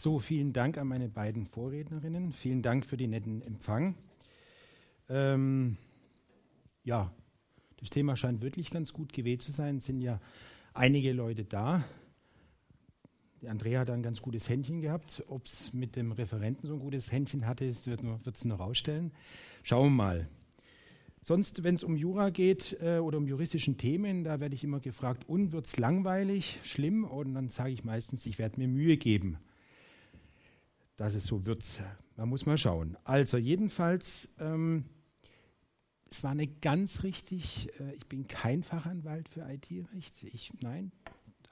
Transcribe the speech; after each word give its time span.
So, 0.00 0.20
vielen 0.20 0.52
Dank 0.52 0.78
an 0.78 0.86
meine 0.86 1.08
beiden 1.08 1.44
Vorrednerinnen. 1.44 2.32
Vielen 2.32 2.62
Dank 2.62 2.86
für 2.86 2.96
den 2.96 3.10
netten 3.10 3.42
Empfang. 3.42 3.96
Ähm, 5.08 5.76
ja, 6.84 7.12
das 7.80 7.90
Thema 7.90 8.14
scheint 8.14 8.40
wirklich 8.40 8.70
ganz 8.70 8.92
gut 8.92 9.12
gewählt 9.12 9.42
zu 9.42 9.50
sein. 9.50 9.78
Es 9.78 9.86
sind 9.86 10.00
ja 10.00 10.20
einige 10.72 11.12
Leute 11.12 11.44
da. 11.44 11.82
Die 13.42 13.48
Andrea 13.48 13.80
hat 13.80 13.90
ein 13.90 14.04
ganz 14.04 14.22
gutes 14.22 14.48
Händchen 14.48 14.82
gehabt. 14.82 15.24
Ob 15.26 15.46
es 15.46 15.72
mit 15.72 15.96
dem 15.96 16.12
Referenten 16.12 16.68
so 16.68 16.74
ein 16.74 16.80
gutes 16.80 17.10
Händchen 17.10 17.44
hatte, 17.44 17.66
wird 17.84 18.36
es 18.36 18.44
noch 18.44 18.60
rausstellen. 18.60 19.10
Schauen 19.64 19.86
wir 19.86 19.96
mal. 19.96 20.28
Sonst, 21.22 21.64
wenn 21.64 21.74
es 21.74 21.82
um 21.82 21.96
Jura 21.96 22.30
geht 22.30 22.78
äh, 22.80 22.98
oder 23.00 23.18
um 23.18 23.26
juristischen 23.26 23.78
Themen, 23.78 24.22
da 24.22 24.38
werde 24.38 24.54
ich 24.54 24.62
immer 24.62 24.78
gefragt, 24.78 25.28
und 25.28 25.50
wird 25.50 25.66
es 25.66 25.76
langweilig, 25.76 26.60
schlimm? 26.62 27.02
Und 27.02 27.34
dann 27.34 27.48
sage 27.48 27.72
ich 27.72 27.82
meistens, 27.82 28.26
ich 28.26 28.38
werde 28.38 28.60
mir 28.60 28.68
Mühe 28.68 28.96
geben 28.96 29.38
dass 30.98 31.14
es 31.14 31.26
so 31.26 31.46
wird. 31.46 31.64
Man 32.16 32.28
muss 32.28 32.44
mal 32.44 32.58
schauen. 32.58 32.98
Also 33.04 33.38
jedenfalls, 33.38 34.34
ähm, 34.38 34.84
es 36.10 36.22
war 36.22 36.32
eine 36.32 36.48
ganz 36.48 37.04
richtig, 37.04 37.70
äh, 37.80 37.94
ich 37.94 38.06
bin 38.06 38.28
kein 38.28 38.62
Fachanwalt 38.62 39.28
für 39.28 39.48
IT-Recht. 39.48 40.12
Ich, 40.24 40.52
nein, 40.60 40.92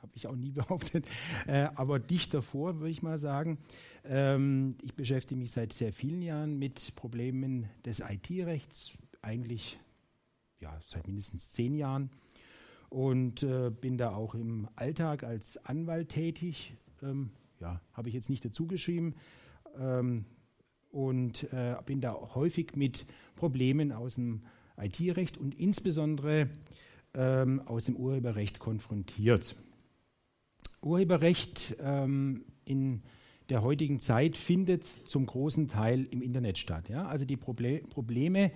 habe 0.03 0.13
ich 0.15 0.27
auch 0.27 0.35
nie 0.35 0.51
behauptet, 0.53 1.07
äh, 1.47 1.69
aber 1.77 1.99
dicht 1.99 2.35
davor 2.35 2.81
würde 2.81 2.91
ich 2.91 3.03
mal 3.03 3.19
sagen. 3.19 3.59
Ähm, 4.05 4.77
ich 4.83 4.95
beschäftige 4.95 5.39
mich 5.39 5.53
seit 5.53 5.73
sehr 5.73 5.93
vielen 5.93 6.23
Jahren 6.23 6.59
mit 6.59 6.95
Problemen 6.97 7.71
des 7.85 8.01
IT-Rechts, 8.01 8.93
eigentlich 9.23 9.79
ja, 10.59 10.77
seit 10.89 11.07
mindestens 11.07 11.53
zehn 11.53 11.77
Jahren 11.77 12.11
und 12.89 13.45
äh, 13.45 13.71
bin 13.71 13.97
da 13.97 14.11
auch 14.11 14.35
im 14.35 14.69
Alltag 14.75 15.23
als 15.23 15.57
Anwalt 15.65 16.09
tätig. 16.09 16.75
Ähm, 17.01 17.31
ja, 17.61 17.81
habe 17.93 18.09
ich 18.09 18.15
jetzt 18.15 18.31
nicht 18.31 18.45
dazu 18.45 18.67
geschrieben. 18.67 19.15
Ähm, 19.79 20.25
und 20.91 21.53
äh, 21.53 21.77
bin 21.85 22.01
da 22.01 22.15
häufig 22.35 22.75
mit 22.75 23.07
Problemen 23.35 23.93
aus 23.93 24.15
dem 24.15 24.43
IT-Recht 24.79 25.37
und 25.37 25.55
insbesondere 25.55 26.49
ähm, 27.15 27.61
aus 27.67 27.85
dem 27.85 27.97
Urheberrecht 27.97 28.59
konfrontiert. 28.59 29.57
Urheberrecht 30.83 31.77
ähm, 31.81 32.45
in 32.65 33.03
der 33.49 33.63
heutigen 33.63 33.99
Zeit 34.01 34.37
findet 34.37 34.85
zum 34.85 35.27
großen 35.27 35.69
Teil 35.69 36.05
im 36.11 36.23
Internet 36.23 36.59
statt. 36.59 36.89
Ja? 36.89 37.07
Also 37.07 37.25
die 37.25 37.37
Proble 37.37 37.81
Probleme, 37.91 38.53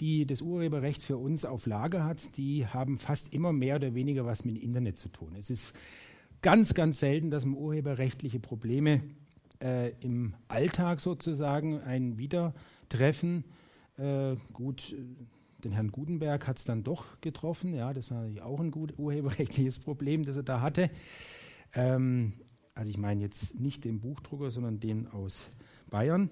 die 0.00 0.26
das 0.26 0.40
Urheberrecht 0.40 1.02
für 1.02 1.16
uns 1.16 1.44
auf 1.44 1.66
Lager 1.66 2.04
hat, 2.04 2.36
die 2.36 2.66
haben 2.66 2.98
fast 2.98 3.34
immer 3.34 3.52
mehr 3.52 3.76
oder 3.76 3.94
weniger 3.94 4.24
was 4.24 4.44
mit 4.44 4.56
Internet 4.62 4.96
zu 4.96 5.08
tun. 5.08 5.34
Es 5.38 5.50
ist 5.50 5.74
ganz, 6.42 6.74
ganz 6.74 7.00
selten, 7.00 7.30
dass 7.30 7.44
man 7.44 7.56
urheberrechtliche 7.56 8.40
Probleme 8.40 9.02
äh, 9.62 9.90
im 10.00 10.34
Alltag 10.48 11.00
sozusagen 11.00 11.80
ein 11.80 12.18
Wiedertreffen. 12.18 13.44
Äh, 13.98 14.36
gut, 14.52 14.92
äh, 14.92 14.96
den 15.64 15.72
Herrn 15.72 15.92
Gutenberg 15.92 16.46
hat 16.46 16.58
es 16.58 16.64
dann 16.64 16.82
doch 16.82 17.20
getroffen. 17.20 17.74
Ja, 17.74 17.92
das 17.92 18.10
war 18.10 18.18
natürlich 18.18 18.42
auch 18.42 18.60
ein 18.60 18.70
gut 18.70 18.98
urheberrechtliches 18.98 19.78
Problem, 19.78 20.24
das 20.24 20.36
er 20.36 20.42
da 20.42 20.60
hatte. 20.60 20.90
Ähm, 21.74 22.32
also 22.74 22.88
ich 22.88 22.98
meine 22.98 23.20
jetzt 23.20 23.60
nicht 23.60 23.84
den 23.84 24.00
Buchdrucker, 24.00 24.50
sondern 24.50 24.80
den 24.80 25.06
aus 25.08 25.48
Bayern. 25.90 26.30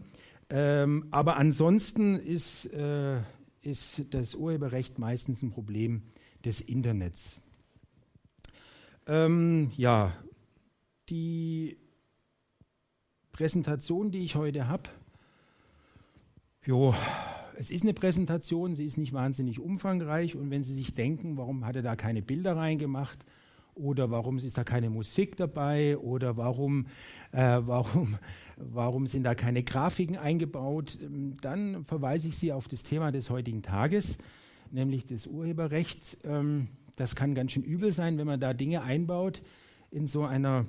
Ähm, 0.50 1.09
aber 1.11 1.37
ansonsten 1.37 2.17
ist, 2.17 2.72
äh, 2.72 3.20
ist 3.61 4.06
das 4.11 4.34
Urheberrecht 4.34 4.98
meistens 4.98 5.43
ein 5.43 5.50
Problem 5.50 6.03
des 6.45 6.62
Internets. 6.62 7.43
Ähm, 9.09 9.73
ja, 9.75 10.12
die 11.09 11.78
Präsentation, 13.33 14.11
die 14.11 14.19
ich 14.19 14.34
heute 14.34 14.69
habe, 14.69 14.91
es 17.56 17.70
ist 17.70 17.84
eine 17.84 17.95
Präsentation, 17.95 18.75
sie 18.75 18.84
ist 18.84 18.98
nicht 18.98 19.15
wahnsinnig 19.15 19.61
umfangreich 19.61 20.37
und 20.37 20.50
wenn 20.50 20.62
Sie 20.62 20.75
sich 20.75 20.93
denken, 20.93 21.38
warum 21.38 21.65
hat 21.65 21.77
er 21.77 21.82
da 21.82 21.97
keine 21.97 22.21
Bilder 22.21 22.56
reingemacht 22.56 23.25
oder 23.75 24.10
warum 24.10 24.37
ist 24.37 24.59
da 24.59 24.65
keine 24.65 24.91
Musik 24.91 25.37
dabei 25.37 25.97
oder 25.97 26.37
warum, 26.37 26.87
äh, 27.32 27.61
warum, 27.65 28.19
warum 28.59 29.06
sind 29.06 29.22
da 29.22 29.34
keine 29.34 29.62
Grafiken 29.62 30.19
eingebaut, 30.19 30.99
dann 31.41 31.82
verweise 31.84 32.28
ich 32.28 32.37
Sie 32.37 32.53
auf 32.53 32.69
das 32.69 32.82
Thema 32.82 33.11
des 33.11 33.31
heutigen 33.31 33.62
Tages, 33.62 34.19
nämlich 34.71 35.06
des 35.06 35.27
Urheberrechts. 35.27 36.19
Ähm, 36.25 36.69
das 37.00 37.16
kann 37.16 37.34
ganz 37.34 37.53
schön 37.53 37.62
übel 37.62 37.92
sein, 37.92 38.19
wenn 38.19 38.26
man 38.26 38.41
da 38.41 38.54
Dinge 38.54 38.82
einbaut 38.82 39.42
in 39.91 40.06
so 40.06 40.25
einer 40.25 40.66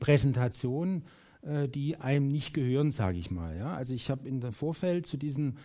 Präsentation, 0.00 1.04
äh, 1.42 1.68
die 1.68 1.96
einem 1.96 2.28
nicht 2.28 2.54
gehören, 2.54 2.92
sage 2.92 3.18
ich 3.18 3.30
mal. 3.30 3.56
Ja? 3.56 3.74
Also 3.74 3.94
ich 3.94 4.10
habe 4.10 4.28
in 4.28 4.40
der 4.40 4.52
Vorfeld 4.52 5.06
zu 5.06 5.16
diesem 5.16 5.56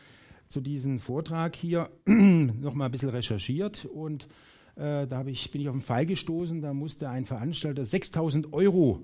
zu 0.50 0.62
diesem 0.62 1.00
Vortrag 1.00 1.56
hier 1.56 1.90
noch 2.06 2.74
mal 2.74 2.86
ein 2.86 2.92
bisschen 2.92 3.10
recherchiert 3.10 3.86
und 3.86 4.28
äh, 4.76 5.08
da 5.08 5.26
ich, 5.26 5.52
bin 5.52 5.62
ich 5.62 5.68
auf 5.68 5.74
einen 5.74 5.82
Fall 5.82 6.06
gestoßen, 6.06 6.62
da 6.62 6.74
musste 6.74 7.10
ein 7.10 7.26
Veranstalter 7.26 7.86
6000 7.86 8.54
Euro 8.54 9.02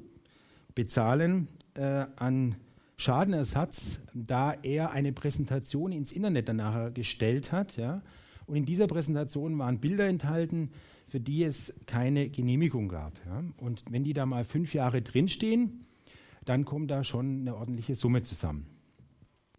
bezahlen 0.75 1.47
äh, 1.73 2.05
an 2.15 2.55
Schadenersatz, 2.95 3.99
da 4.13 4.53
er 4.61 4.91
eine 4.91 5.11
Präsentation 5.11 5.91
ins 5.91 6.11
Internet 6.11 6.47
danach 6.47 6.93
gestellt 6.93 7.51
hat. 7.51 7.75
Ja? 7.75 8.01
Und 8.45 8.55
in 8.55 8.65
dieser 8.65 8.87
Präsentation 8.87 9.57
waren 9.57 9.79
Bilder 9.79 10.07
enthalten, 10.07 10.71
für 11.07 11.19
die 11.19 11.43
es 11.43 11.73
keine 11.85 12.29
Genehmigung 12.29 12.89
gab. 12.89 13.13
Ja? 13.25 13.43
Und 13.57 13.83
wenn 13.89 14.03
die 14.03 14.13
da 14.13 14.25
mal 14.25 14.45
fünf 14.45 14.73
Jahre 14.73 15.01
drinstehen, 15.01 15.85
dann 16.45 16.65
kommt 16.65 16.91
da 16.91 17.03
schon 17.03 17.41
eine 17.41 17.55
ordentliche 17.55 17.95
Summe 17.95 18.23
zusammen. 18.23 18.65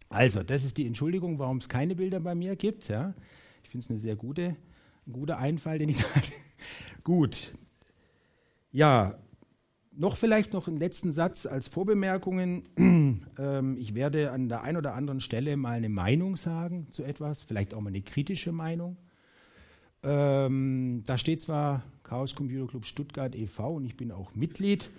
Also, 0.09 0.43
das 0.43 0.63
ist 0.63 0.77
die 0.77 0.85
Entschuldigung, 0.85 1.39
warum 1.39 1.57
es 1.57 1.69
keine 1.69 1.95
Bilder 1.95 2.19
bei 2.19 2.35
mir 2.35 2.55
gibt. 2.55 2.87
Ja? 2.87 3.13
Ich 3.63 3.69
finde 3.69 3.83
es 3.85 3.89
eine 3.89 3.99
sehr 3.99 4.15
gute, 4.15 4.55
ein 5.07 5.13
guter 5.13 5.37
Einfall, 5.37 5.79
den 5.79 5.89
ich 5.89 6.03
hatte. 6.15 6.31
Gut. 7.03 7.53
Ja, 8.71 9.17
noch 9.97 10.17
vielleicht 10.17 10.53
noch 10.53 10.67
einen 10.67 10.77
letzten 10.77 11.11
Satz 11.11 11.45
als 11.45 11.67
Vorbemerkungen. 11.67 12.63
ähm, 13.37 13.77
ich 13.77 13.95
werde 13.95 14.31
an 14.31 14.49
der 14.49 14.63
einen 14.63 14.77
oder 14.77 14.93
anderen 14.93 15.21
Stelle 15.21 15.57
mal 15.57 15.77
eine 15.77 15.89
Meinung 15.89 16.35
sagen 16.35 16.87
zu 16.89 17.03
etwas, 17.03 17.41
vielleicht 17.41 17.73
auch 17.73 17.81
mal 17.81 17.89
eine 17.89 18.01
kritische 18.01 18.51
Meinung. 18.51 18.97
Ähm, 20.03 21.03
da 21.05 21.17
steht 21.17 21.41
zwar 21.41 21.83
Chaos 22.03 22.35
Computer 22.35 22.67
Club 22.67 22.85
Stuttgart 22.85 23.35
e.V. 23.35 23.75
und 23.75 23.85
ich 23.85 23.97
bin 23.97 24.11
auch 24.11 24.35
Mitglied 24.35 24.91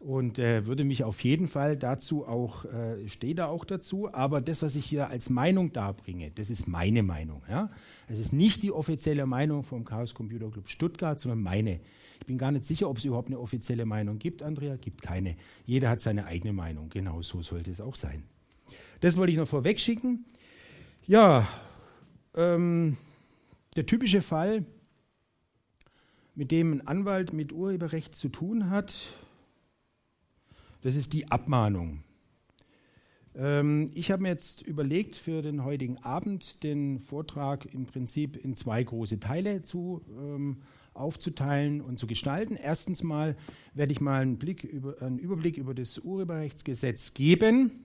und 0.00 0.38
äh, 0.38 0.64
würde 0.66 0.84
mich 0.84 1.02
auf 1.02 1.22
jeden 1.24 1.48
Fall 1.48 1.76
dazu 1.76 2.26
auch, 2.26 2.64
äh, 2.66 3.08
stehe 3.08 3.34
da 3.34 3.46
auch 3.46 3.64
dazu, 3.64 4.12
aber 4.12 4.40
das, 4.40 4.62
was 4.62 4.76
ich 4.76 4.86
hier 4.86 5.08
als 5.08 5.28
Meinung 5.28 5.72
darbringe, 5.72 6.30
das 6.30 6.50
ist 6.50 6.68
meine 6.68 7.02
Meinung. 7.02 7.42
Ja? 7.48 7.70
Es 8.06 8.18
ist 8.18 8.32
nicht 8.32 8.62
die 8.62 8.70
offizielle 8.70 9.26
Meinung 9.26 9.64
vom 9.64 9.84
Chaos 9.84 10.14
Computer 10.14 10.50
Club 10.50 10.68
Stuttgart, 10.68 11.18
sondern 11.18 11.40
meine. 11.40 11.80
Ich 12.20 12.26
bin 12.26 12.38
gar 12.38 12.52
nicht 12.52 12.64
sicher, 12.64 12.88
ob 12.88 12.98
es 12.98 13.04
überhaupt 13.04 13.28
eine 13.28 13.40
offizielle 13.40 13.86
Meinung 13.86 14.18
gibt, 14.18 14.42
Andrea, 14.42 14.76
gibt 14.76 15.02
keine. 15.02 15.36
Jeder 15.66 15.90
hat 15.90 16.00
seine 16.00 16.26
eigene 16.26 16.52
Meinung, 16.52 16.88
genau 16.90 17.22
so 17.22 17.42
sollte 17.42 17.70
es 17.70 17.80
auch 17.80 17.96
sein. 17.96 18.22
Das 19.00 19.16
wollte 19.16 19.32
ich 19.32 19.38
noch 19.38 19.48
vorweg 19.48 19.80
schicken. 19.80 20.26
Ja, 21.06 21.48
ähm, 22.34 22.96
der 23.74 23.86
typische 23.86 24.22
Fall, 24.22 24.64
mit 26.36 26.52
dem 26.52 26.74
ein 26.74 26.86
Anwalt 26.86 27.32
mit 27.32 27.52
Urheberrecht 27.52 28.14
zu 28.14 28.28
tun 28.28 28.70
hat, 28.70 28.94
das 30.82 30.96
ist 30.96 31.12
die 31.12 31.30
Abmahnung. 31.30 32.02
Ähm, 33.34 33.90
ich 33.94 34.10
habe 34.10 34.22
mir 34.22 34.30
jetzt 34.30 34.62
überlegt, 34.62 35.14
für 35.16 35.42
den 35.42 35.64
heutigen 35.64 35.98
Abend 35.98 36.62
den 36.64 36.98
Vortrag 36.98 37.66
im 37.72 37.86
Prinzip 37.86 38.36
in 38.36 38.54
zwei 38.54 38.82
große 38.82 39.20
Teile 39.20 39.62
zu, 39.62 40.02
ähm, 40.18 40.62
aufzuteilen 40.94 41.80
und 41.80 41.98
zu 41.98 42.06
gestalten. 42.06 42.56
Erstens 42.56 43.02
mal 43.02 43.36
werde 43.74 43.92
ich 43.92 44.00
mal 44.00 44.22
einen, 44.22 44.38
Blick 44.38 44.64
über, 44.64 45.00
einen 45.00 45.18
Überblick 45.18 45.56
über 45.56 45.74
das 45.74 45.98
Urheberrechtsgesetz 45.98 47.14
geben. 47.14 47.84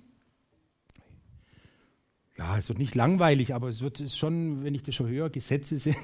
Ja, 2.36 2.58
es 2.58 2.68
wird 2.68 2.80
nicht 2.80 2.96
langweilig, 2.96 3.54
aber 3.54 3.70
es 3.70 3.82
wird 3.82 4.04
schon, 4.10 4.64
wenn 4.64 4.74
ich 4.74 4.82
das 4.82 4.96
schon 4.96 5.08
höre, 5.08 5.30
Gesetze 5.30 5.78
sind 5.78 5.96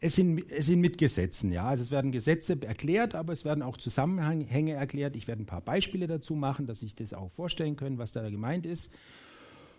es 0.00 0.14
sind, 0.14 0.50
es 0.50 0.66
sind 0.66 0.80
mit 0.80 0.98
Gesetzen, 0.98 1.52
ja. 1.52 1.66
Also 1.68 1.82
es 1.82 1.90
werden 1.90 2.12
Gesetze 2.12 2.58
erklärt, 2.62 3.14
aber 3.14 3.32
es 3.32 3.44
werden 3.44 3.62
auch 3.62 3.76
Zusammenhänge 3.76 4.72
erklärt. 4.72 5.16
Ich 5.16 5.26
werde 5.26 5.42
ein 5.42 5.46
paar 5.46 5.62
Beispiele 5.62 6.06
dazu 6.06 6.34
machen, 6.34 6.66
dass 6.66 6.82
ich 6.82 6.94
das 6.94 7.14
auch 7.14 7.30
vorstellen 7.32 7.76
können, 7.76 7.98
was 7.98 8.12
da 8.12 8.28
gemeint 8.28 8.66
ist. 8.66 8.90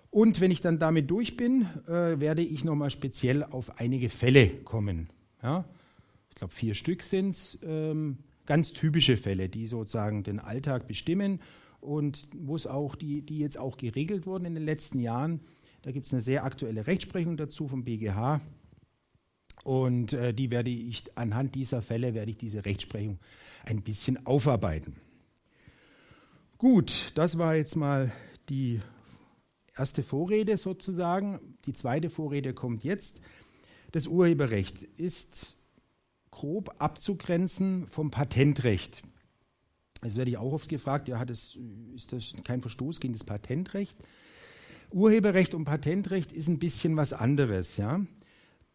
Und 0.09 0.41
wenn 0.41 0.51
ich 0.51 0.61
dann 0.61 0.79
damit 0.79 1.11
durch 1.11 1.37
bin, 1.37 1.67
äh, 1.87 2.19
werde 2.19 2.41
ich 2.41 2.63
nochmal 2.63 2.89
speziell 2.89 3.43
auf 3.43 3.79
einige 3.79 4.09
Fälle 4.09 4.49
kommen. 4.49 5.09
Ja? 5.43 5.65
Ich 6.29 6.35
glaube, 6.35 6.53
vier 6.53 6.73
Stück 6.73 7.03
sind 7.03 7.31
es. 7.31 7.59
Ähm, 7.61 8.17
ganz 8.45 8.73
typische 8.73 9.17
Fälle, 9.17 9.49
die 9.49 9.67
sozusagen 9.67 10.23
den 10.23 10.39
Alltag 10.39 10.87
bestimmen 10.87 11.41
und 11.81 12.27
wo 12.35 12.55
es 12.55 12.65
auch, 12.65 12.95
die, 12.95 13.21
die 13.21 13.39
jetzt 13.39 13.57
auch 13.57 13.77
geregelt 13.77 14.25
wurden 14.25 14.45
in 14.45 14.55
den 14.55 14.65
letzten 14.65 14.99
Jahren. 14.99 15.41
Da 15.83 15.91
gibt 15.91 16.05
es 16.05 16.13
eine 16.13 16.21
sehr 16.21 16.43
aktuelle 16.43 16.87
Rechtsprechung 16.87 17.37
dazu 17.37 17.67
vom 17.67 17.83
BGH. 17.83 18.41
Und 19.67 20.13
äh, 20.13 20.33
die 20.33 20.49
werde 20.49 20.69
ich 20.69 21.03
anhand 21.17 21.53
dieser 21.53 21.81
Fälle 21.81 22.13
werde 22.13 22.31
ich 22.31 22.37
diese 22.37 22.63
Rechtsprechung 22.63 23.19
ein 23.65 23.81
bisschen 23.81 24.25
aufarbeiten. 24.25 24.95
Gut, 26.57 27.11
das 27.15 27.37
war 27.37 27.53
jetzt 27.57 27.75
mal 27.75 28.13
die 28.47 28.79
erste 29.75 30.03
Vorrede 30.03 30.55
sozusagen. 30.55 31.57
Die 31.65 31.73
zweite 31.73 32.09
Vorrede 32.09 32.53
kommt 32.53 32.85
jetzt. 32.85 33.19
Das 33.91 34.07
Urheberrecht 34.07 34.83
ist 34.83 35.57
grob 36.31 36.73
abzugrenzen 36.79 37.87
vom 37.89 38.09
Patentrecht. 38.09 39.01
Das 39.99 40.15
werde 40.15 40.31
ich 40.31 40.37
auch 40.37 40.53
oft 40.53 40.69
gefragt, 40.69 41.09
ja, 41.09 41.25
das, 41.25 41.59
ist 41.93 42.13
das 42.13 42.31
kein 42.45 42.61
Verstoß 42.61 43.01
gegen 43.01 43.11
das 43.11 43.25
Patentrecht? 43.25 43.97
Urheberrecht 44.91 45.53
und 45.53 45.65
Patentrecht 45.65 46.31
ist 46.31 46.47
ein 46.47 46.57
bisschen 46.57 46.95
was 46.95 47.11
anderes. 47.11 47.75
Ja? 47.75 47.99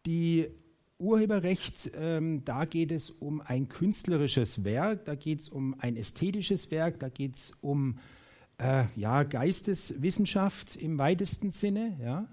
Die 0.05 0.51
Urheberrecht, 0.99 1.91
ähm, 1.95 2.45
da 2.45 2.65
geht 2.65 2.91
es 2.91 3.09
um 3.09 3.41
ein 3.41 3.67
künstlerisches 3.67 4.63
Werk, 4.63 5.05
da 5.05 5.15
geht 5.15 5.41
es 5.41 5.49
um 5.49 5.75
ein 5.79 5.97
ästhetisches 5.97 6.71
Werk, 6.71 6.99
da 6.99 7.09
geht 7.09 7.35
es 7.35 7.51
um 7.61 7.97
äh, 8.57 8.85
ja, 8.95 9.23
Geisteswissenschaft 9.23 10.75
im 10.75 10.97
weitesten 10.97 11.51
Sinne. 11.51 11.97
Ja? 12.01 12.27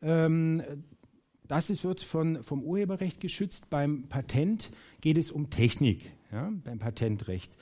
Ähm, 0.00 0.62
das 1.46 1.70
ist, 1.70 1.84
wird 1.84 2.00
von, 2.00 2.42
vom 2.42 2.62
Urheberrecht 2.62 3.20
geschützt. 3.20 3.70
Beim 3.70 4.04
Patent 4.08 4.70
geht 5.00 5.16
es 5.16 5.30
um 5.30 5.50
Technik, 5.50 6.12
ja? 6.32 6.52
beim 6.64 6.78
Patentrecht. 6.78 7.52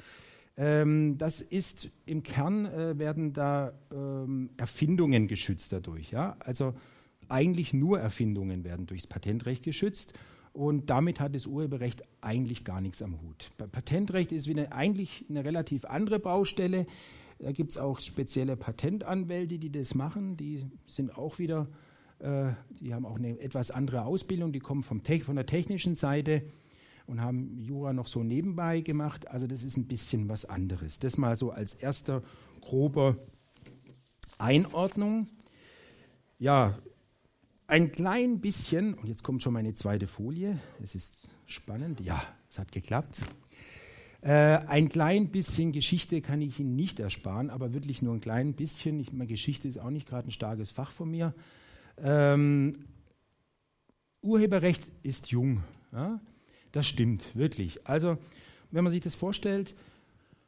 Ähm, 0.57 1.19
das 1.19 1.41
ist 1.41 1.91
im 2.07 2.23
Kern 2.23 2.67
äh, 2.67 2.99
werden 2.99 3.33
da 3.33 3.73
ähm, 3.93 4.51
Erfindungen 4.57 5.29
geschützt 5.29 5.73
dadurch. 5.73 6.11
Ja? 6.11 6.37
Also 6.41 6.75
eigentlich 7.29 7.73
nur 7.73 7.99
Erfindungen 7.99 8.65
werden 8.65 8.87
durchs 8.87 9.07
Patentrecht 9.07 9.63
geschützt 9.63 10.13
und 10.57 10.89
damit 10.89 11.21
hat 11.21 11.35
das 11.35 11.47
Urheberrecht 11.47 12.03
eigentlich 12.23 12.65
gar 12.65 12.81
nichts 12.81 13.03
am 13.03 13.21
Hut. 13.21 13.51
Bei 13.59 13.67
Patentrecht 13.67 14.33
ist 14.33 14.49
wieder 14.49 14.73
eigentlich 14.73 15.27
eine 15.29 15.45
relativ 15.45 15.85
andere 15.85 16.19
Baustelle. 16.19 16.87
Da 17.39 17.53
gibt 17.53 17.73
es 17.73 17.79
auch 17.79 18.01
spezielle 18.01 18.57
Patentanwälte, 18.57 19.59
die 19.59 19.71
das 19.71 19.95
machen. 19.95 20.39
Die 20.39 20.65
sind 20.87 21.17
auch 21.19 21.39
wieder, 21.39 21.69
äh, 22.21 22.53
die 22.81 22.95
haben 22.95 23.05
auch 23.05 23.17
eine 23.17 23.39
etwas 23.39 23.71
andere 23.71 24.07
Ausbildung, 24.07 24.53
die 24.53 24.61
kommen 24.61 24.83
vom 24.83 25.03
von 25.03 25.37
der 25.37 25.45
technischen 25.45 25.95
Seite 25.95 26.43
und 27.07 27.21
haben 27.21 27.59
Jura 27.59 27.93
noch 27.93 28.07
so 28.07 28.23
nebenbei 28.23 28.81
gemacht. 28.81 29.29
Also 29.29 29.47
das 29.47 29.63
ist 29.63 29.77
ein 29.77 29.87
bisschen 29.87 30.31
was 30.31 30.47
anderes. 30.47 30.99
Das 30.99 31.19
mal 31.19 31.37
so 31.37 31.51
als 31.51 31.75
erster 31.75 32.23
grober 32.63 33.19
Einordnung. 34.39 35.29
Ja, 36.39 36.79
ein 37.67 37.93
klein 37.93 38.41
bisschen, 38.41 38.95
und 38.95 39.09
jetzt 39.09 39.23
kommt 39.23 39.43
schon 39.43 39.53
meine 39.53 39.75
zweite 39.75 40.07
Folie, 40.07 40.59
es 40.83 40.95
ist 40.95 41.29
spannend, 41.47 42.01
ja, 42.01 42.23
es 42.51 42.59
hat 42.59 42.73
geklappt. 42.73 43.23
Äh, 44.23 44.59
ein 44.67 44.89
klein 44.89 45.31
bisschen 45.31 45.73
Geschichte 45.73 46.21
kann 46.21 46.41
ich 46.41 46.59
Ihnen 46.59 46.75
nicht 46.75 47.01
ersparen, 47.01 47.51
aber 47.51 47.73
wirklich 47.73 48.03
nur 48.03 48.15
ein 48.15 48.21
klein 48.21 48.55
bisschen. 48.55 48.99
Ich, 48.99 49.13
meine, 49.13 49.27
Geschichte 49.27 49.69
ist 49.69 49.79
auch 49.79 49.91
nicht 49.91 50.09
gerade 50.09 50.29
ein 50.29 50.33
starkes 50.33 50.71
Fach 50.71 50.91
von 50.91 51.11
mir. 51.11 51.35
Ähm, 51.99 52.87
Urheberrecht 54.23 54.83
ist 55.03 55.29
jung. 55.29 55.63
Ja? 55.93 56.21
Das 56.73 56.87
stimmt, 56.87 57.35
wirklich. 57.37 57.87
Also, 57.87 58.19
wenn 58.71 58.85
man 58.85 58.93
sich 58.93 59.03
das 59.03 59.15
vorstellt, 59.15 59.75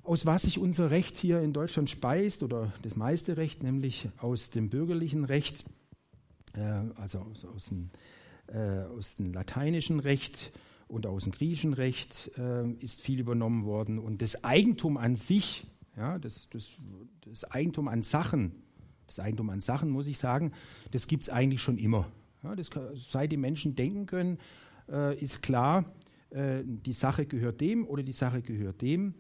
aus 0.03 0.27
was 0.27 0.43
sich 0.43 0.59
unser 0.59 0.91
Recht 0.91 1.17
hier 1.17 1.41
in 1.41 1.53
Deutschland 1.53 1.91
speist, 1.91 2.43
oder 2.43 2.73
das 2.83 2.97
meiste 2.97 3.37
Recht, 3.37 3.63
nämlich 3.63 4.09
aus 4.19 4.51
dem 4.51 4.71
bürgerlichen 4.71 5.25
Recht, 5.25 5.65
also 6.57 7.21
aus, 7.21 7.45
aus, 7.45 7.67
dem, 7.67 7.91
äh, 8.49 8.85
aus, 8.97 9.17
dem, 9.17 9.33
lateinischen 9.33 10.01
Recht 10.01 10.53
und 10.87 11.07
aus 11.07 11.25
dem 11.25 11.33
griechischen 11.33 11.75
Recht, 11.75 12.31
äh, 12.39 12.71
ist 12.81 13.01
viel 13.01 13.21
übernommen 13.21 13.65
worden. 13.65 13.99
Und 13.99 14.23
das 14.23 14.45
Eigentum 14.45 14.97
an 14.97 15.17
sich, 15.17 15.67
ja, 15.97 16.19
das, 16.19 16.49
das, 16.51 16.71
das 17.27 17.45
Eigentum 17.45 17.89
an 17.89 18.03
Sachen, 18.03 18.53
das 19.07 19.21
Eigentum 19.21 19.51
an 19.51 19.61
Sachen, 19.61 19.91
muss 19.91 20.07
ich 20.07 20.19
sagen, 20.19 20.53
das 20.93 21.07
gibt 21.07 21.25
es 21.25 21.31
eigentlich 21.31 21.63
schon 21.63 21.79
immer. 21.79 22.07
Ja, 22.43 22.55
das, 22.55 22.71
seit 22.95 23.33
die 23.33 23.37
Menschen 23.37 23.75
denken 23.75 24.07
können, 24.07 24.39
äh, 24.89 25.19
ist 25.19 25.43
klar, 25.43 25.85
äh, 26.31 26.63
die 26.65 26.93
Sache 26.93 27.27
gehört 27.27 27.61
dem 27.61 27.87
oder 27.87 28.03
die 28.03 28.13
Sache 28.13 28.43
gehört 28.43 28.83
dem, 28.83 29.15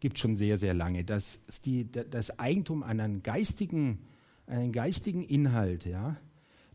gibt 0.00 0.18
schon 0.18 0.36
sehr, 0.36 0.58
sehr 0.58 0.74
lange. 0.74 1.04
Das, 1.04 1.40
die, 1.64 1.90
das 1.90 2.38
Eigentum 2.38 2.82
an 2.82 3.00
einen 3.00 3.22
geistigen, 3.22 4.06
einen 4.46 4.72
geistigen 4.72 5.22
Inhalt, 5.22 5.84
ja, 5.84 6.16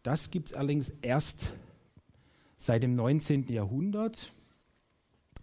das 0.06 0.32
gibt 0.32 0.50
es 0.50 0.54
allerdings 0.54 0.92
erst 1.02 1.54
seit 2.58 2.84
dem 2.84 2.96
19. 2.96 3.48
Jahrhundert. 3.48 4.32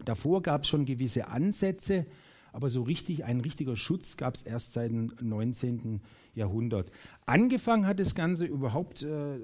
Davor 0.05 0.43
gab 0.43 0.63
es 0.63 0.69
schon 0.69 0.85
gewisse 0.85 1.29
Ansätze, 1.29 2.07
aber 2.53 2.71
so 2.71 2.83
richtig, 2.83 3.25
ein 3.25 3.41
richtiger 3.41 3.77
Schutz 3.77 4.17
gab 4.17 4.35
es 4.35 4.43
erst 4.43 4.73
seit 4.73 4.91
dem 4.91 5.13
19. 5.21 6.01
Jahrhundert. 6.35 6.91
Angefangen 7.27 7.87
hat 7.87 7.99
das 7.99 8.15
Ganze 8.15 8.47
überhaupt 8.47 9.03
äh, 9.03 9.39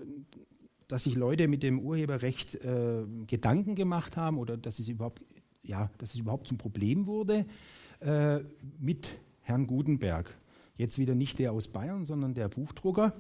dass 0.88 1.04
sich 1.04 1.14
Leute 1.14 1.48
mit 1.48 1.62
dem 1.62 1.78
Urheberrecht 1.80 2.54
äh, 2.64 3.04
Gedanken 3.26 3.74
gemacht 3.74 4.16
haben 4.16 4.38
oder 4.38 4.56
dass 4.56 4.78
es 4.78 4.88
überhaupt, 4.88 5.22
ja, 5.62 5.90
dass 5.98 6.14
es 6.14 6.20
überhaupt 6.20 6.48
zum 6.48 6.56
Problem 6.56 7.06
wurde 7.06 7.44
äh, 8.00 8.38
mit 8.80 9.12
Herrn 9.42 9.66
Gutenberg. 9.66 10.34
Jetzt 10.76 10.98
wieder 10.98 11.14
nicht 11.14 11.38
der 11.38 11.52
aus 11.52 11.68
Bayern, 11.68 12.04
sondern 12.04 12.34
der 12.34 12.48
Buchdrucker. 12.48 13.12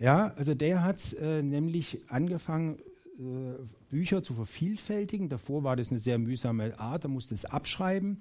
Ja, 0.00 0.32
also 0.36 0.54
der 0.54 0.82
hat 0.82 1.12
äh, 1.12 1.42
nämlich 1.42 2.00
angefangen, 2.08 2.78
äh, 3.18 3.62
Bücher 3.90 4.22
zu 4.22 4.32
vervielfältigen. 4.32 5.28
Davor 5.28 5.62
war 5.62 5.76
das 5.76 5.90
eine 5.90 6.00
sehr 6.00 6.18
mühsame 6.18 6.80
Art, 6.80 7.04
da 7.04 7.08
musste 7.08 7.34
es 7.34 7.44
abschreiben. 7.44 8.18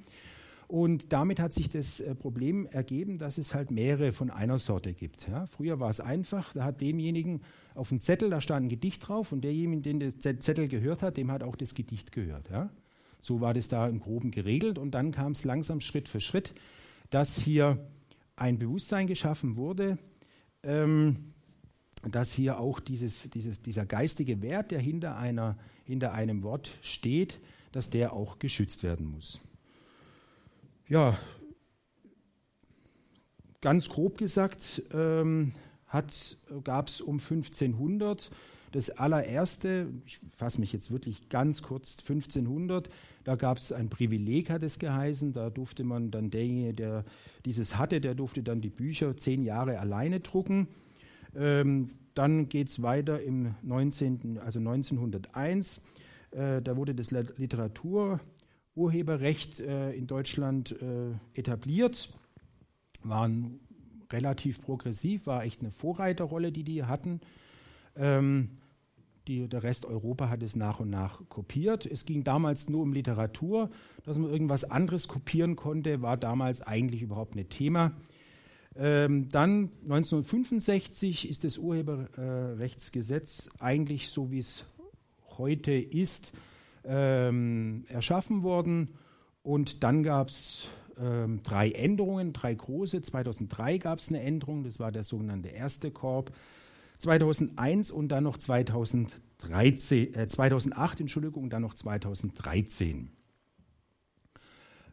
Und 0.68 1.14
damit 1.14 1.40
hat 1.40 1.54
sich 1.54 1.70
das 1.70 2.02
äh, 2.02 2.14
Problem 2.14 2.68
ergeben, 2.68 3.18
dass 3.18 3.38
es 3.38 3.56
halt 3.56 3.72
mehrere 3.72 4.12
von 4.12 4.30
einer 4.30 4.60
Sorte 4.60 4.94
gibt. 4.94 5.28
Ja. 5.28 5.48
Früher 5.48 5.80
war 5.80 5.90
es 5.90 6.02
einfach, 6.02 6.54
da 6.54 6.66
hat 6.66 6.82
demjenigen 6.82 7.42
auf 7.76 7.90
dem 7.90 8.02
Zettel, 8.02 8.30
da 8.30 8.42
stand 8.42 8.66
ein 8.66 8.70
Gedicht 8.70 9.08
drauf 9.08 9.32
und 9.32 9.42
derjenige, 9.42 9.82
den 9.82 10.00
der 10.00 10.12
Zettel 10.20 10.68
gehört 10.68 11.02
hat, 11.02 11.18
dem 11.18 11.32
hat 11.32 11.44
auch 11.44 11.56
das 11.56 11.74
Gedicht 11.74 12.12
gehört. 12.12 12.50
Ja. 12.50 12.70
So 13.22 13.40
war 13.42 13.54
das 13.54 13.70
da 13.70 13.88
im 13.88 14.00
Groben 14.00 14.32
geregelt 14.32 14.78
und 14.78 14.92
dann 14.92 15.12
kam 15.12 15.32
es 15.32 15.46
langsam 15.46 15.80
Schritt 15.80 16.10
für 16.10 16.20
Schritt, 16.20 16.54
dass 17.10 17.38
hier 17.38 17.88
ein 18.36 18.60
Bewusstsein 18.60 19.08
geschaffen 19.08 19.56
wurde, 19.56 19.98
ähm, 20.62 21.29
dass 22.04 22.32
hier 22.32 22.60
auch 22.60 22.80
dieses, 22.80 23.30
dieses, 23.30 23.62
dieser 23.62 23.86
geistige 23.86 24.42
Wert, 24.42 24.72
der 24.72 24.80
hinter, 24.80 25.18
einer, 25.18 25.58
hinter 25.86 26.14
einem 26.14 26.44
Wort 26.44 26.72
steht, 26.82 27.40
dass 27.72 27.90
der 27.90 28.14
auch 28.14 28.40
geschützt 28.40 28.84
werden 28.84 29.12
muss 29.12 29.42
ja, 30.90 31.18
ganz 33.62 33.90
grob 33.90 34.18
gesagt, 34.18 34.82
ähm, 34.92 35.54
gab 36.64 36.88
es 36.88 37.02
um 37.02 37.20
1500 37.20 38.30
das 38.72 38.92
allererste, 38.92 39.88
ich 40.06 40.20
fasse 40.30 40.60
mich 40.60 40.72
jetzt 40.74 40.92
wirklich 40.92 41.30
ganz 41.30 41.64
kurz, 41.64 41.98
1500, 42.02 42.88
da 43.24 43.36
gab 43.36 43.58
es 43.58 43.72
ein 43.72 43.90
Privileg, 43.90 44.52
hat 44.52 44.62
es 44.62 44.78
geheißen, 44.78 45.34
da 45.34 45.50
durfte 45.50 45.84
man 45.84 46.12
dann 46.12 46.30
derjenige, 46.30 46.76
der 46.76 47.06
dieses 47.46 47.78
hatte, 47.78 48.00
der 48.00 48.14
durfte 48.14 48.44
dann 48.44 48.62
die 48.62 48.70
Bücher 48.70 49.18
zehn 49.18 49.42
Jahre 49.42 49.80
alleine 49.80 50.20
drucken. 50.20 50.68
Ähm, 51.36 51.92
dann 52.14 52.50
geht 52.50 52.70
es 52.70 52.82
weiter 52.82 53.22
im 53.22 53.56
19., 53.62 54.40
also 54.40 54.60
1901, 54.60 55.82
äh, 56.32 56.62
da 56.62 56.76
wurde 56.76 56.96
das 56.96 57.12
Literatur 57.12 58.20
Urheberrecht 58.76 59.60
äh, 59.60 59.92
in 59.92 60.08
Deutschland 60.08 60.76
äh, 60.82 61.12
etabliert, 61.34 62.10
waren 63.04 63.60
relativ 64.12 64.62
progressiv, 64.62 65.28
war 65.28 65.44
echt 65.44 65.62
eine 65.62 65.72
Vorreiterrolle, 65.72 66.52
die 66.52 66.64
die 66.64 66.84
hatten. 66.84 67.20
Ähm, 67.96 68.50
die, 69.28 69.48
der 69.48 69.64
Rest 69.64 69.86
Europa 69.86 70.30
hat 70.30 70.42
es 70.42 70.56
nach 70.56 70.80
und 70.80 70.90
nach 70.90 71.22
kopiert. 71.30 71.86
Es 71.86 72.06
ging 72.06 72.24
damals 72.24 72.68
nur 72.68 72.82
um 72.82 72.94
Literatur. 72.94 73.70
Dass 74.04 74.18
man 74.18 74.32
irgendwas 74.32 74.64
anderes 74.64 75.08
kopieren 75.08 75.56
konnte, 75.56 76.02
war 76.02 76.18
damals 76.18 76.62
eigentlich 76.62 77.02
überhaupt 77.02 77.36
nicht 77.36 77.52
Thema. 77.52 77.92
Ähm, 78.82 79.28
dann 79.30 79.72
1965 79.84 81.30
ist 81.30 81.44
das 81.44 81.58
Urheberrechtsgesetz 81.58 83.50
eigentlich 83.60 84.08
so, 84.08 84.32
wie 84.32 84.40
es 84.40 84.64
heute 85.38 85.74
ist, 85.74 86.32
ähm, 86.86 87.84
erschaffen 87.90 88.42
worden. 88.42 88.94
Und 89.44 89.84
dann 89.84 90.02
gab 90.04 90.30
es 90.30 90.70
ähm, 90.98 91.44
drei 91.44 91.72
Änderungen, 91.72 92.32
drei 92.32 92.54
große. 92.56 93.02
2003 93.02 93.80
gab 93.80 94.00
es 94.00 94.08
eine 94.08 94.22
Änderung, 94.22 94.64
das 94.64 94.80
war 94.80 94.94
der 94.94 95.04
sogenannte 95.04 95.50
erste 95.50 95.92
Korb. 95.92 96.32
2001 97.00 97.92
und 97.92 98.10
dann 98.10 98.24
noch 98.24 98.38
2013, 98.38 100.14
äh, 100.14 100.28
2008, 100.28 101.02
Entschuldigung, 101.02 101.44
und 101.44 101.50
dann 101.52 101.64
noch 101.64 101.74
2013. 101.74 103.12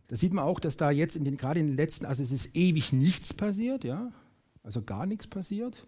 Da 0.08 0.16
sieht 0.16 0.32
man 0.32 0.44
auch, 0.44 0.60
dass 0.60 0.76
da 0.76 0.90
jetzt 0.90 1.16
in 1.16 1.24
den, 1.24 1.36
gerade 1.36 1.60
in 1.60 1.66
den 1.66 1.76
letzten, 1.76 2.06
also 2.06 2.22
es 2.22 2.32
ist 2.32 2.56
ewig 2.56 2.92
nichts 2.92 3.34
passiert, 3.34 3.84
ja, 3.84 4.12
also 4.62 4.82
gar 4.82 5.06
nichts 5.06 5.26
passiert. 5.26 5.86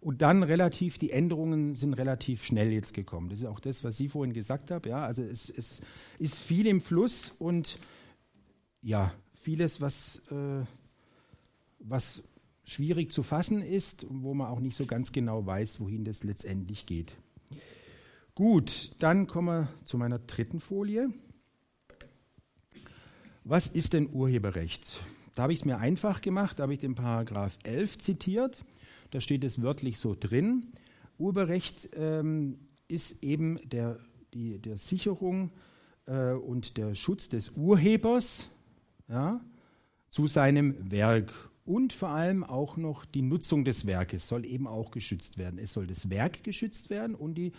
Und 0.00 0.22
dann 0.22 0.42
relativ, 0.44 0.98
die 0.98 1.10
Änderungen 1.10 1.74
sind 1.74 1.94
relativ 1.94 2.44
schnell 2.44 2.72
jetzt 2.72 2.94
gekommen. 2.94 3.30
Das 3.30 3.40
ist 3.40 3.46
auch 3.46 3.58
das, 3.58 3.82
was 3.82 3.96
Sie 3.96 4.08
vorhin 4.08 4.32
gesagt 4.32 4.70
haben. 4.70 4.88
Ja, 4.88 5.04
also 5.04 5.22
es, 5.22 5.50
es 5.50 5.80
ist 6.18 6.38
viel 6.38 6.68
im 6.68 6.80
Fluss 6.80 7.32
und 7.38 7.78
ja, 8.80 9.12
vieles, 9.34 9.80
was, 9.80 10.22
äh, 10.30 10.64
was 11.80 12.22
schwierig 12.64 13.10
zu 13.10 13.22
fassen 13.22 13.62
ist 13.62 14.06
wo 14.08 14.34
man 14.34 14.48
auch 14.48 14.60
nicht 14.60 14.76
so 14.76 14.86
ganz 14.86 15.10
genau 15.10 15.44
weiß, 15.46 15.80
wohin 15.80 16.04
das 16.04 16.22
letztendlich 16.22 16.86
geht. 16.86 17.14
Gut, 18.34 18.92
dann 19.00 19.26
kommen 19.26 19.48
wir 19.48 19.68
zu 19.84 19.98
meiner 19.98 20.20
dritten 20.20 20.60
Folie. 20.60 21.10
Was 23.50 23.66
ist 23.66 23.94
denn 23.94 24.10
Urheberrecht? 24.12 25.00
Da 25.34 25.44
habe 25.44 25.54
ich 25.54 25.60
es 25.60 25.64
mir 25.64 25.78
einfach 25.78 26.20
gemacht, 26.20 26.58
da 26.58 26.64
habe 26.64 26.74
ich 26.74 26.80
den 26.80 26.94
Paragraph 26.94 27.56
11 27.62 27.96
zitiert. 27.96 28.62
Da 29.10 29.22
steht 29.22 29.42
es 29.42 29.62
wörtlich 29.62 29.98
so 29.98 30.14
drin. 30.14 30.66
Urheberrecht 31.16 31.88
ähm, 31.96 32.58
ist 32.88 33.24
eben 33.24 33.58
der, 33.66 34.00
die 34.34 34.58
der 34.58 34.76
Sicherung 34.76 35.50
äh, 36.04 36.32
und 36.32 36.76
der 36.76 36.94
Schutz 36.94 37.30
des 37.30 37.52
Urhebers 37.56 38.48
ja, 39.08 39.40
zu 40.10 40.26
seinem 40.26 40.90
Werk 40.90 41.32
und 41.64 41.94
vor 41.94 42.10
allem 42.10 42.44
auch 42.44 42.76
noch 42.76 43.06
die 43.06 43.22
Nutzung 43.22 43.64
des 43.64 43.86
Werkes 43.86 44.28
soll 44.28 44.44
eben 44.44 44.66
auch 44.66 44.90
geschützt 44.90 45.38
werden. 45.38 45.58
Es 45.58 45.72
soll 45.72 45.86
das 45.86 46.10
Werk 46.10 46.44
geschützt 46.44 46.90
werden 46.90 47.14
und 47.14 47.36
die, 47.36 47.52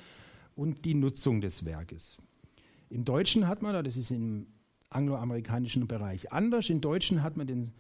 und 0.55 0.86
die 0.86 0.93
Nutzung 0.93 1.41
des 1.41 1.65
Werkes. 1.65 2.17
Im 2.91 3.05
Deutschen 3.05 3.48
hat 3.48 3.63
man 3.63 3.74
da, 3.74 3.81
das 3.81 3.98
ist 3.98 4.12
im 4.12 4.46
angloamerikanischen 4.89 5.88
Bereich 5.88 6.31
anders, 6.31 6.69
im 6.69 6.81
Deutschen 6.81 7.24
hat 7.24 7.38
man 7.38 7.48
den, 7.48 7.74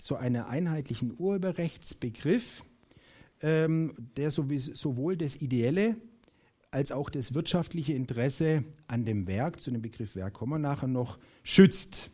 so 0.00 0.16
einen 0.16 0.42
einheitlichen 0.42 1.14
Urheberrechtsbegriff, 1.18 2.64
ähm, 3.40 3.94
der 4.16 4.30
sowohl 4.30 5.16
das 5.16 5.36
ideelle 5.36 5.96
als 6.72 6.90
auch 6.90 7.10
das 7.10 7.34
wirtschaftliche 7.34 7.92
Interesse 7.92 8.64
an 8.88 9.04
dem 9.04 9.26
Werk, 9.26 9.60
zu 9.60 9.70
dem 9.70 9.82
Begriff 9.82 10.16
Werk 10.16 10.32
kommen 10.32 10.52
wir 10.52 10.58
nachher 10.58 10.88
noch, 10.88 11.18
schützt. 11.44 12.10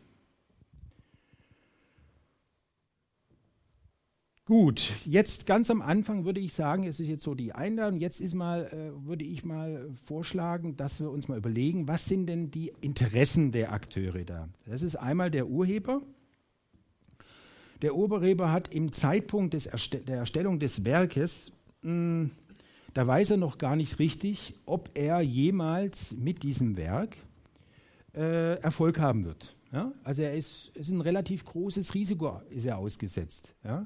Gut, 4.49 4.93
jetzt 5.05 5.45
ganz 5.45 5.69
am 5.69 5.83
Anfang 5.83 6.25
würde 6.25 6.39
ich 6.39 6.53
sagen, 6.53 6.83
es 6.87 6.99
ist 6.99 7.07
jetzt 7.07 7.21
so 7.21 7.35
die 7.35 7.53
Einladung, 7.53 7.99
jetzt 7.99 8.19
ist 8.19 8.33
mal, 8.33 8.65
äh, 8.65 9.05
würde 9.05 9.23
ich 9.23 9.45
mal 9.45 9.91
vorschlagen, 10.07 10.75
dass 10.75 10.99
wir 10.99 11.11
uns 11.11 11.27
mal 11.27 11.37
überlegen, 11.37 11.87
was 11.87 12.07
sind 12.07 12.25
denn 12.25 12.49
die 12.49 12.73
Interessen 12.81 13.51
der 13.51 13.71
Akteure 13.71 14.25
da? 14.25 14.49
Das 14.65 14.81
ist 14.81 14.95
einmal 14.95 15.29
der 15.29 15.45
Urheber. 15.45 16.01
Der 17.83 17.93
Urheber 17.93 18.51
hat 18.51 18.73
im 18.73 18.91
Zeitpunkt 18.91 19.53
Erste 19.53 19.99
der 19.99 20.17
Erstellung 20.17 20.57
des 20.57 20.83
Werkes 20.83 21.51
mh, 21.83 21.91
hm, 21.91 22.31
da 22.95 23.05
weiß 23.05 23.29
er 23.29 23.37
noch 23.37 23.59
gar 23.59 23.75
nicht 23.75 23.99
richtig, 23.99 24.55
ob 24.65 24.89
er 24.95 25.21
jemals 25.21 26.13
mit 26.13 26.41
diesem 26.41 26.75
Werk 26.75 27.15
äh, 28.15 28.55
Erfolg 28.61 28.99
haben 28.99 29.25
wird. 29.25 29.55
Ja? 29.71 29.91
Also 30.03 30.23
er 30.23 30.33
ist, 30.33 30.71
ist 30.73 30.89
ein 30.89 31.01
relativ 31.01 31.45
großes 31.45 31.93
Risiko 31.93 32.41
ist 32.49 32.65
er 32.65 32.79
ausgesetzt. 32.79 33.53
Ja? 33.63 33.85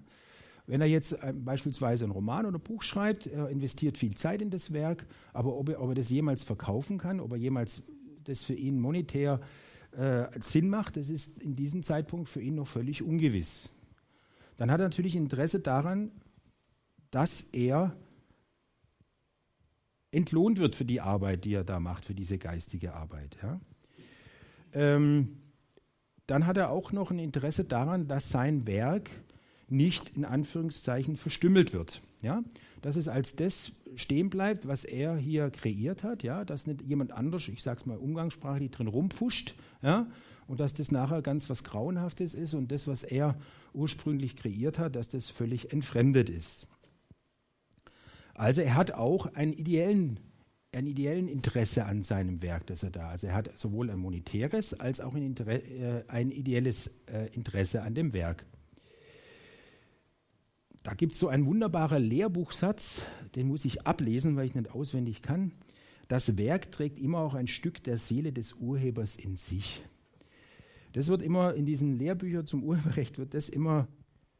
Wenn 0.65 0.82
er 0.82 0.88
jetzt 0.88 1.13
äh, 1.13 1.34
beispielsweise 1.36 2.05
einen 2.05 2.13
Roman 2.13 2.46
oder 2.46 2.58
ein 2.58 2.63
Buch 2.63 2.84
schreibt, 2.84 3.27
er 3.27 3.50
investiert 3.50 3.98
viel 3.98 4.15
Zeit 4.15 4.41
in 4.41 4.50
das 4.50 4.72
Werk, 4.74 5.05
aber 5.34 5.58
ob 5.58 5.70
er, 5.70 5.82
ob 5.82 5.89
er 5.89 5.96
das 5.96 6.10
jemals 6.10 6.43
verkaufen 6.43 6.98
kann, 6.98 7.20
ob 7.20 7.32
er 7.32 7.38
jemals 7.38 7.82
das 8.24 8.43
für 8.43 8.53
ihn 8.53 8.79
monetär 8.79 9.41
äh, 9.91 10.27
Sinn 10.39 10.70
macht, 10.70 10.98
das 10.98 11.10
ist 11.10 11.38
in 11.41 11.55
diesem 11.55 11.84
Zeitpunkt 11.84 12.29
für 12.29 12.41
ihn 12.41 12.55
noch 12.55 12.67
völlig 12.67 13.03
ungewiss. 13.03 13.70
Dann 14.58 14.72
hat 14.72 14.79
er 14.79 14.86
natürlich 14.86 15.15
Interesse 15.15 15.60
daran, 15.60 16.12
dass 17.12 17.41
er 17.51 17.96
entlohnt 20.12 20.60
wird 20.60 20.75
für 20.75 20.86
die 20.86 21.01
Arbeit, 21.01 21.43
die 21.43 21.53
er 21.53 21.63
da 21.63 21.79
macht, 21.79 22.05
für 22.05 22.13
diese 22.13 22.38
geistige 22.38 22.93
Arbeit. 22.93 23.38
Ja. 23.41 23.60
Ähm, 24.74 25.39
dann 26.27 26.46
hat 26.46 26.58
er 26.58 26.70
auch 26.70 26.91
noch 26.91 27.12
ein 27.12 27.20
Interesse 27.20 27.65
daran, 27.65 28.08
dass 28.08 28.29
sein 28.29 28.65
Werk 28.65 29.10
nicht 29.74 30.15
in 30.15 30.24
Anführungszeichen 30.24 31.18
verstümmelt 31.18 31.74
wird. 31.74 32.01
Ja? 32.22 32.44
Dass 32.82 32.96
es 32.96 33.08
als 33.08 33.36
das 33.36 33.74
stehen 33.96 34.30
bleibt, 34.30 34.68
was 34.68 34.86
er 34.86 35.18
hier 35.18 35.50
kreiert 35.50 36.03
hat, 36.03 36.24
ja? 36.24 36.46
dass 36.46 36.68
nicht 36.68 36.82
jemand 36.84 37.12
anders, 37.12 37.48
ich 37.48 37.62
sage 37.62 37.82
es 37.82 37.86
mal 37.86 37.98
umgangssprachlich, 37.98 38.72
drin 38.72 38.88
rumpfuscht 38.88 39.56
ja? 39.82 40.08
und 40.48 40.60
dass 40.60 40.74
das 40.74 40.92
nachher 40.92 41.22
ganz 41.22 41.50
was 41.50 41.63
Grauenhaftes 41.63 42.34
ist 42.34 42.53
und 42.53 42.72
das, 42.72 42.88
was 42.88 43.03
er 43.03 43.36
ursprünglich 43.74 44.36
kreiert 44.36 44.80
hat, 44.80 44.96
dass 44.96 45.10
das 45.10 45.30
völlig 45.30 45.74
entfremdet 45.74 46.30
ist. 46.30 46.68
Also 48.34 48.62
er 48.62 48.75
hat 48.75 48.92
auch 48.92 49.27
einen 49.36 49.53
ideellen, 49.53 50.20
ein 50.72 50.88
ideellen 50.88 51.27
Interesse 51.27 51.86
an 51.86 52.01
seinem 52.01 52.42
Werk, 52.42 52.65
das 52.65 52.82
er 52.82 52.89
da. 52.89 53.10
Also 53.10 53.27
er 53.27 53.36
hat 53.36 53.58
sowohl 53.58 53.92
ein 53.92 54.00
monetäres 54.00 54.74
als 54.74 55.00
auch 55.00 55.13
ein, 55.13 55.24
Inter 55.24 55.48
äh, 55.48 56.03
ein 56.08 56.32
ideelles 56.32 56.89
äh, 57.06 57.27
Interesse 57.34 57.84
an 57.84 57.94
dem 57.94 58.13
Werk. 58.13 58.46
Da 60.84 60.94
gibt 60.94 61.13
es 61.13 61.20
so 61.20 61.30
einen 61.30 61.46
wunderbaren 61.46 62.04
Lehrbuchsatz, 62.04 63.04
den 63.36 63.48
muss 63.48 63.63
ich 63.63 63.88
ablesen, 63.88 64.36
weil 64.36 64.46
ich 64.46 64.56
nicht 64.56 64.72
auswendig 64.72 65.22
kann. 65.22 65.54
Das 66.10 66.38
Werk 66.38 66.72
trägt 66.72 67.00
immer 67.00 67.20
auch 67.20 67.34
ein 67.34 67.48
Stück 67.48 67.82
der 67.84 67.98
Seele 67.98 68.34
des 68.34 68.54
Urhebers 68.54 69.16
in 69.16 69.38
sich. 69.38 69.84
Das 70.92 71.08
wird 71.08 71.22
immer 71.22 71.54
in 71.54 71.66
diesen 71.66 71.98
Lehrbüchern 71.98 72.46
zum 72.46 72.63
Urheberrecht 72.63 73.18
wird 73.18 73.34
das 73.34 73.50
immer 73.50 73.88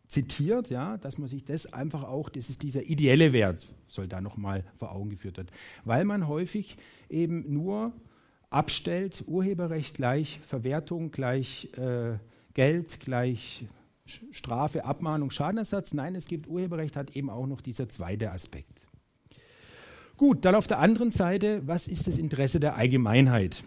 zitiert, 0.08 0.70
ja, 0.70 0.98
dass 0.98 1.18
man 1.18 1.28
sich 1.28 1.44
das 1.44 1.72
einfach 1.74 2.04
auch, 2.04 2.30
das 2.30 2.50
ist 2.50 2.62
dieser 2.62 2.84
ideelle 2.84 3.34
Wert, 3.34 3.66
soll 3.88 4.08
da 4.08 4.22
nochmal 4.22 4.64
vor 4.76 4.92
Augen 4.92 5.10
geführt 5.10 5.38
werden. 5.38 5.48
Weil 5.86 6.06
man 6.06 6.28
häufig 6.28 6.78
eben 7.10 7.52
nur 7.52 7.94
abstellt, 8.50 9.24
Urheberrecht 9.26 9.96
gleich 9.96 10.40
Verwertung, 10.42 11.10
gleich 11.10 11.70
äh, 11.78 12.18
Geld, 12.54 13.00
gleich 13.00 13.66
Strafe, 14.06 14.86
Abmahnung, 14.86 15.32
Schadenersatz. 15.32 15.94
Nein, 15.94 16.16
es 16.16 16.26
gibt 16.26 16.48
Urheberrecht, 16.48 16.96
hat 16.96 17.16
eben 17.16 17.30
auch 17.30 17.48
noch 17.48 17.62
dieser 17.62 17.88
zweite 17.88 18.32
Aspekt. 18.32 18.82
Gut, 20.18 20.46
dann 20.46 20.56
auf 20.56 20.68
der 20.68 20.80
anderen 20.80 21.12
Seite, 21.12 21.66
was 21.66 21.88
ist 21.88 22.08
das 22.08 22.18
Interesse 22.18 22.60
der 22.60 22.76
Allgemeinheit? 22.76 23.64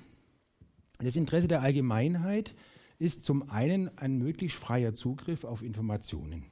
Das 0.99 1.16
Interesse 1.16 1.49
der 1.49 1.62
Allgemeinheit 1.62 2.55
ist 2.99 3.25
zum 3.25 3.50
einen 3.50 3.97
ein 3.99 4.16
möglichst 4.19 4.59
freier 4.59 4.95
Zugriff 4.95 5.45
auf 5.45 5.62
Informationen. 5.62 6.47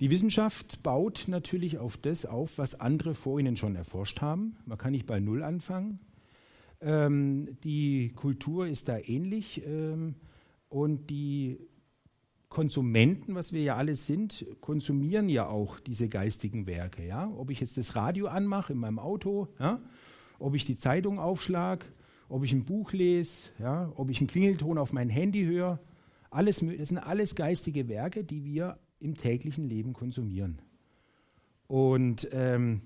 Die 0.00 0.10
Wissenschaft 0.10 0.82
baut 0.82 1.24
natürlich 1.26 1.78
auf 1.78 1.96
das 1.96 2.26
auf, 2.26 2.58
was 2.58 2.78
andere 2.78 3.14
vor 3.14 3.40
ihnen 3.40 3.56
schon 3.56 3.76
erforscht 3.76 4.20
haben. 4.20 4.56
Man 4.66 4.78
kann 4.78 4.92
nicht 4.92 5.06
bei 5.06 5.20
Null 5.20 5.42
anfangen. 5.42 6.00
Ähm, 6.80 7.56
die 7.64 8.12
Kultur 8.14 8.66
ist 8.66 8.88
da 8.88 8.98
ähnlich 8.98 9.62
ähm, 9.66 10.14
und 10.68 11.08
die 11.08 11.58
Konsumenten, 12.48 13.34
was 13.34 13.52
wir 13.52 13.62
ja 13.62 13.76
alle 13.76 13.96
sind, 13.96 14.46
konsumieren 14.60 15.28
ja 15.28 15.48
auch 15.48 15.80
diese 15.80 16.08
geistigen 16.08 16.66
Werke. 16.66 17.06
Ja? 17.06 17.30
Ob 17.36 17.50
ich 17.50 17.60
jetzt 17.60 17.76
das 17.76 17.96
Radio 17.96 18.28
anmache 18.28 18.72
in 18.72 18.78
meinem 18.78 18.98
Auto, 18.98 19.48
ja? 19.58 19.80
ob 20.38 20.54
ich 20.54 20.64
die 20.64 20.76
Zeitung 20.76 21.18
aufschlage, 21.18 21.86
ob 22.28 22.44
ich 22.44 22.52
ein 22.52 22.64
Buch 22.64 22.92
lese, 22.92 23.50
ja, 23.58 23.92
ob 23.96 24.10
ich 24.10 24.20
einen 24.20 24.28
Klingelton 24.28 24.78
auf 24.78 24.92
mein 24.92 25.08
Handy 25.08 25.44
höre. 25.44 25.80
Alles, 26.30 26.60
das 26.60 26.88
sind 26.88 26.98
alles 26.98 27.34
geistige 27.34 27.88
Werke, 27.88 28.24
die 28.24 28.44
wir 28.44 28.78
im 28.98 29.16
täglichen 29.16 29.68
Leben 29.68 29.92
konsumieren. 29.92 30.60
Und 31.66 32.28
ähm, 32.32 32.80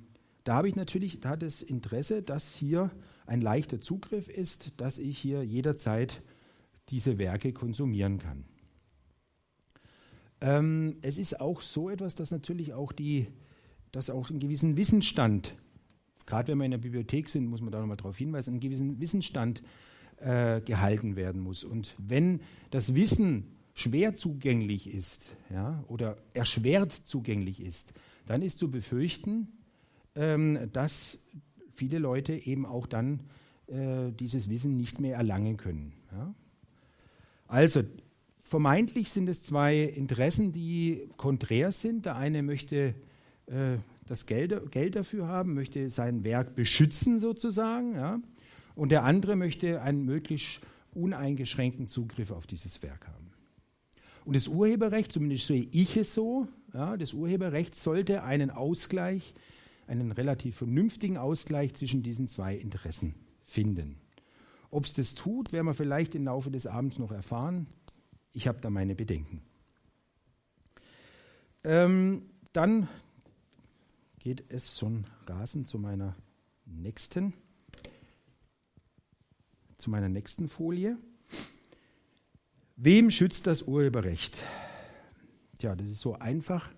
da 0.45 0.57
habe 0.57 0.69
ich 0.69 0.77
natürlich 0.77 1.21
da 1.21 1.37
das 1.37 1.63
Interesse, 1.63 2.23
dass 2.23 2.55
hier 2.55 2.91
ein 3.27 3.41
leichter 3.41 3.81
Zugriff 3.81 4.29
ist, 4.29 4.81
dass 4.81 4.99
ich 4.99 5.19
hier 5.19 5.43
jederzeit 5.43 6.23
diese 6.89 7.19
Werke 7.19 7.53
konsumieren 7.53 8.19
kann. 8.19 8.45
Ähm, 10.41 10.97
es 11.03 11.19
ist 11.19 11.41
auch 11.41 11.61
so 11.61 11.91
etwas, 11.91 12.15
dass 12.15 12.31
natürlich 12.31 12.73
auch 12.73 12.93
die, 12.93 13.27
dass 13.93 14.11
auch 14.11 14.31
einen 14.31 14.39
gewissen 14.39 14.77
Wissensstand 14.77 15.55
gerade 16.31 16.49
wenn 16.49 16.59
wir 16.59 16.65
in 16.65 16.71
der 16.71 16.79
Bibliothek 16.79 17.29
sind, 17.29 17.47
muss 17.47 17.61
man 17.61 17.73
da 17.73 17.81
nochmal 17.81 17.97
darauf 17.97 18.17
hinweisen, 18.17 18.51
einen 18.51 18.61
gewissen 18.61 19.01
Wissensstand 19.01 19.63
äh, 20.19 20.61
gehalten 20.63 21.17
werden 21.17 21.43
muss. 21.43 21.65
Und 21.65 21.95
wenn 21.99 22.41
das 22.71 22.95
Wissen 22.95 23.57
schwer 23.75 24.15
zugänglich 24.15 24.89
ist 24.89 25.37
ja, 25.51 25.85
oder 25.89 26.17
erschwert 26.33 26.93
zugänglich 26.93 27.61
ist, 27.61 27.93
dann 28.27 28.43
ist 28.43 28.59
zu 28.59 28.71
befürchten, 28.71 29.49
ähm, 30.15 30.71
dass 30.73 31.19
viele 31.75 31.99
Leute 31.99 32.35
eben 32.35 32.65
auch 32.65 32.87
dann 32.87 33.25
äh, 33.67 34.13
dieses 34.13 34.49
Wissen 34.49 34.77
nicht 34.77 35.01
mehr 35.01 35.17
erlangen 35.17 35.57
können. 35.57 35.93
Ja. 36.13 36.35
Also 37.49 37.83
vermeintlich 38.51 39.13
sind 39.13 39.29
es 39.29 39.45
zwei 39.45 39.79
Interessen, 39.79 40.51
die 40.51 41.09
konträr 41.17 41.71
sind. 41.71 42.05
Der 42.05 42.17
eine 42.17 42.43
möchte 42.43 42.97
äh, 43.47 43.77
das 44.09 44.27
Geld, 44.27 44.73
Geld 44.73 44.97
dafür 44.97 45.29
haben, 45.29 45.55
möchte 45.55 45.89
sein 45.89 46.25
Werk 46.25 46.57
beschützen 46.57 47.21
sozusagen. 47.21 47.95
Ja? 47.95 48.21
Und 48.75 48.89
der 48.89 49.05
andere 49.05 49.37
möchte 49.37 49.83
einen 49.83 50.05
möglichst 50.05 50.61
uneingeschränkten 50.93 51.87
Zugriff 51.87 52.33
auf 52.33 52.49
dieses 52.49 52.83
Werk 52.83 53.07
haben. 53.07 53.31
Und 54.25 54.35
das 54.35 54.49
Urheberrecht, 54.49 55.13
zumindest 55.13 55.47
sehe 55.47 55.69
ich 55.71 55.97
es 55.97 56.13
so, 56.13 56.49
ja, 56.75 56.97
das 56.97 57.15
Urheberrecht 57.15 57.77
sollte 57.77 58.25
einen 58.25 58.51
Ausgleich, 58.51 59.33
einen 59.87 60.11
relativ 60.11 60.57
vernünftigen 60.57 61.19
Ausgleich 61.19 61.75
zwischen 61.75 62.03
diesen 62.03 62.27
zwei 62.27 62.57
Interessen 62.57 63.15
finden. 63.47 63.95
Ob 64.73 64.87
es 64.87 64.95
das 64.95 65.15
tut, 65.15 65.53
werden 65.53 65.67
wir 65.67 65.75
vielleicht 65.75 66.17
im 66.17 66.25
Laufe 66.25 66.51
des 66.51 66.67
Abends 66.67 66.99
noch 66.99 67.13
erfahren. 67.13 67.69
Ich 68.33 68.47
habe 68.47 68.61
da 68.61 68.71
meine 68.71 68.95
Bedenken. 68.95 69.43
ähm, 71.65 72.27
dann 72.53 72.89
geht 74.19 74.45
es 74.49 74.79
schon 74.79 75.05
rasend 75.27 75.69
zu 75.69 75.79
meiner 75.79 76.17
nächsten, 76.65 77.33
zu 79.79 79.91
meiner 79.91 80.09
nächsten 80.09 80.49
Folie. 80.49 80.97
Wem 82.77 83.11
schützt 83.11 83.47
das 83.47 83.63
Urheberrecht? 83.63 84.43
Tja, 85.59 85.75
das 85.75 85.89
ist 85.89 86.01
so 86.01 86.15
einfach, 86.15 86.71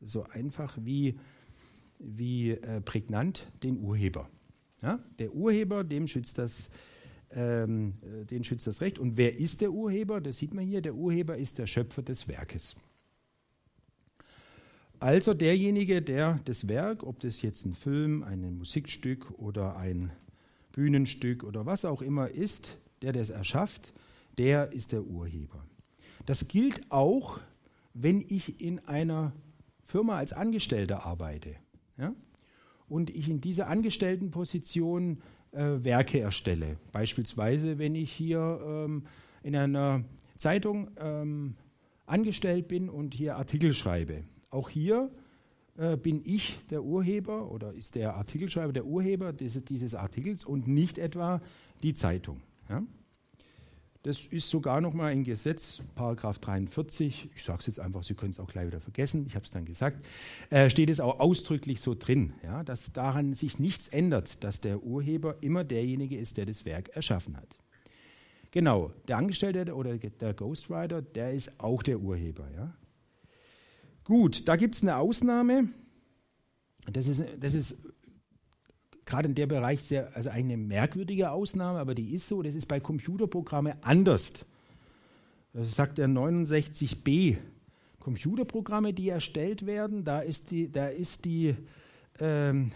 so 0.00 0.24
einfach 0.24 0.78
wie, 0.80 1.18
wie 1.98 2.52
äh, 2.52 2.80
prägnant 2.80 3.46
den 3.62 3.78
Urheber. 3.78 4.30
Ja? 4.82 4.98
Der 5.18 5.34
Urheber, 5.34 5.84
dem 5.84 6.08
schützt 6.08 6.38
das, 6.38 6.70
ähm, 7.32 7.94
äh, 8.02 8.24
den 8.24 8.44
schützt 8.44 8.66
das 8.66 8.80
Recht. 8.80 8.98
Und 8.98 9.16
wer 9.16 9.38
ist 9.38 9.60
der 9.60 9.72
Urheber? 9.72 10.20
Das 10.20 10.38
sieht 10.38 10.54
man 10.54 10.64
hier. 10.64 10.82
Der 10.82 10.94
Urheber 10.94 11.36
ist 11.36 11.58
der 11.58 11.66
Schöpfer 11.66 12.02
des 12.02 12.28
Werkes. 12.28 12.76
Also 14.98 15.32
derjenige, 15.32 16.02
der 16.02 16.40
das 16.44 16.68
Werk, 16.68 17.04
ob 17.04 17.20
das 17.20 17.40
jetzt 17.40 17.64
ein 17.64 17.74
Film, 17.74 18.22
ein 18.22 18.58
Musikstück 18.58 19.30
oder 19.38 19.76
ein 19.76 20.12
Bühnenstück 20.72 21.42
oder 21.42 21.64
was 21.64 21.84
auch 21.84 22.02
immer 22.02 22.28
ist, 22.28 22.76
der 23.00 23.12
das 23.12 23.30
erschafft, 23.30 23.94
der 24.36 24.72
ist 24.72 24.92
der 24.92 25.04
Urheber. 25.04 25.64
Das 26.26 26.48
gilt 26.48 26.90
auch, 26.90 27.40
wenn 27.94 28.20
ich 28.28 28.60
in 28.60 28.78
einer 28.80 29.32
Firma 29.84 30.16
als 30.16 30.32
Angestellter 30.32 31.04
arbeite 31.04 31.56
ja? 31.96 32.14
und 32.88 33.10
ich 33.10 33.28
in 33.28 33.40
dieser 33.40 33.68
Angestelltenposition 33.68 35.22
äh, 35.52 35.84
Werke 35.84 36.20
erstelle. 36.20 36.76
Beispielsweise, 36.92 37.78
wenn 37.78 37.94
ich 37.94 38.12
hier 38.12 38.60
ähm, 38.64 39.04
in 39.42 39.56
einer 39.56 40.04
Zeitung 40.36 40.90
ähm, 40.98 41.54
angestellt 42.06 42.68
bin 42.68 42.88
und 42.88 43.14
hier 43.14 43.36
Artikel 43.36 43.74
schreibe 43.74 44.24
auch 44.50 44.68
hier 44.68 45.10
äh, 45.76 45.96
bin 45.96 46.22
ich 46.24 46.58
der 46.70 46.82
Urheber 46.82 47.50
oder 47.50 47.72
ist 47.72 47.94
der 47.94 48.16
Artikelschreiber 48.16 48.72
der 48.72 48.84
Urheber 48.84 49.32
dieses, 49.32 49.64
dieses 49.64 49.94
Artikels 49.94 50.44
und 50.44 50.66
nicht 50.66 50.98
etwa 50.98 51.40
die 51.82 51.94
Zeitung. 51.94 52.42
Ja? 52.68 52.82
Das 54.02 54.24
ist 54.26 54.48
sogar 54.48 54.80
noch 54.80 54.94
mal 54.94 55.12
ein 55.12 55.24
Gesetz, 55.24 55.82
Paragraph 55.94 56.38
43, 56.38 57.28
ich 57.34 57.44
sage 57.44 57.58
es 57.60 57.66
jetzt 57.66 57.80
einfach, 57.80 58.02
Sie 58.02 58.14
können 58.14 58.30
es 58.30 58.40
auch 58.40 58.48
gleich 58.48 58.66
wieder 58.66 58.80
vergessen, 58.80 59.26
ich 59.26 59.34
habe 59.34 59.44
es 59.44 59.50
dann 59.50 59.66
gesagt, 59.66 60.06
äh, 60.48 60.70
steht 60.70 60.88
es 60.88 61.00
auch 61.00 61.20
ausdrücklich 61.20 61.82
so 61.82 61.94
drin, 61.94 62.32
ja, 62.42 62.64
dass 62.64 62.92
daran 62.92 63.34
sich 63.34 63.58
nichts 63.58 63.88
ändert, 63.88 64.42
dass 64.42 64.62
der 64.62 64.82
Urheber 64.82 65.36
immer 65.42 65.64
derjenige 65.64 66.16
ist, 66.16 66.38
der 66.38 66.46
das 66.46 66.64
Werk 66.64 66.88
erschaffen 66.96 67.36
hat. 67.36 67.56
Genau, 68.52 68.90
der 69.06 69.18
Angestellte 69.18 69.74
oder 69.74 69.98
der 69.98 70.32
Ghostwriter, 70.32 71.02
der 71.02 71.32
ist 71.34 71.52
auch 71.58 71.82
der 71.82 72.00
Urheber. 72.00 72.48
Ja. 72.56 72.74
Gut, 74.04 74.48
da 74.48 74.56
gibt 74.56 74.76
es 74.76 74.82
eine 74.82 74.96
Ausnahme. 74.96 75.68
Das 76.90 77.06
ist, 77.06 77.22
das 77.38 77.52
ist 77.52 77.76
gerade 79.06 79.28
in 79.28 79.34
der 79.34 79.46
Bereich 79.46 79.82
sehr, 79.82 80.14
also 80.16 80.30
eine 80.30 80.56
merkwürdige 80.56 81.30
Ausnahme, 81.30 81.78
aber 81.78 81.94
die 81.94 82.14
ist 82.14 82.28
so. 82.28 82.42
Das 82.42 82.54
ist 82.54 82.66
bei 82.66 82.80
Computerprogrammen 82.80 83.74
anders. 83.82 84.44
Das 85.52 85.74
sagt 85.74 85.98
der 85.98 86.08
69b. 86.08 87.38
Computerprogramme, 87.98 88.94
die 88.94 89.08
erstellt 89.10 89.66
werden, 89.66 90.04
da 90.04 90.20
ist 90.20 90.50
die, 90.50 90.72
da 90.72 90.88
ist 90.88 91.24
die, 91.26 91.54
ähm, 92.18 92.72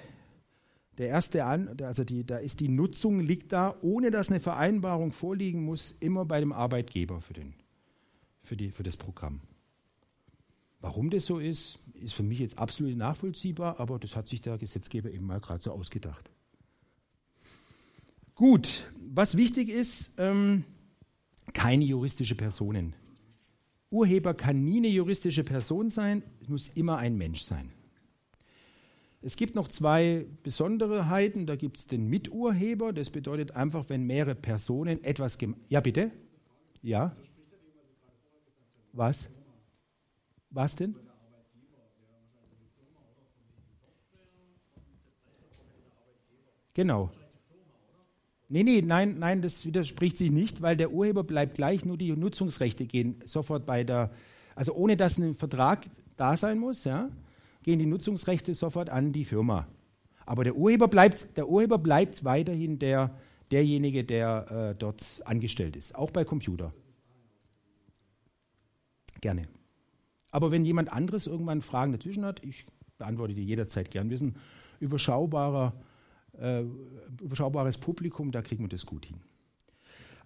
der 0.98 1.08
erste 1.08 1.44
An, 1.44 1.76
also 1.82 2.04
die, 2.04 2.24
da 2.24 2.36
ist 2.36 2.60
die 2.60 2.68
Nutzung 2.68 3.20
liegt 3.20 3.52
da, 3.52 3.74
ohne 3.80 4.10
dass 4.10 4.30
eine 4.30 4.40
Vereinbarung 4.40 5.12
vorliegen 5.12 5.64
muss, 5.64 5.92
immer 6.00 6.24
bei 6.24 6.40
dem 6.40 6.52
Arbeitgeber 6.52 7.20
für, 7.20 7.32
den, 7.32 7.54
für, 8.42 8.56
die, 8.56 8.70
für 8.70 8.82
das 8.82 8.96
Programm. 8.96 9.40
Warum 10.80 11.08
das 11.08 11.24
so 11.24 11.38
ist, 11.38 11.78
ist 11.94 12.14
für 12.14 12.22
mich 12.22 12.38
jetzt 12.38 12.58
absolut 12.58 12.96
nachvollziehbar, 12.96 13.80
aber 13.80 13.98
das 13.98 14.16
hat 14.16 14.28
sich 14.28 14.40
der 14.40 14.58
Gesetzgeber 14.58 15.10
eben 15.10 15.26
mal 15.26 15.40
gerade 15.40 15.62
so 15.62 15.72
ausgedacht. 15.72 16.30
Gut, 18.34 18.90
was 18.98 19.36
wichtig 19.36 19.68
ist, 19.68 20.14
ähm, 20.18 20.64
keine 21.52 21.84
juristische 21.84 22.34
Personen. 22.34 22.94
Urheber 23.90 24.34
kann 24.34 24.64
nie 24.64 24.78
eine 24.78 24.88
juristische 24.88 25.44
Person 25.44 25.88
sein, 25.88 26.22
es 26.42 26.48
muss 26.48 26.68
immer 26.68 26.98
ein 26.98 27.16
Mensch 27.16 27.42
sein. 27.42 27.70
Es 29.24 29.36
gibt 29.36 29.54
noch 29.54 29.68
zwei 29.68 30.26
Besonderheiten. 30.42 31.46
Da 31.46 31.56
gibt 31.56 31.78
es 31.78 31.86
den 31.86 32.10
Miturheber. 32.10 32.92
Das 32.92 33.08
bedeutet 33.08 33.52
einfach, 33.52 33.88
wenn 33.88 34.02
mehrere 34.02 34.34
Personen 34.34 35.02
etwas. 35.02 35.38
Ja, 35.70 35.80
bitte? 35.80 36.10
Ja? 36.82 37.16
Was? 38.92 39.30
Was 40.50 40.76
denn? 40.76 40.94
Genau. 46.74 47.10
Nee, 48.48 48.62
nee, 48.62 48.82
nein, 48.82 49.18
nein, 49.18 49.40
das 49.40 49.64
widerspricht 49.64 50.18
sich 50.18 50.30
nicht, 50.30 50.60
weil 50.60 50.76
der 50.76 50.92
Urheber 50.92 51.24
bleibt 51.24 51.54
gleich, 51.54 51.84
nur 51.84 51.96
die 51.96 52.14
Nutzungsrechte 52.14 52.84
gehen 52.84 53.22
sofort 53.24 53.64
bei 53.64 53.84
der, 53.84 54.10
also 54.54 54.74
ohne 54.74 54.96
dass 54.96 55.18
ein 55.18 55.34
Vertrag 55.34 55.86
da 56.16 56.36
sein 56.36 56.58
muss, 56.58 56.84
ja, 56.84 57.08
gehen 57.62 57.78
die 57.78 57.86
Nutzungsrechte 57.86 58.54
sofort 58.54 58.90
an 58.90 59.12
die 59.12 59.24
Firma. 59.24 59.66
Aber 60.26 60.44
der 60.44 60.56
Urheber 60.56 60.88
bleibt, 60.88 61.36
der 61.36 61.48
Urheber 61.48 61.78
bleibt 61.78 62.24
weiterhin 62.24 62.78
der, 62.78 63.16
derjenige, 63.50 64.04
der 64.04 64.50
äh, 64.50 64.78
dort 64.78 65.02
angestellt 65.24 65.76
ist, 65.76 65.94
auch 65.94 66.10
bei 66.10 66.24
Computer. 66.24 66.72
Gerne. 69.20 69.48
Aber 70.30 70.50
wenn 70.50 70.64
jemand 70.64 70.92
anderes 70.92 71.26
irgendwann 71.26 71.62
Fragen 71.62 71.92
dazwischen 71.92 72.24
hat, 72.24 72.44
ich 72.44 72.66
beantworte 72.98 73.34
die 73.34 73.44
jederzeit 73.44 73.90
gern. 73.90 74.10
Wir 74.10 74.18
sind 74.18 74.36
überschaubarer, 74.80 75.72
äh, 76.40 76.64
überschaubares 77.22 77.78
Publikum, 77.78 78.32
da 78.32 78.42
kriegen 78.42 78.64
wir 78.64 78.68
das 78.68 78.86
gut 78.86 79.06
hin. 79.06 79.20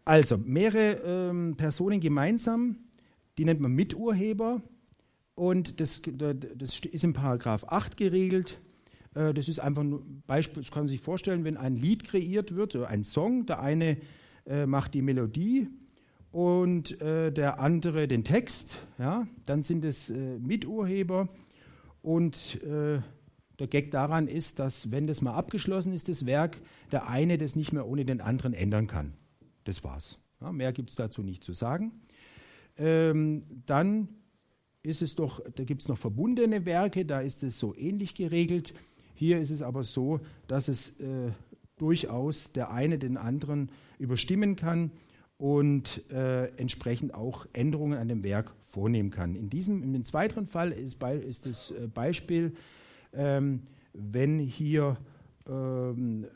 Also, 0.05 0.39
mehrere 0.39 1.03
ähm, 1.05 1.57
Personen 1.57 2.01
gemeinsam, 2.01 2.77
die 3.37 3.45
nennt 3.45 3.61
man 3.61 3.73
Miturheber 3.73 4.63
und 5.35 5.81
das, 5.81 6.03
das 6.03 6.81
ist 6.81 7.05
in 7.05 7.13
Paragraph 7.13 7.65
8 7.65 7.97
geregelt. 7.97 8.59
Äh, 9.15 9.35
das 9.35 9.49
ist 9.49 9.61
einfach 9.61 9.83
ein 9.83 10.23
Beispiel, 10.27 10.63
das 10.63 10.71
kann 10.71 10.85
man 10.85 10.89
sich 10.89 11.01
vorstellen, 11.01 11.45
wenn 11.45 11.57
ein 11.57 11.77
Lied 11.77 12.05
kreiert 12.05 12.55
wird, 12.55 12.75
ein 12.77 13.05
Song, 13.05 13.47
der 13.47 13.61
eine 13.61 13.99
äh, 14.47 14.67
macht 14.67 14.95
die 14.95 15.03
Melodie, 15.03 15.69
und 16.31 17.01
äh, 17.01 17.33
der 17.33 17.61
andere 17.61 18.09
den 18.09 18.25
Text. 18.25 18.79
Ja? 18.99 19.27
Dann 19.47 19.63
sind 19.63 19.85
es 19.85 20.11
äh, 20.11 20.39
Miturheber 20.39 21.29
und 22.03 22.63
äh, 22.63 23.01
der 23.59 23.67
Gag 23.67 23.91
daran 23.91 24.29
ist, 24.29 24.59
dass 24.59 24.91
wenn 24.91 25.07
das 25.07 25.21
mal 25.21 25.35
abgeschlossen 25.35 25.93
ist, 25.93 26.09
das 26.09 26.27
Werk, 26.27 26.61
der 26.93 27.09
eine 27.09 27.39
das 27.39 27.57
nicht 27.57 27.73
mehr 27.73 27.87
ohne 27.87 28.05
den 28.05 28.21
anderen 28.21 28.55
ändern 28.55 28.87
kann. 28.87 29.15
Das 29.65 29.83
war's. 29.85 30.19
Ja, 30.41 30.53
mehr 30.53 30.73
gibt 30.73 30.91
es 30.91 30.97
dazu 30.97 31.23
nicht 31.23 31.43
zu 31.43 31.53
sagen. 31.53 31.93
Ähm, 32.77 33.43
dann 33.67 34.09
ist 34.83 35.03
es 35.03 35.17
doch, 35.17 35.41
da 35.57 35.65
gibt 35.65 35.83
es 35.83 35.89
noch 35.89 35.99
verbundene 35.99 36.65
Werke, 36.65 37.05
da 37.05 37.21
ist 37.21 37.43
es 37.43 37.59
so 37.59 37.75
ähnlich 37.75 38.15
geregelt. 38.15 38.73
Hier 39.15 39.41
ist 39.41 39.51
es 39.51 39.63
aber 39.63 39.83
so, 39.83 40.21
dass 40.47 40.69
es 40.69 40.99
äh, 41.01 41.33
durchaus 41.77 42.53
der 42.53 42.71
eine 42.71 42.99
den 42.99 43.17
anderen 43.17 43.71
überstimmen 43.99 44.55
kann 44.55 44.93
und 45.37 46.09
äh, 46.11 46.47
entsprechend 46.57 47.15
auch 47.15 47.47
Änderungen 47.53 47.99
an 47.99 48.09
dem 48.09 48.23
Werk 48.23 48.53
vornehmen 48.67 49.11
kann. 49.11 49.35
In 49.35 49.51
diesem, 49.51 49.83
im 49.83 50.05
zweiten 50.05 50.47
Fall 50.47 50.73
ist, 50.73 51.03
ist 51.03 51.47
das 51.47 51.73
äh, 51.73 51.89
Beispiel, 51.89 52.55
ähm, 53.13 53.63
wenn 53.93 54.39
hier 54.39 54.97
ähm, 55.49 56.27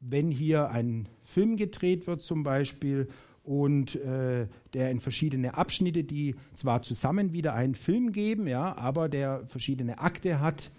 wenn 0.00 0.30
hier 0.30 0.70
ein 0.70 1.08
Film 1.24 1.56
gedreht 1.56 2.06
wird 2.06 2.22
zum 2.22 2.42
Beispiel 2.42 3.08
und 3.42 3.96
äh, 3.96 4.46
der 4.72 4.90
in 4.90 5.00
verschiedene 5.00 5.54
Abschnitte, 5.56 6.04
die 6.04 6.34
zwar 6.54 6.82
zusammen 6.82 7.32
wieder 7.32 7.54
einen 7.54 7.74
Film 7.74 8.12
geben, 8.12 8.46
ja, 8.46 8.76
aber 8.76 9.08
der 9.08 9.46
verschiedene 9.46 9.98
Akte 9.98 10.40
hat, 10.40 10.70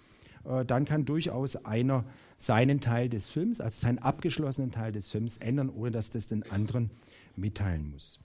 äh, 0.44 0.64
dann 0.64 0.84
kann 0.84 1.04
durchaus 1.04 1.56
einer 1.64 2.04
seinen 2.36 2.80
Teil 2.80 3.08
des 3.08 3.28
Films, 3.28 3.60
also 3.60 3.80
seinen 3.80 3.98
abgeschlossenen 3.98 4.70
Teil 4.70 4.92
des 4.92 5.08
Films, 5.08 5.38
ändern, 5.38 5.70
ohne 5.70 5.90
dass 5.90 6.10
das 6.10 6.28
den 6.28 6.48
anderen 6.50 6.90
mitteilen 7.36 7.90
muss. 7.90 8.20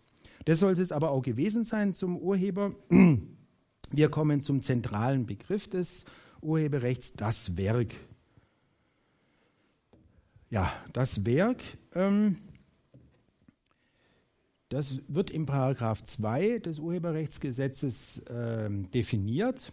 Das 0.45 0.59
soll 0.59 0.73
es 0.73 0.91
aber 0.91 1.11
auch 1.11 1.21
gewesen 1.21 1.63
sein 1.63 1.93
zum 1.93 2.17
Urheber. 2.17 2.73
Wir 3.93 4.09
kommen 4.09 4.41
zum 4.41 4.63
zentralen 4.63 5.27
Begriff 5.27 5.69
des 5.69 6.03
Urheberrechts, 6.41 7.13
das 7.13 7.57
Werk. 7.57 7.93
Ja, 10.49 10.71
das 10.93 11.25
Werk, 11.25 11.61
ähm, 11.93 12.37
das 14.69 14.95
wird 15.07 15.29
im 15.29 15.45
Paragraph 15.45 16.03
2 16.03 16.57
des 16.57 16.79
Urheberrechtsgesetzes 16.79 18.23
ähm, 18.31 18.89
definiert. 18.89 19.71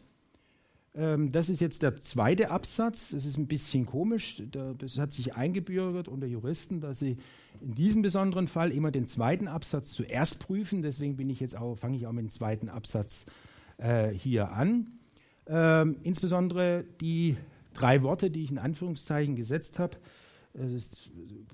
Ähm, 0.94 1.33
das 1.33 1.48
ist 1.48 1.61
jetzt 1.61 1.83
der 1.83 1.96
zweite 1.96 2.50
Absatz. 2.50 3.12
Das 3.12 3.24
ist 3.24 3.38
ein 3.38 3.46
bisschen 3.46 3.87
komisch. 3.87 4.42
Das 4.50 4.98
hat 4.98 5.12
sich 5.12 5.35
eingebürgert 5.35 6.09
unter 6.09 6.26
Juristen, 6.26 6.83
dass 6.83 6.98
sie 6.98 7.16
in 7.62 7.74
diesem 7.74 8.02
besonderen 8.02 8.48
Fall 8.48 8.70
immer 8.70 8.90
den 8.90 9.06
zweiten 9.06 9.48
Absatz 9.48 9.92
zuerst 9.92 10.40
prüfen. 10.40 10.83
Deswegen 10.83 11.16
bin 11.16 11.30
ich 11.30 11.40
jetzt 11.40 11.56
auch, 11.56 11.76
fange 11.76 11.96
ich 11.96 12.06
auch 12.06 12.12
mit 12.12 12.24
dem 12.24 12.30
zweiten 12.30 12.68
Absatz 12.68 13.24
äh, 13.81 14.09
hier 14.09 14.53
an. 14.53 14.90
Ähm, 15.47 15.97
insbesondere 16.03 16.85
die 17.01 17.37
drei 17.75 18.03
Worte, 18.03 18.31
die 18.31 18.45
ich 18.45 18.51
in 18.51 18.59
Anführungszeichen 18.59 19.37
gesetzt 19.37 19.79
habe. 19.79 19.97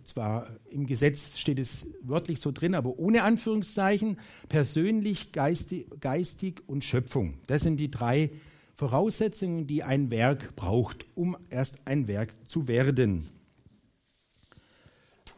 Zwar 0.04 0.48
im 0.70 0.86
Gesetz 0.86 1.36
steht 1.36 1.58
es 1.58 1.86
wörtlich 2.00 2.40
so 2.40 2.50
drin, 2.50 2.74
aber 2.74 2.98
ohne 2.98 3.24
Anführungszeichen. 3.24 4.18
Persönlich, 4.48 5.32
geistig, 5.32 5.86
geistig 6.00 6.62
und 6.66 6.82
Schöpfung. 6.82 7.34
Das 7.46 7.62
sind 7.62 7.76
die 7.76 7.90
drei 7.90 8.30
Voraussetzungen, 8.74 9.66
die 9.66 9.82
ein 9.82 10.10
Werk 10.10 10.56
braucht, 10.56 11.04
um 11.14 11.36
erst 11.50 11.76
ein 11.84 12.08
Werk 12.08 12.32
zu 12.46 12.68
werden. 12.68 13.28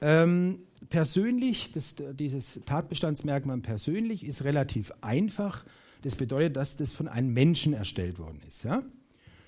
Ähm, 0.01 0.59
persönlich, 0.89 1.73
das, 1.73 1.97
dieses 2.13 2.61
Tatbestandsmerkmal 2.65 3.59
persönlich 3.59 4.25
ist 4.25 4.45
relativ 4.45 4.93
einfach. 5.01 5.65
Das 6.03 6.15
bedeutet, 6.15 6.57
dass 6.57 6.77
das 6.77 6.93
von 6.93 7.09
einem 7.09 7.33
Menschen 7.33 7.73
erstellt 7.73 8.19
worden 8.19 8.41
ist. 8.49 8.63
Ja? 8.65 8.83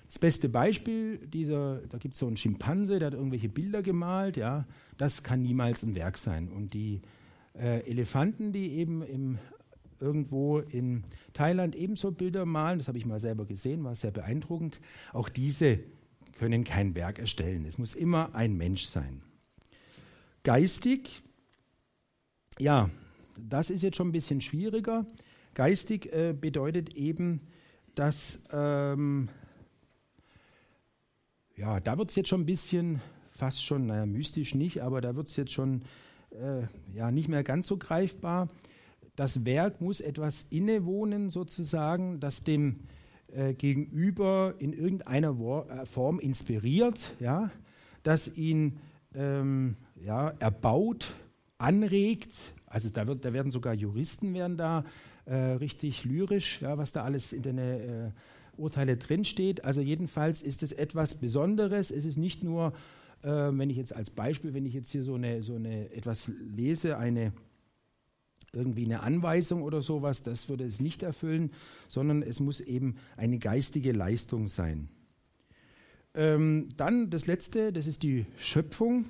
Das 0.07 0.19
beste 0.19 0.49
Beispiel, 0.49 1.19
dieser, 1.19 1.83
da 1.89 1.99
gibt 1.99 2.15
es 2.15 2.21
so 2.21 2.27
einen 2.27 2.37
Schimpanse, 2.37 2.99
der 2.99 3.07
hat 3.07 3.15
irgendwelche 3.15 3.49
Bilder 3.49 3.83
gemalt, 3.83 4.37
ja, 4.37 4.67
das 4.99 5.23
kann 5.23 5.43
niemals 5.43 5.85
ein 5.85 5.95
Werk 5.95 6.19
sein. 6.19 6.49
Und 6.49 6.75
die 6.75 7.01
äh, 7.55 7.89
Elefanten, 7.89 8.53
die 8.53 8.73
eben 8.73 9.03
im 9.03 9.39
irgendwo 10.01 10.59
in 10.59 11.05
Thailand 11.33 11.77
ebenso 11.77 12.11
Bilder 12.11 12.47
malen. 12.47 12.79
Das 12.79 12.89
habe 12.89 12.99
ich 12.99 13.05
mal 13.05 13.21
selber 13.21 13.45
gesehen, 13.45 13.85
war 13.85 13.95
sehr 13.95 14.11
beeindruckend. 14.11 14.81
Auch 15.13 15.29
diese 15.29 15.79
können 16.39 16.65
kein 16.65 16.95
Werk 16.95 17.19
erstellen. 17.19 17.67
Es 17.67 17.79
muss 17.79 17.95
immer 17.95 18.35
ein 18.35 18.57
Mensch 18.57 18.87
sein. 18.87 19.23
Geistig, 20.43 21.23
ja, 22.59 22.89
das 23.37 23.69
ist 23.69 23.83
jetzt 23.83 23.97
schon 23.97 24.09
ein 24.09 24.13
bisschen 24.13 24.41
schwieriger. 24.41 25.05
Geistig 25.55 26.13
äh, 26.13 26.35
bedeutet 26.39 26.95
eben, 26.97 27.41
dass, 27.95 28.43
ähm, 28.53 29.29
ja, 31.57 31.81
da 31.81 31.99
wird 31.99 32.11
es 32.11 32.17
jetzt 32.17 32.29
schon 32.29 32.43
ein 32.43 32.47
bisschen, 32.47 33.01
fast 33.31 33.65
schon, 33.65 33.87
naja, 33.87 34.07
mystisch 34.07 34.55
nicht, 34.55 34.83
aber 34.83 35.01
da 35.01 35.17
wird 35.17 35.29
es 35.29 35.37
jetzt 35.37 35.53
schon 35.53 35.83
äh, 36.31 36.63
ja, 36.95 37.11
nicht 37.11 37.29
mehr 37.29 37.43
ganz 37.43 37.67
so 37.67 37.77
greifbar 37.77 38.49
das 39.21 39.45
Werk 39.45 39.83
muss 39.83 40.01
etwas 40.01 40.47
innewohnen, 40.49 41.29
sozusagen, 41.29 42.21
das 42.21 42.43
dem 42.43 42.81
äh, 43.29 43.53
Gegenüber 43.53 44.55
in 44.59 44.73
irgendeiner 44.73 45.39
Wo 45.39 45.61
äh, 45.61 45.85
Form 45.85 46.19
inspiriert, 46.19 47.13
ja, 47.21 47.51
das 48.03 48.35
ihn 48.35 48.79
ähm, 49.15 49.77
ja, 49.95 50.31
erbaut, 50.39 51.13
anregt. 51.59 52.33
Also 52.71 52.89
da, 52.89 53.07
wird, 53.07 53.25
da 53.25 53.33
werden 53.33 53.51
sogar 53.51 53.75
Juristen 53.75 54.33
werden 54.33 54.57
da 54.57 54.85
äh, 55.27 55.35
richtig 55.35 56.05
lyrisch, 56.05 56.63
ja, 56.63 56.79
was 56.79 56.93
da 56.93 57.03
alles 57.03 57.33
in 57.33 57.43
den 57.43 57.59
äh, 57.59 58.11
Urteile 58.57 58.97
drinsteht. 58.97 59.65
Also 59.65 59.81
jedenfalls 59.81 60.41
ist 60.41 60.63
es 60.63 60.71
etwas 60.71 61.17
Besonderes. 61.17 61.91
Es 61.91 62.05
ist 62.05 62.17
nicht 62.17 62.45
nur, 62.45 62.73
äh, 63.23 63.29
wenn 63.29 63.71
ich 63.71 63.77
jetzt 63.77 63.95
als 63.95 64.11
Beispiel, 64.11 64.55
wenn 64.55 64.67
ich 64.67 64.73
jetzt 64.73 64.93
hier 64.93 65.03
so 65.03 65.17
eine, 65.17 65.43
so 65.43 65.57
eine 65.57 65.93
etwas 65.93 66.31
lese, 66.55 66.97
eine 66.97 67.33
irgendwie 68.53 68.85
eine 68.85 69.01
Anweisung 69.01 69.63
oder 69.63 69.83
sowas, 69.83 70.23
das 70.23 70.49
würde 70.49 70.65
es 70.65 70.81
nicht 70.81 71.03
erfüllen, 71.03 71.51
sondern 71.89 72.23
es 72.23 72.41
muss 72.41 72.61
eben 72.61 72.97
eine 73.17 73.39
geistige 73.39 73.93
Leistung 73.93 74.49
sein. 74.49 74.89
Ähm, 76.15 76.69
dann 76.77 77.11
das 77.11 77.27
Letzte, 77.27 77.73
das 77.73 77.87
ist 77.87 78.03
die 78.03 78.27
Schöpfung. 78.39 79.07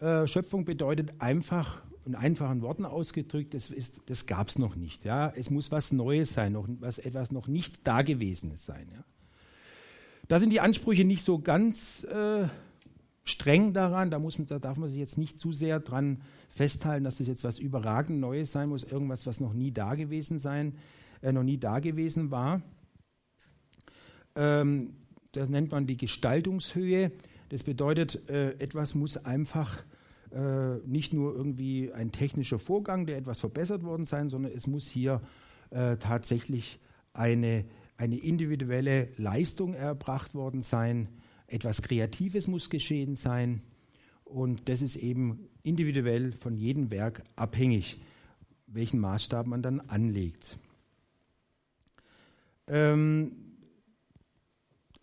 Äh, 0.00 0.26
Schöpfung 0.26 0.64
bedeutet 0.64 1.20
einfach, 1.20 1.82
in 2.10 2.16
einfachen 2.16 2.60
Worten 2.60 2.84
ausgedrückt, 2.84 3.54
das, 3.54 3.72
das 4.06 4.26
gab 4.26 4.48
es 4.48 4.58
noch 4.58 4.74
nicht. 4.74 5.04
Ja? 5.04 5.32
Es 5.36 5.48
muss 5.48 5.70
was 5.70 5.92
Neues 5.92 6.32
sein, 6.32 6.52
noch, 6.52 6.66
was, 6.80 6.98
etwas 6.98 7.30
noch 7.30 7.46
nicht 7.46 7.86
Dagewesenes 7.86 8.66
sein. 8.66 8.88
Ja? 8.92 9.04
Da 10.26 10.40
sind 10.40 10.50
die 10.50 10.60
Ansprüche 10.60 11.04
nicht 11.04 11.24
so 11.24 11.38
ganz 11.38 12.02
äh, 12.04 12.48
streng 13.22 13.72
daran, 13.72 14.10
da, 14.10 14.18
muss, 14.18 14.36
da 14.44 14.58
darf 14.58 14.76
man 14.76 14.88
sich 14.88 14.98
jetzt 14.98 15.18
nicht 15.18 15.38
zu 15.38 15.52
sehr 15.52 15.78
dran 15.78 16.22
festhalten, 16.48 17.04
dass 17.04 17.18
das 17.18 17.28
jetzt 17.28 17.44
was 17.44 17.60
überragend 17.60 18.18
Neues 18.18 18.50
sein 18.50 18.68
muss, 18.68 18.82
irgendwas, 18.82 19.26
was 19.26 19.38
noch 19.38 19.54
nie 19.54 19.70
da 19.70 19.94
gewesen 19.94 20.40
sein, 20.40 20.74
äh, 21.22 21.30
noch 21.30 21.44
nie 21.44 21.58
da 21.58 21.78
gewesen 21.78 22.32
war. 22.32 22.60
Ähm, 24.34 24.94
das 25.30 25.48
nennt 25.48 25.70
man 25.70 25.86
die 25.86 25.96
Gestaltungshöhe. 25.96 27.12
Das 27.50 27.62
bedeutet, 27.62 28.28
äh, 28.28 28.54
etwas 28.54 28.96
muss 28.96 29.16
einfach 29.16 29.84
äh, 30.32 30.76
nicht 30.86 31.12
nur 31.12 31.34
irgendwie 31.34 31.92
ein 31.92 32.12
technischer 32.12 32.58
Vorgang, 32.58 33.06
der 33.06 33.16
etwas 33.16 33.40
verbessert 33.40 33.82
worden 33.82 34.04
sein, 34.04 34.28
sondern 34.28 34.52
es 34.52 34.66
muss 34.66 34.88
hier 34.88 35.20
äh, 35.70 35.96
tatsächlich 35.96 36.78
eine, 37.12 37.64
eine 37.96 38.16
individuelle 38.16 39.08
Leistung 39.16 39.74
erbracht 39.74 40.34
worden 40.34 40.62
sein. 40.62 41.08
Etwas 41.46 41.82
Kreatives 41.82 42.46
muss 42.46 42.70
geschehen 42.70 43.16
sein. 43.16 43.62
Und 44.24 44.68
das 44.68 44.82
ist 44.82 44.96
eben 44.96 45.48
individuell 45.62 46.32
von 46.32 46.56
jedem 46.56 46.90
Werk 46.90 47.24
abhängig, 47.34 48.00
welchen 48.68 49.00
Maßstab 49.00 49.46
man 49.46 49.62
dann 49.62 49.80
anlegt. 49.80 50.58
Ähm, 52.68 53.32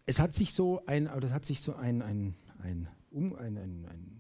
es 0.06 0.20
hat 0.20 0.34
sich 0.34 0.54
so 0.54 0.86
ein, 0.86 1.08
oder 1.10 1.28
es 1.28 1.34
hat 1.34 1.44
sich 1.44 1.60
so 1.60 1.76
ein, 1.76 2.02
ein, 2.02 2.34
ein, 2.60 2.88
um, 3.12 3.36
ein, 3.36 3.58
ein, 3.58 3.86
ein 3.86 4.17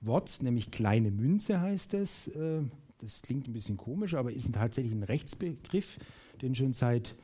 Wort, 0.00 0.42
nämlich 0.42 0.70
kleine 0.70 1.10
Münze 1.10 1.60
heißt 1.60 1.94
es. 1.94 2.28
Äh, 2.28 2.62
das 2.98 3.22
klingt 3.22 3.48
ein 3.48 3.52
bisschen 3.52 3.76
komisch, 3.76 4.14
aber 4.14 4.32
ist 4.32 4.52
tatsächlich 4.54 4.92
ein 4.92 5.02
Rechtsbegriff, 5.02 5.98
den 6.42 6.54
schon 6.54 6.72
seit 6.72 7.14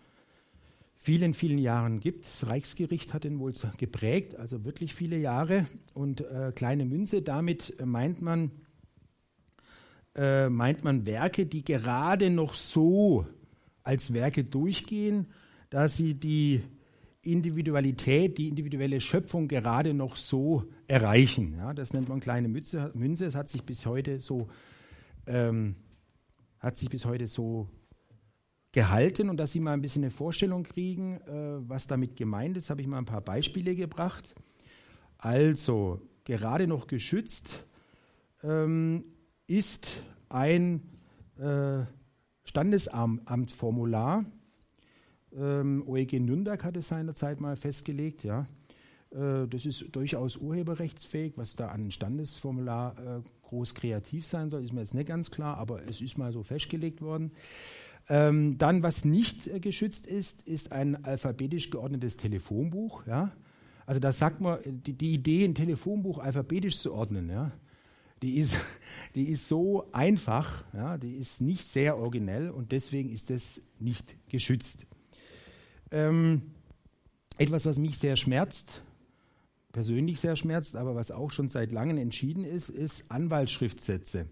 vielen, 0.97 1.35
vielen 1.35 1.59
Jahren 1.59 2.01
gibt. 2.01 2.25
Das 2.25 2.47
Reichsgericht 2.47 3.15
hat 3.15 3.25
ihn 3.25 3.39
wohl 3.39 3.53
geprägt, 3.79 4.37
also 4.37 4.65
wirklich 4.65 4.95
viele 4.95 5.19
Jahre. 5.19 5.67
Und 5.95 6.21
äh, 6.23 6.53
kleine 6.55 6.85
Münze, 6.85 7.23
damit 7.23 7.75
meint 7.85 8.23
man, 8.23 8.51
äh, 10.15 10.49
meint 10.49 10.83
man 10.83 11.07
Werke, 11.07 11.47
die 11.47 11.65
gerade 11.65 12.31
noch 12.31 12.55
so 12.55 13.27
als 13.83 14.13
Werke 14.13 14.45
durchgehen, 14.45 15.27
dass 15.71 15.97
sie 15.97 16.15
die 16.15 16.63
Individualität, 17.31 18.39
die 18.39 18.49
individuelle 18.49 19.01
Schöpfung 19.01 19.49
gerade 19.49 19.95
noch 19.95 20.17
so 20.17 20.65
erreichen. 20.87 21.55
Ja, 21.59 21.75
das 21.75 21.93
nennt 21.93 22.09
man 22.09 22.21
kleine 22.21 22.49
Münze. 22.49 22.91
Münze. 22.95 23.27
Es 23.27 23.35
hat 23.35 23.49
sich 23.49 23.65
bis 23.65 23.87
heute 23.87 24.21
so 24.21 24.49
ähm, 25.27 25.77
hat 26.59 26.77
sich 26.77 26.89
bis 26.89 27.05
heute 27.05 27.27
so 27.27 27.69
gehalten 28.73 29.31
und 29.31 29.39
dass 29.39 29.53
Sie 29.53 29.61
mal 29.61 29.73
ein 29.73 29.83
bisschen 29.83 30.05
eine 30.05 30.11
Vorstellung 30.11 30.63
kriegen, 30.65 31.21
äh, 31.23 31.69
was 31.69 31.87
damit 31.87 32.17
gemeint 32.17 32.57
ist, 32.57 32.71
habe 32.71 32.81
ich 32.81 32.87
mal 32.87 32.99
ein 32.99 33.05
paar 33.05 33.21
Beispiele 33.21 33.75
gebracht. 33.75 34.35
Also, 35.19 36.01
gerade 36.25 36.67
noch 36.67 36.87
geschützt 36.87 37.65
ähm, 38.43 39.05
ist 39.47 40.03
ein 40.29 40.83
äh, 41.39 41.85
Standesamtformular. 42.45 44.25
Ähm, 45.39 45.83
OEG 45.87 46.21
Nürnberg 46.21 46.63
hat 46.65 46.77
es 46.77 46.89
seinerzeit 46.89 47.41
mal 47.41 47.57
festgelegt, 47.57 48.25
ja. 48.25 48.47
Äh, 49.11 49.47
das 49.49 49.67
ist 49.67 49.85
durchaus 49.93 50.37
urheberrechtsfähig, 50.37 51.35
was 51.37 51.57
da 51.57 51.69
an 51.69 51.91
Standesformular 51.91 52.97
äh, 52.99 53.21
groß 53.43 53.75
kreativ 53.75 54.27
sein 54.27 54.51
soll, 54.51 54.65
ist 54.65 54.73
mir 54.73 54.81
jetzt 54.81 54.95
nicht 54.95 55.09
ganz 55.09 55.31
klar, 55.31 55.57
aber 55.57 55.87
es 55.89 56.01
ist 56.01 56.19
mal 56.19 56.33
so 56.33 56.43
festgelegt 56.43 57.01
worden. 57.01 57.33
Ähm, 58.09 58.57
dann, 58.59 58.83
was 58.83 59.05
nicht 59.05 59.49
äh, 59.49 59.61
geschützt 59.61 60.07
ist, 60.07 60.43
ist 60.43 60.73
ein 60.73 61.05
alphabetisch 61.05 61.71
geordnetes 61.71 62.17
Telefonbuch. 62.17 63.07
Ja? 63.07 63.33
Also 63.85 64.01
da 64.01 64.13
sagt 64.13 64.41
man, 64.41 64.59
die, 64.65 64.93
die, 64.93 65.15
Idee, 65.15 65.45
ein 65.45 65.55
Telefonbuch 65.55 66.19
alphabetisch 66.19 66.79
zu 66.79 66.93
ordnen, 66.93 67.31
ja, 67.31 67.51
die, 68.23 68.37
ist, 68.37 68.57
die 69.15 69.29
ist 69.29 69.49
so 69.49 69.89
einfach, 69.93 70.65
ja, 70.73 70.99
die 70.99 71.15
ist 71.15 71.41
nicht 71.41 71.65
sehr 71.67 71.97
originell 71.97 72.51
und 72.51 72.73
deswegen 72.73 73.11
ist 73.11 73.31
das 73.31 73.61
nicht 73.81 74.17
geschützt. 74.29 74.87
Ähm, 75.91 76.43
etwas, 77.39 77.67
was 77.67 77.79
mich 77.79 77.99
sehr 77.99 78.17
schmerzt, 78.17 78.83
persönlich 79.73 80.21
sehr 80.21 80.37
schmerzt, 80.37 80.75
aber 80.75 80.95
was 80.95 81.11
auch 81.11 81.31
schon 81.31 81.49
seit 81.49 81.71
langem 81.71 81.99
entschieden 81.99 82.45
ist, 82.45 82.71
ist 82.71 83.05
Anwaltsschriftsätze. 83.11 84.27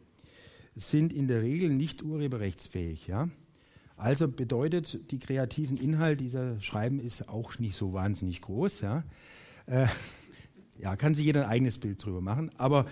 Sind 0.75 1.13
in 1.13 1.29
der 1.29 1.43
Regel 1.43 1.69
nicht 1.69 2.03
urheberrechtsfähig. 2.03 3.07
Ja? 3.07 3.29
Also 3.97 4.27
bedeutet, 4.27 5.11
die 5.13 5.19
kreativen 5.19 5.77
Inhalt 5.77 6.21
dieser 6.21 6.61
Schreiben 6.61 6.99
ist 6.99 7.29
auch 7.29 7.59
nicht 7.59 7.77
so 7.77 7.93
wahnsinnig 7.93 8.41
groß. 8.41 8.81
Ja, 8.81 9.05
äh, 9.67 9.87
ja 10.79 10.97
kann 10.97 11.15
sich 11.15 11.27
jeder 11.27 11.45
ein 11.45 11.51
eigenes 11.51 11.79
Bild 11.79 12.05
drüber 12.05 12.21
machen. 12.21 12.51
Aber 12.57 12.87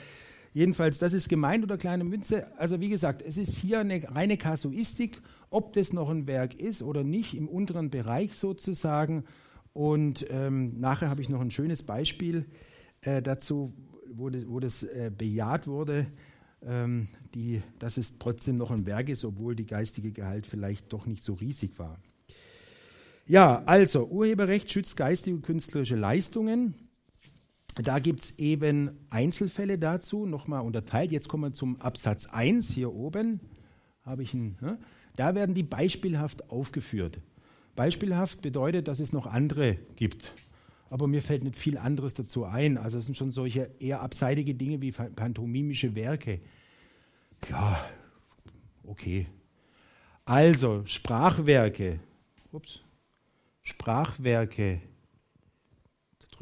jedenfalls, 0.52 0.98
das 0.98 1.12
ist 1.12 1.28
gemeint 1.28 1.64
oder 1.64 1.78
kleine 1.78 2.04
Münze. 2.04 2.46
Also 2.58 2.80
wie 2.80 2.88
gesagt, 2.88 3.22
es 3.22 3.36
ist 3.36 3.56
hier 3.56 3.80
eine 3.80 4.02
reine 4.14 4.36
Kasuistik, 4.36 5.20
ob 5.50 5.72
das 5.72 5.92
noch 5.92 6.10
ein 6.10 6.26
Werk 6.26 6.54
ist 6.54 6.82
oder 6.82 7.04
nicht, 7.04 7.34
im 7.34 7.48
unteren 7.48 7.90
Bereich 7.90 8.34
sozusagen. 8.34 9.24
Und 9.72 10.26
ähm, 10.30 10.78
nachher 10.80 11.08
habe 11.08 11.22
ich 11.22 11.28
noch 11.28 11.40
ein 11.40 11.50
schönes 11.50 11.82
Beispiel 11.82 12.46
äh, 13.00 13.22
dazu, 13.22 13.72
wo 14.12 14.30
das, 14.30 14.46
wo 14.46 14.60
das 14.60 14.82
äh, 14.82 15.10
bejaht 15.16 15.66
wurde, 15.66 16.06
ähm, 16.64 17.08
die, 17.34 17.62
dass 17.78 17.96
es 17.96 18.18
trotzdem 18.18 18.56
noch 18.56 18.70
ein 18.70 18.86
Werk 18.86 19.08
ist, 19.08 19.24
obwohl 19.24 19.56
die 19.56 19.66
geistige 19.66 20.12
Gehalt 20.12 20.46
vielleicht 20.46 20.92
doch 20.92 21.06
nicht 21.06 21.24
so 21.24 21.34
riesig 21.34 21.78
war. 21.78 21.98
Ja, 23.26 23.62
also 23.66 24.06
Urheberrecht 24.08 24.70
schützt 24.70 24.96
geistige 24.96 25.36
und 25.36 25.42
künstlerische 25.42 25.96
Leistungen. 25.96 26.74
Da 27.74 27.98
gibt 28.00 28.22
es 28.22 28.38
eben 28.38 28.90
Einzelfälle 29.08 29.78
dazu, 29.78 30.26
nochmal 30.26 30.60
unterteilt. 30.60 31.10
Jetzt 31.10 31.28
kommen 31.28 31.44
wir 31.44 31.54
zum 31.54 31.80
Absatz 31.80 32.26
1 32.26 32.70
hier 32.70 32.92
oben. 32.92 33.40
Habe 34.02 34.22
ich 34.22 34.34
ein, 34.34 34.58
ne? 34.60 34.78
Da 35.16 35.34
werden 35.34 35.54
die 35.54 35.62
beispielhaft 35.62 36.50
aufgeführt. 36.50 37.20
Beispielhaft 37.74 38.42
bedeutet, 38.42 38.88
dass 38.88 39.00
es 39.00 39.12
noch 39.12 39.26
andere 39.26 39.78
gibt. 39.96 40.34
Aber 40.90 41.06
mir 41.06 41.22
fällt 41.22 41.42
nicht 41.42 41.56
viel 41.56 41.78
anderes 41.78 42.12
dazu 42.12 42.44
ein. 42.44 42.76
Also 42.76 42.98
es 42.98 43.06
sind 43.06 43.16
schon 43.16 43.32
solche 43.32 43.70
eher 43.78 44.02
abseitige 44.02 44.54
Dinge 44.54 44.82
wie 44.82 44.92
pantomimische 44.92 45.94
Werke. 45.94 46.40
Ja, 47.48 47.82
okay. 48.84 49.26
Also 50.24 50.82
Sprachwerke. 50.84 52.00
Ups. 52.52 52.80
Sprachwerke 53.62 54.82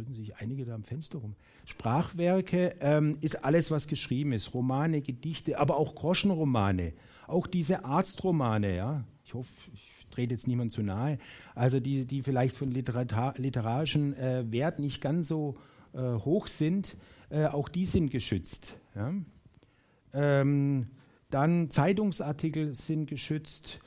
drücken 0.00 0.14
sich 0.14 0.36
einige 0.36 0.64
da 0.64 0.74
am 0.74 0.84
Fenster 0.84 1.18
rum. 1.18 1.34
Sprachwerke 1.66 2.74
ähm, 2.80 3.18
ist 3.20 3.44
alles, 3.44 3.70
was 3.70 3.86
geschrieben 3.86 4.32
ist. 4.32 4.54
Romane, 4.54 5.02
Gedichte, 5.02 5.58
aber 5.58 5.76
auch 5.76 5.94
Groschenromane. 5.94 6.94
Auch 7.26 7.46
diese 7.46 7.84
Arztromane, 7.84 8.76
ja. 8.76 9.04
Ich 9.24 9.34
hoffe, 9.34 9.70
ich 9.72 9.90
trete 10.10 10.34
jetzt 10.34 10.48
niemand 10.48 10.72
zu 10.72 10.82
nahe. 10.82 11.18
Also 11.54 11.80
die, 11.80 12.04
die 12.04 12.22
vielleicht 12.22 12.56
von 12.56 12.70
Literar 12.70 13.34
literarischen 13.36 14.14
äh, 14.14 14.50
Wert 14.50 14.78
nicht 14.78 15.00
ganz 15.00 15.28
so 15.28 15.56
äh, 15.92 15.98
hoch 15.98 16.46
sind, 16.46 16.96
äh, 17.30 17.46
auch 17.46 17.68
die 17.68 17.86
sind 17.86 18.10
geschützt. 18.10 18.76
Ja. 18.94 19.12
Ähm, 20.12 20.86
dann 21.30 21.70
Zeitungsartikel 21.70 22.74
sind 22.74 23.06
geschützt. 23.06 23.80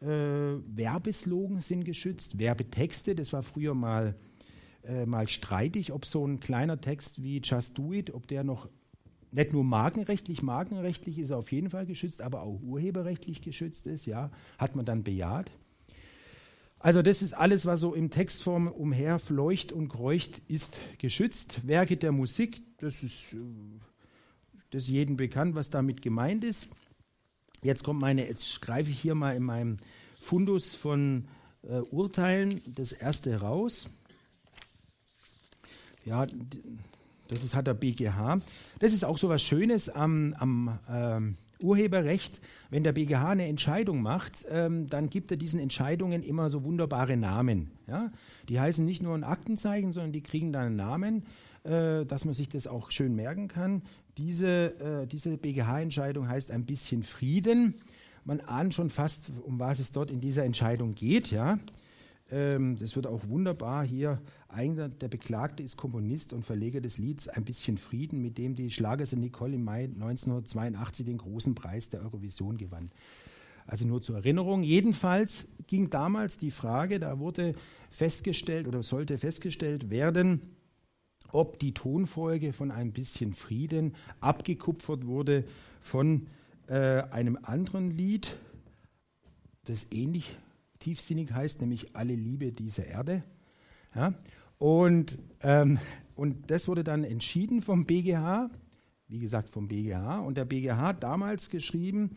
Äh, 0.00 0.06
Werbeslogan 0.06 1.60
sind 1.60 1.84
geschützt, 1.84 2.38
Werbetexte, 2.38 3.14
das 3.14 3.32
war 3.32 3.42
früher 3.42 3.74
mal 3.74 4.14
äh, 4.88 5.06
mal 5.06 5.28
streitig, 5.28 5.92
ob 5.92 6.06
so 6.06 6.26
ein 6.26 6.40
kleiner 6.40 6.80
Text 6.80 7.22
wie 7.22 7.40
Just 7.44 7.76
Do 7.76 7.92
It, 7.92 8.12
ob 8.14 8.26
der 8.26 8.42
noch 8.42 8.68
nicht 9.30 9.52
nur 9.52 9.62
markenrechtlich, 9.62 10.42
markenrechtlich 10.42 11.18
ist 11.18 11.30
er 11.30 11.36
auf 11.36 11.52
jeden 11.52 11.68
Fall 11.68 11.84
geschützt, 11.84 12.22
aber 12.22 12.42
auch 12.42 12.60
urheberrechtlich 12.62 13.42
geschützt 13.42 13.86
ist, 13.86 14.06
ja, 14.06 14.30
hat 14.56 14.74
man 14.74 14.86
dann 14.86 15.04
bejaht. 15.04 15.50
Also 16.78 17.02
das 17.02 17.22
ist 17.22 17.34
alles, 17.34 17.66
was 17.66 17.80
so 17.80 17.92
im 17.92 18.08
Textform 18.08 18.68
umherfleucht 18.68 19.72
und 19.72 19.88
kreucht, 19.88 20.40
ist 20.48 20.80
geschützt. 20.98 21.66
Werke 21.66 21.96
der 21.96 22.12
Musik, 22.12 22.62
das 22.78 23.02
ist, 23.02 23.34
äh, 23.34 23.38
das 24.70 24.84
ist 24.84 24.88
jedem 24.88 25.16
bekannt, 25.16 25.54
was 25.54 25.70
damit 25.70 26.02
gemeint 26.02 26.44
ist. 26.44 26.68
Jetzt 27.62 27.82
kommt 27.82 28.00
meine, 28.00 28.26
jetzt 28.26 28.62
greife 28.62 28.90
ich 28.90 29.00
hier 29.00 29.14
mal 29.14 29.36
in 29.36 29.42
meinem 29.42 29.78
Fundus 30.20 30.74
von 30.74 31.28
äh, 31.62 31.80
Urteilen 31.90 32.62
das 32.66 32.92
erste 32.92 33.40
raus. 33.40 33.90
Ja, 36.08 36.26
das 37.28 37.44
ist, 37.44 37.54
hat 37.54 37.66
der 37.66 37.74
BGH. 37.74 38.40
Das 38.78 38.92
ist 38.94 39.04
auch 39.04 39.18
so 39.18 39.28
was 39.28 39.42
Schönes 39.42 39.90
am, 39.90 40.34
am 40.38 40.78
ähm, 40.90 41.36
Urheberrecht. 41.60 42.40
Wenn 42.70 42.82
der 42.82 42.92
BGH 42.92 43.30
eine 43.30 43.46
Entscheidung 43.46 44.00
macht, 44.00 44.46
ähm, 44.50 44.88
dann 44.88 45.10
gibt 45.10 45.30
er 45.30 45.36
diesen 45.36 45.60
Entscheidungen 45.60 46.22
immer 46.22 46.48
so 46.48 46.64
wunderbare 46.64 47.18
Namen. 47.18 47.70
Ja? 47.86 48.10
Die 48.48 48.58
heißen 48.58 48.84
nicht 48.84 49.02
nur 49.02 49.14
ein 49.14 49.24
Aktenzeichen, 49.24 49.92
sondern 49.92 50.12
die 50.12 50.22
kriegen 50.22 50.50
dann 50.50 50.66
einen 50.66 50.76
Namen, 50.76 51.26
äh, 51.64 52.06
dass 52.06 52.24
man 52.24 52.32
sich 52.32 52.48
das 52.48 52.66
auch 52.66 52.90
schön 52.90 53.14
merken 53.14 53.48
kann. 53.48 53.82
Diese, 54.16 54.80
äh, 54.80 55.06
diese 55.06 55.36
BGH-Entscheidung 55.36 56.26
heißt 56.26 56.50
ein 56.50 56.64
bisschen 56.64 57.02
Frieden. 57.02 57.74
Man 58.24 58.40
ahnt 58.40 58.72
schon 58.72 58.88
fast, 58.88 59.30
um 59.44 59.58
was 59.58 59.78
es 59.78 59.90
dort 59.90 60.10
in 60.10 60.20
dieser 60.20 60.44
Entscheidung 60.44 60.94
geht. 60.94 61.30
Ja? 61.30 61.58
Ähm, 62.30 62.76
das 62.76 62.94
wird 62.96 63.06
auch 63.06 63.26
wunderbar 63.28 63.84
hier. 63.84 64.20
Eigentlich 64.48 64.98
der 64.98 65.08
Beklagte 65.08 65.62
ist 65.62 65.76
Komponist 65.76 66.32
und 66.32 66.44
Verleger 66.44 66.80
des 66.80 66.98
Lieds 66.98 67.28
Ein 67.28 67.44
bisschen 67.44 67.78
Frieden, 67.78 68.20
mit 68.20 68.38
dem 68.38 68.54
die 68.54 68.70
Schlagersin 68.70 69.20
Nicole 69.20 69.54
im 69.54 69.64
Mai 69.64 69.84
1982 69.84 71.06
den 71.06 71.18
großen 71.18 71.54
Preis 71.54 71.90
der 71.90 72.02
Eurovision 72.02 72.58
gewann. 72.58 72.90
Also 73.66 73.86
nur 73.86 74.02
zur 74.02 74.16
Erinnerung. 74.16 74.62
Jedenfalls 74.62 75.46
ging 75.66 75.90
damals 75.90 76.38
die 76.38 76.50
Frage, 76.50 76.98
da 76.98 77.18
wurde 77.18 77.54
festgestellt 77.90 78.66
oder 78.66 78.82
sollte 78.82 79.18
festgestellt 79.18 79.90
werden, 79.90 80.40
ob 81.32 81.58
die 81.58 81.74
Tonfolge 81.74 82.54
von 82.54 82.70
ein 82.70 82.92
bisschen 82.92 83.34
Frieden 83.34 83.94
abgekupfert 84.20 85.06
wurde 85.06 85.44
von 85.82 86.26
äh, 86.66 87.02
einem 87.10 87.38
anderen 87.42 87.90
Lied, 87.90 88.36
das 89.64 89.86
ähnlich 89.90 90.38
tiefsinnig 90.78 91.32
heißt, 91.32 91.60
nämlich 91.60 91.94
alle 91.96 92.14
Liebe 92.14 92.52
dieser 92.52 92.86
Erde. 92.86 93.24
Ja? 93.94 94.14
Und, 94.58 95.18
ähm, 95.42 95.78
und 96.14 96.50
das 96.50 96.68
wurde 96.68 96.84
dann 96.84 97.04
entschieden 97.04 97.62
vom 97.62 97.86
BGH, 97.86 98.50
wie 99.08 99.20
gesagt 99.20 99.50
vom 99.50 99.68
BGH. 99.68 100.18
Und 100.20 100.36
der 100.36 100.44
BGH 100.44 100.76
hat 100.76 101.02
damals 101.02 101.50
geschrieben, 101.50 102.16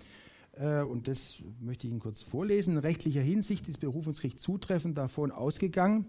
äh, 0.54 0.82
und 0.82 1.08
das 1.08 1.42
möchte 1.60 1.88
ich 1.88 1.92
Ihnen 1.92 2.00
kurz 2.00 2.22
vorlesen, 2.22 2.74
in 2.74 2.80
rechtlicher 2.80 3.22
Hinsicht 3.22 3.68
ist 3.68 3.80
Berufungsgericht 3.80 4.40
zutreffend 4.40 4.98
davon 4.98 5.32
ausgegangen, 5.32 6.08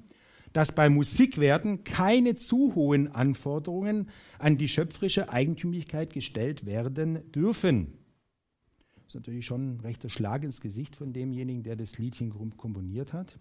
dass 0.53 0.73
bei 0.73 0.89
Musikwerten 0.89 1.85
keine 1.85 2.35
zu 2.35 2.75
hohen 2.75 3.09
Anforderungen 3.09 4.11
an 4.39 4.59
die 4.59 4.69
schöpferische 4.69 5.31
Eigentümlichkeit 5.31 6.13
gestellt 6.13 6.67
werden 6.67 7.31
dürfen. 7.33 7.99
Ist 9.13 9.17
natürlich 9.17 9.45
schon 9.45 9.75
ein 9.75 9.81
rechter 9.81 10.09
Schlag 10.09 10.43
ins 10.43 10.63
Gesicht 10.63 10.97
von 10.97 11.13
demjenigen, 11.13 11.63
der 11.63 11.77
das 11.77 11.99
Liedchen 11.99 12.31
komponiert 12.57 13.13
hat. 13.13 13.39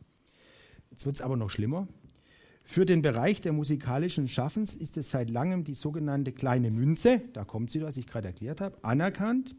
Jetzt 0.89 1.05
wird 1.05 1.15
es 1.15 1.21
aber 1.21 1.37
noch 1.37 1.49
schlimmer. 1.49 1.87
Für 2.65 2.85
den 2.85 3.01
Bereich 3.01 3.39
der 3.39 3.53
musikalischen 3.53 4.27
Schaffens 4.27 4.75
ist 4.75 4.97
es 4.97 5.11
seit 5.11 5.29
langem 5.29 5.63
die 5.63 5.75
sogenannte 5.75 6.33
kleine 6.33 6.71
Münze, 6.71 7.21
da 7.31 7.45
kommt 7.45 7.71
sie, 7.71 7.81
was 7.81 7.95
ich 7.95 8.05
gerade 8.05 8.27
erklärt 8.27 8.59
habe, 8.59 8.83
anerkannt, 8.83 9.55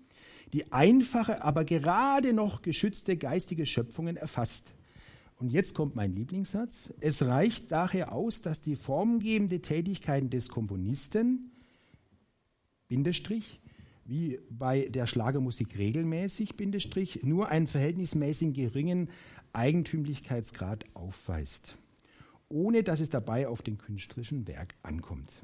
die 0.53 0.71
einfache, 0.71 1.43
aber 1.43 1.65
gerade 1.65 2.35
noch 2.35 2.61
geschützte 2.61 3.17
geistige 3.17 3.65
Schöpfungen 3.65 4.19
erfasst. 4.19 4.75
Und 5.37 5.49
jetzt 5.49 5.75
kommt 5.75 5.97
mein 5.97 6.13
Lieblingssatz. 6.13 6.93
Es 7.01 7.23
reicht 7.23 7.73
daher 7.73 8.13
aus, 8.13 8.43
dass 8.43 8.61
die 8.61 8.77
formgebende 8.77 9.63
Tätigkeiten 9.63 10.29
des 10.29 10.51
Komponisten, 10.51 11.53
Bindestrich, 12.89 13.62
wie 14.05 14.41
bei 14.51 14.89
der 14.89 15.07
Schlagermusik 15.07 15.79
regelmäßig, 15.79 16.57
Bindestrich, 16.57 17.21
nur 17.23 17.49
einen 17.49 17.67
verhältnismäßig 17.67 18.55
geringen 18.55 19.09
Eigentümlichkeitsgrad 19.53 20.85
aufweist, 20.95 21.77
ohne 22.49 22.83
dass 22.83 23.01
es 23.01 23.11
dabei 23.11 23.49
auf 23.49 23.63
den 23.63 23.79
künstlerischen 23.79 24.47
Werk 24.47 24.75
ankommt. 24.83 25.43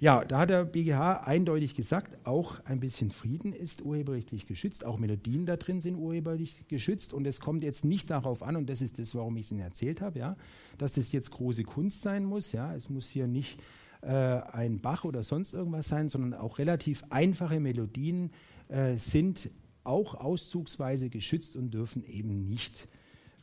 Ja, 0.00 0.24
da 0.24 0.40
hat 0.40 0.50
der 0.50 0.64
BGH 0.64 1.22
eindeutig 1.22 1.76
gesagt, 1.76 2.26
auch 2.26 2.62
ein 2.64 2.80
bisschen 2.80 3.10
Frieden 3.10 3.52
ist 3.52 3.82
urheberrechtlich 3.82 4.44
geschützt, 4.46 4.84
auch 4.84 4.98
Melodien 4.98 5.46
da 5.46 5.56
drin 5.56 5.80
sind 5.80 5.96
urheberrechtlich 5.96 6.66
geschützt 6.68 7.14
und 7.14 7.26
es 7.26 7.40
kommt 7.40 7.62
jetzt 7.62 7.84
nicht 7.84 8.10
darauf 8.10 8.42
an, 8.42 8.56
und 8.56 8.68
das 8.68 8.82
ist 8.82 8.98
das, 8.98 9.14
warum 9.14 9.36
ich 9.36 9.46
es 9.46 9.52
Ihnen 9.52 9.60
erzählt 9.60 10.00
habe, 10.00 10.18
ja, 10.18 10.36
dass 10.78 10.94
das 10.94 11.12
jetzt 11.12 11.30
große 11.30 11.62
Kunst 11.62 12.02
sein 12.02 12.24
muss, 12.24 12.52
ja, 12.52 12.74
es 12.74 12.90
muss 12.90 13.08
hier 13.08 13.28
nicht 13.28 13.60
äh, 14.04 14.42
ein 14.52 14.80
Bach 14.80 15.04
oder 15.04 15.22
sonst 15.22 15.54
irgendwas 15.54 15.88
sein, 15.88 16.08
sondern 16.08 16.34
auch 16.34 16.58
relativ 16.58 17.04
einfache 17.10 17.58
Melodien 17.60 18.30
äh, 18.68 18.96
sind 18.96 19.50
auch 19.82 20.14
auszugsweise 20.14 21.08
geschützt 21.08 21.56
und 21.56 21.72
dürfen 21.72 22.04
eben 22.04 22.48
nicht, 22.48 22.88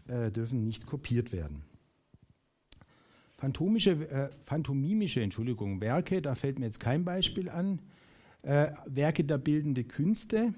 äh, 0.07 0.31
dürfen 0.31 0.63
nicht 0.63 0.85
kopiert 0.85 1.31
werden. 1.31 1.63
Phantomische, 3.37 3.91
äh, 4.09 4.29
phantomimische 4.43 5.21
Entschuldigung, 5.21 5.81
Werke, 5.81 6.21
da 6.21 6.35
fällt 6.35 6.59
mir 6.59 6.65
jetzt 6.65 6.79
kein 6.79 7.05
Beispiel 7.05 7.49
an. 7.49 7.79
Äh, 8.43 8.71
Werke 8.85 9.23
der 9.23 9.39
bildende 9.39 9.83
Künste, 9.83 10.53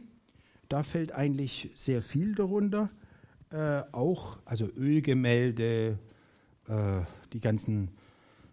da 0.68 0.84
fällt 0.84 1.14
eigentlich 1.14 1.72
sehr 1.76 2.02
viel 2.02 2.36
darunter. 2.36 2.90
Äh, 3.52 3.84
auch, 3.92 4.40
also 4.46 4.68
Ölgemälde, 4.76 6.00
die 7.34 7.42
ganzen 7.42 7.90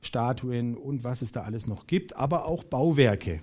Statuen 0.00 0.76
und 0.76 1.04
was 1.04 1.22
es 1.22 1.32
da 1.32 1.42
alles 1.42 1.66
noch 1.66 1.86
gibt, 1.86 2.16
aber 2.16 2.46
auch 2.46 2.64
Bauwerke. 2.64 3.40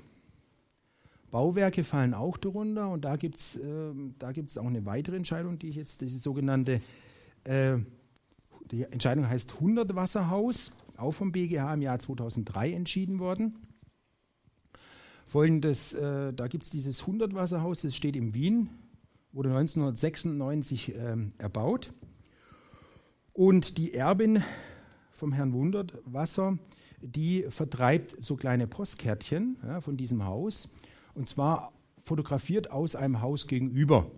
Bauwerke 1.29 1.83
fallen 1.83 2.13
auch 2.13 2.37
darunter 2.37 2.89
und 2.89 3.03
da 3.03 3.15
gibt 3.15 3.37
es 3.37 3.57
äh, 3.57 4.59
auch 4.59 4.65
eine 4.65 4.85
weitere 4.85 5.17
Entscheidung, 5.17 5.59
die 5.59 5.69
ich 5.69 5.75
jetzt, 5.75 6.01
diese 6.01 6.19
sogenannte, 6.19 6.81
äh, 7.43 7.77
die 8.71 8.83
Entscheidung 8.83 9.27
heißt 9.27 9.55
100 9.55 9.95
Wasserhaus, 9.95 10.71
auch 10.95 11.11
vom 11.11 11.31
BGH 11.31 11.73
im 11.73 11.81
Jahr 11.81 11.99
2003 11.99 12.73
entschieden 12.73 13.19
worden. 13.19 13.55
Folgendes, 15.27 15.93
äh, 15.93 16.33
da 16.33 16.47
gibt 16.47 16.63
es 16.63 16.69
dieses 16.69 17.01
100 17.01 17.33
Wasserhaus, 17.33 17.81
das 17.81 17.95
steht 17.95 18.15
in 18.15 18.33
Wien, 18.33 18.69
wurde 19.33 19.49
1996 19.49 20.95
ähm, 20.95 21.33
erbaut 21.37 21.91
und 23.33 23.77
die 23.77 23.93
Erbin 23.93 24.43
vom 25.17 25.33
Herrn 25.33 25.51
Wunderwasser, 25.51 26.57
die 27.01 27.45
vertreibt 27.49 28.23
so 28.23 28.35
kleine 28.35 28.67
Postkärtchen 28.67 29.57
ja, 29.65 29.81
von 29.81 29.97
diesem 29.97 30.25
Haus. 30.25 30.69
Und 31.15 31.27
zwar 31.27 31.73
fotografiert 32.03 32.71
aus 32.71 32.95
einem 32.95 33.21
Haus 33.21 33.47
gegenüber. 33.47 34.09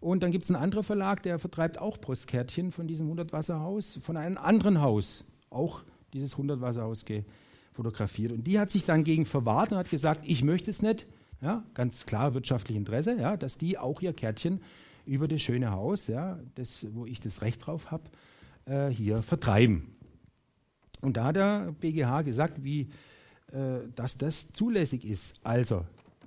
Und 0.00 0.22
dann 0.22 0.32
gibt 0.32 0.44
es 0.44 0.50
einen 0.50 0.60
anderen 0.60 0.84
Verlag, 0.84 1.22
der 1.22 1.38
vertreibt 1.38 1.78
auch 1.78 2.00
Postkärtchen 2.00 2.72
von 2.72 2.88
diesem 2.88 3.08
Hundertwasserhaus, 3.08 4.00
von 4.02 4.16
einem 4.16 4.38
anderen 4.38 4.80
Haus, 4.80 5.26
auch 5.50 5.82
dieses 6.12 6.36
Hundertwasserhaus 6.36 7.04
fotografiert. 7.72 8.32
Und 8.32 8.46
die 8.46 8.58
hat 8.58 8.70
sich 8.70 8.84
dann 8.84 9.04
gegen 9.04 9.26
verwahrt 9.26 9.70
und 9.70 9.78
hat 9.78 9.90
gesagt, 9.90 10.22
ich 10.24 10.42
möchte 10.42 10.70
es 10.70 10.82
nicht, 10.82 11.06
ja, 11.40 11.62
ganz 11.74 12.06
klar 12.06 12.34
wirtschaftliches 12.34 12.78
Interesse, 12.78 13.16
ja, 13.20 13.36
dass 13.36 13.58
die 13.58 13.78
auch 13.78 14.00
ihr 14.00 14.12
Kärtchen 14.12 14.60
über 15.04 15.28
das 15.28 15.42
schöne 15.42 15.72
Haus, 15.72 16.06
ja, 16.06 16.38
das, 16.54 16.86
wo 16.94 17.04
ich 17.06 17.20
das 17.20 17.42
Recht 17.42 17.66
drauf 17.66 17.90
habe, 17.90 18.04
äh, 18.64 18.88
hier 18.88 19.22
vertreiben. 19.22 19.91
Und 21.02 21.16
da 21.16 21.24
hat 21.24 21.36
der 21.36 21.74
BGH 21.80 22.22
gesagt, 22.22 22.64
wie, 22.64 22.88
äh, 23.52 23.80
dass 23.94 24.16
das 24.16 24.52
zulässig 24.52 25.04
ist. 25.04 25.40
Also, 25.44 25.84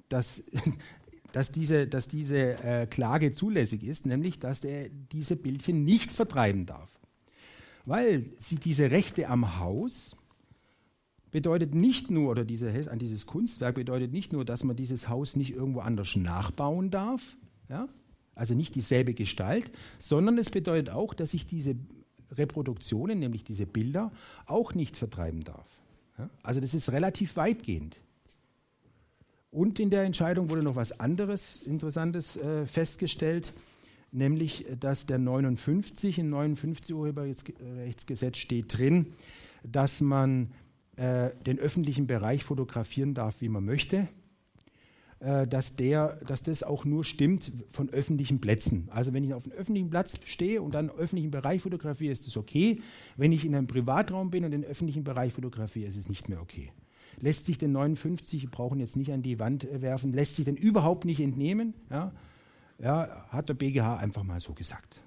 dass, 0.10 0.44
dass 1.32 1.52
diese, 1.52 1.88
dass 1.88 2.08
diese 2.08 2.64
äh, 2.64 2.86
Klage 2.86 3.32
zulässig 3.32 3.84
ist, 3.84 4.06
nämlich 4.06 4.38
dass 4.38 4.64
er 4.64 4.90
diese 4.90 5.36
Bildchen 5.36 5.84
nicht 5.84 6.12
vertreiben 6.12 6.68
darf. 6.68 6.90
Weil 7.86 8.26
sie 8.38 8.58
diese 8.58 8.92
Rechte 8.92 9.30
am 9.30 9.60
Haus 9.60 10.18
bedeutet 11.32 11.76
nicht 11.76 12.12
nur, 12.12 12.32
oder 12.32 12.46
diese, 12.46 12.92
an 12.92 13.00
dieses 13.00 13.26
Kunstwerk 13.26 13.76
bedeutet 13.76 14.12
nicht 14.12 14.34
nur, 14.34 14.46
dass 14.46 14.64
man 14.64 14.76
dieses 14.76 15.10
Haus 15.10 15.36
nicht 15.36 15.54
irgendwo 15.54 15.82
anders 15.82 16.16
nachbauen 16.16 16.92
darf, 16.92 17.36
ja? 17.70 17.88
also 18.36 18.54
nicht 18.54 18.76
dieselbe 18.76 19.14
Gestalt, 19.14 19.72
sondern 20.00 20.38
es 20.38 20.50
bedeutet 20.50 20.90
auch, 20.90 21.14
dass 21.14 21.34
ich 21.34 21.46
diese 21.46 21.76
Reproduktionen, 22.38 23.20
nämlich 23.20 23.44
diese 23.44 23.66
Bilder, 23.66 24.12
auch 24.46 24.74
nicht 24.74 24.98
vertreiben 24.98 25.44
darf. 25.44 25.68
Also 26.44 26.62
das 26.62 26.74
ist 26.74 26.92
relativ 26.92 27.36
weitgehend. 27.36 28.00
Und 29.52 29.80
in 29.80 29.90
der 29.90 30.04
Entscheidung 30.04 30.50
wurde 30.50 30.64
noch 30.64 30.76
was 30.76 31.00
anderes 31.00 31.62
Interessantes 31.62 32.38
äh, 32.38 32.66
festgestellt, 32.66 33.54
nämlich, 34.12 34.66
dass 34.80 35.06
der 35.06 35.18
59, 35.18 36.20
im 36.20 36.30
59 36.30 36.96
Urheberrechtsgesetz 36.96 38.38
steht 38.38 38.78
drin, 38.78 39.08
dass 39.64 40.02
man 40.02 40.52
äh, 40.98 41.30
den 41.46 41.60
öffentlichen 41.60 42.08
Bereich 42.08 42.44
fotografieren 42.44 43.14
darf, 43.14 43.42
wie 43.42 43.50
man 43.50 43.66
möchte 43.66 43.98
äh, 43.98 44.25
dass, 45.20 45.76
der, 45.76 46.18
dass 46.28 46.44
das 46.44 46.62
auch 46.62 46.86
nur 46.86 47.04
stimmt 47.04 47.52
von 47.72 47.90
öffentlichen 47.90 48.42
Plätzen. 48.42 48.90
Also 48.92 49.14
wenn 49.14 49.24
ich 49.24 49.34
auf 49.34 49.46
einem 49.46 49.54
öffentlichen 49.54 49.90
Platz 49.90 50.20
stehe 50.26 50.62
und 50.62 50.76
dann 50.76 50.90
öffentlichen 50.90 51.32
Bereich 51.32 51.62
fotografiere, 51.62 52.12
ist 52.12 52.28
das 52.28 52.38
okay. 52.38 52.82
Wenn 53.16 53.32
ich 53.32 53.46
in 53.46 53.56
einem 53.56 53.68
Privatraum 53.68 54.30
bin 54.30 54.46
und 54.46 54.52
den 54.52 54.64
öffentlichen 54.64 55.04
Bereich 55.04 55.34
fotografiere, 55.34 55.90
ist 55.90 55.98
es 55.98 56.10
nicht 56.10 56.30
mehr 56.30 56.42
okay. 56.42 56.72
Lässt 57.22 57.46
sich 57.46 57.58
den 57.58 57.72
59, 57.72 58.42
wir 58.42 58.50
brauchen 58.50 58.80
jetzt 58.80 58.98
nicht 58.98 59.12
an 59.14 59.22
die 59.22 59.40
Wand 59.40 59.64
äh, 59.64 59.82
werfen, 59.82 60.12
lässt 60.12 60.36
sich 60.36 60.46
den 60.46 60.58
überhaupt 60.58 61.06
nicht 61.06 61.22
entnehmen. 61.22 61.74
Ja, 61.90 62.12
ja, 62.78 63.26
hat 63.30 63.48
der 63.48 63.54
BGH 63.54 63.98
einfach 63.98 64.24
mal 64.24 64.42
so 64.42 64.54
gesagt. 64.54 65.02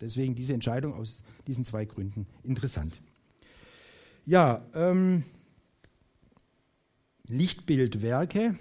Deswegen 0.00 0.34
diese 0.34 0.54
Entscheidung 0.54 0.92
aus 0.92 1.22
diesen 1.46 1.64
zwei 1.64 1.84
Gründen 1.84 2.26
interessant. 2.42 3.00
Ja, 4.26 4.62
ähm, 4.74 5.22
Lichtbildwerke 7.28 8.58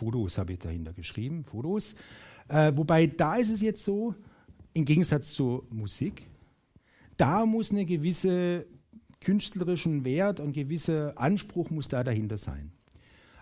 Fotos 0.00 0.38
habe 0.38 0.54
ich 0.54 0.58
dahinter 0.58 0.94
geschrieben, 0.94 1.44
Fotos. 1.44 1.94
Äh, 2.48 2.72
wobei 2.74 3.06
da 3.06 3.36
ist 3.36 3.50
es 3.50 3.60
jetzt 3.60 3.84
so, 3.84 4.14
im 4.72 4.86
Gegensatz 4.86 5.32
zur 5.32 5.64
Musik, 5.70 6.22
da 7.18 7.44
muss 7.44 7.70
eine 7.70 7.84
gewisse 7.84 8.64
künstlerischen 9.20 10.04
Wert 10.04 10.40
und 10.40 10.54
gewisser 10.54 11.12
Anspruch 11.16 11.68
muss 11.68 11.88
da 11.88 12.02
dahinter 12.02 12.38
sein. 12.38 12.72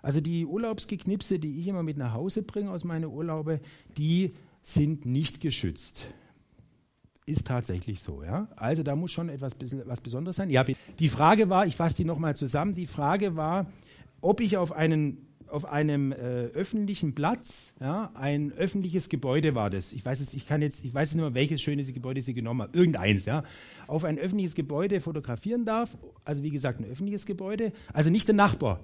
Also 0.03 0.21
die 0.21 0.47
Urlaubsgeknipse, 0.47 1.39
die 1.39 1.61
ich 1.61 1.69
immer 1.69 1.85
mit 1.85 1.97
nach 1.97 2.13
Hause 2.13 2.43
bringe 2.43 2.73
aus 2.73 2.83
meinen 2.83 3.05
Urlaube, 3.05 3.61
die 3.97 4.35
sind 4.63 5.07
nicht 5.07 5.41
geschützt. 5.41 6.09
Ist 7.25 7.47
tatsächlich 7.47 8.01
so, 8.01 8.25
ja. 8.25 8.49
Also 8.57 8.83
da 8.83 8.97
muss 8.97 9.13
schon 9.13 9.29
etwas 9.29 9.53
was 9.85 10.01
Besonderes 10.01 10.37
sein. 10.37 10.51
Ja, 10.51 10.65
die 10.99 11.09
Frage 11.09 11.49
war, 11.51 11.67
ich 11.67 11.77
fasse 11.77 11.97
die 11.97 12.05
nochmal 12.05 12.35
zusammen, 12.35 12.75
die 12.75 12.87
Frage 12.87 13.37
war, 13.37 13.71
ob 14.21 14.41
ich 14.41 14.57
auf 14.57 14.73
einen 14.73 15.28
auf 15.51 15.65
einem 15.65 16.13
äh, 16.13 16.17
öffentlichen 16.17 17.15
Platz, 17.15 17.75
ja, 17.81 18.11
ein 18.15 18.53
öffentliches 18.53 19.09
Gebäude 19.09 19.55
war 19.55 19.71
das. 19.71 19.93
Ich 19.93 20.05
weiß 20.05 20.21
es, 20.21 20.35
ich 20.35 20.47
kann 20.47 20.63
jetzt, 20.63 20.85
ich 20.85 20.95
weiß 20.95 21.15
nicht 21.15 21.23
mehr, 21.23 21.35
welches 21.35 21.63
schöne 21.63 21.85
Gebäude 21.85 22.23
sie 22.23 22.35
genommen 22.35 22.63
haben. 22.63 22.75
Irgendeins, 22.75 23.25
ja. 23.25 23.45
Auf 23.87 24.05
ein 24.05 24.19
öffentliches 24.19 24.55
Gebäude 24.55 25.01
fotografieren 25.01 25.65
darf. 25.65 25.97
Also 26.25 26.43
wie 26.43 26.51
gesagt, 26.51 26.81
ein 26.81 26.91
öffentliches 26.91 27.27
Gebäude. 27.27 27.73
Also 27.93 28.11
nicht 28.11 28.29
der 28.29 28.35
Nachbar. 28.35 28.81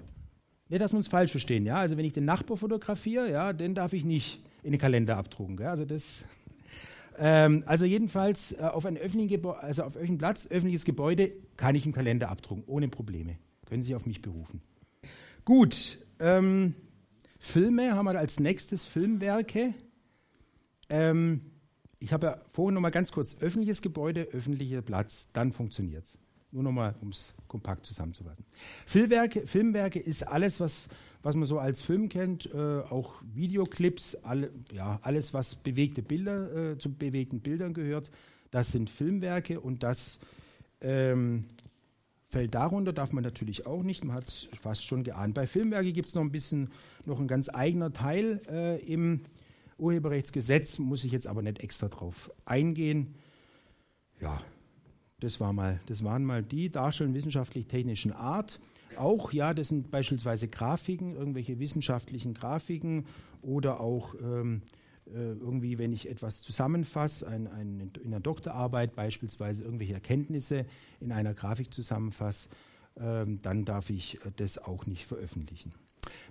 Nicht, 0.69 0.81
dass 0.81 0.93
wir 0.93 0.97
uns 0.97 1.07
falsch 1.07 1.31
verstehen, 1.31 1.65
ja. 1.65 1.77
Also 1.77 1.97
wenn 1.97 2.05
ich 2.05 2.13
den 2.13 2.25
Nachbar 2.25 2.57
fotografiere, 2.57 3.31
ja, 3.31 3.53
den 3.53 3.75
darf 3.75 3.93
ich 3.93 4.05
nicht 4.05 4.41
in 4.63 4.71
den 4.71 4.79
Kalender 4.81 5.17
abdrucken. 5.17 5.57
Ja? 5.59 5.71
Also 5.71 5.85
das. 5.85 6.25
Ähm, 7.17 7.63
also 7.65 7.85
jedenfalls 7.85 8.51
äh, 8.51 8.63
auf 8.63 8.85
einem 8.85 8.97
öffentlichen 8.97 9.29
Gebäude, 9.29 9.63
also 9.63 9.83
auf 9.83 9.95
öffentlichen 9.95 10.17
Platz, 10.17 10.47
öffentliches 10.47 10.83
Gebäude, 10.83 11.31
kann 11.55 11.73
ich 11.73 11.85
im 11.85 11.93
Kalender 11.93 12.27
abdrucken, 12.27 12.65
ohne 12.67 12.89
Probleme. 12.89 13.37
Können 13.67 13.83
Sie 13.83 13.95
auf 13.95 14.05
mich 14.05 14.21
berufen. 14.21 14.59
Gut, 15.45 15.97
ähm, 16.19 16.73
Filme 17.39 17.93
haben 17.93 18.05
wir 18.05 18.17
als 18.17 18.39
nächstes 18.39 18.85
Filmwerke. 18.85 19.73
Ähm, 20.89 21.41
ich 21.99 22.13
habe 22.13 22.27
ja 22.27 22.41
vorhin 22.47 22.75
noch 22.75 22.81
mal 22.81 22.89
ganz 22.89 23.11
kurz 23.11 23.35
öffentliches 23.39 23.81
Gebäude, 23.81 24.27
öffentlicher 24.31 24.81
Platz, 24.81 25.27
dann 25.33 25.51
funktioniert 25.51 26.05
es. 26.05 26.17
Nur 26.51 26.63
noch 26.63 26.71
mal, 26.71 26.95
um 27.01 27.09
es 27.09 27.33
kompakt 27.47 27.85
zusammenzufassen. 27.85 28.45
Filmwerke, 28.85 29.45
Filmwerke 29.45 29.99
ist 29.99 30.23
alles, 30.23 30.59
was, 30.59 30.87
was 31.21 31.35
man 31.35 31.45
so 31.45 31.59
als 31.59 31.81
Film 31.81 32.07
kennt, 32.07 32.49
äh, 32.53 32.57
auch 32.57 33.15
Videoclips, 33.33 34.15
alle, 34.23 34.51
ja, 34.71 34.99
alles, 35.01 35.33
was 35.33 35.55
bewegte 35.55 36.01
Bilder, 36.01 36.73
äh, 36.73 36.77
zu 36.77 36.93
bewegten 36.93 37.41
Bildern 37.41 37.73
gehört, 37.73 38.09
das 38.51 38.71
sind 38.71 38.89
Filmwerke 38.89 39.59
und 39.59 39.83
das 39.83 40.19
ähm, 40.79 41.45
fällt 42.29 42.55
darunter, 42.55 42.93
darf 42.93 43.13
man 43.13 43.23
natürlich 43.23 43.65
auch 43.65 43.83
nicht. 43.83 44.03
Man 44.03 44.15
hat 44.15 44.27
es 44.27 44.47
fast 44.59 44.83
schon 44.85 45.03
geahnt. 45.03 45.33
Bei 45.33 45.47
Filmwerke 45.47 45.93
gibt 45.93 46.07
es 46.07 46.15
noch 46.15 46.21
ein 46.21 46.31
bisschen, 46.31 46.69
noch 47.05 47.19
ein 47.19 47.27
ganz 47.27 47.49
eigener 47.49 47.93
Teil 47.93 48.41
äh, 48.49 48.79
im 48.85 49.21
Urheberrechtsgesetz, 49.77 50.79
muss 50.79 51.03
ich 51.03 51.11
jetzt 51.11 51.27
aber 51.27 51.41
nicht 51.41 51.59
extra 51.59 51.87
drauf 51.87 52.31
eingehen. 52.45 53.15
Ja, 54.21 54.41
das, 55.19 55.39
war 55.39 55.53
mal, 55.53 55.79
das 55.87 56.03
waren 56.03 56.23
mal 56.23 56.41
die 56.41 56.69
Darstellung 56.69 57.13
wissenschaftlich-technischen 57.13 58.13
Art. 58.13 58.59
Auch, 58.97 59.33
ja, 59.33 59.53
das 59.53 59.69
sind 59.69 59.91
beispielsweise 59.91 60.47
Grafiken, 60.47 61.15
irgendwelche 61.15 61.59
wissenschaftlichen 61.59 62.33
Grafiken 62.33 63.05
oder 63.41 63.81
auch 63.81 64.15
ähm, 64.21 64.61
äh, 64.61 64.84
irgendwie, 65.13 65.77
wenn 65.77 65.93
ich 65.93 66.09
etwas 66.09 66.41
zusammenfasse, 66.41 67.27
ein, 67.27 67.47
ein, 67.47 67.91
in 68.03 68.07
einer 68.07 68.19
Doktorarbeit 68.19 68.95
beispielsweise 68.95 69.63
irgendwelche 69.63 69.93
Erkenntnisse 69.93 70.65
in 70.99 71.11
einer 71.11 71.33
Grafik 71.33 71.73
zusammenfasse, 71.73 72.49
ähm, 72.97 73.39
dann 73.41 73.65
darf 73.65 73.89
ich 73.89 74.15
äh, 74.25 74.31
das 74.35 74.57
auch 74.57 74.85
nicht 74.85 75.05
veröffentlichen. 75.05 75.73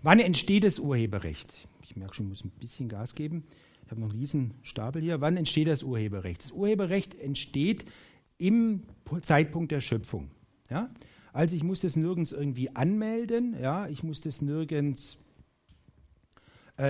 Wann 0.02 0.18
entsteht 0.18 0.64
das 0.64 0.78
Urheberrecht? 0.78 1.68
Ich 1.82 1.96
merke 1.96 2.14
schon, 2.14 2.26
ich 2.26 2.30
muss 2.30 2.44
ein 2.44 2.50
bisschen 2.58 2.88
Gas 2.88 3.14
geben. 3.14 3.44
Ich 3.84 3.90
habe 3.90 4.00
noch 4.00 4.10
einen 4.10 4.18
riesen 4.18 4.54
Stapel 4.62 5.02
hier. 5.02 5.20
Wann 5.20 5.36
entsteht 5.36 5.68
das 5.68 5.82
Urheberrecht? 5.82 6.42
Das 6.42 6.52
Urheberrecht 6.52 7.18
entsteht 7.20 7.84
im 8.38 8.82
Zeitpunkt 9.22 9.72
der 9.72 9.80
Schöpfung. 9.80 10.30
Ja? 10.70 10.90
Also 11.32 11.54
ich 11.54 11.64
muss 11.64 11.80
das 11.80 11.96
nirgends 11.96 12.32
irgendwie 12.32 12.74
anmelden, 12.74 13.56
ja? 13.60 13.88
ich 13.88 14.02
muss 14.02 14.20
das 14.20 14.40
nirgends 14.40 15.14
äh, 15.14 15.23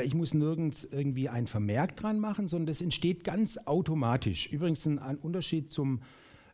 ich 0.05 0.15
muss 0.15 0.33
nirgends 0.33 0.85
irgendwie 0.85 1.29
ein 1.29 1.47
Vermerk 1.47 1.97
dran 1.97 2.19
machen, 2.19 2.49
sondern 2.49 2.67
das 2.67 2.81
entsteht 2.81 3.23
ganz 3.23 3.59
automatisch. 3.59 4.51
Übrigens 4.51 4.87
ein, 4.87 4.99
ein 4.99 5.17
Unterschied 5.17 5.69
zum, 5.69 6.01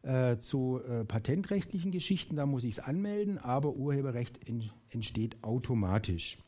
äh, 0.03 0.39
zu 0.39 0.81
äh, 0.89 1.05
patentrechtlichen 1.05 1.93
Geschichten, 1.93 2.37
da 2.37 2.47
muss 2.47 2.65
ich 2.65 2.73
es 2.73 2.79
anmelden, 2.81 3.39
aber 3.39 3.77
Urheberrecht 3.77 4.49
in, 4.49 4.71
entsteht 4.89 5.43
automatisch. 5.43 6.39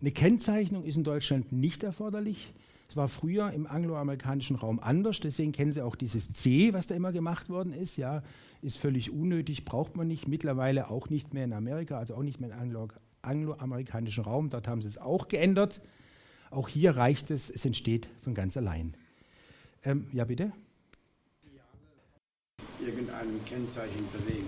Eine 0.00 0.12
Kennzeichnung 0.12 0.84
ist 0.84 0.96
in 0.96 1.04
Deutschland 1.04 1.52
nicht 1.52 1.82
erforderlich. 1.82 2.54
Es 2.88 2.96
war 2.96 3.06
früher 3.06 3.52
im 3.52 3.68
angloamerikanischen 3.68 4.56
Raum 4.56 4.80
anders, 4.80 5.20
deswegen 5.20 5.52
kennen 5.52 5.70
Sie 5.70 5.82
auch 5.82 5.94
dieses 5.94 6.32
C, 6.32 6.72
was 6.72 6.88
da 6.88 6.96
immer 6.96 7.12
gemacht 7.12 7.48
worden 7.48 7.72
ist. 7.72 7.96
Ja, 7.96 8.22
ist 8.62 8.78
völlig 8.78 9.12
unnötig, 9.12 9.64
braucht 9.64 9.96
man 9.96 10.08
nicht. 10.08 10.26
Mittlerweile 10.26 10.90
auch 10.90 11.08
nicht 11.08 11.32
mehr 11.32 11.44
in 11.44 11.52
Amerika, 11.52 11.98
also 11.98 12.16
auch 12.16 12.22
nicht 12.22 12.40
mehr 12.40 12.50
im 12.50 12.88
angloamerikanischen 13.22 14.24
Raum. 14.24 14.50
Dort 14.50 14.66
haben 14.66 14.82
sie 14.82 14.88
es 14.88 14.98
auch 14.98 15.28
geändert. 15.28 15.80
Auch 16.50 16.68
hier 16.68 16.96
reicht 16.96 17.30
es, 17.30 17.48
es 17.48 17.64
entsteht 17.64 18.08
von 18.22 18.34
ganz 18.34 18.56
allein. 18.56 18.94
Ähm, 19.84 20.06
ja, 20.12 20.24
bitte? 20.24 20.52
Irgendeinem 22.80 23.44
Kennzeichen 23.44 24.06
versehen 24.10 24.44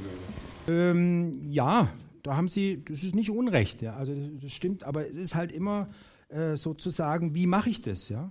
würde. 0.66 0.90
Ähm, 0.90 1.52
ja, 1.52 1.92
da 2.22 2.36
haben 2.36 2.48
Sie, 2.48 2.84
das 2.84 3.02
ist 3.02 3.14
nicht 3.14 3.30
Unrecht, 3.30 3.82
ja, 3.82 3.96
also 3.96 4.14
das, 4.40 4.52
stimmt, 4.52 4.84
aber 4.84 5.08
es 5.08 5.16
ist 5.16 5.34
halt 5.34 5.52
immer 5.52 5.88
äh, 6.28 6.56
sozusagen, 6.56 7.34
wie 7.34 7.46
mache 7.46 7.70
ich 7.70 7.82
das, 7.82 8.08
ja? 8.08 8.30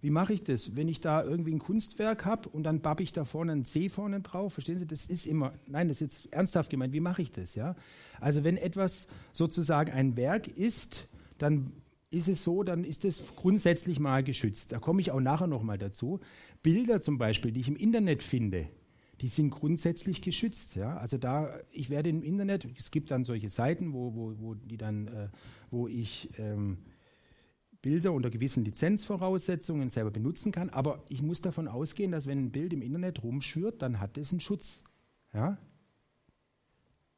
Wie 0.00 0.10
mache 0.10 0.32
ich 0.32 0.44
das? 0.44 0.76
Wenn 0.76 0.86
ich 0.86 1.00
da 1.00 1.24
irgendwie 1.24 1.52
ein 1.52 1.58
Kunstwerk 1.58 2.24
habe 2.24 2.48
und 2.50 2.62
dann 2.62 2.80
bappe 2.80 3.02
ich 3.02 3.12
da 3.12 3.24
vorne 3.24 3.50
ein 3.50 3.64
C 3.64 3.88
vorne 3.88 4.20
drauf, 4.20 4.52
verstehen 4.52 4.78
Sie, 4.78 4.86
das 4.86 5.06
ist 5.06 5.26
immer, 5.26 5.52
nein, 5.66 5.88
das 5.88 6.00
ist 6.00 6.00
jetzt 6.00 6.32
ernsthaft 6.32 6.70
gemeint, 6.70 6.92
wie 6.92 7.00
mache 7.00 7.20
ich 7.22 7.32
das? 7.32 7.56
Ja? 7.56 7.74
Also 8.20 8.44
wenn 8.44 8.56
etwas 8.56 9.08
sozusagen 9.32 9.90
ein 9.90 10.16
Werk 10.16 10.46
ist, 10.46 11.08
dann 11.38 11.72
ist 12.10 12.28
es 12.28 12.42
so, 12.42 12.62
dann 12.62 12.84
ist 12.84 13.04
es 13.04 13.22
grundsätzlich 13.36 14.00
mal 14.00 14.24
geschützt. 14.24 14.72
Da 14.72 14.78
komme 14.78 15.00
ich 15.00 15.10
auch 15.10 15.20
nachher 15.20 15.46
nochmal 15.46 15.78
dazu. 15.78 16.20
Bilder 16.62 17.00
zum 17.00 17.18
Beispiel, 17.18 17.52
die 17.52 17.60
ich 17.60 17.68
im 17.68 17.76
Internet 17.76 18.22
finde, 18.22 18.68
die 19.20 19.28
sind 19.28 19.50
grundsätzlich 19.50 20.22
geschützt. 20.22 20.76
Ja? 20.76 20.96
Also 20.96 21.18
da, 21.18 21.58
ich 21.70 21.90
werde 21.90 22.10
im 22.10 22.22
Internet, 22.22 22.66
es 22.78 22.90
gibt 22.90 23.10
dann 23.10 23.24
solche 23.24 23.50
Seiten, 23.50 23.92
wo, 23.92 24.14
wo, 24.14 24.34
wo 24.38 24.54
die 24.54 24.76
dann, 24.76 25.08
äh, 25.08 25.28
wo 25.70 25.88
ich 25.88 26.30
ähm, 26.38 26.78
Bilder 27.82 28.12
unter 28.12 28.30
gewissen 28.30 28.64
Lizenzvoraussetzungen 28.64 29.90
selber 29.90 30.10
benutzen 30.10 30.50
kann, 30.50 30.70
aber 30.70 31.04
ich 31.08 31.22
muss 31.22 31.40
davon 31.40 31.68
ausgehen, 31.68 32.10
dass 32.10 32.26
wenn 32.26 32.46
ein 32.46 32.52
Bild 32.52 32.72
im 32.72 32.82
Internet 32.82 33.22
rumschwirrt, 33.22 33.82
dann 33.82 34.00
hat 34.00 34.18
es 34.18 34.30
einen 34.30 34.40
Schutz. 34.40 34.82
Ja? 35.32 35.58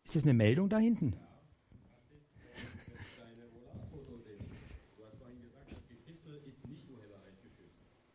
Ist 0.04 0.16
das 0.16 0.24
eine 0.24 0.34
Meldung 0.34 0.68
da 0.68 0.78
hinten? 0.78 1.14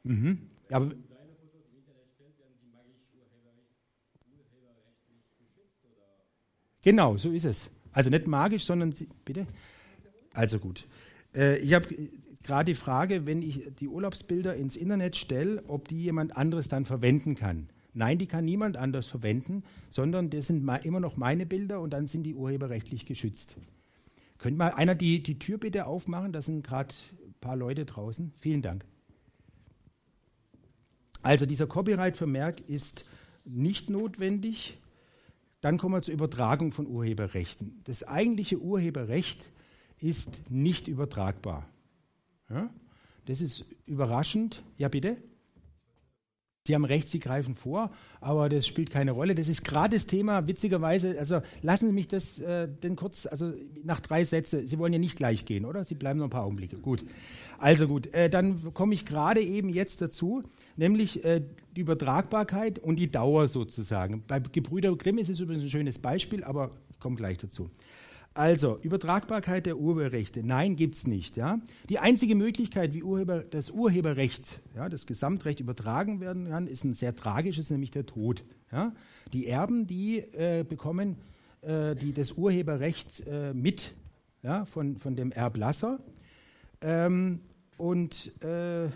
Mhm. 0.06 0.40
Aber 0.70 0.92
Genau, 6.86 7.18
so 7.18 7.32
ist 7.32 7.46
es. 7.46 7.72
Also 7.94 8.12
nicht 8.12 8.28
magisch, 8.28 8.64
sondern 8.64 8.92
Sie, 8.92 9.08
bitte? 9.26 9.48
Also 10.34 10.60
gut. 10.60 10.86
Äh, 11.34 11.58
ich 11.58 11.74
habe 11.74 11.88
gerade 12.44 12.72
die 12.72 12.76
Frage, 12.76 13.26
wenn 13.26 13.42
ich 13.42 13.64
die 13.80 13.88
Urlaubsbilder 13.88 14.56
ins 14.56 14.76
Internet 14.76 15.16
stelle, 15.16 15.64
ob 15.68 15.88
die 15.88 16.00
jemand 16.00 16.38
anderes 16.38 16.68
dann 16.68 16.86
verwenden 16.86 17.34
kann. 17.34 17.70
Nein, 17.96 18.20
die 18.20 18.28
kann 18.28 18.46
niemand 18.46 18.78
anders 18.78 19.08
verwenden, 19.08 19.64
sondern 19.90 20.30
das 20.30 20.46
sind 20.46 20.70
immer 20.84 21.00
noch 21.00 21.18
meine 21.18 21.48
Bilder 21.48 21.82
und 21.82 21.90
dann 21.90 22.06
sind 22.06 22.22
die 22.22 22.36
urheberrechtlich 22.36 23.08
geschützt. 23.08 23.56
Könnte 24.38 24.60
mal 24.60 24.74
einer 24.74 24.94
die, 24.94 25.24
die 25.24 25.40
Tür 25.40 25.58
bitte 25.58 25.88
aufmachen? 25.88 26.34
Da 26.34 26.44
sind 26.44 26.64
gerade 26.64 26.94
ein 27.26 27.34
paar 27.42 27.56
Leute 27.56 27.86
draußen. 27.86 28.32
Vielen 28.40 28.62
Dank. 28.62 28.86
Also 31.26 31.48
dieser 31.48 31.66
Copyright-Vermerk 31.66 32.70
ist 32.70 33.04
nicht 33.46 33.90
notwendig. 33.90 34.78
Dann 35.60 35.80
kommen 35.80 35.96
wir 35.96 36.04
zur 36.04 36.14
Übertragung 36.14 36.72
von 36.72 36.86
Urheberrechten. 36.86 37.82
Das 37.86 38.04
eigentliche 38.04 38.60
Urheberrecht 38.60 39.50
ist 40.00 40.52
nicht 40.52 40.88
übertragbar. 40.88 41.68
Ja? 42.48 42.70
Das 43.26 43.42
ist 43.42 43.66
überraschend. 43.88 44.62
Ja, 44.78 44.88
bitte? 44.88 45.18
Sie 46.68 46.74
haben 46.74 46.86
recht, 46.86 47.10
Sie 47.10 47.20
greifen 47.20 47.54
vor, 47.54 47.92
aber 48.22 48.50
das 48.50 48.66
spielt 48.66 48.90
keine 48.90 49.12
Rolle. 49.12 49.36
Das 49.36 49.48
ist 49.48 49.64
gerade 49.64 49.96
das 49.98 50.08
Thema, 50.08 50.48
witzigerweise, 50.48 51.16
also 51.20 51.42
lassen 51.62 51.88
Sie 51.88 51.94
mich 51.94 52.08
das 52.08 52.40
äh, 52.40 52.68
denn 52.68 52.96
kurz, 52.96 53.28
also 53.28 53.54
nach 53.84 54.00
drei 54.00 54.24
Sätzen, 54.24 54.66
Sie 54.66 54.80
wollen 54.80 54.92
ja 54.92 54.98
nicht 54.98 55.16
gleich 55.16 55.46
gehen, 55.46 55.64
oder? 55.64 55.84
Sie 55.84 55.94
bleiben 55.94 56.18
noch 56.18 56.26
ein 56.26 56.32
paar 56.32 56.44
Augenblicke. 56.44 56.78
Gut. 56.78 57.06
Also 57.60 57.88
gut, 57.88 58.12
äh, 58.16 58.32
dann 58.32 58.74
komme 58.74 58.96
ich 58.96 59.06
gerade 59.06 59.42
eben 59.42 59.70
jetzt 59.70 60.02
dazu, 60.02 60.42
nämlich 60.76 61.24
äh, 61.24 61.44
die 61.76 61.82
Übertragbarkeit 61.82 62.80
und 62.80 62.96
die 62.96 63.12
Dauer 63.12 63.48
sozusagen. 63.48 64.24
Bei 64.28 64.40
Gebrüder 64.40 64.96
Grimm 64.96 65.20
ist 65.20 65.30
es 65.30 65.40
übrigens 65.40 65.66
ein 65.66 65.70
schönes 65.70 66.00
Beispiel, 66.00 66.44
aber 66.44 66.72
ich 66.90 67.00
komme 67.00 67.16
gleich 67.16 67.38
dazu. 67.38 67.70
Also, 68.36 68.78
Übertragbarkeit 68.82 69.66
der 69.66 69.78
Urheberrechte. 69.78 70.44
Nein, 70.44 70.76
gibt 70.76 70.96
es 70.96 71.08
nicht. 71.08 71.38
Ja? 71.38 71.62
Die 71.88 72.00
einzige 72.00 72.36
Möglichkeit, 72.36 72.94
wie 72.94 73.02
Urheber, 73.02 73.40
das 73.40 73.72
Urheberrecht, 73.72 74.60
ja, 74.76 74.90
das 74.90 75.06
Gesamtrecht 75.06 75.62
übertragen 75.62 76.20
werden 76.20 76.50
kann, 76.50 76.68
ist 76.68 76.84
ein 76.84 76.94
sehr 76.94 77.16
tragisches, 77.16 77.70
nämlich 77.70 77.92
der 77.92 78.06
Tod. 78.06 78.44
Ja? 78.74 78.94
Die 79.32 79.48
Erben, 79.48 79.88
die 79.88 80.18
äh, 80.18 80.66
bekommen 80.68 81.16
äh, 81.62 81.96
die, 81.96 82.12
das 82.12 82.34
Urheberrecht 82.34 83.26
äh, 83.26 83.54
mit 83.54 83.94
ja, 84.44 84.66
von, 84.66 84.98
von 84.98 85.16
dem 85.16 85.32
Erblasser. 85.32 86.02
Ähm, 86.82 87.40
und, 87.78 88.34
äh, 88.44 88.90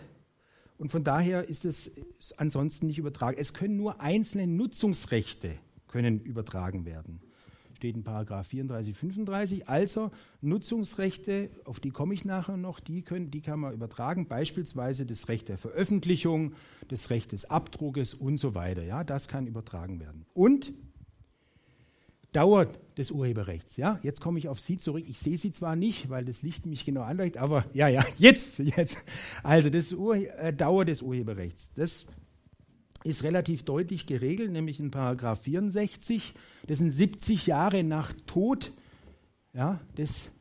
und 0.78 0.92
von 0.92 1.06
daher 1.06 1.48
ist 1.48 1.64
es 1.64 1.92
ansonsten 2.36 2.88
nicht 2.88 2.98
übertragen. 2.98 3.38
Es 3.40 3.54
können 3.54 3.78
nur 3.78 4.02
einzelne 4.02 4.48
Nutzungsrechte 4.48 5.52
können 5.88 6.20
übertragen 6.20 6.84
werden 6.84 7.22
steht 7.80 7.96
in 7.96 8.04
Paragraph 8.04 8.48
34, 8.48 8.94
35. 8.96 9.70
Also 9.70 10.12
Nutzungsrechte, 10.42 11.50
auf 11.64 11.80
die 11.80 11.92
komme 11.92 12.14
ich 12.14 12.26
nachher 12.26 12.58
noch, 12.58 12.82
die, 12.82 13.04
können, 13.04 13.32
die 13.32 13.40
kann 13.40 13.62
man 13.62 13.74
übertragen, 13.74 14.28
beispielsweise 14.28 15.06
das 15.06 15.30
Recht 15.30 15.48
der 15.48 15.58
Veröffentlichung, 15.58 16.54
das 16.90 17.10
Recht 17.10 17.32
des 17.32 17.50
Abdruckes 17.50 18.14
und 18.14 18.38
so 18.38 18.54
weiter. 18.54 18.84
Ja, 18.84 19.06
das 19.06 19.30
kann 19.30 19.48
übertragen 19.48 20.02
werden. 20.02 20.26
Und 20.34 20.74
Dauer 22.34 22.68
des 22.98 23.12
Urheberrechts. 23.12 23.78
Ja, 23.78 23.98
jetzt 24.04 24.20
komme 24.20 24.40
ich 24.40 24.50
auf 24.50 24.60
Sie 24.60 24.78
zurück. 24.78 25.06
Ich 25.08 25.20
sehe 25.20 25.38
Sie 25.38 25.52
zwar 25.52 25.78
nicht, 25.78 26.10
weil 26.10 26.26
das 26.26 26.42
Licht 26.42 26.66
mich 26.66 26.84
genau 26.84 27.02
anleuchtet, 27.02 27.42
aber 27.42 27.66
ja, 27.74 27.88
ja, 27.88 28.06
jetzt, 28.18 28.60
jetzt. 28.60 28.98
Also 29.42 29.70
das 29.70 29.94
Ur 29.94 30.16
äh, 30.16 30.54
Dauer 30.54 30.84
des 30.84 31.02
Urheberrechts. 31.02 31.72
Das 31.74 32.08
ist 33.04 33.24
relativ 33.24 33.64
deutlich 33.64 34.06
geregelt, 34.06 34.52
nämlich 34.52 34.80
in 34.80 34.91
Paragraph 34.91 35.41
64. 35.43 36.34
Das 36.68 36.80
sind 36.80 36.91
70 36.91 37.47
Jahre 37.47 37.84
nach 37.84 38.14
Tod 38.26 38.72
ja, 39.54 39.80
des 39.97 40.32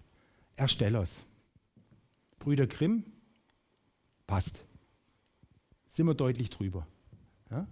Erstellers. 0.57 1.25
Brüder 2.39 2.67
Grimm, 2.67 3.05
passt. 4.27 4.65
Sind 5.89 6.07
wir 6.07 6.15
deutlich 6.15 6.51
drüber. 6.51 6.87
Ja? 7.51 7.67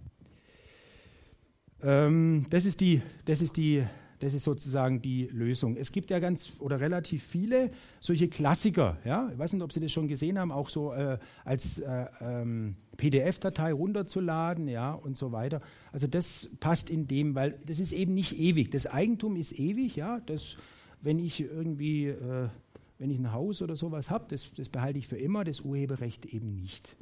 Ähm, 1.81 2.45
das, 2.49 2.65
ist 2.65 2.81
die, 2.81 3.01
das 3.25 3.41
ist 3.41 3.57
die 3.57 3.85
das 4.19 4.33
ist 4.33 4.45
sozusagen 4.45 5.01
die 5.01 5.27
Lösung. 5.31 5.77
Es 5.77 5.91
gibt 5.91 6.09
ja 6.09 6.19
ganz 6.19 6.53
oder 6.59 6.79
relativ 6.79 7.23
viele 7.23 7.71
solche 7.99 8.27
Klassiker. 8.27 8.97
Ja? 9.05 9.29
Ich 9.31 9.37
weiß 9.37 9.53
nicht, 9.53 9.61
ob 9.61 9.71
Sie 9.71 9.79
das 9.79 9.91
schon 9.91 10.07
gesehen 10.07 10.39
haben, 10.39 10.51
auch 10.51 10.69
so 10.69 10.93
äh, 10.93 11.19
als 11.45 11.77
äh, 11.79 12.05
ähm, 12.21 12.77
PDF-Datei 12.97 13.71
runterzuladen 13.71 14.67
ja, 14.67 14.93
und 14.93 15.17
so 15.17 15.31
weiter. 15.31 15.61
Also 15.91 16.07
das 16.07 16.49
passt 16.59 16.89
in 16.89 17.07
dem, 17.07 17.35
weil 17.35 17.59
das 17.65 17.79
ist 17.79 17.91
eben 17.91 18.13
nicht 18.13 18.37
ewig. 18.39 18.71
Das 18.71 18.87
Eigentum 18.87 19.35
ist 19.35 19.57
ewig. 19.57 19.95
Ja? 19.95 20.19
Das, 20.25 20.57
wenn 21.01 21.19
ich 21.19 21.39
irgendwie, 21.39 22.07
äh, 22.07 22.49
wenn 22.97 23.09
ich 23.09 23.19
ein 23.19 23.31
Haus 23.31 23.61
oder 23.61 23.75
sowas 23.75 24.09
habe, 24.09 24.25
das, 24.29 24.51
das 24.55 24.69
behalte 24.69 24.99
ich 24.99 25.07
für 25.07 25.17
immer, 25.17 25.43
das 25.43 25.61
Urheberrecht 25.61 26.25
eben 26.25 26.53
nicht. 26.53 26.95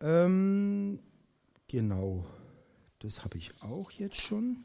Ähm, 0.00 0.98
genau. 1.68 2.26
Das 2.98 3.24
habe 3.24 3.38
ich 3.38 3.50
auch 3.62 3.90
jetzt 3.90 4.20
schon. 4.20 4.64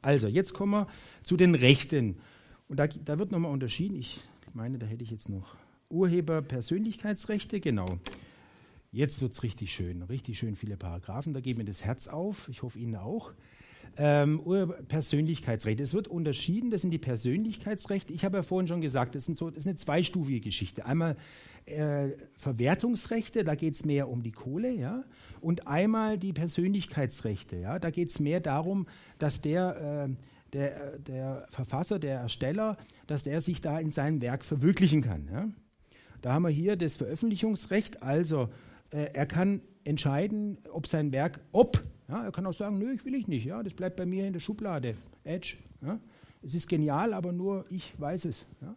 Also, 0.00 0.26
jetzt 0.26 0.54
kommen 0.54 0.72
wir 0.72 0.86
zu 1.22 1.36
den 1.36 1.54
Rechten. 1.54 2.18
Und 2.68 2.78
da, 2.78 2.86
da 2.86 3.18
wird 3.18 3.32
nochmal 3.32 3.52
unterschieden. 3.52 3.96
Ich 3.96 4.20
meine, 4.54 4.78
da 4.78 4.86
hätte 4.86 5.04
ich 5.04 5.10
jetzt 5.10 5.28
noch 5.28 5.56
Urheberpersönlichkeitsrechte, 5.90 7.60
genau. 7.60 7.98
Jetzt 8.90 9.20
wird 9.20 9.32
es 9.32 9.42
richtig 9.42 9.72
schön, 9.72 10.02
richtig 10.02 10.38
schön 10.38 10.56
viele 10.56 10.76
Paragraphen. 10.76 11.34
Da 11.34 11.40
geht 11.40 11.58
mir 11.58 11.64
das 11.64 11.84
Herz 11.84 12.08
auf. 12.08 12.48
Ich 12.48 12.62
hoffe 12.62 12.78
Ihnen 12.78 12.96
auch. 12.96 13.32
Ähm, 13.96 14.40
Persönlichkeitsrechte. 14.86 15.82
Es 15.82 15.92
wird 15.92 16.08
unterschieden, 16.08 16.70
das 16.70 16.82
sind 16.82 16.90
die 16.90 16.98
Persönlichkeitsrechte. 16.98 18.12
Ich 18.12 18.24
habe 18.24 18.38
ja 18.38 18.42
vorhin 18.42 18.68
schon 18.68 18.80
gesagt, 18.80 19.14
das, 19.14 19.26
so, 19.26 19.50
das 19.50 19.60
ist 19.60 19.66
eine 19.66 19.76
zweistufige 19.76 20.40
Geschichte. 20.40 20.86
Einmal 20.86 21.16
äh, 21.66 22.10
Verwertungsrechte, 22.36 23.44
da 23.44 23.54
geht 23.54 23.74
es 23.74 23.84
mehr 23.84 24.08
um 24.08 24.22
die 24.22 24.32
Kohle, 24.32 24.72
ja, 24.72 25.04
und 25.40 25.66
einmal 25.66 26.16
die 26.16 26.32
Persönlichkeitsrechte, 26.32 27.56
ja, 27.56 27.78
da 27.78 27.90
geht 27.90 28.08
es 28.08 28.20
mehr 28.20 28.40
darum, 28.40 28.86
dass 29.18 29.40
der, 29.40 30.08
äh, 30.08 30.14
der, 30.52 30.98
der 30.98 31.46
Verfasser, 31.50 31.98
der 31.98 32.20
Ersteller, 32.20 32.76
dass 33.06 33.24
der 33.24 33.40
sich 33.40 33.60
da 33.60 33.78
in 33.78 33.90
seinem 33.90 34.20
Werk 34.22 34.44
verwirklichen 34.44 35.02
kann. 35.02 35.28
Ja. 35.30 35.48
Da 36.22 36.32
haben 36.32 36.42
wir 36.42 36.50
hier 36.50 36.76
das 36.76 36.96
Veröffentlichungsrecht, 36.96 38.02
also 38.02 38.48
äh, 38.90 39.10
er 39.12 39.26
kann 39.26 39.60
entscheiden, 39.84 40.58
ob 40.72 40.86
sein 40.86 41.12
Werk, 41.12 41.40
ob, 41.52 41.82
ja, 42.08 42.24
er 42.24 42.32
kann 42.32 42.46
auch 42.46 42.54
sagen, 42.54 42.78
nö, 42.78 42.92
ich 42.92 43.04
will 43.04 43.14
ich 43.14 43.28
nicht, 43.28 43.44
ja, 43.44 43.62
das 43.62 43.74
bleibt 43.74 43.96
bei 43.96 44.06
mir 44.06 44.26
in 44.26 44.32
der 44.32 44.40
Schublade, 44.40 44.96
Edge. 45.24 45.56
Ja. 45.82 46.00
Es 46.42 46.54
ist 46.54 46.68
genial, 46.68 47.14
aber 47.14 47.32
nur 47.32 47.64
ich 47.70 47.98
weiß 48.00 48.24
es. 48.26 48.46
Ja. 48.60 48.74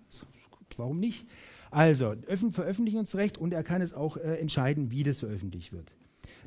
Warum 0.78 1.00
nicht? 1.00 1.26
Also, 1.70 2.16
Veröffentlichungsrecht 2.52 3.38
und 3.38 3.54
er 3.54 3.64
kann 3.64 3.82
es 3.82 3.94
auch 3.94 4.18
äh, 4.18 4.36
entscheiden, 4.36 4.92
wie 4.92 5.04
das 5.04 5.20
veröffentlicht 5.20 5.72
wird. 5.72 5.96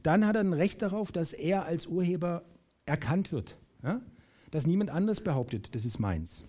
Dann 0.03 0.27
hat 0.27 0.37
er 0.37 0.43
ein 0.43 0.53
Recht 0.53 0.83
darauf, 0.83 1.13
dass 1.13 1.33
er 1.33 1.65
als 1.65 1.87
Urheber 1.87 2.43
erkannt 2.85 3.33
wird. 3.33 3.57
Ja? 3.83 4.01
Dass 4.51 4.67
niemand 4.67 4.91
anders 4.91 5.21
behauptet, 5.21 5.75
das 5.75 5.85
ist 5.85 5.99
meins. 5.99 6.45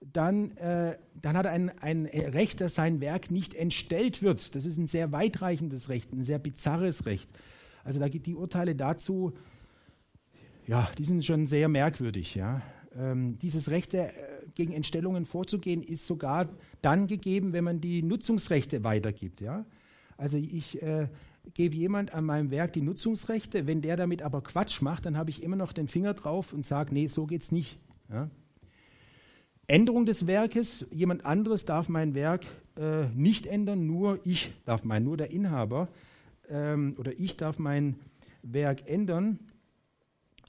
Dann, 0.00 0.56
äh, 0.58 0.96
dann 1.20 1.36
hat 1.36 1.46
er 1.46 1.52
ein, 1.52 1.76
ein 1.80 2.06
Recht, 2.06 2.60
dass 2.60 2.76
sein 2.76 3.00
Werk 3.00 3.30
nicht 3.30 3.54
entstellt 3.54 4.22
wird. 4.22 4.54
Das 4.54 4.64
ist 4.64 4.78
ein 4.78 4.86
sehr 4.86 5.10
weitreichendes 5.12 5.88
Recht, 5.88 6.12
ein 6.12 6.22
sehr 6.22 6.38
bizarres 6.38 7.04
Recht. 7.04 7.28
Also 7.84 7.98
da 7.98 8.08
gibt 8.08 8.26
die 8.26 8.34
Urteile 8.34 8.76
dazu, 8.76 9.32
ja, 10.66 10.88
die 10.98 11.04
sind 11.04 11.24
schon 11.24 11.46
sehr 11.46 11.68
merkwürdig. 11.68 12.34
Ja? 12.34 12.62
Ähm, 12.96 13.38
dieses 13.38 13.70
Recht 13.70 13.94
äh, 13.94 14.10
gegen 14.54 14.72
Entstellungen 14.72 15.24
vorzugehen 15.24 15.82
ist 15.82 16.06
sogar 16.06 16.48
dann 16.82 17.06
gegeben, 17.06 17.52
wenn 17.52 17.64
man 17.64 17.80
die 17.80 18.02
Nutzungsrechte 18.02 18.84
weitergibt. 18.84 19.40
Ja? 19.40 19.64
Also 20.16 20.36
ich 20.36 20.82
äh, 20.82 21.08
gebe 21.54 21.74
jemand 21.74 22.12
an 22.12 22.24
meinem 22.24 22.50
Werk 22.50 22.74
die 22.74 22.82
Nutzungsrechte, 22.82 23.66
wenn 23.66 23.80
der 23.80 23.96
damit 23.96 24.22
aber 24.22 24.42
Quatsch 24.42 24.82
macht, 24.82 25.06
dann 25.06 25.16
habe 25.16 25.30
ich 25.30 25.42
immer 25.42 25.56
noch 25.56 25.72
den 25.72 25.88
Finger 25.88 26.14
drauf 26.14 26.52
und 26.52 26.66
sage, 26.66 26.92
nee, 26.92 27.06
so 27.06 27.26
geht's 27.26 27.52
nicht. 27.52 27.78
Ja? 28.10 28.28
Änderung 29.68 30.06
des 30.06 30.26
Werkes, 30.26 30.86
jemand 30.90 31.26
anderes 31.26 31.66
darf 31.66 31.90
mein 31.90 32.14
Werk 32.14 32.44
äh, 32.76 33.06
nicht 33.08 33.46
ändern, 33.46 33.86
nur 33.86 34.18
ich 34.24 34.50
darf 34.64 34.82
mein, 34.84 35.04
nur 35.04 35.18
der 35.18 35.30
Inhaber 35.30 35.88
ähm, 36.48 36.96
oder 36.98 37.12
ich 37.20 37.36
darf 37.36 37.58
mein 37.58 37.96
Werk 38.42 38.88
ändern. 38.88 39.38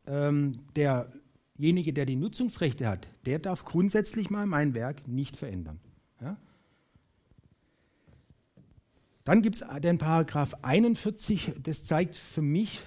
Ähm, 0.07 0.59
derjenige, 0.77 1.91
der 1.91 2.05
die 2.05 2.15
Nutzungsrechte 2.15 2.87
hat, 2.87 3.07
der 3.25 3.39
darf 3.39 3.65
grundsätzlich 3.65 4.29
mal 4.29 4.45
mein 4.45 4.73
Werk 4.73 5.05
nicht 5.05 5.35
verändern. 5.35 5.81
Ja? 6.21 6.37
Dann 9.25 9.41
gibt 9.41 9.57
es 9.57 9.65
den 9.81 9.97
Paragraph 9.97 10.55
41, 10.61 11.55
das 11.61 11.83
zeigt 11.83 12.15
für 12.15 12.41
mich 12.41 12.79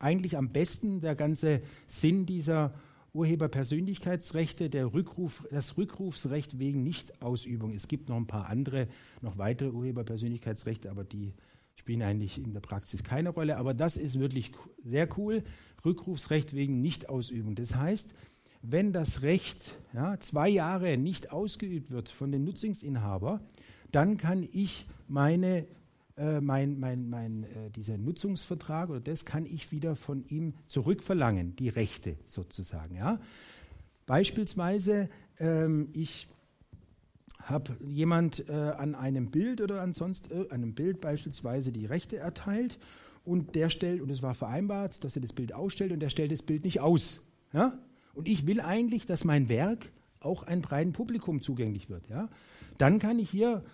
eigentlich 0.00 0.36
am 0.36 0.50
besten 0.50 1.00
der 1.00 1.14
ganze 1.14 1.62
Sinn 1.86 2.26
dieser 2.26 2.74
Urheberpersönlichkeitsrechte, 3.12 4.70
der 4.70 4.92
Rückruf, 4.92 5.46
das 5.50 5.76
Rückrufsrecht 5.76 6.58
wegen 6.58 6.82
Nichtausübung. 6.82 7.72
Es 7.72 7.88
gibt 7.88 8.08
noch 8.08 8.16
ein 8.16 8.26
paar 8.26 8.48
andere, 8.48 8.88
noch 9.20 9.38
weitere 9.38 9.70
Urheberpersönlichkeitsrechte, 9.70 10.90
aber 10.90 11.04
die 11.04 11.34
spielen 11.74 12.02
eigentlich 12.02 12.38
in 12.38 12.52
der 12.52 12.60
Praxis 12.60 13.02
keine 13.02 13.30
Rolle. 13.30 13.56
Aber 13.56 13.74
das 13.74 13.96
ist 13.96 14.20
wirklich 14.20 14.52
sehr 14.84 15.08
cool. 15.18 15.42
Rückrufsrecht 15.84 16.54
wegen 16.54 16.80
Nichtausübung. 16.80 17.54
Das 17.54 17.74
heißt, 17.74 18.14
wenn 18.62 18.92
das 18.92 19.22
Recht 19.22 19.76
ja, 19.94 20.20
zwei 20.20 20.48
Jahre 20.48 20.98
nicht 20.98 21.32
ausgeübt 21.32 21.90
wird 21.90 22.10
von 22.10 22.30
dem 22.30 22.44
Nutzungsinhaber, 22.44 23.40
dann 23.90 24.18
kann 24.18 24.46
ich 24.52 24.86
meine 25.08 25.66
äh, 26.20 26.40
mein, 26.42 26.78
mein, 26.78 27.08
mein, 27.08 27.44
äh, 27.44 27.70
dieser 27.70 27.96
Nutzungsvertrag 27.96 28.90
oder 28.90 29.00
das 29.00 29.24
kann 29.24 29.46
ich 29.46 29.72
wieder 29.72 29.96
von 29.96 30.22
ihm 30.28 30.52
zurückverlangen, 30.66 31.56
die 31.56 31.70
Rechte 31.70 32.16
sozusagen. 32.26 32.94
Ja? 32.94 33.18
Beispielsweise, 34.04 35.08
ähm, 35.38 35.88
ich 35.94 36.28
habe 37.38 37.74
jemand 37.80 38.48
äh, 38.50 38.52
an 38.52 38.94
einem 38.94 39.30
Bild 39.30 39.62
oder 39.62 39.80
an 39.80 39.94
sonst 39.94 40.30
äh, 40.30 40.46
einem 40.50 40.74
Bild 40.74 41.00
beispielsweise 41.00 41.72
die 41.72 41.86
Rechte 41.86 42.18
erteilt 42.18 42.78
und 43.24 43.54
der 43.54 43.70
stellt, 43.70 44.02
und 44.02 44.10
es 44.10 44.22
war 44.22 44.34
vereinbart, 44.34 45.02
dass 45.02 45.16
er 45.16 45.22
das 45.22 45.32
Bild 45.32 45.54
ausstellt 45.54 45.90
und 45.90 46.00
der 46.00 46.10
stellt 46.10 46.32
das 46.32 46.42
Bild 46.42 46.64
nicht 46.64 46.80
aus. 46.80 47.20
Ja? 47.54 47.78
Und 48.12 48.28
ich 48.28 48.46
will 48.46 48.60
eigentlich, 48.60 49.06
dass 49.06 49.24
mein 49.24 49.48
Werk 49.48 49.90
auch 50.20 50.42
einem 50.42 50.60
breiten 50.60 50.92
Publikum 50.92 51.40
zugänglich 51.40 51.88
wird. 51.88 52.08
Ja? 52.08 52.28
Dann 52.76 52.98
kann 52.98 53.18
ich 53.18 53.30
hier 53.30 53.64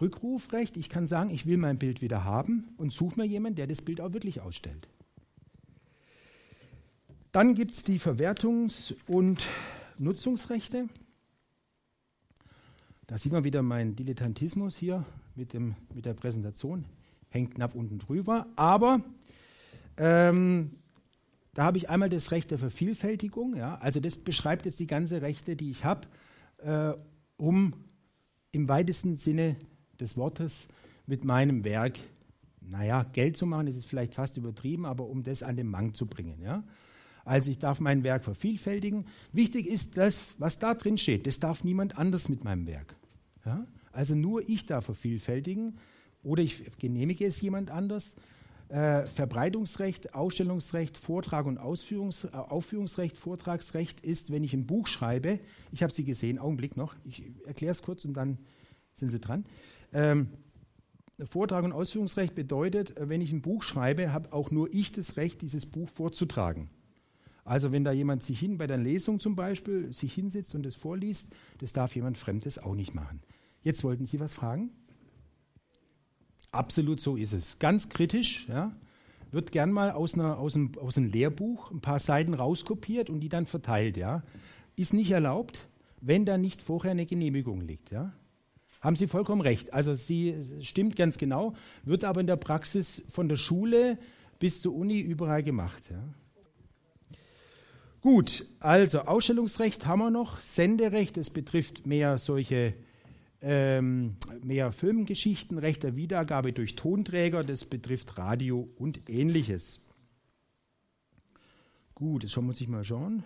Rückrufrecht. 0.00 0.76
Ich 0.76 0.88
kann 0.88 1.06
sagen, 1.06 1.30
ich 1.30 1.46
will 1.46 1.56
mein 1.56 1.78
Bild 1.78 2.02
wieder 2.02 2.24
haben 2.24 2.68
und 2.76 2.92
suche 2.92 3.20
mir 3.20 3.26
jemanden, 3.26 3.56
der 3.56 3.66
das 3.66 3.82
Bild 3.82 4.00
auch 4.00 4.12
wirklich 4.12 4.40
ausstellt. 4.40 4.88
Dann 7.32 7.54
gibt 7.54 7.72
es 7.72 7.84
die 7.84 7.98
Verwertungs- 7.98 8.94
und 9.06 9.46
Nutzungsrechte. 9.98 10.88
Da 13.06 13.18
sieht 13.18 13.32
man 13.32 13.44
wieder 13.44 13.62
meinen 13.62 13.96
Dilettantismus 13.96 14.76
hier 14.76 15.04
mit, 15.34 15.52
dem, 15.52 15.74
mit 15.94 16.06
der 16.06 16.14
Präsentation. 16.14 16.84
Hängt 17.28 17.54
knapp 17.54 17.74
unten 17.74 17.98
drüber. 17.98 18.46
Aber 18.56 19.00
ähm, 19.96 20.72
da 21.54 21.64
habe 21.64 21.78
ich 21.78 21.88
einmal 21.88 22.08
das 22.08 22.30
Recht 22.30 22.50
der 22.50 22.58
Vervielfältigung. 22.58 23.56
Ja? 23.56 23.76
Also 23.76 24.00
das 24.00 24.16
beschreibt 24.16 24.66
jetzt 24.66 24.80
die 24.80 24.86
ganze 24.86 25.22
Rechte, 25.22 25.56
die 25.56 25.70
ich 25.70 25.84
habe, 25.84 26.08
äh, 26.58 26.92
um 27.36 27.74
im 28.52 28.68
weitesten 28.68 29.16
Sinne 29.16 29.56
des 30.00 30.16
Wortes 30.16 30.68
mit 31.06 31.24
meinem 31.24 31.64
Werk, 31.64 31.98
naja, 32.60 33.04
Geld 33.12 33.36
zu 33.36 33.46
machen, 33.46 33.66
ist 33.66 33.86
vielleicht 33.86 34.14
fast 34.14 34.36
übertrieben, 34.36 34.86
aber 34.86 35.06
um 35.06 35.22
das 35.22 35.42
an 35.42 35.56
den 35.56 35.66
Mann 35.66 35.94
zu 35.94 36.06
bringen. 36.06 36.40
Ja? 36.42 36.62
Also 37.24 37.50
ich 37.50 37.58
darf 37.58 37.80
mein 37.80 38.04
Werk 38.04 38.24
vervielfältigen. 38.24 39.06
Wichtig 39.32 39.66
ist 39.66 39.96
das, 39.96 40.34
was 40.38 40.58
da 40.58 40.74
drin 40.74 40.98
steht, 40.98 41.26
das 41.26 41.40
darf 41.40 41.64
niemand 41.64 41.98
anders 41.98 42.28
mit 42.28 42.44
meinem 42.44 42.66
Werk. 42.66 42.94
Ja? 43.44 43.66
Also 43.92 44.14
nur 44.14 44.48
ich 44.48 44.66
darf 44.66 44.84
vervielfältigen 44.84 45.78
oder 46.22 46.42
ich 46.42 46.62
genehmige 46.78 47.26
es 47.26 47.40
jemand 47.40 47.70
anders. 47.70 48.14
Äh, 48.68 49.06
Verbreitungsrecht, 49.06 50.14
Ausstellungsrecht, 50.14 50.96
Vortrag 50.96 51.46
und 51.46 51.58
Ausführungs, 51.58 52.24
äh, 52.24 52.28
Aufführungsrecht, 52.32 53.18
Vortragsrecht 53.18 53.98
ist, 54.00 54.30
wenn 54.30 54.44
ich 54.44 54.54
ein 54.54 54.66
Buch 54.66 54.86
schreibe, 54.86 55.40
ich 55.72 55.82
habe 55.82 55.92
Sie 55.92 56.04
gesehen, 56.04 56.38
Augenblick 56.38 56.76
noch, 56.76 56.94
ich 57.04 57.24
erkläre 57.46 57.72
es 57.72 57.82
kurz 57.82 58.04
und 58.04 58.14
dann 58.14 58.38
sind 58.94 59.10
Sie 59.10 59.18
dran. 59.18 59.44
Ähm, 59.92 60.28
Vortrag 61.26 61.64
und 61.64 61.72
Ausführungsrecht 61.72 62.34
bedeutet, 62.34 62.96
äh, 62.96 63.08
wenn 63.08 63.20
ich 63.20 63.32
ein 63.32 63.42
Buch 63.42 63.62
schreibe, 63.62 64.12
habe 64.12 64.32
auch 64.32 64.50
nur 64.50 64.72
ich 64.74 64.92
das 64.92 65.16
Recht, 65.16 65.42
dieses 65.42 65.66
Buch 65.66 65.88
vorzutragen. 65.88 66.70
Also 67.44 67.72
wenn 67.72 67.84
da 67.84 67.92
jemand 67.92 68.22
sich 68.22 68.38
hin, 68.38 68.58
bei 68.58 68.66
der 68.66 68.76
Lesung 68.76 69.18
zum 69.18 69.34
Beispiel, 69.34 69.92
sich 69.92 70.12
hinsetzt 70.12 70.54
und 70.54 70.66
es 70.66 70.76
vorliest, 70.76 71.28
das 71.58 71.72
darf 71.72 71.94
jemand 71.94 72.16
Fremdes 72.18 72.58
auch 72.58 72.74
nicht 72.74 72.94
machen. 72.94 73.20
Jetzt 73.62 73.82
wollten 73.82 74.06
Sie 74.06 74.20
was 74.20 74.34
fragen? 74.34 74.70
Absolut 76.52 77.00
so 77.00 77.16
ist 77.16 77.32
es. 77.32 77.58
Ganz 77.58 77.88
kritisch, 77.88 78.48
ja, 78.48 78.72
wird 79.30 79.52
gern 79.52 79.72
mal 79.72 79.92
aus, 79.92 80.14
einer, 80.14 80.38
aus, 80.38 80.56
einem, 80.56 80.72
aus 80.78 80.96
einem 80.96 81.10
Lehrbuch 81.10 81.70
ein 81.70 81.80
paar 81.80 81.98
Seiten 81.98 82.34
rauskopiert 82.34 83.10
und 83.10 83.20
die 83.20 83.28
dann 83.28 83.46
verteilt. 83.46 83.96
Ja. 83.96 84.22
Ist 84.76 84.92
nicht 84.92 85.10
erlaubt, 85.10 85.68
wenn 86.00 86.24
da 86.24 86.38
nicht 86.38 86.62
vorher 86.62 86.90
eine 86.92 87.06
Genehmigung 87.06 87.60
liegt. 87.60 87.90
Ja. 87.90 88.12
Haben 88.80 88.96
Sie 88.96 89.06
vollkommen 89.06 89.42
recht. 89.42 89.72
Also 89.74 89.94
sie 89.94 90.36
stimmt 90.62 90.96
ganz 90.96 91.18
genau, 91.18 91.54
wird 91.84 92.04
aber 92.04 92.20
in 92.20 92.26
der 92.26 92.36
Praxis 92.36 93.02
von 93.10 93.28
der 93.28 93.36
Schule 93.36 93.98
bis 94.38 94.60
zur 94.62 94.74
Uni 94.74 95.00
überall 95.00 95.42
gemacht. 95.42 95.82
Ja. 95.90 96.02
Gut, 98.00 98.46
also 98.60 99.00
Ausstellungsrecht 99.00 99.86
haben 99.86 99.98
wir 99.98 100.10
noch, 100.10 100.40
Senderecht, 100.40 101.18
das 101.18 101.28
betrifft 101.28 101.86
mehr 101.86 102.16
solche 102.16 102.72
ähm, 103.42 104.16
mehr 104.42 104.72
Filmgeschichten, 104.72 105.58
Recht 105.58 105.82
der 105.82 105.96
Wiedergabe 105.96 106.52
durch 106.52 106.76
Tonträger, 106.76 107.42
das 107.42 107.64
betrifft 107.64 108.18
Radio 108.18 108.68
und 108.76 109.08
ähnliches. 109.08 109.80
Gut, 111.94 112.22
jetzt 112.22 112.36
muss 112.38 112.60
ich 112.60 112.68
mal 112.68 112.84
schauen. 112.84 113.22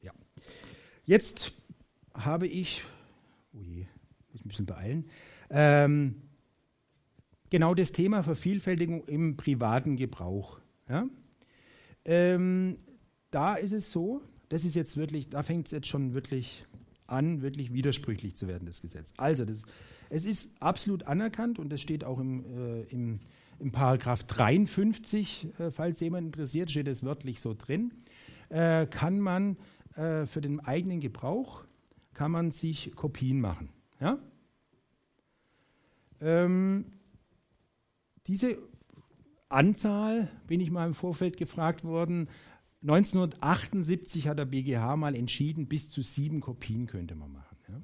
Ja. 0.00 0.12
Jetzt 1.04 1.54
habe 2.14 2.46
ich, 2.46 2.82
oh 3.52 3.60
je, 3.60 3.86
ein 4.44 4.48
bisschen 4.48 4.66
beeilen. 4.66 5.06
Ähm, 5.50 6.16
genau 7.50 7.74
das 7.74 7.92
Thema 7.92 8.22
Vervielfältigung 8.22 9.04
im 9.04 9.36
privaten 9.36 9.96
Gebrauch. 9.96 10.60
Ja? 10.88 11.06
Ähm, 12.04 12.78
da 13.30 13.54
ist 13.54 13.72
es 13.72 13.90
so, 13.90 14.22
das 14.48 14.64
ist 14.64 14.74
jetzt 14.74 14.96
wirklich, 14.96 15.28
da 15.28 15.42
fängt 15.42 15.66
es 15.66 15.72
jetzt 15.72 15.88
schon 15.88 16.14
wirklich 16.14 16.64
an, 17.06 17.42
wirklich 17.42 17.72
widersprüchlich 17.72 18.34
zu 18.34 18.48
werden, 18.48 18.66
das 18.66 18.80
Gesetz. 18.80 19.12
Also, 19.16 19.44
das, 19.44 19.62
es 20.10 20.24
ist 20.24 20.50
absolut 20.60 21.04
anerkannt 21.04 21.58
und 21.58 21.70
das 21.70 21.80
steht 21.80 22.04
auch 22.04 22.18
im, 22.18 22.44
äh, 22.44 22.82
im, 22.84 23.20
im 23.58 23.72
Paragraph 23.72 24.24
53, 24.24 25.48
äh, 25.58 25.70
falls 25.70 26.00
jemand 26.00 26.26
interessiert, 26.26 26.70
steht 26.70 26.88
es 26.88 27.02
wörtlich 27.02 27.40
so 27.40 27.54
drin, 27.54 27.92
äh, 28.48 28.86
kann 28.86 29.20
man 29.20 29.56
äh, 29.96 30.26
für 30.26 30.40
den 30.40 30.60
eigenen 30.60 31.00
Gebrauch, 31.00 31.64
kann 32.14 32.30
man 32.30 32.50
sich 32.50 32.92
Kopien 32.94 33.40
machen. 33.40 33.68
Ja? 34.00 34.18
Ähm, 36.24 36.86
diese 38.26 38.56
Anzahl, 39.50 40.28
bin 40.46 40.60
ich 40.60 40.70
mal 40.70 40.86
im 40.86 40.94
Vorfeld 40.94 41.36
gefragt 41.36 41.84
worden, 41.84 42.28
1978 42.82 44.28
hat 44.28 44.38
der 44.38 44.46
BGH 44.46 44.96
mal 44.96 45.14
entschieden, 45.14 45.68
bis 45.68 45.90
zu 45.90 46.02
sieben 46.02 46.40
Kopien 46.40 46.86
könnte 46.86 47.14
man 47.14 47.32
machen. 47.32 47.56
Ja. 47.68 47.80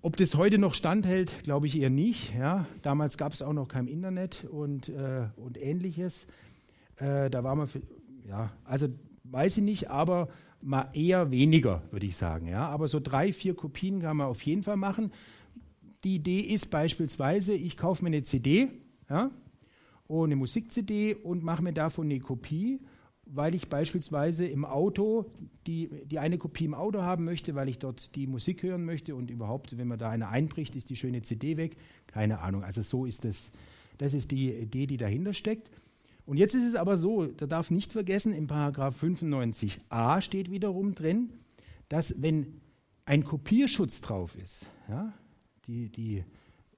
Ob 0.00 0.16
das 0.16 0.36
heute 0.36 0.58
noch 0.58 0.74
standhält, 0.74 1.42
glaube 1.44 1.66
ich 1.66 1.78
eher 1.78 1.90
nicht. 1.90 2.34
Ja. 2.34 2.66
Damals 2.82 3.18
gab 3.18 3.32
es 3.32 3.42
auch 3.42 3.52
noch 3.52 3.68
kein 3.68 3.88
Internet 3.88 4.44
und, 4.50 4.88
äh, 4.88 5.28
und 5.36 5.60
ähnliches. 5.60 6.26
Äh, 6.96 7.28
da 7.30 7.44
war 7.44 7.54
man, 7.56 7.66
für, 7.66 7.82
ja, 8.26 8.52
also 8.64 8.88
weiß 9.24 9.58
ich 9.58 9.64
nicht, 9.64 9.90
aber 9.90 10.28
mal 10.62 10.88
eher 10.94 11.30
weniger, 11.30 11.82
würde 11.90 12.06
ich 12.06 12.16
sagen. 12.16 12.46
Ja. 12.46 12.68
Aber 12.68 12.88
so 12.88 13.00
drei, 13.00 13.32
vier 13.32 13.54
Kopien 13.54 14.00
kann 14.00 14.16
man 14.16 14.28
auf 14.28 14.42
jeden 14.42 14.62
Fall 14.62 14.76
machen. 14.76 15.12
Die 16.04 16.16
Idee 16.16 16.40
ist 16.40 16.70
beispielsweise, 16.70 17.52
ich 17.52 17.76
kaufe 17.76 18.02
mir 18.04 18.08
eine 18.08 18.22
CD 18.22 18.68
ja, 19.08 19.30
eine 20.08 20.36
Musik-CD 20.36 21.14
und 21.14 21.42
mache 21.42 21.62
mir 21.62 21.72
davon 21.72 22.06
eine 22.06 22.20
Kopie, 22.20 22.80
weil 23.24 23.54
ich 23.54 23.68
beispielsweise 23.68 24.46
im 24.46 24.64
Auto 24.64 25.30
die, 25.66 25.88
die 26.04 26.18
eine 26.18 26.38
Kopie 26.38 26.64
im 26.64 26.74
Auto 26.74 27.02
haben 27.02 27.24
möchte, 27.24 27.54
weil 27.54 27.68
ich 27.68 27.78
dort 27.78 28.14
die 28.14 28.26
Musik 28.26 28.62
hören 28.62 28.84
möchte 28.84 29.14
und 29.14 29.30
überhaupt, 29.30 29.78
wenn 29.78 29.88
man 29.88 29.98
da 29.98 30.10
eine 30.10 30.28
einbricht, 30.28 30.76
ist 30.76 30.90
die 30.90 30.96
schöne 30.96 31.22
CD 31.22 31.56
weg. 31.56 31.76
Keine 32.06 32.40
Ahnung. 32.40 32.64
Also 32.64 32.82
so 32.82 33.06
ist 33.06 33.24
das. 33.24 33.52
Das 33.98 34.14
ist 34.14 34.30
die 34.32 34.50
Idee, 34.50 34.86
die 34.86 34.96
dahinter 34.96 35.32
steckt. 35.32 35.70
Und 36.26 36.36
jetzt 36.36 36.54
ist 36.54 36.66
es 36.66 36.74
aber 36.74 36.96
so, 36.96 37.26
da 37.26 37.46
darf 37.46 37.70
nicht 37.70 37.92
vergessen, 37.92 38.32
im 38.32 38.46
Paragraph 38.46 39.02
95a 39.02 40.20
steht 40.20 40.50
wiederum 40.50 40.94
drin, 40.94 41.30
dass 41.88 42.20
wenn 42.20 42.60
ein 43.04 43.24
Kopierschutz 43.24 44.00
drauf 44.00 44.36
ist, 44.36 44.66
ja, 44.88 45.12
die, 45.72 45.88
die 45.88 46.24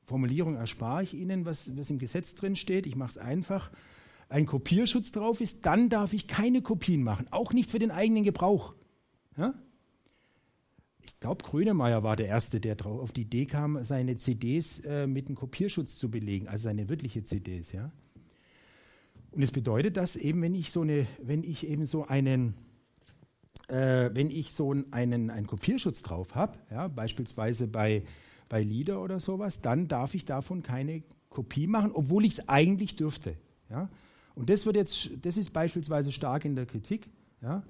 Formulierung 0.04 0.56
erspare 0.56 1.02
ich 1.02 1.14
Ihnen, 1.14 1.44
was, 1.44 1.76
was 1.76 1.90
im 1.90 1.98
Gesetz 1.98 2.34
drin 2.34 2.56
steht, 2.56 2.86
ich 2.86 2.96
mache 2.96 3.10
es 3.10 3.18
einfach, 3.18 3.70
ein 4.28 4.46
Kopierschutz 4.46 5.12
drauf 5.12 5.40
ist, 5.40 5.66
dann 5.66 5.88
darf 5.88 6.12
ich 6.12 6.26
keine 6.26 6.62
Kopien 6.62 7.02
machen, 7.02 7.26
auch 7.30 7.52
nicht 7.52 7.70
für 7.70 7.78
den 7.78 7.90
eigenen 7.90 8.24
Gebrauch. 8.24 8.74
Ja? 9.36 9.54
Ich 11.02 11.20
glaube, 11.20 11.44
Grönemeyer 11.44 12.02
war 12.02 12.16
der 12.16 12.26
Erste, 12.26 12.60
der 12.60 12.74
drauf, 12.74 13.00
auf 13.00 13.12
die 13.12 13.22
Idee 13.22 13.46
kam, 13.46 13.82
seine 13.84 14.16
CDs 14.16 14.80
äh, 14.80 15.06
mit 15.06 15.28
einem 15.28 15.36
Kopierschutz 15.36 15.96
zu 15.96 16.10
belegen, 16.10 16.48
also 16.48 16.64
seine 16.64 16.88
wirkliche 16.88 17.24
CDs. 17.24 17.72
Ja? 17.72 17.92
Und 19.32 19.42
es 19.42 19.50
bedeutet, 19.50 19.96
dass 19.96 20.16
eben, 20.16 20.42
wenn 20.42 20.54
ich 20.54 20.70
so 20.70 20.82
eine, 20.82 21.06
wenn 21.22 21.42
ich 21.42 21.66
eben 21.66 21.86
so 21.86 22.06
einen, 22.06 22.54
äh, 23.68 24.10
wenn 24.12 24.30
ich 24.30 24.52
so 24.52 24.70
einen, 24.70 25.30
einen 25.30 25.46
Kopierschutz 25.46 26.02
drauf 26.02 26.34
habe, 26.34 26.58
ja, 26.70 26.88
beispielsweise 26.88 27.66
bei, 27.66 28.04
bei 28.54 28.62
Lieder 28.62 29.02
oder 29.02 29.18
sowas, 29.18 29.60
dann 29.62 29.88
darf 29.88 30.14
ich 30.14 30.26
davon 30.26 30.62
keine 30.62 31.02
Kopie 31.28 31.66
machen, 31.66 31.90
obwohl 31.92 32.24
ich 32.24 32.38
es 32.38 32.48
eigentlich 32.48 32.94
dürfte. 32.94 33.36
Ja? 33.68 33.88
Und 34.36 34.48
das 34.48 34.64
wird 34.64 34.76
jetzt, 34.76 35.10
das 35.22 35.36
ist 35.36 35.52
beispielsweise 35.52 36.12
stark 36.12 36.44
in 36.44 36.54
der 36.54 36.64
Kritik, 36.64 37.10
ja, 37.42 37.64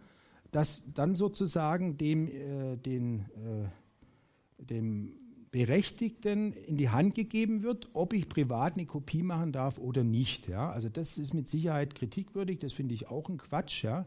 dass 0.50 0.84
dann 0.92 1.14
sozusagen 1.14 1.96
dem, 1.96 2.28
äh, 2.28 2.76
den, 2.76 3.20
äh, 3.20 4.62
dem 4.62 5.14
Berechtigten 5.50 6.52
in 6.52 6.76
die 6.76 6.90
Hand 6.90 7.14
gegeben 7.14 7.62
wird, 7.62 7.88
ob 7.94 8.12
ich 8.12 8.28
privat 8.28 8.74
eine 8.74 8.84
Kopie 8.84 9.22
machen 9.22 9.52
darf 9.52 9.78
oder 9.78 10.04
nicht. 10.04 10.48
Ja. 10.48 10.70
Also 10.70 10.90
das 10.90 11.16
ist 11.16 11.32
mit 11.32 11.48
Sicherheit 11.48 11.94
kritikwürdig, 11.94 12.58
das 12.58 12.74
finde 12.74 12.92
ich 12.92 13.08
auch 13.08 13.30
ein 13.30 13.38
Quatsch. 13.38 13.84
Ja. 13.84 14.04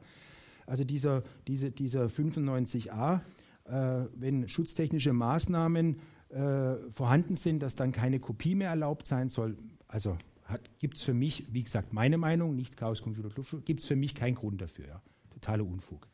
Also 0.67 0.83
dieser, 0.83 1.23
diese, 1.47 1.71
dieser 1.71 2.05
95a, 2.05 3.21
äh, 3.65 4.05
wenn 4.15 4.47
schutztechnische 4.47 5.11
Maßnahmen 5.11 5.97
äh, 6.29 6.75
vorhanden 6.91 7.35
sind, 7.35 7.59
dass 7.59 7.75
dann 7.75 7.91
keine 7.91 8.19
Kopie 8.19 8.55
mehr 8.55 8.69
erlaubt 8.69 9.05
sein 9.05 9.29
soll, 9.29 9.57
also 9.87 10.17
gibt 10.79 10.97
es 10.97 11.03
für 11.03 11.13
mich, 11.13 11.45
wie 11.51 11.63
gesagt, 11.63 11.93
meine 11.93 12.17
Meinung, 12.17 12.55
nicht 12.55 12.77
Chaos 12.77 13.01
Computer 13.01 13.29
Club, 13.29 13.65
gibt 13.65 13.81
es 13.81 13.85
für 13.85 13.95
mich 13.95 14.15
keinen 14.15 14.35
Grund 14.35 14.61
dafür. 14.61 14.87
Ja. 14.87 15.01
Totaler 15.31 15.65
Unfug. 15.65 16.07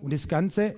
Und 0.00 0.12
das 0.12 0.28
Ganze, 0.28 0.74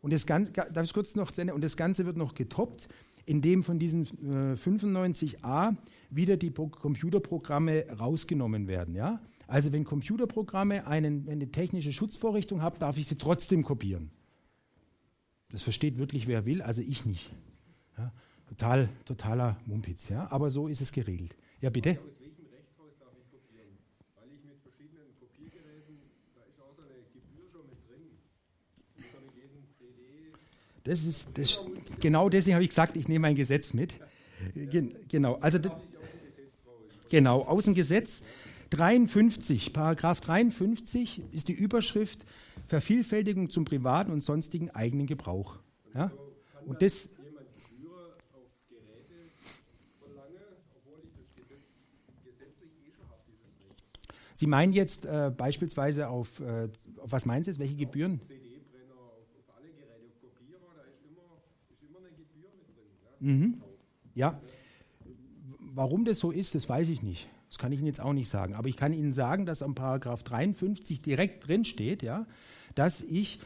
und 0.00 0.12
das 0.12 0.26
Ganze, 0.26 0.52
darf 0.52 0.84
ich 0.84 0.92
kurz 0.92 1.14
noch 1.14 1.32
und 1.36 1.62
das 1.62 1.76
Ganze 1.76 2.06
wird 2.06 2.16
noch 2.16 2.34
getoppt, 2.34 2.88
indem 3.26 3.62
von 3.62 3.78
diesen 3.78 4.04
äh, 4.04 4.54
95a 4.54 5.76
wieder 6.10 6.36
die 6.36 6.50
Pro 6.50 6.68
Computerprogramme 6.68 7.86
rausgenommen 7.98 8.66
werden. 8.66 8.94
Ja? 8.94 9.20
Also 9.46 9.72
wenn 9.72 9.84
Computerprogramme 9.84 10.86
einen, 10.86 11.28
eine 11.28 11.50
technische 11.50 11.92
Schutzvorrichtung 11.92 12.62
haben, 12.62 12.78
darf 12.78 12.98
ich 12.98 13.06
sie 13.06 13.18
trotzdem 13.18 13.62
kopieren. 13.62 14.10
Das 15.50 15.62
versteht 15.62 15.98
wirklich 15.98 16.26
wer 16.26 16.44
will, 16.46 16.62
also 16.62 16.82
ich 16.82 17.04
nicht. 17.04 17.30
Total, 18.50 18.88
totaler 19.04 19.56
Mumpitz, 19.64 20.08
ja? 20.08 20.26
aber 20.30 20.50
so 20.50 20.66
ist 20.66 20.80
es 20.80 20.90
geregelt. 20.90 21.36
Ja, 21.60 21.70
bitte. 21.70 21.90
Aus 21.90 21.96
welchem 22.18 22.46
Rechtshaus 22.52 22.98
darf 22.98 23.12
ich 23.16 23.30
kopieren? 23.30 23.78
Weil 24.16 24.28
ich 24.34 24.44
mit 24.44 24.60
verschiedenen 24.60 25.06
Kopiergeräten, 25.20 26.00
da 26.34 26.42
ist 26.42 26.60
auch 26.60 26.74
so 26.76 26.82
eine 26.82 26.98
Gebühr 27.14 27.46
schon 27.52 27.68
mit 27.70 27.78
drin. 27.86 28.10
Mit 28.96 29.34
jedem 29.36 29.62
CD. 29.78 30.34
Das 30.82 31.04
ist, 31.04 31.38
das, 31.38 31.60
genau 32.00 32.28
deswegen 32.28 32.54
habe 32.54 32.64
ich 32.64 32.70
gesagt, 32.70 32.96
ich 32.96 33.06
nehme 33.06 33.28
ein 33.28 33.36
Gesetz 33.36 33.72
mit. 33.72 33.94
Gen, 34.56 34.96
genau, 35.08 35.36
also 35.36 35.60
genau, 37.08 37.42
aus 37.42 37.66
dem 37.66 37.74
Gesetz 37.74 38.22
53, 38.70 39.72
Paragraph 39.72 40.20
53 40.20 41.22
ist 41.32 41.46
die 41.46 41.52
Überschrift 41.52 42.26
Vervielfältigung 42.66 43.50
zum 43.50 43.64
privaten 43.64 44.10
und 44.10 44.22
sonstigen 44.22 44.70
eigenen 44.70 45.06
Gebrauch. 45.06 45.56
Ja? 45.94 46.10
Und 46.66 46.82
das 46.82 47.08
Sie 54.40 54.46
meinen 54.46 54.72
jetzt 54.72 55.04
äh, 55.04 55.30
beispielsweise 55.36 56.08
auf, 56.08 56.40
äh, 56.40 56.70
auf, 56.96 57.12
was 57.12 57.26
meinen 57.26 57.44
Sie 57.44 57.50
jetzt, 57.50 57.60
welche 57.60 57.76
Gebühren? 57.76 58.22
CD-Brenner, 58.26 58.94
auf, 58.94 59.54
alle 59.54 59.66
Geräte, 59.66 60.06
auf 60.06 60.18
Kopierer, 60.18 60.60
da 60.74 60.80
ist 60.80 61.04
immer, 61.04 61.42
ist 61.68 61.82
immer 61.82 61.98
eine 61.98 62.08
Gebühr 62.16 62.48
mit 62.56 62.74
drin. 62.74 62.88
Ja? 63.04 63.32
Mhm. 63.34 63.62
ja. 64.14 64.40
Warum 65.58 66.06
das 66.06 66.20
so 66.20 66.30
ist, 66.30 66.54
das 66.54 66.66
weiß 66.66 66.88
ich 66.88 67.02
nicht. 67.02 67.28
Das 67.50 67.58
kann 67.58 67.70
ich 67.70 67.80
Ihnen 67.80 67.88
jetzt 67.88 68.00
auch 68.00 68.14
nicht 68.14 68.30
sagen. 68.30 68.54
Aber 68.54 68.70
ich 68.70 68.78
kann 68.78 68.94
Ihnen 68.94 69.12
sagen, 69.12 69.44
dass 69.44 69.62
am 69.62 69.74
Paragraph 69.74 70.22
53 70.22 71.02
direkt 71.02 71.46
drin 71.46 71.66
steht, 71.66 72.02
ja, 72.02 72.26
dass 72.74 73.02
ich 73.02 73.40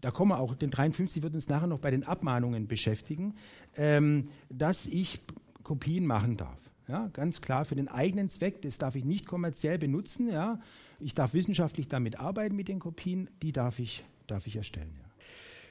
da 0.00 0.10
kommen 0.10 0.30
wir 0.30 0.38
auch, 0.38 0.54
den 0.54 0.70
53 0.70 1.22
wird 1.22 1.34
uns 1.34 1.48
nachher 1.50 1.66
noch 1.66 1.80
bei 1.80 1.90
den 1.90 2.04
Abmahnungen 2.04 2.68
beschäftigen, 2.68 3.34
ähm, 3.76 4.30
dass 4.48 4.86
ich 4.86 5.20
Kopien 5.62 6.06
machen 6.06 6.38
darf. 6.38 6.67
Ja, 6.88 7.08
ganz 7.12 7.42
klar 7.42 7.66
für 7.66 7.74
den 7.74 7.88
eigenen 7.88 8.30
Zweck, 8.30 8.62
das 8.62 8.78
darf 8.78 8.96
ich 8.96 9.04
nicht 9.04 9.26
kommerziell 9.26 9.78
benutzen. 9.78 10.28
Ja. 10.28 10.58
Ich 11.00 11.14
darf 11.14 11.34
wissenschaftlich 11.34 11.88
damit 11.88 12.18
arbeiten 12.18 12.56
mit 12.56 12.68
den 12.68 12.78
Kopien, 12.78 13.28
die 13.42 13.52
darf 13.52 13.78
ich, 13.78 14.04
darf 14.26 14.46
ich 14.46 14.56
erstellen. 14.56 14.94
Ja. 14.98 15.08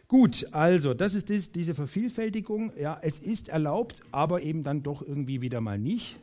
Gut, 0.08 0.48
also 0.52 0.94
das 0.94 1.16
ist 1.16 1.30
das, 1.30 1.52
diese 1.52 1.74
Vervielfältigung. 1.76 2.72
Ja, 2.80 2.98
es 3.02 3.20
ist 3.20 3.50
erlaubt, 3.50 4.04
aber 4.12 4.42
eben 4.44 4.64
dann 4.64 4.84
doch 4.84 5.02
irgendwie 5.02 5.42
wieder 5.42 5.60
mal 5.60 5.78
nicht. 5.78 6.20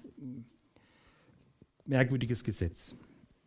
Merkwürdiges 1.84 2.44
Gesetz. 2.44 2.96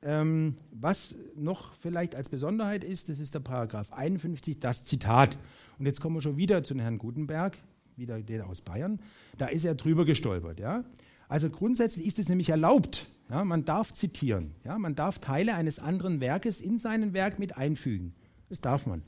Ähm, 0.03 0.55
was 0.71 1.15
noch 1.35 1.73
vielleicht 1.75 2.13
als 2.13 2.29
Besonderheit 2.29 2.83
ist, 2.83 3.09
das 3.09 3.19
ist 3.19 3.33
der 3.33 3.39
Paragraph 3.39 3.91
51, 3.93 4.59
das 4.59 4.83
Zitat. 4.83 5.39
Und 5.79 5.87
jetzt 5.87 6.01
kommen 6.01 6.15
wir 6.15 6.21
schon 6.21 6.37
wieder 6.37 6.61
zu 6.61 6.77
Herrn 6.77 6.99
Gutenberg, 6.99 7.57
wieder 7.95 8.21
der 8.21 8.47
aus 8.47 8.61
Bayern. 8.61 8.99
Da 9.39 9.47
ist 9.47 9.65
er 9.65 9.73
drüber 9.73 10.05
gestolpert. 10.05 10.59
Ja. 10.59 10.83
Also 11.27 11.49
grundsätzlich 11.49 12.05
ist 12.05 12.19
es 12.19 12.29
nämlich 12.29 12.49
erlaubt. 12.49 13.07
Ja, 13.29 13.43
man 13.43 13.65
darf 13.65 13.93
zitieren. 13.93 14.55
Ja, 14.63 14.77
man 14.79 14.95
darf 14.95 15.19
Teile 15.19 15.55
eines 15.55 15.79
anderen 15.79 16.21
Werkes 16.21 16.61
in 16.61 16.77
sein 16.77 17.13
Werk 17.13 17.39
mit 17.39 17.57
einfügen. 17.57 18.13
Das 18.49 18.61
darf 18.61 18.85
man. 18.85 19.03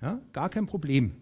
Ja, 0.00 0.20
gar 0.32 0.48
kein 0.48 0.66
Problem. 0.66 1.12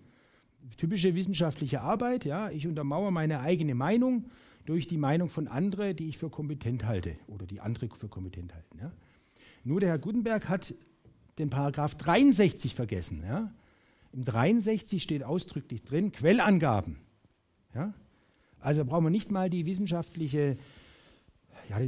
Typische 0.77 1.15
wissenschaftliche 1.15 1.81
Arbeit. 1.81 2.25
Ja, 2.25 2.51
ich 2.51 2.67
untermauere 2.67 3.11
meine 3.11 3.41
eigene 3.41 3.75
Meinung 3.75 4.27
durch 4.65 4.87
die 4.87 4.97
Meinung 4.97 5.29
von 5.29 5.49
anderen, 5.49 5.97
die 5.97 6.09
ich 6.09 6.19
für 6.19 6.29
kompetent 6.29 6.85
halte 6.85 7.17
oder 7.27 7.47
die 7.47 7.61
andere 7.61 7.89
für 7.89 8.09
kompetent 8.09 8.55
halten. 8.55 8.79
Ja. 8.81 8.93
Nur 9.65 9.81
der 9.81 9.91
Herr 9.91 9.99
Gutenberg 9.99 10.49
hat 10.49 10.75
den 11.39 11.51
Paragraph 11.51 11.95
63 11.97 12.75
vergessen. 12.75 13.23
Ja. 13.27 13.53
Im 14.13 14.25
63 14.25 15.03
steht 15.03 15.25
ausdrücklich 15.25 15.83
drin 15.83 16.13
Quellangaben. 16.13 16.99
Ja. 17.75 17.93
Also 18.61 18.85
brauchen 18.85 19.05
wir 19.05 19.11
nicht 19.11 19.31
mal 19.31 19.51
die 19.51 19.67
wissenschaftliche, 19.67 20.57
ja, 21.69 21.81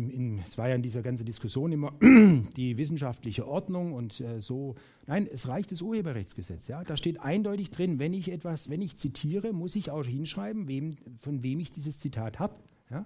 es 0.47 0.59
war 0.59 0.69
ja 0.69 0.75
in 0.75 0.83
dieser 0.83 1.03
ganzen 1.03 1.25
Diskussion 1.25 1.73
immer 1.73 1.93
die 2.57 2.77
wissenschaftliche 2.77 3.47
Ordnung 3.47 3.93
und 3.93 4.21
äh, 4.21 4.41
so. 4.41 4.75
Nein, 5.07 5.29
es 5.31 5.49
reicht 5.49 5.71
das 5.71 5.83
Urheberrechtsgesetz. 5.83 6.67
Ja? 6.69 6.83
Da 6.83 6.97
steht 6.97 7.21
eindeutig 7.21 7.71
drin, 7.71 7.99
wenn 7.99 8.13
ich 8.13 8.31
etwas, 8.31 8.69
wenn 8.69 8.83
ich 8.83 8.97
zitiere, 8.97 9.53
muss 9.53 9.77
ich 9.77 9.91
auch 9.91 10.05
hinschreiben, 10.05 10.69
wem, 10.69 10.97
von 11.19 11.43
wem 11.43 11.61
ich 11.61 11.71
dieses 11.71 11.99
Zitat 11.99 12.39
habe. 12.39 12.55
Ja? 12.91 13.05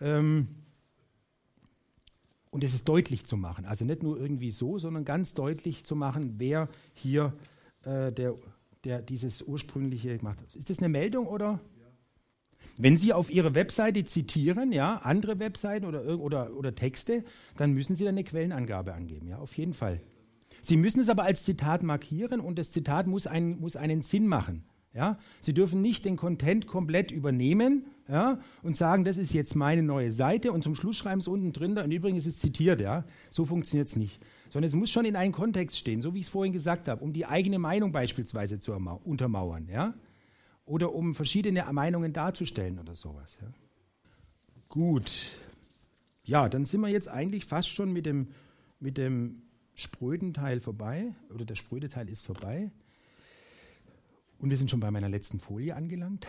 Ähm, 0.00 0.48
und 2.50 2.62
es 2.62 2.74
ist 2.74 2.88
deutlich 2.88 3.24
zu 3.24 3.36
machen. 3.36 3.64
Also 3.64 3.84
nicht 3.84 4.02
nur 4.02 4.18
irgendwie 4.18 4.52
so, 4.52 4.78
sondern 4.78 5.04
ganz 5.04 5.34
deutlich 5.34 5.84
zu 5.84 5.96
machen, 5.96 6.34
wer 6.38 6.68
hier 6.92 7.32
äh, 7.82 8.12
der, 8.12 8.36
der 8.84 9.02
dieses 9.02 9.42
ursprüngliche 9.42 10.16
gemacht 10.18 10.40
hat. 10.40 10.54
Ist 10.54 10.70
das 10.70 10.78
eine 10.78 10.88
Meldung 10.88 11.26
oder? 11.26 11.58
Wenn 12.78 12.96
Sie 12.96 13.12
auf 13.12 13.30
Ihre 13.30 13.54
Webseite 13.54 14.04
zitieren, 14.04 14.72
ja, 14.72 14.96
andere 14.96 15.38
Webseiten 15.38 15.86
oder, 15.86 16.18
oder, 16.18 16.56
oder 16.56 16.74
Texte, 16.74 17.24
dann 17.56 17.72
müssen 17.72 17.96
Sie 17.96 18.04
da 18.04 18.10
eine 18.10 18.24
Quellenangabe 18.24 18.94
angeben, 18.94 19.28
ja, 19.28 19.38
auf 19.38 19.56
jeden 19.56 19.74
Fall. 19.74 20.00
Sie 20.62 20.76
müssen 20.76 21.00
es 21.00 21.08
aber 21.08 21.24
als 21.24 21.44
Zitat 21.44 21.82
markieren 21.82 22.40
und 22.40 22.58
das 22.58 22.72
Zitat 22.72 23.06
muss, 23.06 23.26
ein, 23.26 23.60
muss 23.60 23.76
einen 23.76 24.00
Sinn 24.00 24.26
machen. 24.26 24.64
Ja? 24.94 25.18
Sie 25.40 25.52
dürfen 25.52 25.82
nicht 25.82 26.04
den 26.04 26.16
Content 26.16 26.66
komplett 26.66 27.10
übernehmen 27.10 27.84
ja, 28.08 28.38
und 28.62 28.76
sagen, 28.76 29.04
das 29.04 29.18
ist 29.18 29.34
jetzt 29.34 29.56
meine 29.56 29.82
neue 29.82 30.12
Seite 30.12 30.52
und 30.52 30.62
zum 30.62 30.74
Schluss 30.74 30.96
schreiben 30.96 31.20
Sie 31.20 31.30
unten 31.30 31.52
drin, 31.52 31.76
und 31.76 31.90
übrigens 31.90 32.26
ist 32.26 32.36
es 32.36 32.40
zitiert. 32.40 32.80
Ja? 32.80 33.04
So 33.30 33.44
funktioniert 33.44 33.88
es 33.88 33.96
nicht. 33.96 34.22
Sondern 34.50 34.68
es 34.68 34.74
muss 34.74 34.90
schon 34.90 35.04
in 35.04 35.16
einem 35.16 35.32
Kontext 35.32 35.76
stehen, 35.76 36.00
so 36.00 36.14
wie 36.14 36.20
ich 36.20 36.26
es 36.26 36.30
vorhin 36.30 36.52
gesagt 36.52 36.88
habe, 36.88 37.02
um 37.02 37.12
die 37.12 37.26
eigene 37.26 37.58
Meinung 37.58 37.92
beispielsweise 37.92 38.58
zu 38.58 38.72
untermauern. 38.72 39.68
Ja? 39.70 39.94
Oder 40.66 40.94
um 40.94 41.14
verschiedene 41.14 41.64
Meinungen 41.72 42.12
darzustellen 42.12 42.78
oder 42.78 42.94
sowas. 42.94 43.36
Ja. 43.40 43.48
Gut. 44.68 45.30
Ja, 46.24 46.48
dann 46.48 46.64
sind 46.64 46.80
wir 46.80 46.88
jetzt 46.88 47.08
eigentlich 47.08 47.44
fast 47.44 47.68
schon 47.68 47.92
mit 47.92 48.06
dem, 48.06 48.28
mit 48.80 48.96
dem 48.96 49.42
spröden 49.74 50.32
Teil 50.32 50.60
vorbei, 50.60 51.14
oder 51.30 51.44
der 51.44 51.54
spröde 51.54 51.88
Teil 51.88 52.08
ist 52.08 52.24
vorbei. 52.24 52.70
Und 54.38 54.50
wir 54.50 54.56
sind 54.56 54.70
schon 54.70 54.80
bei 54.80 54.90
meiner 54.90 55.08
letzten 55.08 55.38
Folie 55.38 55.74
angelangt. 55.74 56.26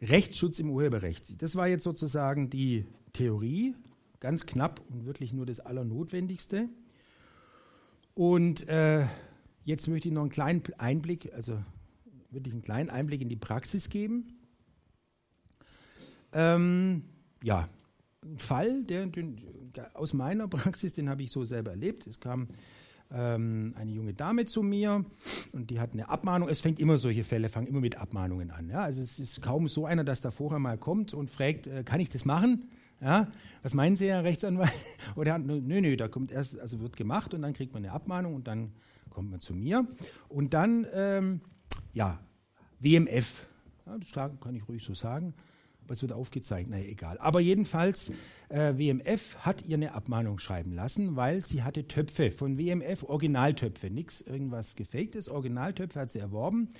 Rechtsschutz 0.00 0.58
im 0.58 0.70
Urheberrecht. 0.70 1.40
Das 1.40 1.54
war 1.56 1.68
jetzt 1.68 1.84
sozusagen 1.84 2.50
die 2.50 2.86
Theorie, 3.12 3.74
ganz 4.18 4.46
knapp 4.46 4.80
und 4.90 5.06
wirklich 5.06 5.32
nur 5.32 5.46
das 5.46 5.60
Allernotwendigste. 5.60 6.68
Und 8.14 8.68
äh, 8.68 9.06
jetzt 9.64 9.88
möchte 9.88 10.08
ich 10.08 10.14
noch 10.14 10.22
einen 10.22 10.30
kleinen 10.30 10.62
Einblick, 10.78 11.32
also 11.34 11.62
wirklich 12.30 12.54
einen 12.54 12.62
kleinen 12.62 12.90
Einblick 12.90 13.20
in 13.20 13.28
die 13.28 13.36
Praxis 13.36 13.88
geben. 13.88 14.26
Ähm, 16.32 17.04
ja, 17.42 17.68
ein 18.24 18.38
Fall, 18.38 18.84
der, 18.84 19.06
den, 19.06 19.40
aus 19.94 20.12
meiner 20.12 20.48
Praxis, 20.48 20.92
den 20.94 21.08
habe 21.08 21.22
ich 21.22 21.30
so 21.30 21.44
selber 21.44 21.72
erlebt. 21.72 22.06
Es 22.06 22.20
kam 22.20 22.48
ähm, 23.12 23.74
eine 23.76 23.90
junge 23.90 24.14
Dame 24.14 24.46
zu 24.46 24.62
mir 24.62 25.04
und 25.52 25.70
die 25.70 25.80
hat 25.80 25.92
eine 25.92 26.08
Abmahnung. 26.08 26.48
Es 26.48 26.60
fängt 26.60 26.80
immer 26.80 26.98
solche 26.98 27.24
Fälle, 27.24 27.48
fangen 27.48 27.66
immer 27.66 27.80
mit 27.80 27.96
Abmahnungen 27.96 28.50
an. 28.50 28.68
Ja? 28.70 28.82
Also 28.82 29.02
es 29.02 29.18
ist 29.18 29.42
kaum 29.42 29.68
so 29.68 29.86
einer, 29.86 30.04
dass 30.04 30.20
da 30.20 30.30
vorher 30.30 30.58
mal 30.58 30.78
kommt 30.78 31.12
und 31.14 31.30
fragt, 31.30 31.66
äh, 31.66 31.84
kann 31.84 32.00
ich 32.00 32.08
das 32.08 32.24
machen? 32.24 32.70
Ja? 33.00 33.28
Was 33.62 33.74
meinen 33.74 33.96
Sie, 33.96 34.08
Herr 34.08 34.24
Rechtsanwalt? 34.24 34.72
Oder 35.16 35.38
nö, 35.38 35.60
nö, 35.60 35.96
da 35.96 36.08
kommt 36.08 36.30
erst, 36.30 36.58
also 36.58 36.80
wird 36.80 36.96
gemacht 36.96 37.34
und 37.34 37.42
dann 37.42 37.52
kriegt 37.52 37.74
man 37.74 37.84
eine 37.84 37.92
Abmahnung 37.92 38.34
und 38.34 38.46
dann 38.46 38.72
kommt 39.12 39.30
man 39.30 39.40
zu 39.40 39.54
mir. 39.54 39.86
Und 40.28 40.54
dann, 40.54 40.86
ähm, 40.92 41.40
ja, 41.92 42.18
WMF, 42.80 43.46
ja, 43.86 43.98
das 43.98 44.12
kann 44.12 44.54
ich 44.54 44.68
ruhig 44.68 44.84
so 44.84 44.94
sagen, 44.94 45.34
aber 45.84 45.94
es 45.94 46.02
wird 46.02 46.12
aufgezeichnet, 46.12 46.70
naja, 46.70 46.88
egal. 46.88 47.18
Aber 47.18 47.40
jedenfalls, 47.40 48.10
äh, 48.48 48.74
WMF 48.76 49.36
hat 49.38 49.66
ihr 49.66 49.76
eine 49.76 49.94
Abmahnung 49.94 50.38
schreiben 50.38 50.72
lassen, 50.72 51.16
weil 51.16 51.40
sie 51.40 51.62
hatte 51.62 51.86
Töpfe 51.86 52.30
von 52.30 52.58
WMF, 52.58 53.02
Originaltöpfe, 53.04 53.90
nichts 53.90 54.20
irgendwas 54.20 54.76
gefaktes, 54.76 55.28
Originaltöpfe 55.28 56.00
hat 56.00 56.10
sie 56.10 56.20
erworben. 56.20 56.70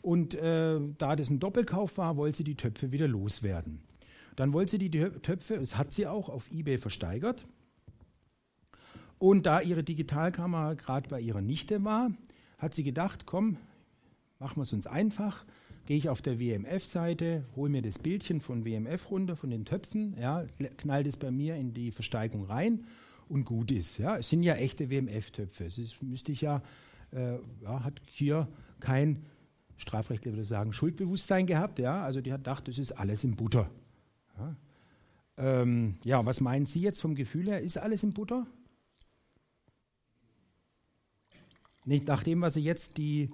Und 0.00 0.34
äh, 0.34 0.80
da 0.98 1.16
das 1.16 1.30
ein 1.30 1.38
Doppelkauf 1.38 1.96
war, 1.98 2.16
wollte 2.16 2.38
sie 2.38 2.44
die 2.44 2.56
Töpfe 2.56 2.90
wieder 2.90 3.06
loswerden. 3.06 3.80
Dann 4.34 4.52
wollte 4.52 4.72
sie 4.72 4.78
die 4.78 4.90
Töpfe, 4.90 5.58
das 5.58 5.76
hat 5.76 5.92
sie 5.92 6.06
auch 6.06 6.28
auf 6.28 6.50
eBay 6.50 6.78
versteigert. 6.78 7.44
Und 9.22 9.46
da 9.46 9.60
ihre 9.60 9.84
Digitalkamera 9.84 10.74
gerade 10.74 11.08
bei 11.08 11.20
ihrer 11.20 11.40
Nichte 11.40 11.84
war, 11.84 12.10
hat 12.58 12.74
sie 12.74 12.82
gedacht, 12.82 13.24
komm, 13.24 13.56
machen 14.40 14.56
wir 14.56 14.62
es 14.64 14.72
uns 14.72 14.88
einfach 14.88 15.44
gehe 15.86 15.96
ich 15.96 16.08
auf 16.08 16.22
der 16.22 16.38
WMF-Seite, 16.38 17.44
hole 17.56 17.70
mir 17.70 17.82
das 17.82 17.98
Bildchen 17.98 18.40
von 18.40 18.64
WMF 18.64 19.10
runter, 19.10 19.36
von 19.36 19.50
den 19.50 19.64
Töpfen, 19.64 20.16
ja, 20.18 20.44
knall 20.76 21.04
das 21.04 21.16
bei 21.16 21.30
mir 21.30 21.56
in 21.56 21.72
die 21.72 21.90
Versteigung 21.90 22.44
rein 22.44 22.84
und 23.28 23.44
gut 23.44 23.70
ist. 23.70 23.98
Ja. 23.98 24.16
Es 24.16 24.28
sind 24.28 24.42
ja 24.42 24.54
echte 24.54 24.90
WMF-Töpfe. 24.90 25.66
Es 25.66 26.00
müsste 26.00 26.32
ich 26.32 26.40
ja, 26.40 26.62
äh, 27.12 27.36
ja, 27.62 27.84
hat 27.84 28.00
hier 28.08 28.48
kein 28.80 29.24
Strafrechtler 29.76 30.32
würde 30.32 30.44
sagen, 30.44 30.72
Schuldbewusstsein 30.72 31.46
gehabt. 31.46 31.78
Ja. 31.78 32.02
Also 32.02 32.20
die 32.20 32.32
hat 32.32 32.40
gedacht, 32.40 32.68
das 32.68 32.78
ist 32.78 32.92
alles 32.92 33.24
in 33.24 33.36
Butter. 33.36 33.70
Ja. 34.38 34.56
Ähm, 35.36 35.96
ja, 36.04 36.24
was 36.24 36.40
meinen 36.40 36.66
Sie 36.66 36.80
jetzt 36.80 37.00
vom 37.00 37.14
Gefühl 37.14 37.46
her? 37.46 37.60
Ist 37.60 37.78
alles 37.78 38.02
in 38.02 38.12
Butter? 38.12 38.46
Nicht 41.84 42.06
nach 42.06 42.22
dem, 42.22 42.40
was 42.40 42.54
Sie 42.54 42.60
jetzt 42.60 42.96
die 42.96 43.30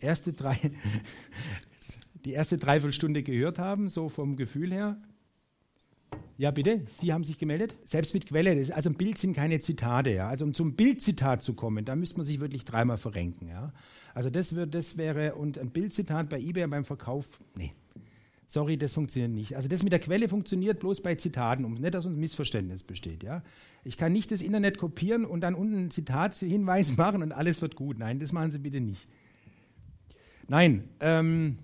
erste 0.00 0.32
drei 0.32 0.56
die 2.24 2.32
erste 2.32 2.58
Dreiviertelstunde 2.58 3.22
gehört 3.22 3.58
haben, 3.58 3.88
so 3.88 4.08
vom 4.08 4.36
Gefühl 4.36 4.72
her? 4.72 4.96
Ja, 6.38 6.50
bitte, 6.50 6.82
Sie 7.00 7.12
haben 7.12 7.24
sich 7.24 7.38
gemeldet? 7.38 7.76
Selbst 7.84 8.14
mit 8.14 8.26
Quelle, 8.26 8.56
das, 8.56 8.70
also 8.70 8.90
ein 8.90 8.96
Bild 8.96 9.18
sind 9.18 9.34
keine 9.34 9.60
Zitate. 9.60 10.10
Ja. 10.10 10.28
Also 10.28 10.44
um 10.44 10.54
zum 10.54 10.74
Bildzitat 10.74 11.42
zu 11.42 11.54
kommen, 11.54 11.84
da 11.84 11.94
müsste 11.94 12.18
man 12.18 12.26
sich 12.26 12.40
wirklich 12.40 12.64
dreimal 12.64 12.98
verrenken. 12.98 13.48
Ja. 13.48 13.72
Also 14.14 14.30
das, 14.30 14.54
wird, 14.54 14.74
das 14.74 14.96
wäre, 14.96 15.34
und 15.34 15.58
ein 15.58 15.70
Bildzitat 15.70 16.28
bei 16.28 16.40
eBay 16.40 16.66
beim 16.66 16.84
Verkauf, 16.84 17.40
nee, 17.56 17.72
sorry, 18.52 18.76
das 18.76 18.92
funktioniert 18.92 19.32
nicht. 19.32 19.56
Also 19.56 19.66
das 19.68 19.82
mit 19.82 19.92
der 19.92 19.98
Quelle 19.98 20.28
funktioniert 20.28 20.78
bloß 20.78 21.00
bei 21.00 21.14
Zitaten, 21.14 21.64
um 21.64 21.74
nicht, 21.74 21.94
dass 21.94 22.04
uns 22.04 22.18
Missverständnis 22.18 22.82
besteht. 22.82 23.22
Ja. 23.22 23.42
Ich 23.82 23.96
kann 23.96 24.12
nicht 24.12 24.30
das 24.30 24.42
Internet 24.42 24.76
kopieren 24.76 25.24
und 25.24 25.40
dann 25.40 25.54
unten 25.54 25.86
ein 25.86 25.90
Zitathinweis 25.90 26.96
machen 26.98 27.22
und 27.22 27.32
alles 27.32 27.62
wird 27.62 27.76
gut. 27.76 27.98
Nein, 27.98 28.18
das 28.18 28.32
machen 28.32 28.50
Sie 28.50 28.58
bitte 28.58 28.80
nicht. 28.80 29.08
Nein, 30.48 30.84
ähm, 31.00 31.58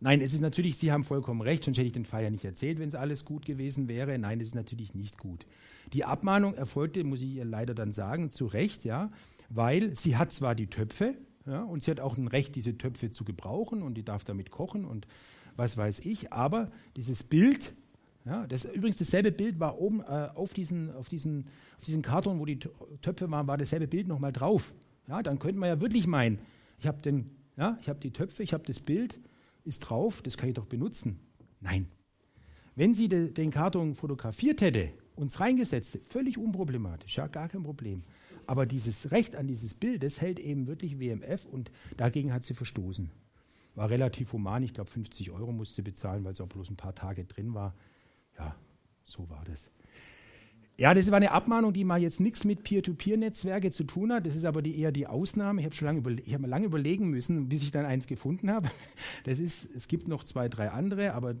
Nein, 0.00 0.20
es 0.20 0.32
ist 0.32 0.40
natürlich, 0.40 0.76
Sie 0.76 0.92
haben 0.92 1.02
vollkommen 1.02 1.40
recht, 1.40 1.64
sonst 1.64 1.76
hätte 1.76 1.88
ich 1.88 1.92
den 1.92 2.04
Fall 2.04 2.30
nicht 2.30 2.44
erzählt, 2.44 2.78
wenn 2.78 2.88
es 2.88 2.94
alles 2.94 3.24
gut 3.24 3.44
gewesen 3.44 3.88
wäre. 3.88 4.16
Nein, 4.16 4.40
es 4.40 4.48
ist 4.48 4.54
natürlich 4.54 4.94
nicht 4.94 5.18
gut. 5.18 5.44
Die 5.92 6.04
Abmahnung 6.04 6.54
erfolgte, 6.54 7.02
muss 7.02 7.20
ich 7.20 7.34
ihr 7.34 7.44
leider 7.44 7.74
dann 7.74 7.92
sagen, 7.92 8.30
zu 8.30 8.46
Recht, 8.46 8.84
ja, 8.84 9.10
weil 9.48 9.96
sie 9.96 10.16
hat 10.16 10.30
zwar 10.30 10.54
die 10.54 10.68
Töpfe, 10.68 11.16
ja, 11.46 11.64
und 11.64 11.82
sie 11.82 11.90
hat 11.90 11.98
auch 11.98 12.16
ein 12.16 12.28
Recht, 12.28 12.54
diese 12.54 12.78
Töpfe 12.78 13.10
zu 13.10 13.24
gebrauchen 13.24 13.82
und 13.82 13.94
die 13.94 14.04
darf 14.04 14.22
damit 14.22 14.52
kochen 14.52 14.84
und 14.84 15.08
was 15.58 15.76
weiß 15.76 15.98
ich, 16.00 16.32
aber 16.32 16.70
dieses 16.96 17.22
Bild, 17.22 17.74
ja, 18.24 18.46
das, 18.46 18.64
übrigens 18.64 18.98
dasselbe 18.98 19.32
Bild 19.32 19.58
war 19.58 19.78
oben 19.80 20.00
äh, 20.00 20.28
auf, 20.34 20.54
diesen, 20.54 20.94
auf, 20.94 21.08
diesen, 21.08 21.48
auf 21.76 21.84
diesen 21.84 22.00
Karton, 22.00 22.38
wo 22.38 22.46
die 22.46 22.60
Töpfe 23.02 23.30
waren, 23.30 23.46
war 23.48 23.58
dasselbe 23.58 23.88
Bild 23.88 24.06
nochmal 24.06 24.32
drauf. 24.32 24.72
Ja, 25.08 25.22
dann 25.22 25.38
könnte 25.38 25.58
man 25.58 25.68
ja 25.68 25.80
wirklich 25.80 26.06
meinen, 26.06 26.38
ich 26.78 26.86
habe 26.86 26.98
ja, 27.56 27.76
hab 27.86 28.00
die 28.00 28.12
Töpfe, 28.12 28.42
ich 28.44 28.52
habe 28.52 28.62
das 28.64 28.78
Bild, 28.78 29.18
ist 29.64 29.80
drauf, 29.80 30.22
das 30.22 30.36
kann 30.36 30.48
ich 30.48 30.54
doch 30.54 30.66
benutzen. 30.66 31.18
Nein. 31.60 31.88
Wenn 32.76 32.94
sie 32.94 33.08
de, 33.08 33.32
den 33.32 33.50
Karton 33.50 33.96
fotografiert 33.96 34.60
hätte, 34.60 34.92
uns 35.16 35.40
reingesetzt, 35.40 35.98
völlig 36.08 36.38
unproblematisch, 36.38 37.16
ja, 37.16 37.26
gar 37.26 37.48
kein 37.48 37.64
Problem. 37.64 38.04
Aber 38.46 38.64
dieses 38.64 39.10
Recht 39.10 39.34
an 39.34 39.48
dieses 39.48 39.74
Bild, 39.74 40.04
das 40.04 40.20
hält 40.20 40.38
eben 40.38 40.68
wirklich 40.68 41.00
WMF 41.00 41.44
und 41.46 41.72
dagegen 41.96 42.32
hat 42.32 42.44
sie 42.44 42.54
verstoßen. 42.54 43.10
War 43.78 43.90
relativ 43.90 44.32
human, 44.32 44.64
ich 44.64 44.74
glaube 44.74 44.90
50 44.90 45.30
Euro 45.30 45.52
musste 45.52 45.84
bezahlen, 45.84 46.24
weil 46.24 46.34
sie 46.34 46.42
auch 46.42 46.48
bloß 46.48 46.68
ein 46.68 46.76
paar 46.76 46.96
Tage 46.96 47.24
drin 47.24 47.54
war. 47.54 47.76
Ja, 48.36 48.56
so 49.04 49.30
war 49.30 49.44
das. 49.44 49.70
Ja, 50.76 50.94
das 50.94 51.08
war 51.12 51.18
eine 51.18 51.30
Abmahnung, 51.30 51.72
die 51.72 51.84
mal 51.84 52.02
jetzt 52.02 52.18
nichts 52.18 52.42
mit 52.42 52.64
Peer-to-Peer-Netzwerke 52.64 53.70
zu 53.70 53.84
tun 53.84 54.12
hat. 54.12 54.26
Das 54.26 54.34
ist 54.34 54.44
aber 54.46 54.62
die, 54.62 54.80
eher 54.80 54.90
die 54.90 55.06
Ausnahme. 55.06 55.60
Ich 55.60 55.64
habe 55.64 55.76
schon 55.76 55.86
lange, 55.86 56.00
überle 56.00 56.20
hab 56.22 56.44
lange 56.44 56.66
überlegen 56.66 57.08
müssen, 57.08 57.48
bis 57.48 57.62
ich 57.62 57.70
dann 57.70 57.86
eins 57.86 58.08
gefunden 58.08 58.50
habe. 58.50 58.68
Das 59.22 59.38
ist, 59.38 59.68
es 59.76 59.86
gibt 59.86 60.08
noch 60.08 60.24
zwei, 60.24 60.48
drei 60.48 60.70
andere, 60.70 61.14
aber 61.14 61.36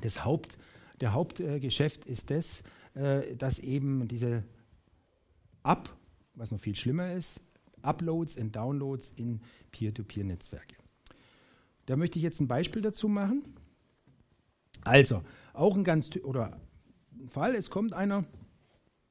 das 0.00 0.24
Haupt, 0.24 0.56
der 1.02 1.12
Hauptgeschäft 1.12 2.06
äh, 2.06 2.12
ist 2.12 2.30
das, 2.30 2.62
äh, 2.94 3.36
dass 3.36 3.58
eben 3.58 4.08
diese 4.08 4.44
Up, 5.62 5.94
was 6.34 6.50
noch 6.50 6.60
viel 6.60 6.76
schlimmer 6.76 7.12
ist, 7.12 7.42
Uploads 7.82 8.38
und 8.38 8.56
Downloads 8.56 9.12
in 9.16 9.40
Peer-to-Peer-Netzwerke. 9.70 10.79
Da 11.90 11.96
möchte 11.96 12.20
ich 12.20 12.22
jetzt 12.22 12.38
ein 12.40 12.46
Beispiel 12.46 12.82
dazu 12.82 13.08
machen. 13.08 13.42
Also, 14.82 15.22
auch 15.52 15.76
ein 15.76 15.82
ganz, 15.82 16.08
oder 16.22 16.60
Fall, 17.26 17.56
es 17.56 17.68
kommt 17.68 17.94
einer, 17.94 18.26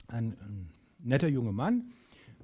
ein, 0.07 0.31
ein 0.39 0.69
netter 0.97 1.27
junger 1.27 1.51
Mann, 1.51 1.91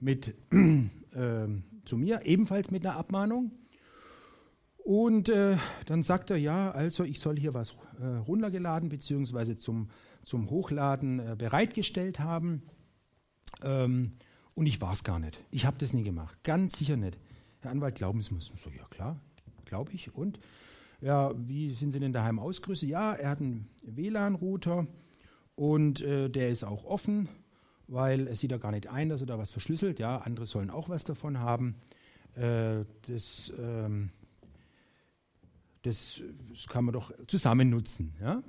mit, 0.01 0.36
äh, 0.51 1.47
zu 1.86 1.95
mir, 1.95 2.25
ebenfalls 2.25 2.69
mit 2.69 2.86
einer 2.86 2.97
Abmahnung. 2.97 3.51
Und 4.75 5.29
äh, 5.29 5.55
dann 5.86 6.03
sagt 6.03 6.31
er, 6.31 6.36
ja, 6.36 6.69
also 6.69 7.05
ich 7.05 7.21
soll 7.21 7.39
hier 7.39 7.53
was 7.53 7.77
äh, 8.01 8.05
runtergeladen 8.05 8.89
bzw. 8.89 9.55
Zum, 9.55 9.88
zum 10.25 10.49
Hochladen 10.49 11.19
äh, 11.19 11.36
bereitgestellt 11.38 12.19
haben. 12.19 12.63
Ähm, 13.63 14.11
und 14.53 14.65
ich 14.65 14.81
war 14.81 14.91
es 14.91 15.05
gar 15.05 15.17
nicht. 15.17 15.39
Ich 15.49 15.65
habe 15.65 15.77
das 15.79 15.93
nie 15.93 16.03
gemacht. 16.03 16.43
Ganz 16.43 16.77
sicher 16.77 16.97
nicht. 16.97 17.17
Herr 17.61 17.71
Anwalt, 17.71 17.95
glauben 17.95 18.21
Sie 18.21 18.33
mir? 18.33 18.41
So, 18.41 18.51
ja 18.69 18.86
klar, 18.89 19.17
glaube 19.76 19.91
ich. 19.93 20.15
Und 20.15 20.39
ja, 21.01 21.34
wie 21.36 21.73
sind 21.73 21.91
Sie 21.91 21.99
denn 21.99 22.13
daheim 22.13 22.39
ausgerüstet? 22.39 22.89
Ja, 22.89 23.13
er 23.13 23.30
hat 23.30 23.41
einen 23.41 23.67
WLAN-Router 23.84 24.88
und 25.55 26.01
äh, 26.01 26.30
der 26.30 26.49
ist 26.49 26.63
auch 26.63 26.86
offen, 26.86 27.28
weil 27.88 28.28
es 28.28 28.39
sieht 28.39 28.51
ja 28.51 28.57
gar 28.57 28.71
nicht 28.71 28.88
ein, 28.88 29.09
dass 29.09 29.19
er 29.19 29.28
da 29.28 29.38
was 29.38 29.51
verschlüsselt. 29.51 29.99
Ja, 29.99 30.19
andere 30.19 30.47
sollen 30.47 30.69
auch 30.69 30.88
was 30.88 31.03
davon 31.03 31.39
haben. 31.39 31.76
Äh, 32.36 32.86
das, 33.07 33.51
ähm, 33.59 34.11
das, 35.82 36.21
das, 36.53 36.67
kann 36.67 36.86
man 36.86 36.93
doch 36.93 37.11
zusammen 37.28 37.69
nutzen. 37.69 38.13
Ja, 38.21 38.43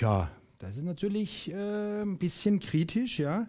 ja 0.00 0.30
das 0.56 0.78
ist 0.78 0.84
natürlich 0.84 1.52
äh, 1.52 2.00
ein 2.00 2.16
bisschen 2.16 2.60
kritisch. 2.60 3.18
Ja, 3.18 3.46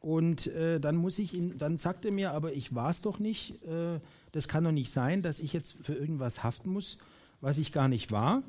und 0.00 0.48
äh, 0.48 0.80
dann 0.80 0.96
muss 0.96 1.20
ich 1.20 1.34
ihm, 1.34 1.58
dann 1.58 1.76
sagt 1.76 2.04
er 2.04 2.10
mir, 2.10 2.32
aber 2.32 2.52
ich 2.52 2.74
war 2.74 2.90
es 2.90 3.02
doch 3.02 3.20
nicht. 3.20 3.62
Äh, 3.64 4.00
das 4.32 4.48
kann 4.48 4.64
doch 4.64 4.72
nicht 4.72 4.92
sein, 4.92 5.22
dass 5.22 5.38
ich 5.38 5.52
jetzt 5.52 5.76
für 5.80 5.94
irgendwas 5.94 6.42
haften 6.42 6.70
muss, 6.70 6.98
was 7.40 7.58
ich 7.58 7.72
gar 7.72 7.88
nicht 7.88 8.12
war. 8.12 8.42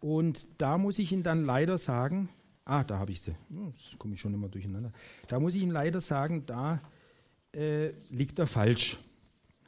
Und 0.00 0.46
da 0.58 0.78
muss 0.78 0.98
ich 0.98 1.12
Ihnen 1.12 1.22
dann 1.22 1.44
leider 1.44 1.78
sagen, 1.78 2.28
ah, 2.64 2.84
da 2.84 2.98
habe 2.98 3.12
ich 3.12 3.20
sie, 3.20 3.34
hm, 3.48 3.68
jetzt 3.68 3.98
komme 3.98 4.14
ich 4.14 4.20
schon 4.20 4.34
immer 4.34 4.48
durcheinander. 4.48 4.92
Da 5.28 5.38
muss 5.40 5.54
ich 5.54 5.62
Ihnen 5.62 5.72
leider 5.72 6.00
sagen, 6.00 6.44
da 6.46 6.80
äh, 7.52 7.90
liegt 8.10 8.38
er 8.38 8.46
falsch. 8.46 8.98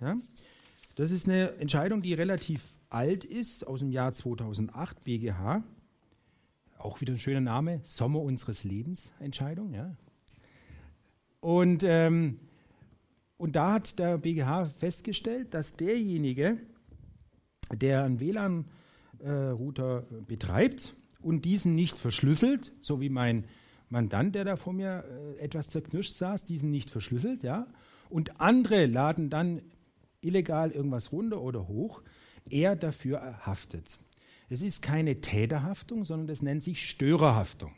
Ja? 0.01 0.17
Das 0.95 1.11
ist 1.11 1.29
eine 1.29 1.53
Entscheidung, 1.57 2.03
die 2.03 2.15
relativ 2.15 2.63
alt 2.89 3.25
ist, 3.25 3.67
aus 3.67 3.81
dem 3.81 3.91
Jahr 3.91 4.13
2008, 4.13 5.05
BGH. 5.05 5.63
Auch 6.79 7.01
wieder 7.01 7.13
ein 7.13 7.19
schöner 7.19 7.41
Name, 7.41 7.81
Sommer 7.85 8.21
unseres 8.21 8.65
Lebens 8.65 9.11
Entscheidung. 9.19 9.73
Ja? 9.73 9.97
Und, 11.41 11.83
ähm, 11.85 12.39
und 13.37 13.57
da 13.57 13.73
hat 13.73 13.99
der 13.99 14.19
BGH 14.19 14.67
festgestellt, 14.79 15.55
dass 15.55 15.77
derjenige, 15.77 16.59
der 17.73 18.05
einen 18.05 18.21
WLAN-Router 18.21 20.05
äh, 20.11 20.21
betreibt 20.23 20.95
und 21.21 21.45
diesen 21.45 21.75
nicht 21.75 21.99
verschlüsselt, 21.99 22.73
so 22.81 23.01
wie 23.01 23.09
mein 23.09 23.45
Mandant, 23.89 24.35
der 24.35 24.45
da 24.45 24.57
vor 24.57 24.73
mir 24.73 25.05
äh, 25.05 25.39
etwas 25.41 25.69
zerknirscht 25.69 26.15
saß, 26.15 26.45
diesen 26.45 26.71
nicht 26.71 26.91
verschlüsselt, 26.91 27.43
ja, 27.43 27.67
und 28.09 28.41
andere 28.41 28.87
laden 28.87 29.31
dann 29.31 29.63
illegal 30.21 30.71
irgendwas 30.71 31.13
runter 31.13 31.41
oder 31.41 31.69
hoch, 31.69 32.03
er 32.49 32.77
dafür 32.77 33.47
haftet. 33.47 33.99
Es 34.49 34.63
ist 34.63 34.83
keine 34.83 35.21
Täterhaftung, 35.21 36.05
sondern 36.05 36.27
das 36.29 36.43
nennt 36.43 36.63
sich 36.63 36.89
Störerhaftung. 36.89 37.73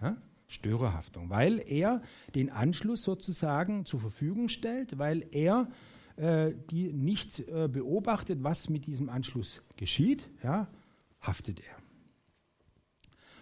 Ja? 0.00 0.16
Störerhaftung, 0.48 1.30
weil 1.30 1.62
er 1.66 2.02
den 2.34 2.50
Anschluss 2.50 3.04
sozusagen 3.04 3.84
zur 3.84 4.00
Verfügung 4.00 4.48
stellt, 4.48 4.98
weil 4.98 5.26
er 5.30 5.68
äh, 6.16 6.54
die 6.70 6.92
nicht 6.92 7.46
äh, 7.48 7.68
beobachtet, 7.68 8.42
was 8.42 8.68
mit 8.68 8.86
diesem 8.86 9.08
Anschluss 9.08 9.62
geschieht, 9.76 10.28
ja, 10.42 10.66
haftet 11.20 11.60
er. 11.60 11.76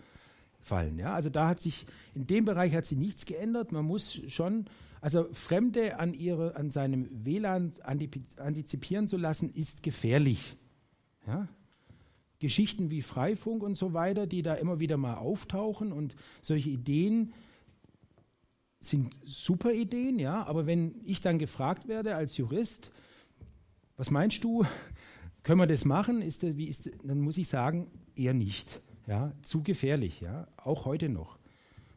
fallen. 0.62 1.00
Ja? 1.00 1.16
Also 1.16 1.30
da 1.30 1.48
hat 1.48 1.60
sich, 1.60 1.88
in 2.14 2.28
dem 2.28 2.46
Bereich 2.46 2.76
hat 2.76 2.86
sich 2.86 3.00
nichts 3.00 3.26
geändert. 3.26 3.72
Man 3.72 3.86
muss 3.86 4.22
schon, 4.28 4.66
also 5.02 5.28
Fremde 5.32 5.98
an, 5.98 6.14
ihre, 6.14 6.56
an 6.56 6.70
seinem 6.70 7.10
WLAN 7.26 7.74
antizipieren 8.38 9.08
zu 9.08 9.18
lassen, 9.18 9.50
ist 9.50 9.82
gefährlich. 9.82 10.56
Ja? 11.26 11.48
Geschichten 12.38 12.92
wie 12.92 13.02
Freifunk 13.02 13.64
und 13.64 13.76
so 13.76 13.94
weiter, 13.94 14.28
die 14.28 14.44
da 14.44 14.54
immer 14.54 14.80
wieder 14.80 14.98
mal 14.98 15.16
auftauchen 15.16 15.92
und 15.92 16.16
solche 16.44 16.70
Ideen, 16.70 17.34
sind 18.90 19.18
super 19.26 19.74
Ideen, 19.74 20.20
ja, 20.20 20.44
aber 20.46 20.66
wenn 20.66 20.96
ich 21.04 21.22
dann 21.22 21.40
gefragt 21.40 21.88
werde 21.88 22.16
als 22.16 22.38
Jurist, 22.38 22.92
was 23.98 24.12
meinst 24.12 24.44
du, 24.44 24.66
können 25.44 25.60
wir 25.60 25.68
das 25.68 25.86
machen, 25.86 26.22
ist 26.22 26.44
das, 26.44 26.58
wie 26.58 26.68
ist, 26.68 26.90
dann 27.04 27.22
muss 27.22 27.38
ich 27.38 27.48
sagen, 27.48 27.92
eher 28.16 28.34
nicht. 28.34 28.82
Ja, 29.08 29.34
zu 29.44 29.62
gefährlich, 29.62 30.22
ja, 30.22 30.48
auch 30.58 30.86
heute 30.86 31.10
noch. 31.10 31.38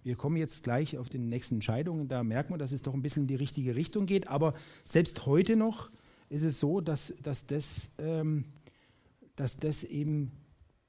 Wir 0.03 0.15
kommen 0.15 0.37
jetzt 0.37 0.63
gleich 0.63 0.99
auf 0.99 1.09
die 1.09 1.19
nächsten 1.19 1.57
Entscheidungen, 1.57 2.09
da 2.09 2.23
merkt 2.23 2.51
man, 2.51 2.59
dass 2.59 2.73
es 2.73 2.83
doch 2.83 2.95
ein 2.95 3.03
bisschen 3.03 3.23
in 3.23 3.29
die 3.29 3.35
richtige 3.35 3.75
Richtung 3.75 4.07
geht, 4.07 4.29
aber 4.29 4.55
selbst 4.85 5.27
heute 5.27 5.57
noch 5.57 5.91
ist 6.29 6.43
es 6.43 6.61
so, 6.61 6.81
dass, 6.81 7.15
dass, 7.23 7.47
das, 7.47 7.91
ähm, 7.99 8.45
dass 9.37 9.57
das 9.57 9.85
eben 9.85 10.33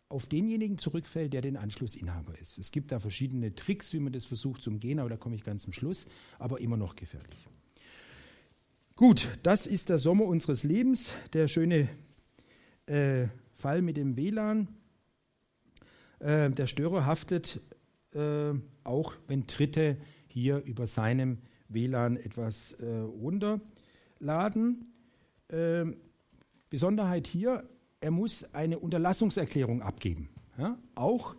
auf 0.10 0.26
denjenigen 0.26 0.80
zurückfällt, 0.80 1.34
der 1.34 1.42
den 1.42 1.56
Anschlussinhaber 1.56 2.38
ist. 2.40 2.58
Es 2.58 2.72
gibt 2.72 2.92
da 2.92 3.00
verschiedene 3.00 3.54
Tricks, 3.54 3.94
wie 3.94 4.00
man 4.00 4.12
das 4.12 4.26
versucht 4.26 4.64
zu 4.64 4.72
umgehen, 4.72 5.00
aber 5.00 5.10
da 5.10 5.18
komme 5.18 5.36
ich 5.36 5.44
ganz 5.44 5.62
zum 5.62 5.72
Schluss, 5.72 6.08
aber 6.40 6.60
immer 6.60 6.78
noch 6.78 6.96
gefährlich. 6.96 7.38
Gut, 8.96 9.30
das 9.44 9.68
ist 9.68 9.90
der 9.90 10.00
Sommer 10.00 10.26
unseres 10.26 10.64
Lebens, 10.64 11.14
der 11.32 11.48
schöne 11.48 11.88
äh, 12.88 13.28
Fall 13.56 13.82
mit 13.82 13.98
dem 13.98 14.18
WLAN. 14.18 14.68
Äh, 16.20 16.50
der 16.50 16.68
Störer 16.68 17.06
haftet 17.06 17.62
äh, 18.14 18.54
auch, 18.84 19.14
wenn 19.28 19.46
Dritte 19.46 19.98
hier 20.28 20.58
über 20.66 20.88
seinem 20.88 21.38
WLAN 21.70 22.18
etwas 22.18 22.74
äh, 22.74 22.86
runterladen. 22.88 24.92
Ähm, 25.50 25.98
Besonderheit 26.70 27.28
hier, 27.28 27.64
er 28.02 28.12
muss 28.12 28.54
eine 28.54 28.80
Unterlassungserklärung 28.80 29.82
abgeben. 29.82 30.30
Ja? 30.58 30.78
Auch, 30.96 31.36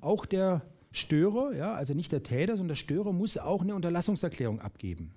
auch 0.00 0.26
der 0.26 0.62
Störer, 0.92 1.54
ja, 1.54 1.74
also 1.74 1.94
nicht 1.94 2.12
der 2.12 2.22
Täter, 2.22 2.54
sondern 2.56 2.68
der 2.68 2.74
Störer 2.74 3.12
muss 3.12 3.38
auch 3.38 3.62
eine 3.62 3.74
Unterlassungserklärung 3.74 4.60
abgeben. 4.60 5.12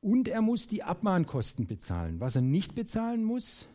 Und 0.00 0.28
er 0.28 0.42
muss 0.42 0.68
die 0.68 0.82
Abmahnkosten 0.82 1.66
bezahlen. 1.66 2.20
Was 2.20 2.36
er 2.36 2.42
nicht 2.42 2.74
bezahlen 2.74 3.24
muss, 3.24 3.66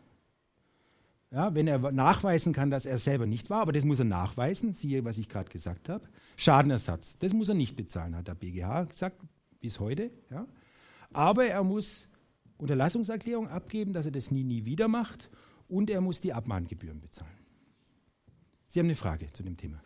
ja, 1.32 1.56
wenn 1.56 1.68
er 1.68 1.92
nachweisen 1.92 2.54
kann, 2.54 2.70
dass 2.70 2.86
er 2.86 3.00
selber 3.00 3.26
nicht 3.26 3.50
war, 3.50 3.62
aber 3.62 3.72
das 3.72 3.84
muss 3.84 4.00
er 4.00 4.06
nachweisen, 4.06 4.72
siehe, 4.72 5.04
was 5.04 5.18
ich 5.18 5.30
gerade 5.30 5.52
gesagt 5.52 5.90
habe. 5.90 6.06
Schadenersatz, 6.38 7.18
das 7.18 7.34
muss 7.34 7.50
er 7.50 7.56
nicht 7.56 7.76
bezahlen, 7.76 8.16
hat 8.16 8.28
der 8.28 8.36
BGH 8.36 8.84
gesagt, 8.84 9.20
bis 9.60 9.80
heute. 9.80 10.12
Ja. 10.30 10.46
Aber 11.12 11.46
er 11.46 11.64
muss 11.64 12.08
Unterlassungserklärung 12.64 13.50
abgeben, 13.50 13.94
dass 13.94 14.06
er 14.06 14.12
das 14.12 14.32
nie, 14.32 14.44
nie 14.44 14.66
wieder 14.66 14.88
macht 14.88 15.30
und 15.68 15.90
er 15.90 16.02
muss 16.02 16.22
die 16.22 16.34
Abmahngebühren 16.34 17.02
bezahlen. 17.02 17.38
Sie 18.70 18.80
haben 18.80 18.88
eine 18.88 18.96
Frage 18.96 19.32
zu 19.34 19.44
dem 19.44 19.58
Thema. 19.58 19.84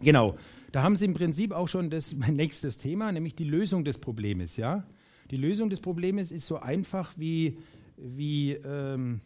Genau, 0.00 0.36
da 0.70 0.84
haben 0.84 0.94
Sie 0.94 1.04
im 1.04 1.14
Prinzip 1.14 1.50
auch 1.50 1.66
schon 1.66 1.90
das, 1.90 2.14
mein 2.16 2.36
nächstes 2.36 2.78
Thema, 2.78 3.10
nämlich 3.10 3.34
die 3.34 3.44
Lösung 3.44 3.84
des 3.84 3.98
Problems. 3.98 4.56
Ja? 4.56 4.86
Die 5.32 5.36
Lösung 5.36 5.68
des 5.68 5.80
Problems 5.80 6.30
ist 6.30 6.46
so 6.46 6.58
einfach 6.58 7.12
wie, 7.16 7.58
wie, 7.96 8.52
ähm, 8.52 9.20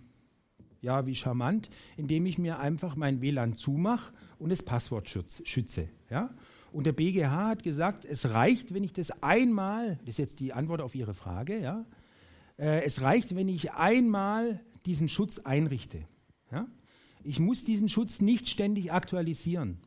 ja, 0.80 1.06
wie 1.06 1.14
charmant, 1.14 1.68
indem 1.98 2.24
ich 2.24 2.38
mir 2.38 2.60
einfach 2.60 2.96
mein 2.96 3.20
WLAN 3.20 3.54
zumache 3.54 4.14
und 4.38 4.48
das 4.48 4.62
Passwort 4.62 5.08
schütze. 5.08 5.88
Ja? 6.10 6.34
Und 6.72 6.86
der 6.86 6.92
BGH 6.92 7.48
hat 7.48 7.62
gesagt, 7.62 8.04
es 8.04 8.30
reicht, 8.30 8.72
wenn 8.72 8.82
ich 8.82 8.92
das 8.92 9.22
einmal, 9.22 9.98
das 10.00 10.14
ist 10.14 10.18
jetzt 10.18 10.40
die 10.40 10.52
Antwort 10.52 10.80
auf 10.80 10.94
Ihre 10.94 11.14
Frage, 11.14 11.60
ja, 11.60 11.84
äh, 12.58 12.82
es 12.84 13.02
reicht, 13.02 13.36
wenn 13.36 13.48
ich 13.48 13.72
einmal 13.72 14.60
diesen 14.86 15.08
Schutz 15.08 15.38
einrichte. 15.38 16.04
Ja? 16.50 16.66
Ich 17.22 17.38
muss 17.38 17.62
diesen 17.62 17.88
Schutz 17.88 18.20
nicht 18.20 18.48
ständig 18.48 18.92
aktualisieren. 18.92 19.78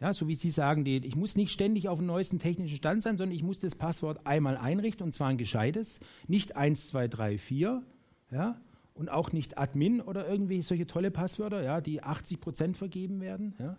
Ja, 0.00 0.14
so 0.14 0.28
wie 0.28 0.36
Sie 0.36 0.50
sagen, 0.50 0.84
die, 0.84 0.98
ich 0.98 1.16
muss 1.16 1.34
nicht 1.34 1.50
ständig 1.50 1.88
auf 1.88 1.98
dem 1.98 2.06
neuesten 2.06 2.38
technischen 2.38 2.76
Stand 2.76 3.02
sein, 3.02 3.18
sondern 3.18 3.34
ich 3.34 3.42
muss 3.42 3.58
das 3.58 3.74
Passwort 3.74 4.26
einmal 4.28 4.56
einrichten 4.56 5.04
und 5.04 5.12
zwar 5.12 5.26
ein 5.28 5.38
gescheites, 5.38 5.98
nicht 6.28 6.56
1, 6.56 6.88
2, 6.90 7.08
3, 7.08 7.38
4, 7.38 7.82
ja, 8.30 8.60
und 8.94 9.10
auch 9.10 9.32
nicht 9.32 9.58
Admin 9.58 10.00
oder 10.00 10.28
irgendwie 10.28 10.62
solche 10.62 10.86
tolle 10.86 11.10
Passwörter, 11.10 11.64
ja, 11.64 11.80
die 11.80 12.02
80 12.02 12.40
Prozent 12.40 12.76
vergeben 12.76 13.20
werden. 13.20 13.54
Ja. 13.58 13.76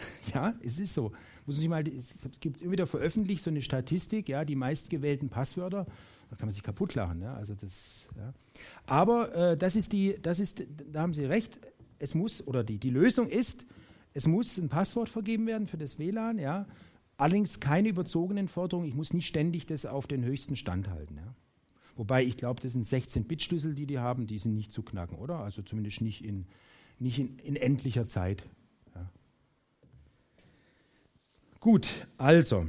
ja, 0.34 0.54
es 0.62 0.78
ist 0.78 0.94
so. 0.94 1.12
Muss 1.46 1.56
sich 1.56 1.68
mal, 1.68 1.86
es 1.86 2.14
gibt 2.40 2.62
immer 2.62 2.72
wieder 2.72 2.86
veröffentlicht 2.86 3.42
so 3.42 3.50
eine 3.50 3.62
Statistik, 3.62 4.28
ja, 4.28 4.44
die 4.44 4.56
meistgewählten 4.56 5.28
Passwörter, 5.28 5.86
da 6.30 6.36
kann 6.36 6.48
man 6.48 6.52
sich 6.52 6.62
kaputt 6.62 6.94
lachen. 6.94 7.22
Ja, 7.22 7.34
also 7.34 7.54
das, 7.54 8.06
ja. 8.16 8.32
Aber 8.86 9.34
äh, 9.34 9.56
das 9.56 9.76
ist 9.76 9.92
die, 9.92 10.16
das 10.20 10.40
ist, 10.40 10.64
da 10.92 11.02
haben 11.02 11.14
Sie 11.14 11.24
recht, 11.24 11.58
es 11.98 12.14
muss, 12.14 12.46
oder 12.46 12.64
die, 12.64 12.78
die 12.78 12.90
Lösung 12.90 13.28
ist, 13.28 13.64
es 14.14 14.26
muss 14.26 14.58
ein 14.58 14.68
Passwort 14.68 15.08
vergeben 15.08 15.46
werden 15.46 15.66
für 15.66 15.78
das 15.78 15.98
WLAN, 15.98 16.38
ja. 16.38 16.66
Allerdings 17.16 17.58
keine 17.58 17.88
überzogenen 17.88 18.46
Forderungen, 18.46 18.88
ich 18.88 18.94
muss 18.94 19.12
nicht 19.12 19.26
ständig 19.26 19.66
das 19.66 19.86
auf 19.86 20.06
den 20.06 20.24
höchsten 20.24 20.54
Stand 20.54 20.88
halten. 20.88 21.16
Ja. 21.16 21.34
Wobei 21.96 22.22
ich 22.22 22.36
glaube, 22.36 22.60
das 22.60 22.74
sind 22.74 22.86
16-Bit-Schlüssel, 22.86 23.74
die 23.74 23.86
die 23.86 23.98
haben, 23.98 24.28
die 24.28 24.38
sind 24.38 24.54
nicht 24.54 24.72
zu 24.72 24.82
knacken, 24.82 25.18
oder? 25.18 25.40
Also 25.40 25.62
zumindest 25.62 26.00
nicht 26.00 26.24
in, 26.24 26.46
nicht 27.00 27.18
in, 27.18 27.38
in 27.40 27.56
endlicher 27.56 28.06
Zeit. 28.06 28.44
Gut, 31.70 31.92
also, 32.16 32.66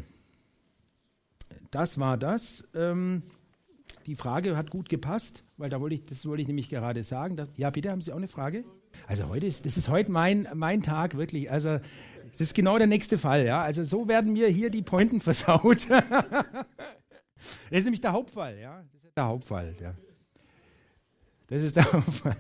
das 1.72 2.02
war 2.02 2.18
das. 2.18 2.68
Ähm, 2.76 3.24
die 4.06 4.16
Frage 4.16 4.58
hat 4.58 4.72
gut 4.72 4.90
gepasst, 4.90 5.46
weil 5.56 5.70
da 5.70 5.80
wollte 5.80 5.96
ich, 5.96 6.06
das 6.06 6.26
wollte 6.26 6.42
ich 6.42 6.50
nämlich 6.50 6.68
gerade 6.68 7.02
sagen. 7.06 7.38
Dass, 7.38 7.48
ja, 7.56 7.70
bitte, 7.70 7.92
haben 7.92 8.02
Sie 8.02 8.12
auch 8.12 8.18
eine 8.18 8.28
Frage? 8.28 8.66
Also 9.08 9.30
heute 9.30 9.46
ist, 9.46 9.66
das 9.66 9.78
ist 9.78 9.88
heute 9.88 10.12
mein, 10.12 10.50
mein 10.54 10.84
Tag, 10.84 11.16
wirklich. 11.16 11.50
Also 11.50 11.80
das 12.32 12.42
ist 12.42 12.54
genau 12.56 12.78
der 12.78 12.88
nächste 12.88 13.18
Fall, 13.18 13.46
ja. 13.46 13.64
Also 13.64 13.86
so 13.86 14.10
werden 14.10 14.34
mir 14.34 14.50
hier 14.50 14.70
die 14.70 14.82
Pointen 14.82 15.22
versaut. 15.22 15.90
das 15.90 16.04
ist 17.70 17.86
nämlich 17.86 18.02
der 18.02 18.12
Hauptfall, 18.12 18.60
ja. 18.60 18.84
Das 18.92 19.06
ist 19.06 19.16
der 19.16 19.26
Hauptfall, 19.28 19.78
ja. 19.80 19.96
Das 21.48 21.62
ist 21.64 21.78
der 21.78 21.84
Hauptfall. 21.94 22.36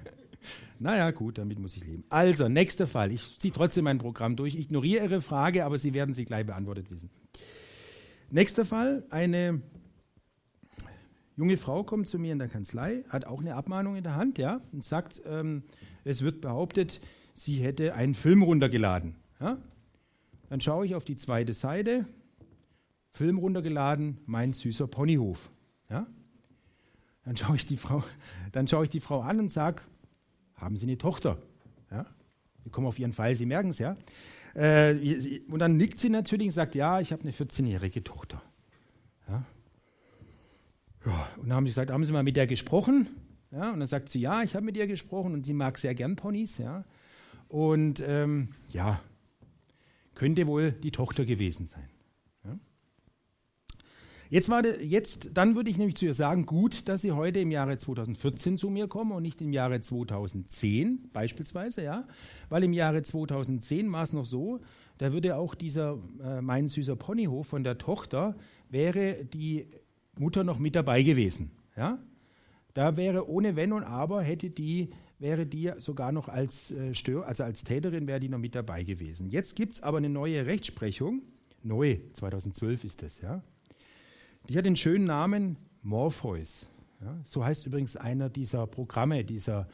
Naja, 0.79 1.11
gut, 1.11 1.37
damit 1.37 1.59
muss 1.59 1.75
ich 1.75 1.85
leben. 1.85 2.03
Also, 2.09 2.47
nächster 2.47 2.87
Fall. 2.87 3.11
Ich 3.11 3.39
ziehe 3.39 3.53
trotzdem 3.53 3.83
mein 3.83 3.97
Programm 3.97 4.35
durch. 4.35 4.55
Ich 4.55 4.61
ignoriere 4.61 5.03
Ihre 5.03 5.21
Frage, 5.21 5.65
aber 5.65 5.77
Sie 5.77 5.93
werden 5.93 6.15
sie 6.15 6.25
gleich 6.25 6.45
beantwortet 6.45 6.89
wissen. 6.89 7.09
Nächster 8.31 8.63
Fall. 8.63 9.03
Eine 9.09 9.61
junge 11.35 11.57
Frau 11.57 11.83
kommt 11.83 12.07
zu 12.07 12.19
mir 12.19 12.33
in 12.33 12.39
der 12.39 12.49
Kanzlei, 12.49 13.03
hat 13.09 13.25
auch 13.25 13.39
eine 13.39 13.55
Abmahnung 13.55 13.95
in 13.95 14.03
der 14.03 14.15
Hand, 14.15 14.37
ja, 14.37 14.61
und 14.73 14.83
sagt, 14.83 15.21
ähm, 15.25 15.63
es 16.03 16.21
wird 16.21 16.41
behauptet, 16.41 16.99
sie 17.33 17.55
hätte 17.55 17.93
einen 17.95 18.13
Film 18.13 18.43
runtergeladen. 18.43 19.15
Ja? 19.39 19.57
Dann 20.49 20.59
schaue 20.59 20.85
ich 20.85 20.95
auf 20.95 21.05
die 21.05 21.15
zweite 21.15 21.53
Seite. 21.53 22.05
Film 23.13 23.37
runtergeladen, 23.37 24.17
mein 24.25 24.53
süßer 24.53 24.87
Ponyhof. 24.87 25.49
Ja? 25.89 26.07
Dann 27.23 27.37
schaue 27.37 27.55
ich 27.55 27.65
die 27.65 27.77
Frau, 27.77 28.03
dann 28.51 28.67
schaue 28.67 28.83
ich 28.83 28.89
die 28.89 28.99
Frau 28.99 29.21
an 29.21 29.39
und 29.39 29.51
sage, 29.51 29.81
haben 30.59 30.75
Sie 30.77 30.85
eine 30.85 30.97
Tochter? 30.97 31.37
Ja? 31.91 32.05
Wir 32.63 32.71
kommen 32.71 32.87
auf 32.87 32.99
Ihren 32.99 33.13
Fall, 33.13 33.35
Sie 33.35 33.45
merken 33.45 33.69
es, 33.69 33.79
ja. 33.79 33.95
Äh, 34.55 35.39
und 35.49 35.59
dann 35.59 35.77
nickt 35.77 35.99
sie 35.99 36.09
natürlich 36.09 36.47
und 36.47 36.53
sagt, 36.53 36.75
ja, 36.75 36.99
ich 36.99 37.11
habe 37.11 37.21
eine 37.23 37.31
14-jährige 37.31 38.03
Tochter. 38.03 38.41
Ja? 39.27 39.45
ja. 41.05 41.29
und 41.37 41.49
dann 41.49 41.53
haben 41.55 41.65
sie 41.65 41.71
gesagt, 41.71 41.91
haben 41.91 42.03
Sie 42.03 42.11
mal 42.11 42.23
mit 42.23 42.35
der 42.35 42.47
gesprochen? 42.47 43.07
Ja, 43.51 43.71
und 43.71 43.79
dann 43.79 43.87
sagt 43.87 44.09
sie, 44.09 44.19
ja, 44.19 44.43
ich 44.43 44.55
habe 44.55 44.65
mit 44.65 44.77
ihr 44.77 44.85
gesprochen 44.85 45.33
und 45.33 45.45
sie 45.45 45.53
mag 45.53 45.77
sehr 45.77 45.95
gern 45.95 46.15
Ponys, 46.15 46.59
ja. 46.59 46.85
Und 47.47 48.03
ähm, 48.05 48.49
ja, 48.71 49.01
könnte 50.13 50.45
wohl 50.45 50.71
die 50.71 50.91
Tochter 50.91 51.25
gewesen 51.25 51.65
sein. 51.65 51.89
Jetzt 54.31 54.47
war 54.47 54.63
jetzt, 54.63 55.31
dann 55.33 55.55
würde 55.55 55.71
ich 55.71 55.79
nämlich 55.79 55.95
zu 55.95 56.05
ihr 56.05 56.13
sagen, 56.13 56.45
gut, 56.45 56.87
dass 56.87 57.01
Sie 57.01 57.13
heute 57.13 57.39
im 57.39 57.49
Jahre 57.49 57.79
2014 57.79 58.59
zu 58.59 58.69
mir 58.69 58.87
kommen 58.87 59.11
und 59.11 59.23
nicht 59.23 59.41
im 59.41 59.53
Jahre 59.53 59.81
2010 59.81 61.09
beispielsweise, 61.11 61.81
ja, 61.83 62.07
weil 62.47 62.63
im 62.63 62.73
Jahre 62.73 63.01
2010 63.01 63.91
war 63.91 64.03
es 64.03 64.13
noch 64.13 64.25
so, 64.25 64.59
da 64.99 65.13
würde 65.13 65.35
auch 65.35 65.55
dieser 65.55 65.97
äh, 66.23 66.41
mein 66.41 66.67
süßer 66.67 66.95
Ponyhof 66.95 67.47
von 67.47 67.63
der 67.63 67.79
Tochter 67.79 68.35
wäre 68.69 69.25
die 69.25 69.65
Mutter 70.19 70.43
noch 70.43 70.59
mit 70.59 70.75
dabei 70.75 71.01
gewesen, 71.01 71.49
ja. 71.75 71.97
Da 72.75 72.97
wäre 72.97 73.27
ohne 73.27 73.55
Wenn 73.55 73.73
und 73.73 73.83
Aber 73.83 74.21
hätte 74.21 74.51
die 74.51 74.89
wäre 75.17 75.47
die 75.47 75.71
sogar 75.79 76.11
noch 76.11 76.29
als 76.29 76.69
äh, 76.69 76.93
Stör, 76.93 77.27
also 77.27 77.43
als 77.43 77.63
Täterin 77.63 78.07
wäre 78.07 78.19
die 78.19 78.29
noch 78.29 78.37
mit 78.37 78.53
dabei 78.53 78.83
gewesen. 78.83 79.29
Jetzt 79.29 79.55
gibt 79.55 79.73
es 79.73 79.83
aber 79.83 79.97
eine 79.97 80.07
neue 80.07 80.45
Rechtsprechung, 80.45 81.23
neu, 81.63 81.97
2012 82.13 82.83
ist 82.83 83.01
das, 83.01 83.21
ja. 83.21 83.41
Die 84.47 84.57
hat 84.57 84.65
den 84.65 84.75
schönen 84.75 85.05
Namen 85.05 85.57
Morpheus. 85.81 86.67
Ja, 87.01 87.19
so 87.23 87.43
heißt 87.43 87.65
übrigens 87.65 87.95
einer 87.95 88.29
dieser 88.29 88.67
Programme, 88.67 89.23
dieser, 89.23 89.67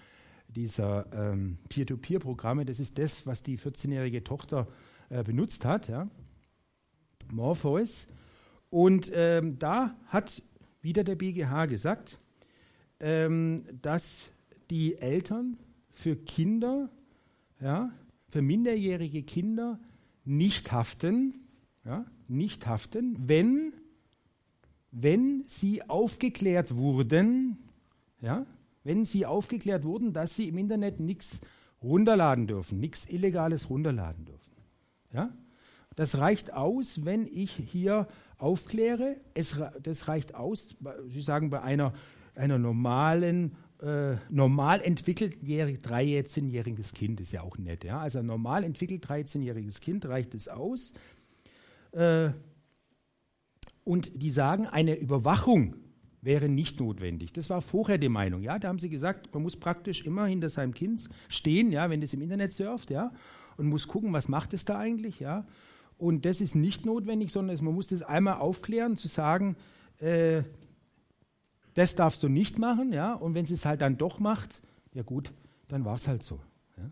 dieser 0.47 1.05
ähm, 1.13 1.57
Peer-to-Peer-Programme. 1.69 2.65
Das 2.65 2.79
ist 2.79 2.97
das, 2.97 3.25
was 3.25 3.41
die 3.43 3.57
14-jährige 3.57 4.23
Tochter 4.23 4.67
äh, 5.09 5.23
benutzt 5.23 5.65
hat. 5.65 5.87
Ja. 5.87 6.09
Morpheus. 7.31 8.07
Und 8.69 9.11
ähm, 9.13 9.57
da 9.57 9.95
hat 10.07 10.41
wieder 10.81 11.03
der 11.03 11.15
BGH 11.15 11.65
gesagt, 11.67 12.19
ähm, 12.99 13.63
dass 13.81 14.29
die 14.69 14.97
Eltern 14.97 15.57
für 15.93 16.15
Kinder, 16.15 16.89
ja, 17.59 17.91
für 18.29 18.41
minderjährige 18.41 19.23
Kinder 19.23 19.79
nicht 20.25 20.71
haften, 20.71 21.47
ja, 21.85 22.05
nicht 22.27 22.67
haften, 22.67 23.15
wenn 23.27 23.73
wenn 24.97 25.43
sie 25.45 25.87
aufgeklärt 25.89 26.75
wurden, 26.75 27.57
ja, 28.21 28.45
wenn 28.85 29.03
sie 29.03 29.25
aufgeklärt 29.25 29.83
wurden, 29.83 30.13
dass 30.13 30.35
sie 30.35 30.47
im 30.47 30.57
Internet 30.57 31.01
nichts 31.01 31.41
runterladen 31.83 32.47
dürfen, 32.47 32.79
nichts 32.79 33.05
Illegales 33.09 33.69
runterladen 33.69 34.23
dürfen. 34.23 34.53
Ja? 35.11 35.31
Das 35.97 36.17
reicht 36.17 36.53
aus, 36.53 37.03
wenn 37.03 37.27
ich 37.27 37.51
hier 37.51 38.07
aufkläre. 38.37 39.17
Es, 39.33 39.59
das 39.83 40.07
reicht 40.07 40.33
aus, 40.33 40.77
Sie 41.07 41.21
sagen, 41.21 41.49
bei 41.49 41.61
einer, 41.61 41.91
einer 42.35 42.57
normalen, 42.57 43.57
äh, 43.81 44.15
normal 44.29 44.81
entwickelt 44.81 45.43
13-jähriges 45.43 46.93
Kind 46.93 47.19
ist 47.19 47.33
ja 47.33 47.41
auch 47.41 47.57
nett. 47.57 47.83
Ja? 47.83 47.99
Also 47.99 48.21
normal 48.21 48.63
entwickelt 48.63 49.05
13-jähriges 49.05 49.81
Kind 49.81 50.05
reicht 50.05 50.33
es 50.35 50.47
aus. 50.47 50.93
Äh, 51.91 52.29
und 53.85 54.21
die 54.21 54.31
sagen, 54.31 54.67
eine 54.67 54.95
Überwachung 54.95 55.75
wäre 56.21 56.49
nicht 56.49 56.79
notwendig. 56.79 57.31
Das 57.31 57.49
war 57.49 57.61
vorher 57.61 57.99
die 57.99 58.09
Meinung. 58.09 58.41
Ja, 58.41 58.59
da 58.59 58.67
haben 58.67 58.79
sie 58.79 58.89
gesagt, 58.89 59.33
man 59.33 59.43
muss 59.43 59.55
praktisch 59.55 60.05
immer 60.05 60.25
hinter 60.25 60.49
seinem 60.49 60.73
Kind 60.73 61.07
stehen, 61.29 61.71
ja, 61.71 61.89
wenn 61.89 62.01
es 62.01 62.13
im 62.13 62.21
Internet 62.21 62.51
surft, 62.51 62.89
ja, 62.89 63.13
und 63.57 63.67
muss 63.67 63.87
gucken, 63.87 64.11
was 64.11 64.27
macht 64.27 64.53
es 64.53 64.65
da 64.65 64.77
eigentlich, 64.77 65.19
ja. 65.19 65.45
Und 65.97 66.25
das 66.25 66.41
ist 66.41 66.55
nicht 66.55 66.85
notwendig, 66.85 67.31
sondern 67.31 67.63
man 67.63 67.75
muss 67.75 67.87
das 67.87 68.01
einmal 68.01 68.39
aufklären, 68.39 68.97
zu 68.97 69.07
sagen, 69.07 69.55
äh, 69.99 70.41
das 71.75 71.95
darfst 71.95 72.23
du 72.23 72.27
nicht 72.27 72.57
machen, 72.57 72.91
ja. 72.91 73.13
Und 73.13 73.35
wenn 73.35 73.45
sie 73.45 73.53
es 73.53 73.65
halt 73.65 73.81
dann 73.81 73.97
doch 73.97 74.19
macht, 74.19 74.61
ja 74.93 75.03
gut, 75.03 75.31
dann 75.67 75.85
war 75.85 75.95
es 75.95 76.07
halt 76.07 76.23
so. 76.23 76.39
Ja? 76.77 76.91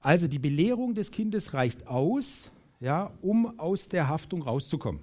Also 0.00 0.26
die 0.26 0.38
Belehrung 0.38 0.94
des 0.94 1.10
Kindes 1.10 1.52
reicht 1.52 1.86
aus, 1.86 2.50
ja, 2.80 3.12
um 3.22 3.58
aus 3.58 3.88
der 3.88 4.08
Haftung 4.08 4.42
rauszukommen. 4.42 5.02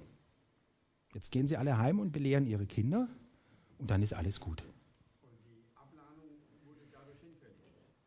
Jetzt 1.14 1.30
gehen 1.30 1.46
sie 1.46 1.56
alle 1.56 1.78
heim 1.78 2.00
und 2.00 2.12
belehren 2.12 2.46
ihre 2.46 2.66
Kinder 2.66 3.08
und 3.78 3.90
dann 3.90 4.02
ist 4.02 4.14
alles 4.14 4.40
gut. 4.40 4.62
Die? 4.62 4.74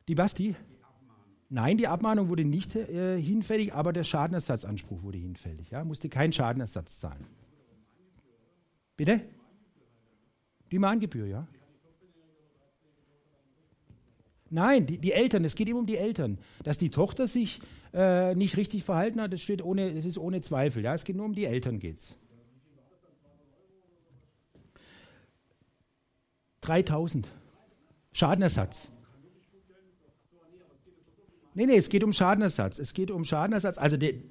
Die 0.09 0.17
was, 0.17 0.33
die? 0.33 0.55
Nein, 1.49 1.77
die 1.77 1.87
Abmahnung 1.87 2.27
wurde 2.27 2.43
nicht 2.43 2.75
äh, 2.75 3.21
hinfällig, 3.21 3.73
aber 3.73 3.93
der 3.93 4.03
Schadenersatzanspruch 4.03 5.03
wurde 5.03 5.17
hinfällig. 5.17 5.69
Ja, 5.69 5.85
musste 5.85 6.09
keinen 6.09 6.33
Schadenersatz 6.33 6.99
zahlen. 6.99 7.25
Bitte? 8.97 9.21
Die 10.71 10.79
Mahngebühr, 10.79 11.25
ja. 11.25 11.47
Nein, 14.49 14.85
die, 14.85 14.97
die, 14.97 15.11
Eltern, 15.11 15.43
es 15.45 15.55
geht 15.55 15.69
immer 15.69 15.79
um 15.79 15.85
die 15.85 15.97
Eltern. 15.97 16.37
Dass 16.63 16.77
die 16.77 16.89
Tochter 16.89 17.27
sich 17.27 17.61
äh, 17.97 18.35
nicht 18.35 18.57
richtig 18.57 18.83
verhalten 18.83 19.19
hat, 19.19 19.33
das, 19.33 19.41
steht 19.41 19.63
ohne, 19.63 19.91
das 19.93 20.05
ist 20.05 20.19
ohne 20.19 20.39
Zweifel. 20.39 20.83
Ja? 20.83 20.93
Es 20.93 21.03
geht 21.03 21.15
nur 21.15 21.25
um 21.25 21.33
die 21.33 21.45
Eltern. 21.45 21.79
Geht's. 21.79 22.15
3000. 26.61 27.31
Schadenersatz. 28.13 28.91
Nee, 31.55 31.65
nee, 31.65 31.77
es 31.77 31.89
geht 31.89 32.03
um 32.03 32.13
Schadenersatz. 32.13 32.77
Es 32.77 32.93
geht 32.93 33.09
um 33.09 33.23
Schadenersatz. 33.23 33.79
Also 33.79 33.97
de, 33.97 34.21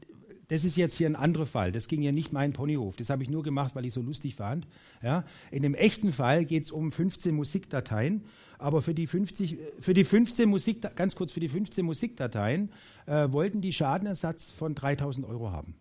das 0.49 0.65
ist 0.65 0.77
jetzt 0.77 0.97
hier 0.97 1.09
ein 1.09 1.17
anderer 1.17 1.47
Fall. 1.47 1.73
Das 1.73 1.89
ging 1.89 2.03
ja 2.03 2.13
nicht 2.13 2.33
mein 2.33 2.53
Ponyhof. 2.53 2.97
Das 2.97 3.11
habe 3.11 3.23
ich 3.23 3.31
nur 3.31 3.43
gemacht, 3.43 3.75
weil 3.75 3.85
ich 3.85 3.93
so 3.93 4.01
lustig 4.01 4.37
fand. 4.37 4.67
Ja. 5.03 5.25
In 5.51 5.63
dem 5.63 5.75
echten 5.75 6.13
Fall 6.13 6.45
geht 6.45 6.65
es 6.65 6.71
um 6.71 6.93
15 6.93 7.35
Musikdateien. 7.35 8.25
Aber 8.59 8.81
für 8.81 8.95
die 8.95 9.07
50, 9.07 9.59
für 9.81 9.93
die 9.93 10.05
15 10.05 10.49
Musik, 10.49 10.83
ganz 10.95 11.17
kurz 11.17 11.33
für 11.33 11.41
die 11.41 11.49
15 11.49 11.85
Musikdateien 11.85 12.71
äh, 13.07 13.31
wollten 13.33 13.61
die 13.61 13.73
Schadenersatz 13.73 14.51
von 14.51 14.75
3000 14.75 15.27
Euro 15.27 15.51
haben. 15.51 15.75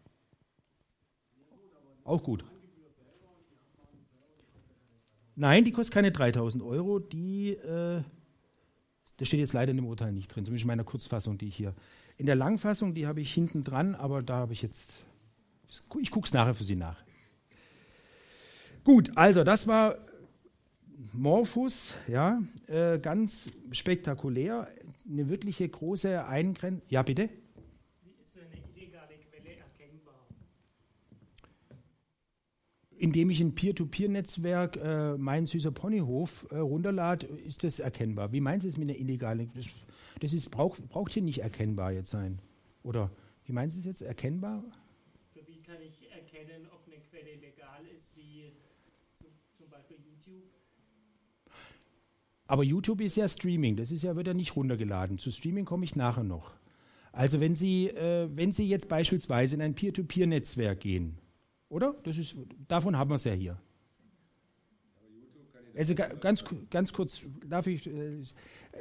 Auch 2.04 2.24
gut. 2.24 2.44
Nein, 5.36 5.64
die 5.64 5.72
kostet 5.72 5.94
keine 5.94 6.12
3000 6.12 6.64
Euro. 6.64 7.00
Die, 7.00 7.52
äh, 7.52 8.02
das 9.18 9.28
steht 9.28 9.42
jetzt 9.42 9.54
leider 9.54 9.72
in 9.72 9.78
dem 9.78 9.86
Urteil 9.86 10.12
nicht 10.12 10.30
drin, 10.30 10.46
zumindest 10.46 10.64
in 10.64 10.68
meiner 10.68 10.84
Kurzfassung, 10.84 11.38
die 11.38 11.50
ich 11.50 11.56
hier 11.56 11.76
in 12.18 12.26
der 12.26 12.36
Langfassung, 12.36 12.94
die 12.94 13.08
habe 13.08 13.22
ich 13.22 13.34
hinten 13.34 13.64
dran, 13.64 13.96
aber 13.96 14.22
da 14.22 14.36
habe 14.38 14.54
ich 14.54 14.62
jetzt, 14.62 15.06
ich 16.02 16.12
gucke 16.12 16.26
es 16.26 16.34
nachher 16.34 16.54
für 16.54 16.64
Sie 16.64 16.76
nach. 16.76 17.04
Gut, 18.84 19.12
also 19.16 19.44
das 19.44 19.68
war 19.68 19.98
Morphus, 21.12 21.96
ja, 22.08 22.42
äh, 22.68 23.00
ganz 23.00 23.52
spektakulär, 23.72 24.68
eine 25.10 25.30
wirkliche 25.30 25.68
große 25.68 26.26
Eingrenzung. 26.26 26.88
Ja, 26.90 27.04
bitte? 27.04 27.30
Wie 28.04 28.12
ist 28.22 28.38
eine 28.38 28.62
illegale 28.76 29.16
Quelle 29.30 29.56
erkennbar? 29.58 30.28
Indem 32.98 33.30
ich 33.30 33.42
ein 33.42 33.56
Peer-to-Peer-Netzwerk, 33.56 34.78
äh, 34.78 35.18
mein 35.18 35.48
süßer 35.48 35.72
Ponyhof, 35.72 36.48
äh, 36.52 36.58
runterlade, 36.58 37.26
ist 37.26 37.64
das 37.64 37.80
erkennbar. 37.80 38.32
Wie 38.32 38.42
meinen 38.42 38.62
Sie 38.62 38.68
es 38.68 38.78
mit 38.78 38.90
einer 38.90 39.00
illegalen? 39.00 39.52
Das 39.54 39.66
das 40.20 40.34
ist, 40.34 40.50
brauch, 40.52 40.78
braucht 40.90 41.14
hier 41.14 41.24
nicht 41.24 41.40
erkennbar 41.40 41.92
jetzt 41.92 42.12
sein. 42.12 42.40
Oder 42.84 43.12
wie 43.46 43.52
meinen 43.52 43.70
Sie 43.70 43.80
es 43.80 43.86
jetzt? 43.86 44.02
Erkennbar? 44.02 44.64
Wie 45.34 45.62
kann 45.62 45.82
ich 45.82 46.12
erkennen, 46.12 46.68
ob 46.72 46.86
eine 46.88 47.02
Quelle 47.02 47.36
legal 47.36 47.84
ist, 47.96 48.16
wie 48.16 48.54
zum 49.18 49.28
Aber 52.48 52.64
YouTube 52.64 53.02
ist 53.02 53.16
ja 53.16 53.28
Streaming, 53.28 53.76
das 53.76 53.92
ist 53.92 54.04
ja, 54.04 54.16
wird 54.16 54.28
ja 54.28 54.34
nicht 54.34 54.56
runtergeladen. 54.56 55.18
Zu 55.18 55.32
Streaming 55.32 55.66
komme 55.66 55.84
ich 55.84 55.96
nachher 55.96 56.24
noch. 56.24 56.54
Also 57.12 57.40
wenn 57.40 57.56
Sie, 57.56 57.88
äh, 57.88 58.30
wenn 58.36 58.52
Sie 58.52 58.68
jetzt 58.68 58.88
beispielsweise 58.88 59.56
in 59.56 59.62
ein 59.62 59.74
Peer-to-Peer-Netzwerk 59.74 60.80
gehen, 60.80 61.18
oder? 61.70 61.96
Das 62.04 62.18
ist, 62.18 62.36
davon 62.68 62.98
haben 62.98 63.10
wir 63.10 63.16
es 63.16 63.24
ja 63.24 63.34
hier. 63.34 63.60
Also 65.76 65.96
ganz, 65.96 66.44
ganz 66.70 66.94
kurz, 66.94 67.26
darf 67.46 67.68
ich, 67.68 67.88
äh, 67.88 68.22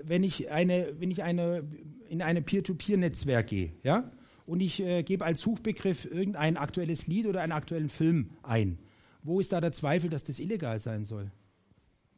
wenn 0.02 0.22
ich, 0.22 0.50
eine, 0.50 0.94
wenn 0.98 1.10
ich 1.10 1.22
eine, 1.22 1.64
in 2.08 2.22
ein 2.22 2.42
Peer-to-Peer-Netzwerk 2.44 3.46
gehe, 3.46 3.72
ja, 3.82 4.10
und 4.46 4.60
ich 4.60 4.80
äh, 4.80 5.02
gebe 5.02 5.24
als 5.24 5.40
Suchbegriff 5.40 6.04
irgendein 6.04 6.56
aktuelles 6.56 7.06
Lied 7.06 7.26
oder 7.26 7.40
einen 7.40 7.52
aktuellen 7.52 7.88
Film 7.88 8.30
ein, 8.42 8.78
wo 9.22 9.40
ist 9.40 9.52
da 9.52 9.60
der 9.60 9.72
Zweifel, 9.72 10.10
dass 10.10 10.24
das 10.24 10.38
illegal 10.38 10.78
sein 10.78 11.04
soll? 11.04 11.30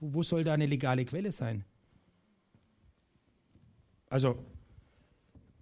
Wo, 0.00 0.14
wo 0.14 0.22
soll 0.22 0.42
da 0.42 0.54
eine 0.54 0.66
legale 0.66 1.04
Quelle 1.04 1.30
sein? 1.30 1.64
Also 4.08 4.38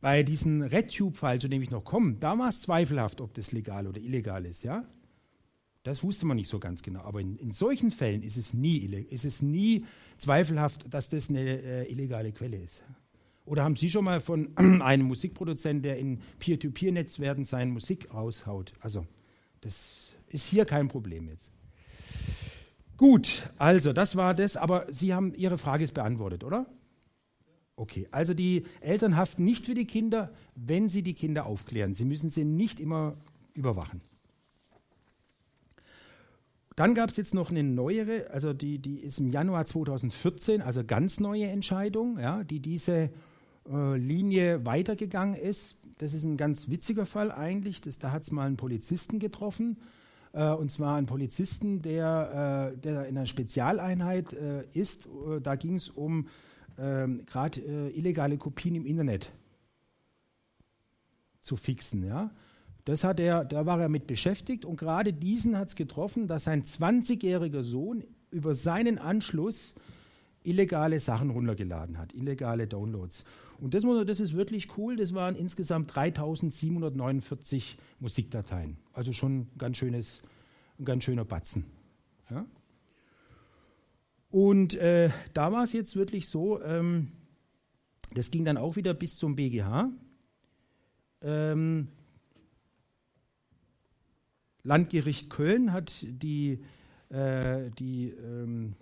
bei 0.01 0.23
diesem 0.23 0.63
RedTube-Fall, 0.63 1.41
zu 1.41 1.49
dem 1.49 1.63
ich 1.63 1.71
noch 1.71 1.85
komme, 1.85 2.15
da 2.15 2.39
war 2.39 2.49
es 2.49 2.61
zweifelhaft, 2.61 3.21
ob 3.21 3.35
das 3.35 3.53
legal 3.53 3.87
oder 3.87 4.01
illegal 4.01 4.45
ist, 4.45 4.63
ja? 4.63 4.85
Das 5.85 6.03
wusste 6.03 6.25
man 6.25 6.39
nicht 6.39 6.49
so 6.49 6.59
ganz 6.59 6.83
genau. 6.83 7.03
Aber 7.03 7.21
in, 7.21 7.37
in 7.37 7.51
solchen 7.51 7.91
Fällen 7.91 8.23
ist 8.23 8.39
es, 8.39 8.55
nie, 8.55 8.79
ist 8.79 9.27
es 9.27 9.43
nie 9.43 9.85
zweifelhaft, 10.17 10.93
dass 10.93 11.11
das 11.11 11.29
eine 11.29 11.41
äh, 11.41 11.93
illegale 11.93 12.33
Quelle 12.33 12.57
ist. 12.57 12.83
Oder 13.45 13.65
haben 13.65 13.77
Sie 13.77 13.91
schon 13.91 14.05
mal 14.05 14.21
von 14.21 14.57
einem 14.57 15.07
Musikproduzenten, 15.07 15.83
der 15.83 15.99
in 15.99 16.21
Peer-to-Peer-Netzwerken 16.39 17.45
seine 17.45 17.71
Musik 17.71 18.13
raushaut? 18.15 18.73
Also, 18.81 19.07
das 19.61 20.15
ist 20.29 20.47
hier 20.47 20.65
kein 20.65 20.89
Problem 20.89 21.29
jetzt. 21.29 21.53
Gut, 22.97 23.51
also 23.59 23.93
das 23.93 24.17
war 24.17 24.33
das, 24.33 24.57
aber 24.57 24.87
Sie 24.91 25.13
haben 25.13 25.35
Ihre 25.35 25.59
Frage 25.59 25.85
ist 25.85 25.93
beantwortet, 25.93 26.45
oder? 26.45 26.67
Okay, 27.77 28.09
also 28.11 28.33
die 28.33 28.65
Eltern 28.81 29.17
haften 29.17 29.45
nicht 29.45 29.67
für 29.67 29.75
die 29.75 29.87
Kinder, 29.87 30.33
wenn 30.55 30.89
sie 30.89 31.03
die 31.03 31.15
Kinder 31.15 31.45
aufklären. 31.45 31.93
Sie 31.93 32.05
müssen 32.05 32.31
sie 32.31 32.45
nicht 32.45 32.79
immer 32.79 33.17
überwachen. 33.53 34.01
Dann 36.77 36.95
gab 36.95 37.11
es 37.11 37.17
jetzt 37.17 37.35
noch 37.35 37.51
eine 37.51 37.63
neuere, 37.63 38.31
also 38.31 38.53
die, 38.53 38.79
die 38.79 38.99
ist 38.99 39.19
im 39.19 39.29
Januar 39.29 39.65
2014, 39.65 40.61
also 40.61 40.85
ganz 40.85 41.21
neue 41.21 41.47
Entscheidung, 41.47 42.19
ja, 42.19 42.43
die 42.43 42.61
diese 42.61 43.11
äh, 43.71 43.97
Linie 43.97 44.67
weitergegangen 44.67 45.37
ist. 45.37 45.77
Das 45.99 46.13
ist 46.13 46.25
ein 46.25 46.37
ganz 46.37 46.69
witziger 46.69 47.07
Fall 47.07 47.31
eigentlich. 47.31 47.81
Das, 47.81 47.99
da 47.99 48.11
hat 48.11 48.23
es 48.23 48.33
mal 48.33 48.47
einen 48.47 48.57
Polizisten 48.57 49.21
getroffen, 49.21 49.79
äh, 50.33 50.51
und 50.51 50.73
zwar 50.73 50.97
einen 50.97 51.07
Polizisten, 51.07 51.81
der, 51.81 52.73
äh, 52.75 52.79
der 52.79 53.07
in 53.07 53.17
einer 53.17 53.27
Spezialeinheit 53.27 54.33
äh, 54.33 54.65
ist. 54.73 55.07
Äh, 55.07 55.41
da 55.41 55.55
ging 55.55 55.77
es 55.77 55.89
um 55.89 56.27
ähm, 56.77 57.25
gerade 57.27 57.61
äh, 57.61 57.91
illegale 57.91 58.37
Kopien 58.37 58.75
im 58.75 58.85
Internet 58.85 59.31
zu 61.41 61.57
fixen. 61.57 62.05
Ja. 62.05 62.31
Das 62.85 63.03
hat 63.03 63.19
er, 63.19 63.45
da 63.45 63.65
war 63.65 63.81
er 63.81 63.89
mit 63.89 64.07
beschäftigt 64.07 64.65
und 64.65 64.77
gerade 64.77 65.13
diesen 65.13 65.57
hat 65.57 65.69
es 65.69 65.75
getroffen, 65.77 66.29
dass 66.29 66.45
sein 66.45 66.65
20-jähriger 66.65 67.63
Sohn 67.63 68.05
über 68.31 68.55
seinen 68.55 68.99
Anschluss 68.99 69.75
illegale 70.43 71.01
Sachen 71.01 71.31
runtergeladen 71.31 71.99
hat, 71.99 72.13
illegale 72.13 72.67
Downloads. 72.67 73.25
Und 73.59 73.73
das, 73.73 73.85
das 74.07 74.21
ist 74.21 74.35
wirklich 74.35 74.77
cool, 74.77 74.97
das 74.97 75.15
waren 75.15 75.37
insgesamt 75.37 75.95
3749 75.95 77.79
Musikdateien. 77.99 78.77
Also 78.93 79.13
schon 79.13 79.39
ein 79.39 79.51
ganz, 79.57 79.79
schönes, 79.79 80.23
ein 80.79 80.85
ganz 80.85 81.05
schöner 81.05 81.25
Batzen. 81.25 81.65
Ja? 82.31 82.45
Und 84.31 84.75
äh, 84.75 85.11
da 85.33 85.53
war 85.53 85.65
es 85.65 85.73
jetzt 85.73 85.97
wirklich 85.97 86.29
so, 86.29 86.63
ähm, 86.63 87.13
das 88.13 88.31
ging 88.31 88.45
dann 88.45 88.59
auch 88.59 88.77
wieder 88.77 88.93
bis 88.93 89.17
zum 89.17 89.37
BGH. 89.37 89.91
Ähm, 91.23 91.89
Landgericht 94.65 95.31
Köln 95.31 95.73
hat 95.73 95.93
die, 96.03 96.59
äh, 97.11 97.71
die 97.79 98.09
ähm, 98.09 98.73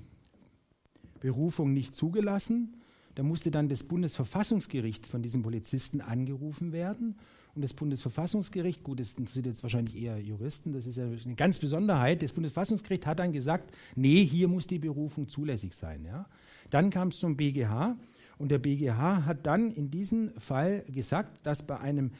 Berufung 1.20 1.74
nicht 1.74 1.94
zugelassen. 1.94 2.76
Da 3.14 3.22
musste 3.22 3.50
dann 3.50 3.68
das 3.68 3.82
Bundesverfassungsgericht 3.82 5.06
von 5.06 5.22
diesem 5.22 5.42
Polizisten 5.42 6.00
angerufen 6.00 6.72
werden. 6.72 7.16
Und 7.54 7.62
das 7.62 7.74
Bundesverfassungsgericht, 7.74 8.82
gut, 8.82 9.00
das 9.00 9.12
interessiert 9.12 9.44
jetzt 9.44 9.62
wahrscheinlich 9.62 10.00
eher 10.00 10.18
Juristen, 10.18 10.72
das 10.72 10.86
ist 10.86 10.96
ja 10.96 11.04
eine 11.04 11.34
ganz 11.34 11.58
Besonderheit. 11.58 12.22
Das 12.22 12.32
Bundesverfassungsgericht 12.32 13.06
hat 13.06 13.18
dann 13.18 13.32
gesagt, 13.32 13.72
nee, 13.94 14.24
hier 14.24 14.48
muss 14.48 14.66
die 14.66 14.78
Berufung 14.78 15.28
zulässig 15.28 15.74
sein. 15.74 16.04
Ja. 16.06 16.26
Dann 16.70 16.88
kam 16.88 17.08
es 17.08 17.18
zum 17.18 17.36
BGH 17.36 17.98
und 18.38 18.50
der 18.50 18.58
BGH 18.58 19.26
hat 19.26 19.46
dann 19.46 19.70
in 19.70 19.90
diesem 19.90 20.32
Fall 20.38 20.82
gesagt, 20.88 21.46
dass 21.46 21.62
bei 21.62 21.78
einem 21.78 22.12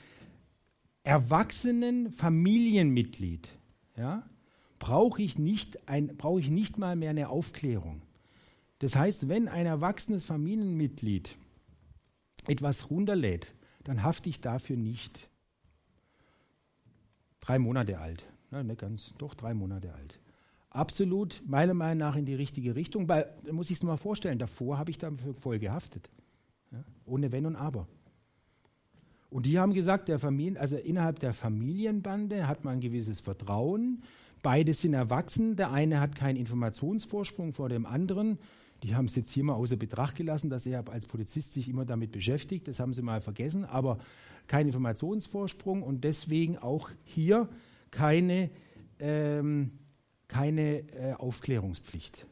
erwachsenen 1.05 2.13
Familienmitglied 2.13 3.49
ja, 3.97 4.29
brauche 4.79 5.23
ich, 5.23 5.39
nicht 5.39 5.79
brauch 6.17 6.39
ich 6.39 6.51
nicht 6.51 6.79
mal 6.79 6.97
mehr 6.97 7.11
eine 7.11 7.29
Aufklärung. 7.29 8.03
Das 8.79 8.97
heißt, 8.97 9.29
wenn 9.29 9.49
ein 9.49 9.67
erwachsenes 9.67 10.25
Familienmitglied 10.25 11.37
etwas 12.47 12.91
runterlädt, 12.91 13.55
dann 13.85 14.03
hafte 14.03 14.29
ich 14.29 14.41
dafür 14.41 14.77
nicht. 14.77 15.29
Drei 17.41 17.59
Monate 17.59 17.99
alt, 17.99 18.25
ja, 18.51 18.63
nicht 18.63 18.81
ganz, 18.81 19.15
doch 19.19 19.35
drei 19.35 19.55
Monate 19.55 19.93
alt. 19.95 20.21
Absolut, 20.71 21.43
meiner 21.47 21.75
Meinung 21.75 21.99
nach, 21.99 22.17
in 22.17 22.25
die 22.25 22.35
richtige 22.35 22.75
Richtung, 22.75 23.09
weil, 23.09 23.31
da 23.45 23.53
muss 23.53 23.71
ich 23.71 23.77
es 23.77 23.83
mal 23.83 23.99
vorstellen, 23.99 24.39
davor 24.39 24.79
habe 24.79 24.91
ich 24.91 24.99
dafür 24.99 25.35
voll 25.35 25.59
gehaftet. 25.59 26.09
Ja, 26.71 26.83
ohne 27.05 27.31
Wenn 27.31 27.47
und 27.47 27.57
Aber. 27.57 27.87
Und 29.33 29.47
die 29.47 29.59
haben 29.59 29.73
gesagt, 29.73 30.09
der 30.09 30.19
Familien, 30.19 30.59
also 30.59 30.77
innerhalb 30.77 31.19
der 31.19 31.33
Familienbande 31.33 32.47
hat 32.47 32.65
man 32.65 32.75
ein 32.75 32.81
gewisses 32.81 33.21
Vertrauen. 33.21 34.03
Beide 34.43 34.75
sind 34.75 34.93
erwachsen. 34.93 35.57
Der 35.57 35.73
eine 35.73 36.01
hat 36.01 36.17
keinen 36.17 36.37
Informationsvorsprung 36.37 37.55
vor 37.55 37.71
dem 37.71 37.87
anderen. 37.87 38.39
Die 38.83 38.95
haben 38.95 39.07
es 39.07 39.17
jetzt 39.17 39.33
hier 39.33 39.45
mal 39.45 39.55
außer 39.55 39.77
Betracht 39.77 40.17
gelassen, 40.17 40.51
dass 40.51 40.67
er 40.67 40.87
als 40.87 41.07
Polizist 41.07 41.55
sich 41.55 41.71
immer 41.71 41.87
damit 41.87 42.13
beschäftigt. 42.13 42.69
Das 42.69 42.79
haben 42.79 42.93
sie 42.93 43.01
mal 43.01 43.23
vergessen. 43.23 43.65
Aber 43.65 43.97
kein 44.49 44.67
Informationsvorsprung 44.67 45.83
und 45.83 46.05
deswegen 46.05 46.59
auch 46.59 46.91
hier 47.03 47.49
keine, 47.91 48.51
ähm, 48.99 49.79
keine 50.29 50.81
äh, 50.93 51.15
Aufklärungspflicht. 51.15 52.27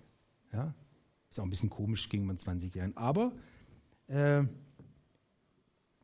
Ja? 0.52 0.74
Ist 1.30 1.40
auch 1.40 1.44
ein 1.44 1.50
bisschen 1.50 1.70
komisch 1.70 2.10
gegen 2.10 2.26
man 2.26 2.36
20 2.36 2.74
Jahren. 2.74 2.94
Aber 2.94 3.32
äh, 4.08 4.42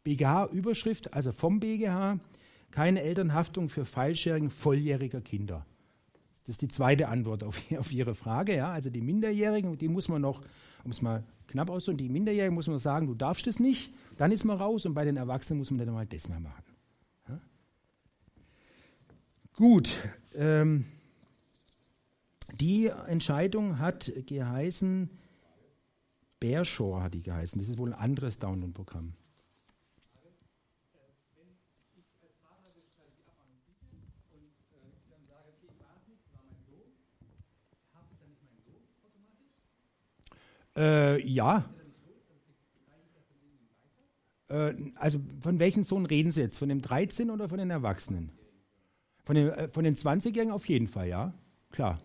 BGH-Überschrift, 0.06 1.12
also 1.14 1.32
vom 1.32 1.58
BGH, 1.58 2.20
keine 2.70 3.02
Elternhaftung 3.02 3.68
für 3.68 3.84
Fallschärigen 3.84 4.50
volljähriger 4.50 5.20
Kinder. 5.20 5.66
Das 6.44 6.54
ist 6.54 6.62
die 6.62 6.68
zweite 6.68 7.08
Antwort 7.08 7.42
auf, 7.42 7.60
auf 7.78 7.92
Ihre 7.92 8.14
Frage. 8.14 8.54
Ja? 8.54 8.70
Also 8.70 8.88
die 8.88 9.00
Minderjährigen, 9.00 9.76
die 9.76 9.88
muss 9.88 10.08
man 10.08 10.22
noch, 10.22 10.42
um 10.84 10.92
es 10.92 11.02
mal 11.02 11.24
knapp 11.48 11.70
auszudrücken, 11.70 12.06
die 12.06 12.12
Minderjährigen 12.12 12.54
muss 12.54 12.68
man 12.68 12.78
sagen, 12.78 13.08
du 13.08 13.14
darfst 13.14 13.48
es 13.48 13.58
nicht, 13.58 13.92
dann 14.16 14.30
ist 14.30 14.44
man 14.44 14.56
raus 14.56 14.86
und 14.86 14.94
bei 14.94 15.04
den 15.04 15.16
Erwachsenen 15.16 15.58
muss 15.58 15.72
man 15.72 15.78
dann 15.84 15.92
mal 15.92 16.06
das 16.06 16.28
mehr 16.28 16.40
machen. 16.40 16.64
Ja? 17.28 17.40
Gut, 19.56 19.98
ähm, 20.36 20.84
die 22.60 22.86
Entscheidung 22.86 23.80
hat 23.80 24.12
geheißen, 24.26 25.10
Bearshore 26.38 27.02
hat 27.02 27.14
die 27.14 27.22
geheißen, 27.22 27.60
das 27.60 27.68
ist 27.68 27.78
wohl 27.78 27.92
ein 27.92 27.98
anderes 27.98 28.38
Download-Programm. 28.38 29.14
Äh, 40.76 41.26
ja. 41.26 41.64
Äh, 44.48 44.74
also 44.96 45.20
von 45.40 45.58
welchem 45.58 45.84
Sohn 45.84 46.06
reden 46.06 46.32
Sie 46.32 46.40
jetzt? 46.40 46.58
Von 46.58 46.68
dem 46.68 46.82
13 46.82 47.30
oder 47.30 47.48
von 47.48 47.58
den 47.58 47.70
Erwachsenen? 47.70 48.30
Von 49.24 49.34
den, 49.34 49.48
äh, 49.48 49.68
von 49.68 49.84
den 49.84 49.96
20-Jährigen 49.96 50.52
auf 50.52 50.68
jeden 50.68 50.86
Fall, 50.86 51.08
ja. 51.08 51.32
Klar. 51.70 52.00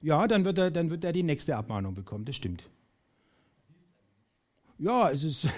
Ja, 0.00 0.26
dann 0.26 0.44
wird, 0.44 0.58
er, 0.58 0.70
dann 0.70 0.90
wird 0.90 1.04
er 1.04 1.12
die 1.12 1.22
nächste 1.22 1.56
Abmahnung 1.56 1.94
bekommen, 1.94 2.24
das 2.24 2.34
stimmt. 2.34 2.68
Ja, 4.78 5.10
es 5.10 5.22
ist, 5.22 5.48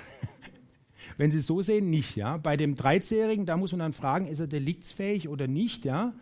wenn 1.17 1.31
Sie 1.31 1.39
es 1.39 1.47
so 1.47 1.63
sehen, 1.63 1.89
nicht. 1.89 2.17
Ja. 2.17 2.37
Bei 2.37 2.57
dem 2.57 2.75
13-Jährigen, 2.75 3.47
da 3.47 3.57
muss 3.57 3.73
man 3.73 3.79
dann 3.79 3.93
fragen, 3.95 4.27
ist 4.27 4.41
er 4.41 4.47
deliktsfähig 4.47 5.29
oder 5.29 5.47
nicht. 5.47 5.85
Ja. 5.85 6.13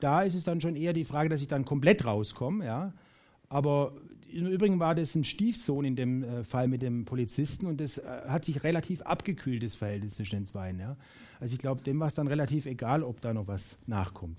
Da 0.00 0.22
ist 0.22 0.34
es 0.34 0.44
dann 0.44 0.60
schon 0.60 0.76
eher 0.76 0.94
die 0.94 1.04
Frage, 1.04 1.28
dass 1.28 1.42
ich 1.42 1.48
dann 1.48 1.66
komplett 1.66 2.06
rauskomme. 2.06 2.64
Ja. 2.64 2.94
Aber 3.48 3.92
im 4.36 4.46
Übrigen 4.46 4.78
war 4.78 4.94
das 4.94 5.14
ein 5.14 5.24
Stiefsohn 5.24 5.84
in 5.84 5.96
dem 5.96 6.22
äh, 6.22 6.44
Fall 6.44 6.68
mit 6.68 6.82
dem 6.82 7.04
Polizisten 7.04 7.66
und 7.66 7.80
das 7.80 7.98
äh, 7.98 8.02
hat 8.28 8.44
sich 8.44 8.62
relativ 8.64 9.02
abgekühlt, 9.02 9.62
das 9.62 9.74
Verhältnis 9.74 10.16
zwischen 10.16 10.44
den 10.44 10.52
beiden. 10.52 10.80
Ja. 10.80 10.96
Also 11.40 11.54
ich 11.54 11.58
glaube, 11.58 11.82
dem 11.82 11.98
war 12.00 12.06
es 12.08 12.14
dann 12.14 12.26
relativ 12.26 12.66
egal, 12.66 13.02
ob 13.02 13.20
da 13.20 13.32
noch 13.32 13.48
was 13.48 13.78
nachkommt. 13.86 14.36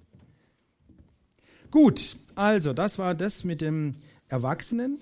Gut, 1.71 2.15
also 2.35 2.73
das 2.73 2.97
war 2.97 3.13
das 3.15 3.43
mit 3.43 3.61
dem 3.61 3.95
Erwachsenen. 4.29 4.99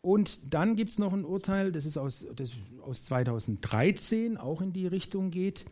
Und 0.00 0.52
dann 0.52 0.74
gibt 0.76 0.90
es 0.90 0.98
noch 0.98 1.12
ein 1.12 1.24
Urteil, 1.24 1.70
das 1.72 1.86
ist 1.86 1.96
aus, 1.96 2.24
das 2.34 2.52
aus 2.82 3.04
2013, 3.04 4.36
auch 4.36 4.60
in 4.60 4.72
die 4.72 4.86
Richtung 4.86 5.30
geht. 5.30 5.64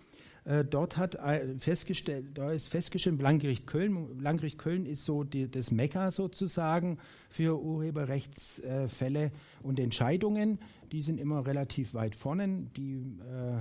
Äh, 0.44 0.64
dort 0.64 0.96
hat 0.96 1.18
festgestellt, 1.58 2.26
da 2.34 2.50
ist 2.52 2.68
festgestellt, 2.68 3.20
Landgericht 3.20 3.66
Köln, 3.66 4.20
Landgericht 4.20 4.58
Köln 4.58 4.86
ist 4.86 5.04
so 5.04 5.24
die, 5.24 5.50
das 5.50 5.70
Mekka 5.70 6.10
sozusagen 6.10 6.98
für 7.28 7.60
Urheberrechtsfälle 7.60 9.32
und 9.62 9.78
Entscheidungen. 9.78 10.58
Die 10.92 11.02
sind 11.02 11.20
immer 11.20 11.46
relativ 11.46 11.94
weit 11.94 12.14
vorne. 12.14 12.66
Die 12.76 13.02
äh, 13.20 13.60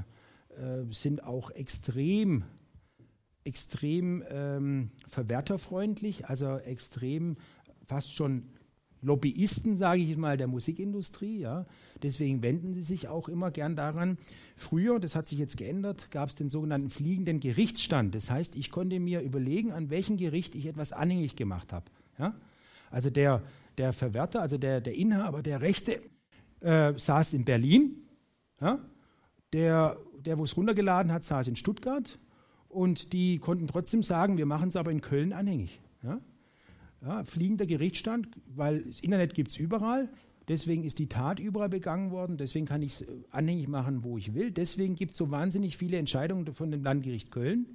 äh, 0.59 0.85
sind 0.91 1.23
auch 1.23 1.51
extrem 1.51 2.43
extrem 3.45 4.23
ähm, 4.29 4.91
verwerterfreundlich, 5.07 6.27
also 6.27 6.57
extrem 6.57 7.37
fast 7.87 8.13
schon 8.13 8.43
Lobbyisten, 9.01 9.77
sage 9.77 10.01
ich 10.01 10.17
mal, 10.17 10.37
der 10.37 10.47
Musikindustrie. 10.47 11.39
Ja. 11.39 11.65
Deswegen 12.03 12.41
wenden 12.41 12.73
sie 12.73 12.81
sich 12.81 13.07
auch 13.07 13.29
immer 13.29 13.51
gern 13.51 13.75
daran. 13.75 14.17
Früher, 14.55 14.99
das 14.99 15.15
hat 15.15 15.25
sich 15.25 15.39
jetzt 15.39 15.57
geändert, 15.57 16.11
gab 16.11 16.29
es 16.29 16.35
den 16.35 16.49
sogenannten 16.49 16.89
fliegenden 16.89 17.39
Gerichtsstand. 17.39 18.13
Das 18.15 18.29
heißt, 18.29 18.55
ich 18.55 18.71
konnte 18.71 18.99
mir 18.99 19.21
überlegen, 19.21 19.71
an 19.71 19.89
welchem 19.89 20.17
Gericht 20.17 20.55
ich 20.55 20.65
etwas 20.65 20.91
anhängig 20.91 21.35
gemacht 21.35 21.71
habe. 21.71 21.85
Ja. 22.17 22.35
Also 22.91 23.09
der, 23.09 23.41
der 23.77 23.93
Verwerter, 23.93 24.41
also 24.41 24.57
der, 24.57 24.81
der 24.81 24.95
Inhaber 24.95 25.41
der 25.41 25.61
Rechte, 25.61 26.01
äh, 26.59 26.93
saß 26.97 27.33
in 27.33 27.45
Berlin. 27.45 28.07
Ja. 28.59 28.79
Der, 29.53 29.97
der 30.19 30.37
wo 30.37 30.43
es 30.43 30.57
runtergeladen 30.57 31.11
hat, 31.11 31.23
saß 31.23 31.47
in 31.47 31.55
Stuttgart. 31.55 32.19
Und 32.67 33.13
die 33.13 33.39
konnten 33.39 33.67
trotzdem 33.67 34.03
sagen, 34.03 34.37
wir 34.37 34.45
machen 34.45 34.69
es 34.69 34.75
aber 34.75 34.91
in 34.91 35.01
Köln 35.01 35.33
anhängig. 35.33 35.81
Ja. 36.03 36.19
Ja, 37.01 37.23
fliegender 37.23 37.65
Gerichtsstand, 37.65 38.27
weil 38.55 38.83
das 38.83 38.99
Internet 38.99 39.33
gibt 39.33 39.51
es 39.51 39.57
überall. 39.57 40.09
Deswegen 40.49 40.83
ist 40.83 40.97
die 40.97 41.07
Tat 41.07 41.39
überall 41.39 41.69
begangen 41.69 42.09
worden. 42.09 42.37
Deswegen 42.37 42.65
kann 42.65 42.81
ich 42.81 42.93
es 42.93 43.01
äh, 43.01 43.13
anhängig 43.29 43.67
machen, 43.67 44.03
wo 44.03 44.17
ich 44.17 44.33
will. 44.33 44.51
Deswegen 44.51 44.95
gibt 44.95 45.11
es 45.11 45.17
so 45.17 45.29
wahnsinnig 45.29 45.77
viele 45.77 45.97
Entscheidungen 45.97 46.51
von 46.53 46.71
dem 46.71 46.83
Landgericht 46.83 47.31
Köln, 47.31 47.67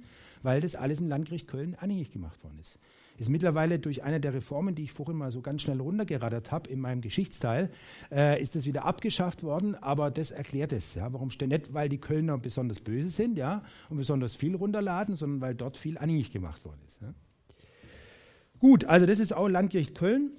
weil 0.43 0.59
das 0.59 0.75
alles 0.75 0.99
im 0.99 1.07
Landgericht 1.07 1.47
Köln 1.47 1.75
anhängig 1.75 2.11
gemacht 2.11 2.43
worden 2.43 2.59
ist. 2.59 2.77
Ist 3.17 3.29
mittlerweile 3.29 3.79
durch 3.79 4.03
eine 4.03 4.19
der 4.19 4.33
Reformen, 4.33 4.75
die 4.75 4.83
ich 4.83 4.91
vorhin 4.91 5.15
mal 5.15 5.31
so 5.31 5.41
ganz 5.41 5.61
schnell 5.61 5.79
runtergerattert 5.79 6.51
habe 6.51 6.69
in 6.69 6.81
meinem 6.81 6.99
Geschichtsteil, 6.99 7.71
äh, 8.11 8.41
ist 8.41 8.57
das 8.57 8.65
wieder 8.65 8.83
abgeschafft 8.83 9.41
worden. 9.41 9.75
Aber 9.75 10.11
das 10.11 10.31
erklärt 10.31 10.73
es. 10.73 10.95
Ja. 10.95 11.13
Warum 11.13 11.31
steht 11.31 11.47
nicht, 11.47 11.73
weil 11.73 11.87
die 11.87 11.97
Kölner 11.97 12.37
besonders 12.37 12.81
böse 12.81 13.09
sind 13.09 13.37
ja, 13.37 13.63
und 13.89 13.95
besonders 13.95 14.35
viel 14.35 14.53
runterladen, 14.53 15.15
sondern 15.15 15.39
weil 15.39 15.55
dort 15.55 15.77
viel 15.77 15.97
anhängig 15.97 16.31
gemacht 16.31 16.65
worden 16.65 16.81
ist. 16.85 17.01
Ja. 17.01 17.13
Gut, 18.65 18.85
also 18.85 19.05
das 19.05 19.19
ist 19.19 19.31
auch 19.31 19.47
Landgericht 19.47 19.93
Köln. 19.93 20.31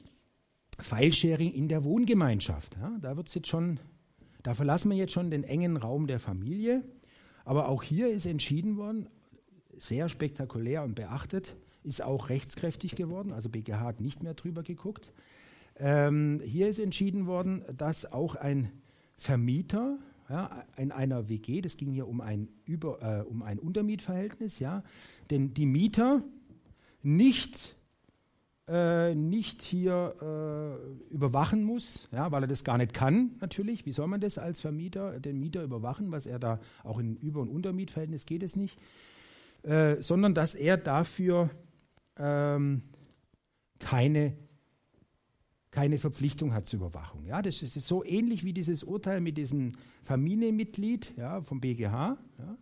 Filesharing 0.80 1.52
in 1.52 1.68
der 1.68 1.84
Wohngemeinschaft. 1.84 2.76
Ja, 2.76 2.98
da 3.00 3.16
wird 3.16 3.32
jetzt 3.32 3.46
schon, 3.46 3.78
da 4.42 4.52
verlassen 4.52 4.90
wir 4.90 4.96
jetzt 4.96 5.12
schon 5.12 5.30
den 5.30 5.44
engen 5.44 5.76
Raum 5.76 6.08
der 6.08 6.18
Familie. 6.18 6.82
Aber 7.44 7.68
auch 7.68 7.84
hier 7.84 8.10
ist 8.10 8.26
entschieden 8.26 8.78
worden, 8.78 9.08
sehr 9.78 10.08
spektakulär 10.08 10.82
und 10.82 10.96
beachtet, 10.96 11.54
ist 11.84 12.02
auch 12.02 12.28
rechtskräftig 12.28 12.96
geworden. 12.96 13.32
Also 13.32 13.48
BGH 13.48 13.78
hat 13.78 14.00
nicht 14.00 14.24
mehr 14.24 14.34
drüber 14.34 14.64
geguckt. 14.64 15.12
Ähm, 15.78 16.40
hier 16.44 16.68
ist 16.68 16.80
entschieden 16.80 17.26
worden, 17.26 17.62
dass 17.76 18.12
auch 18.12 18.34
ein 18.34 18.72
Vermieter 19.16 19.98
ja, 20.28 20.64
in 20.76 20.90
einer 20.90 21.28
WG, 21.28 21.60
das 21.60 21.76
ging 21.76 21.92
hier 21.92 22.08
um 22.08 22.20
ein, 22.20 22.48
Über, 22.64 23.20
äh, 23.20 23.22
um 23.22 23.44
ein 23.44 23.60
Untermietverhältnis, 23.60 24.58
ja, 24.58 24.82
denn 25.30 25.54
die 25.54 25.66
Mieter 25.66 26.24
nicht 27.04 27.75
äh, 28.68 29.14
nicht 29.14 29.62
hier 29.62 30.14
äh, 30.20 31.14
überwachen 31.14 31.62
muss, 31.62 32.08
ja, 32.10 32.32
weil 32.32 32.42
er 32.44 32.48
das 32.48 32.64
gar 32.64 32.78
nicht 32.78 32.94
kann, 32.94 33.36
natürlich. 33.40 33.86
Wie 33.86 33.92
soll 33.92 34.08
man 34.08 34.20
das 34.20 34.38
als 34.38 34.60
Vermieter, 34.60 35.20
den 35.20 35.38
Mieter 35.38 35.62
überwachen, 35.62 36.10
was 36.10 36.26
er 36.26 36.38
da 36.38 36.58
auch 36.82 36.98
in 36.98 37.16
Über- 37.16 37.42
und 37.42 37.48
Untermietverhältnis 37.48 38.26
geht 38.26 38.42
es 38.42 38.56
nicht, 38.56 38.78
äh, 39.62 40.02
sondern 40.02 40.34
dass 40.34 40.54
er 40.56 40.76
dafür 40.76 41.50
ähm, 42.18 42.82
keine, 43.78 44.36
keine 45.70 45.98
Verpflichtung 45.98 46.52
hat 46.52 46.66
zur 46.66 46.80
Überwachung. 46.80 47.24
Ja, 47.24 47.42
das 47.42 47.62
ist 47.62 47.74
so 47.74 48.04
ähnlich 48.04 48.42
wie 48.42 48.52
dieses 48.52 48.82
Urteil 48.82 49.20
mit 49.20 49.38
diesem 49.38 49.72
Familienmitglied 50.02 51.12
ja, 51.16 51.40
vom 51.40 51.60
BGH, 51.60 52.18
ja, 52.38 52.58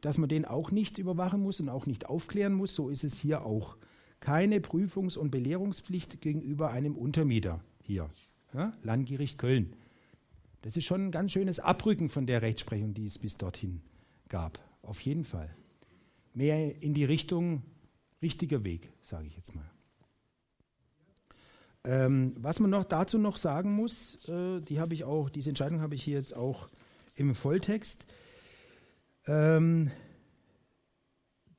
dass 0.00 0.18
man 0.18 0.28
den 0.28 0.44
auch 0.44 0.72
nicht 0.72 0.98
überwachen 0.98 1.40
muss 1.40 1.60
und 1.60 1.68
auch 1.68 1.86
nicht 1.86 2.06
aufklären 2.06 2.54
muss. 2.54 2.74
So 2.74 2.88
ist 2.88 3.04
es 3.04 3.14
hier 3.14 3.44
auch 3.44 3.76
keine 4.20 4.60
Prüfungs- 4.60 5.18
und 5.18 5.30
Belehrungspflicht 5.30 6.20
gegenüber 6.20 6.70
einem 6.70 6.96
Untermieter 6.96 7.60
hier. 7.82 8.10
Ja, 8.52 8.72
Landgericht 8.82 9.38
Köln. 9.38 9.74
Das 10.62 10.76
ist 10.76 10.84
schon 10.84 11.06
ein 11.06 11.10
ganz 11.10 11.32
schönes 11.32 11.58
Abrücken 11.58 12.08
von 12.08 12.26
der 12.26 12.42
Rechtsprechung, 12.42 12.94
die 12.94 13.06
es 13.06 13.18
bis 13.18 13.36
dorthin 13.36 13.80
gab. 14.28 14.58
Auf 14.82 15.00
jeden 15.00 15.24
Fall. 15.24 15.54
Mehr 16.34 16.82
in 16.82 16.94
die 16.94 17.04
Richtung 17.04 17.62
richtiger 18.22 18.64
Weg, 18.64 18.92
sage 19.02 19.26
ich 19.26 19.36
jetzt 19.36 19.54
mal. 19.54 19.70
Ähm, 21.84 22.34
was 22.36 22.60
man 22.60 22.70
noch 22.70 22.84
dazu 22.84 23.18
noch 23.18 23.38
sagen 23.38 23.72
muss, 23.72 24.28
äh, 24.28 24.60
die 24.60 24.80
habe 24.80 24.92
ich 24.92 25.04
auch, 25.04 25.30
diese 25.30 25.48
Entscheidung 25.48 25.80
habe 25.80 25.94
ich 25.94 26.02
hier 26.02 26.18
jetzt 26.18 26.36
auch 26.36 26.68
im 27.14 27.34
Volltext. 27.34 28.04
Ähm, 29.26 29.90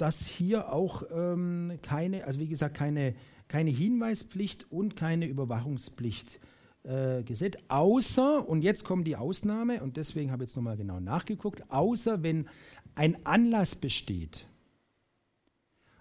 dass 0.02 0.26
hier 0.26 0.74
auch 0.74 1.04
ähm, 1.14 1.78
keine, 1.84 2.26
also 2.26 2.40
wie 2.40 2.48
gesagt, 2.48 2.76
keine, 2.76 3.14
keine 3.48 3.70
Hinweispflicht 3.70 4.72
und 4.72 4.96
keine 4.96 5.28
Überwachungspflicht 5.28 6.40
äh, 6.84 7.22
gesetzt, 7.22 7.60
außer, 7.68 8.50
und 8.50 8.64
jetzt 8.64 8.84
kommt 8.84 9.06
die 9.06 9.16
Ausnahme, 9.16 9.84
und 9.84 9.98
deswegen 9.98 10.32
habe 10.32 10.44
ich 10.44 10.50
jetzt 10.50 10.56
nochmal 10.56 10.76
genau 10.76 11.00
nachgeguckt, 11.00 11.70
außer 11.70 12.24
wenn 12.24 12.48
ein 12.96 13.24
Anlass 13.28 13.76
besteht, 13.76 14.48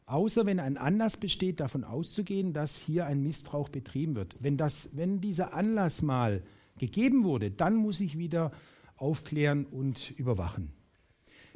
außer 0.07 0.47
wenn 0.47 0.61
ein 0.61 0.79
Anlass 0.79 1.19
besteht, 1.19 1.61
davon 1.61 1.85
auszugehen, 1.85 2.55
dass 2.55 2.77
hier 2.77 3.05
ein 3.05 3.23
Missbrauch 3.23 3.69
betrieben 3.69 4.17
wird. 4.17 4.35
Wenn, 4.41 4.57
das, 4.57 4.97
wenn 4.97 5.21
dieser 5.21 5.53
Anlass 5.53 6.01
mal 6.01 6.43
gegeben 6.79 7.25
wurde, 7.25 7.51
dann 7.51 7.77
muss 7.77 8.01
ich 8.01 8.17
wieder 8.17 8.51
aufklären 8.97 9.67
und 9.67 10.11
überwachen. 10.13 10.73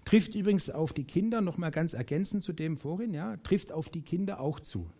Trifft 0.04 0.34
übrigens 0.34 0.70
auf 0.70 0.92
die 0.92 1.04
Kinder, 1.04 1.40
nochmal 1.40 1.70
ganz 1.70 1.94
ergänzend 1.94 2.42
zu 2.42 2.52
dem 2.52 2.76
vorhin, 2.76 3.14
ja, 3.14 3.36
trifft 3.38 3.72
auf 3.72 3.88
die 3.88 4.02
Kinder 4.02 4.40
auch 4.40 4.60
zu. 4.60 4.90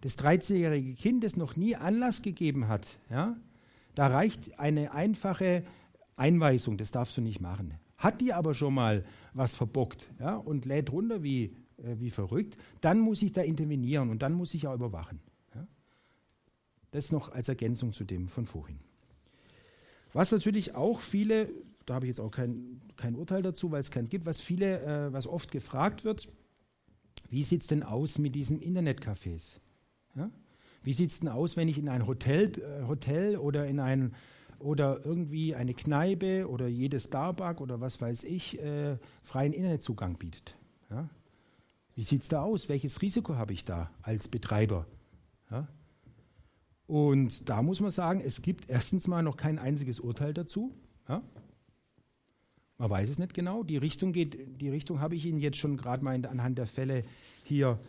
Das 0.00 0.18
13-jährige 0.18 0.94
Kind, 0.94 1.24
das 1.24 1.36
noch 1.36 1.56
nie 1.56 1.76
Anlass 1.76 2.22
gegeben 2.22 2.68
hat, 2.68 2.86
ja, 3.10 3.36
da 3.94 4.06
reicht 4.06 4.58
eine 4.58 4.92
einfache 4.92 5.64
Einweisung, 6.16 6.78
das 6.78 6.92
darfst 6.92 7.16
du 7.16 7.20
nicht 7.20 7.40
machen. 7.40 7.74
Hat 7.96 8.20
die 8.20 8.32
aber 8.32 8.54
schon 8.54 8.74
mal 8.74 9.04
was 9.34 9.56
verbockt 9.56 10.08
ja, 10.20 10.36
und 10.36 10.66
lädt 10.66 10.92
runter 10.92 11.22
wie, 11.22 11.56
äh, 11.78 11.96
wie 11.98 12.10
verrückt, 12.10 12.56
dann 12.80 13.00
muss 13.00 13.22
ich 13.22 13.32
da 13.32 13.42
intervenieren 13.42 14.08
und 14.10 14.22
dann 14.22 14.32
muss 14.32 14.54
ich 14.54 14.66
auch 14.66 14.74
überwachen. 14.74 15.20
Ja. 15.54 15.66
Das 16.92 17.10
noch 17.10 17.32
als 17.32 17.48
Ergänzung 17.48 17.92
zu 17.92 18.04
dem 18.04 18.28
von 18.28 18.46
vorhin. 18.46 18.78
Was 20.12 20.32
natürlich 20.32 20.74
auch 20.74 21.00
viele 21.00 21.50
da 21.88 21.94
habe 21.94 22.06
ich 22.06 22.08
jetzt 22.08 22.20
auch 22.20 22.30
kein, 22.30 22.80
kein 22.96 23.14
Urteil 23.14 23.42
dazu, 23.42 23.70
weil 23.70 23.80
es 23.80 23.90
keins 23.90 24.10
gibt, 24.10 24.26
was 24.26 24.40
viele, 24.40 24.82
äh, 24.82 25.12
was 25.12 25.26
oft 25.26 25.50
gefragt 25.50 26.04
wird, 26.04 26.28
wie 27.30 27.42
sieht 27.42 27.62
es 27.62 27.66
denn 27.66 27.82
aus 27.82 28.18
mit 28.18 28.34
diesen 28.34 28.60
Internetcafés? 28.60 29.60
Ja? 30.14 30.30
Wie 30.82 30.92
sieht 30.92 31.10
es 31.10 31.20
denn 31.20 31.28
aus, 31.28 31.56
wenn 31.56 31.68
ich 31.68 31.78
in 31.78 31.88
ein 31.88 32.06
Hotel, 32.06 32.52
äh, 32.58 32.86
Hotel 32.86 33.36
oder 33.36 33.66
in 33.66 33.80
ein 33.80 34.14
oder 34.58 35.04
irgendwie 35.04 35.54
eine 35.54 35.72
Kneipe 35.72 36.48
oder 36.48 36.66
jedes 36.66 37.04
Starbucks 37.04 37.60
oder 37.60 37.80
was 37.80 38.00
weiß 38.00 38.24
ich 38.24 38.60
äh, 38.60 38.98
freien 39.24 39.52
Internetzugang 39.52 40.16
bietet? 40.18 40.56
Ja? 40.90 41.08
Wie 41.94 42.02
sieht 42.02 42.22
es 42.22 42.28
da 42.28 42.42
aus? 42.42 42.68
Welches 42.68 43.02
Risiko 43.02 43.36
habe 43.36 43.52
ich 43.52 43.64
da 43.64 43.90
als 44.02 44.28
Betreiber? 44.28 44.86
Ja? 45.50 45.68
Und 46.86 47.48
da 47.48 47.62
muss 47.62 47.80
man 47.80 47.90
sagen, 47.90 48.20
es 48.24 48.42
gibt 48.42 48.70
erstens 48.70 49.06
mal 49.08 49.22
noch 49.22 49.36
kein 49.36 49.58
einziges 49.58 50.00
Urteil 50.00 50.32
dazu. 50.32 50.74
Ja? 51.08 51.22
Man 52.78 52.90
weiß 52.90 53.08
es 53.08 53.18
nicht 53.18 53.34
genau. 53.34 53.64
Die 53.64 53.76
Richtung 53.76 54.12
geht, 54.12 54.60
die 54.60 54.68
Richtung 54.68 55.00
habe 55.00 55.16
ich 55.16 55.26
Ihnen 55.26 55.40
jetzt 55.40 55.58
schon 55.58 55.76
gerade 55.76 56.04
mal 56.04 56.14
anhand 56.26 56.58
der 56.58 56.68
Fälle 56.68 57.04
hier 57.42 57.80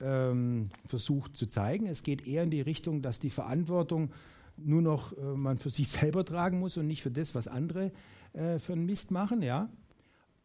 ähm, 0.00 0.70
versucht 0.86 1.36
zu 1.36 1.46
zeigen. 1.46 1.86
Es 1.86 2.02
geht 2.02 2.26
eher 2.26 2.44
in 2.44 2.50
die 2.50 2.62
Richtung, 2.62 3.02
dass 3.02 3.18
die 3.18 3.30
Verantwortung 3.30 4.10
nur 4.56 4.80
noch 4.80 5.16
äh, 5.16 5.20
man 5.20 5.58
für 5.58 5.70
sich 5.70 5.88
selber 5.88 6.24
tragen 6.24 6.58
muss 6.58 6.78
und 6.78 6.86
nicht 6.86 7.02
für 7.02 7.10
das, 7.10 7.34
was 7.34 7.46
andere 7.46 7.92
äh, 8.32 8.58
für 8.58 8.72
einen 8.72 8.86
Mist 8.86 9.10
machen. 9.10 9.42
Ja. 9.42 9.68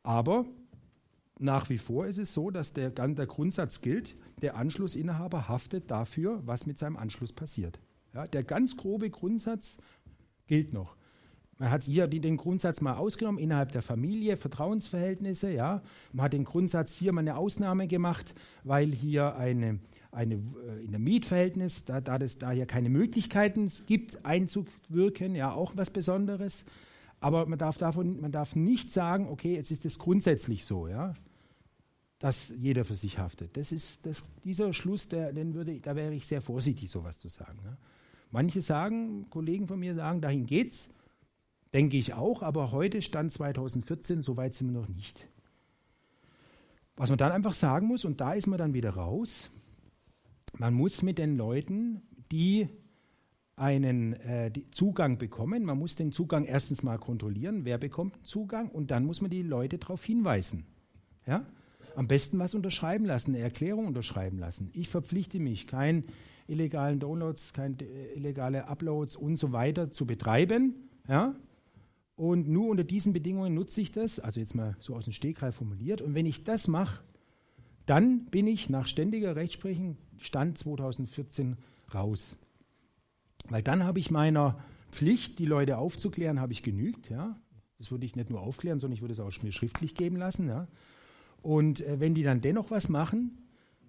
Aber 0.04 0.46
nach 1.40 1.70
wie 1.70 1.78
vor 1.78 2.06
ist 2.06 2.18
es 2.18 2.34
so, 2.34 2.52
dass 2.52 2.74
der, 2.74 2.90
der 2.90 3.26
Grundsatz 3.26 3.80
gilt, 3.80 4.16
der 4.42 4.58
Anschlussinhaber 4.58 5.48
haftet 5.48 5.90
dafür, 5.90 6.42
was 6.46 6.66
mit 6.66 6.78
seinem 6.78 6.98
Anschluss 6.98 7.32
passiert. 7.32 7.80
Ja, 8.14 8.28
der 8.28 8.44
ganz 8.44 8.76
grobe 8.76 9.10
Grundsatz 9.10 9.78
gilt 10.48 10.74
noch. 10.74 10.96
Man 11.60 11.70
hat 11.70 11.84
hier 11.84 12.08
den 12.08 12.38
Grundsatz 12.38 12.82
mal 12.82 12.96
ausgenommen, 12.96 13.38
innerhalb 13.38 13.72
der 13.72 13.82
Familie, 13.82 14.38
Vertrauensverhältnisse, 14.38 15.52
ja. 15.52 15.82
Man 16.12 16.26
hat 16.26 16.34
den 16.34 16.46
Grundsatz 16.46 16.96
hier 16.96 17.14
mal 17.14 17.22
eine 17.22 17.38
Ausnahme 17.38 17.88
gemacht, 17.88 18.34
weil 18.64 18.92
hier 18.92 19.36
eine, 19.36 19.80
eine, 20.12 20.36
äh, 20.36 20.84
in 20.84 20.92
der 20.92 21.00
Mietverhältnis, 21.00 21.86
da, 21.86 22.02
da 22.02 22.18
es 22.18 22.38
da 22.38 22.52
hier 22.52 22.66
keine 22.66 22.90
Möglichkeiten 22.90 23.72
gibt, 23.86 24.26
einzuwirken, 24.26 25.36
ja, 25.36 25.54
auch 25.54 25.74
was 25.76 25.92
Besonderes. 25.92 26.66
Aber 27.20 27.46
man 27.46 27.58
darf, 27.60 27.78
davon, 27.78 28.20
man 28.20 28.32
darf 28.32 28.56
nicht 28.56 28.92
sagen, 28.92 29.30
okay, 29.30 29.56
jetzt 29.56 29.72
ist 29.72 29.86
es 29.86 30.00
grundsätzlich 30.00 30.66
so, 30.66 30.88
ja, 30.88 31.14
dass 32.20 32.54
jeder 32.58 32.84
für 32.84 32.96
sich 32.96 33.20
haftet. 33.20 33.56
Das 33.58 33.72
ist 33.72 34.06
das, 34.06 34.24
dieser 34.44 34.74
Schluss, 34.74 35.08
der, 35.08 35.32
den 35.34 35.54
würde, 35.54 35.80
da 35.80 35.96
wäre 35.96 36.14
ich 36.14 36.26
sehr 36.26 36.42
vorsichtig, 36.42 36.90
sowas 36.90 37.20
zu 37.20 37.30
sagen. 37.30 37.60
Ja. 37.64 37.78
Manche 38.32 38.62
sagen, 38.62 39.30
Kollegen 39.30 39.68
von 39.68 39.80
mir 39.80 39.94
sagen, 39.94 40.20
dahin 40.20 40.46
geht's, 40.46 40.90
denke 41.74 41.98
ich 41.98 42.14
auch, 42.14 42.44
aber 42.44 42.72
heute, 42.72 43.02
Stand 43.02 43.32
2014, 43.32 44.22
so 44.22 44.38
weit 44.38 44.54
sind 44.54 44.68
wir 44.68 44.80
noch 44.80 44.88
nicht. 44.88 45.28
Was 46.96 47.10
man 47.10 47.18
dann 47.18 47.32
einfach 47.32 47.54
sagen 47.54 47.88
muss, 47.88 48.06
und 48.06 48.22
da 48.22 48.34
ist 48.34 48.48
man 48.48 48.60
dann 48.60 48.74
wieder 48.74 48.92
raus, 48.92 49.50
man 50.58 50.74
muss 50.74 51.02
mit 51.02 51.18
den 51.18 51.36
Leuten, 51.36 52.04
die 52.32 52.70
einen 53.56 54.14
äh, 54.14 54.52
die 54.52 54.70
Zugang 54.72 55.18
bekommen, 55.18 55.64
man 55.64 55.78
muss 55.78 55.96
den 55.96 56.12
Zugang 56.12 56.46
erstens 56.46 56.84
mal 56.84 56.98
kontrollieren, 56.98 57.66
wer 57.66 57.78
bekommt 57.78 58.26
Zugang, 58.26 58.70
und 58.70 58.92
dann 58.92 59.06
muss 59.06 59.22
man 59.22 59.32
die 59.32 59.42
Leute 59.42 59.78
darauf 59.78 60.04
hinweisen. 60.04 60.66
Ja? 61.26 61.46
Am 61.96 62.08
besten 62.08 62.40
was 62.40 62.56
unterschreiben 62.56 63.06
lassen, 63.06 63.32
eine 63.36 63.44
Erklärung 63.44 63.88
unterschreiben 63.88 64.40
lassen. 64.40 64.70
Ich 64.74 64.90
verpflichte 64.90 65.40
mich, 65.40 65.68
keine 65.68 66.04
illegalen 66.48 67.00
Downloads, 67.00 67.54
keine 67.54 67.78
äh, 67.82 68.14
illegale 68.16 68.68
Uploads 68.68 69.16
und 69.16 69.38
so 69.38 69.52
weiter 69.52 69.92
zu 69.92 70.06
betreiben. 70.06 70.76
Ja? 71.08 71.36
Und 72.24 72.48
nur 72.48 72.70
unter 72.70 72.86
diesen 72.86 73.12
Bedingungen 73.12 73.54
nutze 73.54 73.82
ich 73.82 73.92
das, 73.92 74.18
also 74.18 74.40
jetzt 74.40 74.56
mal 74.56 74.78
so 74.80 74.96
aus 74.96 75.04
dem 75.04 75.12
Stegreif 75.12 75.56
formuliert. 75.56 76.00
Und 76.00 76.16
wenn 76.16 76.26
ich 76.26 76.46
das 76.46 76.70
mache, 76.70 77.04
dann 77.86 78.28
bin 78.28 78.48
ich 78.48 78.70
nach 78.70 78.88
ständiger 78.88 79.36
Rechtsprechung 79.36 79.98
Stand 80.20 80.58
2014 80.58 81.58
raus. 81.94 82.38
Weil 83.50 83.62
dann 83.62 83.84
habe 83.84 84.00
ich 84.00 84.10
meiner 84.10 84.58
Pflicht, 84.90 85.38
die 85.38 85.46
Leute 85.46 85.78
aufzuklären, 85.78 86.40
habe 86.40 86.54
ich 86.54 86.64
genügt. 86.64 87.10
Ja? 87.10 87.38
Das 87.78 87.92
würde 87.92 88.06
ich 88.06 88.16
nicht 88.16 88.30
nur 88.30 88.40
aufklären, 88.40 88.80
sondern 88.80 88.96
ich 88.96 89.02
würde 89.02 89.12
es 89.12 89.20
auch 89.20 89.44
mir 89.44 89.52
schriftlich 89.52 89.94
geben 89.94 90.16
lassen. 90.16 90.48
Ja? 90.48 90.70
Und 91.42 91.82
äh, 91.82 92.00
wenn 92.00 92.14
die 92.14 92.24
dann 92.24 92.40
dennoch 92.40 92.72
was 92.72 92.88
machen, 92.88 93.38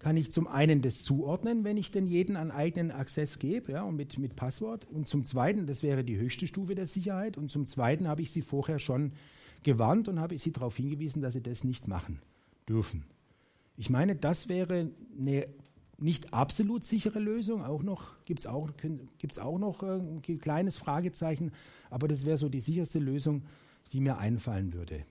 kann 0.04 0.18
ich 0.18 0.30
zum 0.30 0.46
einen 0.46 0.82
das 0.82 1.02
zuordnen, 1.02 1.64
wenn 1.64 1.78
ich 1.78 1.90
denn 1.90 2.06
jeden 2.06 2.36
einen 2.36 2.50
eigenen 2.50 2.90
Access 2.90 3.38
gebe 3.38 3.72
ja, 3.72 3.84
und 3.84 3.96
mit, 3.96 4.18
mit 4.18 4.36
Passwort. 4.36 4.86
Und 4.90 5.08
zum 5.08 5.24
Zweiten, 5.24 5.66
das 5.66 5.82
wäre 5.82 6.04
die 6.04 6.18
höchste 6.18 6.46
Stufe 6.46 6.74
der 6.74 6.86
Sicherheit. 6.86 7.38
Und 7.38 7.50
zum 7.50 7.66
Zweiten 7.66 8.06
habe 8.06 8.20
ich 8.20 8.30
sie 8.30 8.42
vorher 8.42 8.78
schon 8.78 9.12
gewarnt 9.62 10.06
und 10.08 10.20
habe 10.20 10.36
sie 10.36 10.52
darauf 10.52 10.76
hingewiesen, 10.76 11.22
dass 11.22 11.32
sie 11.32 11.40
das 11.40 11.64
nicht 11.64 11.88
machen 11.88 12.20
dürfen. 12.68 13.06
Ich 13.78 13.88
meine, 13.88 14.14
das 14.14 14.50
wäre 14.50 14.90
eine 15.18 15.46
nicht 15.96 16.34
absolut 16.34 16.84
sichere 16.84 17.18
Lösung. 17.18 17.64
Auch 17.64 17.82
noch 17.82 18.22
gibt 18.26 18.40
es 18.40 18.46
auch, 18.46 18.72
gibt's 19.16 19.38
auch 19.38 19.58
noch 19.58 19.82
äh, 19.82 20.00
ein 20.00 20.20
kleines 20.20 20.76
Fragezeichen, 20.76 21.50
aber 21.88 22.08
das 22.08 22.26
wäre 22.26 22.36
so 22.36 22.50
die 22.50 22.60
sicherste 22.60 22.98
Lösung, 22.98 23.44
die 23.94 24.00
mir 24.00 24.18
einfallen 24.18 24.74
würde. 24.74 25.06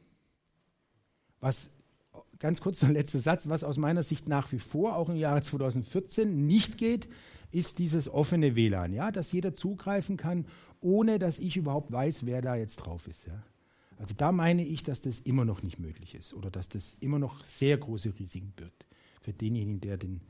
Was 1.39 1.71
ganz 2.39 2.61
kurz 2.61 2.79
der 2.79 2.89
letzte 2.89 3.19
Satz, 3.19 3.47
was 3.47 3.63
aus 3.63 3.77
meiner 3.77 4.03
Sicht 4.03 4.27
nach 4.27 4.51
wie 4.51 4.59
vor 4.59 4.95
auch 4.95 5.09
im 5.09 5.15
Jahre 5.15 5.41
2014 5.41 6.45
nicht 6.45 6.77
geht, 6.77 7.07
ist 7.51 7.79
dieses 7.79 8.09
offene 8.09 8.55
WLAN, 8.55 8.93
ja, 8.93 9.11
dass 9.11 9.31
jeder 9.31 9.53
zugreifen 9.53 10.17
kann, 10.17 10.45
ohne 10.81 11.19
dass 11.19 11.39
ich 11.39 11.55
überhaupt 11.55 11.91
weiß, 11.91 12.25
wer 12.25 12.41
da 12.41 12.55
jetzt 12.55 12.77
drauf 12.77 13.07
ist. 13.07 13.27
Ja. 13.27 13.43
Also 13.97 14.15
da 14.15 14.31
meine 14.31 14.65
ich, 14.65 14.83
dass 14.83 15.01
das 15.01 15.19
immer 15.19 15.45
noch 15.45 15.61
nicht 15.61 15.79
möglich 15.79 16.15
ist 16.15 16.33
oder 16.33 16.49
dass 16.49 16.67
das 16.67 16.95
immer 16.95 17.19
noch 17.19 17.43
sehr 17.43 17.77
große 17.77 18.13
Risiken 18.19 18.51
birgt 18.55 18.85
für 19.21 19.33
denjenigen, 19.33 19.79
der 19.79 19.97
den, 19.97 20.21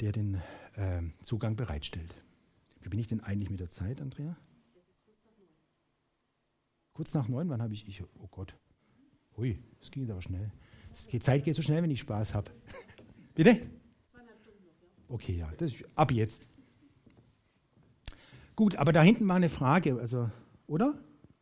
der 0.00 0.12
den 0.12 0.40
äh, 0.76 1.02
Zugang 1.22 1.56
bereitstellt. 1.56 2.14
Wie 2.80 2.88
bin 2.88 3.00
ich 3.00 3.08
denn 3.08 3.20
eigentlich 3.20 3.50
mit 3.50 3.60
der 3.60 3.70
Zeit, 3.70 4.00
Andrea? 4.00 4.36
Kurz 6.92 7.12
nach 7.12 7.28
neun, 7.28 7.48
wann 7.48 7.60
habe 7.60 7.74
ich, 7.74 7.88
ich, 7.88 8.02
oh 8.02 8.28
Gott, 8.30 8.54
Hui, 9.36 9.58
das 9.80 9.90
ging 9.90 10.02
jetzt 10.02 10.12
aber 10.12 10.22
schnell. 10.22 10.50
Die 11.10 11.18
Zeit 11.18 11.44
geht 11.44 11.56
so 11.56 11.62
schnell, 11.62 11.82
wenn 11.82 11.90
ich 11.90 12.00
Spaß 12.00 12.34
habe. 12.34 12.50
Bitte? 13.34 13.58
Okay, 15.08 15.36
ja, 15.36 15.50
das 15.58 15.72
ist 15.72 15.84
ab 15.96 16.12
jetzt. 16.12 16.46
Gut, 18.56 18.76
aber 18.76 18.92
da 18.92 19.02
hinten 19.02 19.26
war 19.26 19.36
eine 19.36 19.48
Frage, 19.48 19.98
also, 20.00 20.30
oder? 20.66 20.98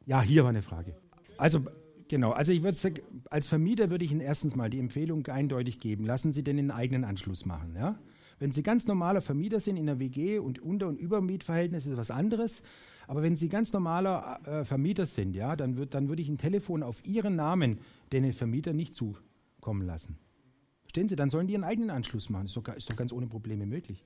Ja, 0.06 0.22
hier 0.22 0.42
war 0.42 0.50
eine 0.50 0.62
Frage. 0.62 0.96
Also, 1.36 1.64
genau, 2.08 2.32
also 2.32 2.52
ich 2.52 2.62
würde 2.62 2.76
sagen, 2.76 3.02
als 3.30 3.46
Vermieter 3.46 3.90
würde 3.90 4.04
ich 4.04 4.12
Ihnen 4.12 4.20
erstens 4.20 4.56
mal 4.56 4.70
die 4.70 4.78
Empfehlung 4.78 5.26
eindeutig 5.26 5.78
geben, 5.78 6.04
lassen 6.06 6.32
Sie 6.32 6.42
denn 6.42 6.56
den 6.56 6.70
eigenen 6.70 7.04
Anschluss 7.04 7.44
machen, 7.44 7.74
ja? 7.76 7.98
Wenn 8.38 8.50
Sie 8.50 8.62
ganz 8.62 8.86
normaler 8.86 9.20
Vermieter 9.20 9.60
sind 9.60 9.76
in 9.76 9.86
der 9.86 10.00
WG 10.00 10.38
und 10.38 10.58
Unter- 10.58 10.88
und 10.88 10.98
Übermietverhältnis 10.98 11.86
ist 11.86 11.96
was 11.96 12.10
anderes, 12.10 12.62
aber 13.06 13.22
wenn 13.22 13.36
Sie 13.36 13.48
ganz 13.48 13.72
normaler 13.72 14.40
äh, 14.46 14.64
Vermieter 14.64 15.06
sind, 15.06 15.34
ja, 15.34 15.56
dann, 15.56 15.76
würd, 15.76 15.94
dann 15.94 16.08
würde 16.08 16.22
ich 16.22 16.28
ein 16.28 16.38
Telefon 16.38 16.82
auf 16.82 17.04
Ihren 17.04 17.36
Namen 17.36 17.78
den 18.12 18.32
Vermieter 18.32 18.72
nicht 18.72 18.94
zukommen 18.94 19.82
lassen. 19.82 20.18
Verstehen 20.82 21.08
Sie? 21.08 21.16
Dann 21.16 21.30
sollen 21.30 21.46
die 21.46 21.54
ihren 21.54 21.64
eigenen 21.64 21.88
Anschluss 21.88 22.28
machen. 22.28 22.44
Ist 22.46 22.56
doch, 22.56 22.68
ist 22.68 22.90
doch 22.90 22.96
ganz 22.96 23.12
ohne 23.12 23.26
Probleme 23.26 23.64
möglich. 23.64 24.04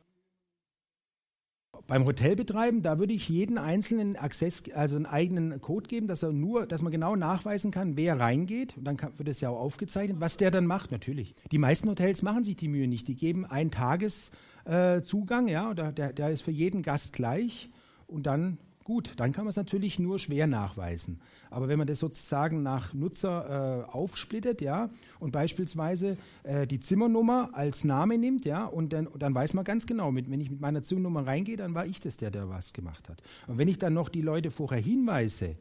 Beim 1.87 2.05
Hotelbetreiben, 2.05 2.81
da 2.83 2.99
würde 2.99 3.13
ich 3.13 3.29
jeden 3.29 3.59
einzelnen 3.59 4.17
Access, 4.17 4.63
also 4.73 4.97
einen 4.97 5.07
eigenen 5.07 5.61
Code 5.61 5.89
geben, 5.89 6.07
dass 6.07 6.23
er 6.23 6.33
nur, 6.33 6.67
dass 6.67 6.83
man 6.83 6.93
genau 6.93 7.17
nachweisen 7.17 7.71
kann, 7.71 7.97
wer 7.97 8.19
reingeht. 8.19 8.77
Und 8.77 8.85
dann 8.85 8.97
kann, 8.97 9.19
wird 9.19 9.29
es 9.29 9.41
ja 9.41 9.51
auch 9.51 9.59
aufgezeichnet, 9.59 10.21
was 10.21 10.37
der 10.37 10.51
dann 10.51 10.67
macht, 10.67 10.91
natürlich. 10.91 11.35
Die 11.51 11.59
meisten 11.59 11.89
Hotels 11.89 12.23
machen 12.23 12.45
sich 12.45 12.57
die 12.57 12.69
Mühe 12.69 12.89
nicht. 12.89 13.09
Die 13.09 13.17
geben 13.17 13.45
einen 13.45 13.71
Tageszugang, 13.71 15.49
äh, 15.49 15.53
ja, 15.53 15.75
der, 15.75 16.13
der 16.13 16.31
ist 16.31 16.43
für 16.43 16.51
jeden 16.51 16.83
Gast 16.83 17.13
gleich. 17.13 17.69
Und 18.07 18.27
dann 18.27 18.59
Gut, 18.87 19.15
dann 19.17 19.33
kann 19.33 19.47
man 19.47 19.51
es 19.51 19.57
natürlich 19.57 19.99
nur 19.99 20.21
schwer 20.21 20.47
nachweisen. 20.47 21.19
Aber 21.51 21.67
wenn 21.67 21.77
man 21.77 21.89
das 21.89 21.99
sozusagen 21.99 22.63
nach 22.63 22.95
Nutzer 22.95 23.85
äh, 23.89 23.91
aufsplittet, 23.91 24.61
ja, 24.61 24.91
und 25.19 25.33
beispielsweise 25.33 26.17
äh, 26.45 26.69
die 26.69 26.79
Zimmernummer 26.79 27.51
als 27.53 27.83
Name 27.83 28.17
nimmt, 28.17 28.45
ja, 28.45 28.65
und 28.65 28.93
dann, 28.93 29.09
dann 29.19 29.35
weiß 29.35 29.55
man 29.55 29.65
ganz 29.65 29.87
genau, 29.87 30.13
mit, 30.13 30.31
wenn 30.31 30.41
ich 30.41 30.53
mit 30.53 30.61
meiner 30.61 30.85
Zimmernummer 30.85 31.27
reingehe, 31.27 31.57
dann 31.57 31.75
war 31.75 31.85
ich 31.85 31.99
das, 31.99 32.17
der, 32.17 32.31
der 32.31 32.49
was 32.49 32.73
gemacht 32.73 33.09
hat. 33.09 33.21
Und 33.49 33.59
wenn 33.59 33.67
ich 33.67 33.79
dann 33.79 33.93
noch 33.93 34.09
die 34.09 34.23
Leute 34.23 34.53
vorher 34.53 34.81
hinweise, 34.81 35.57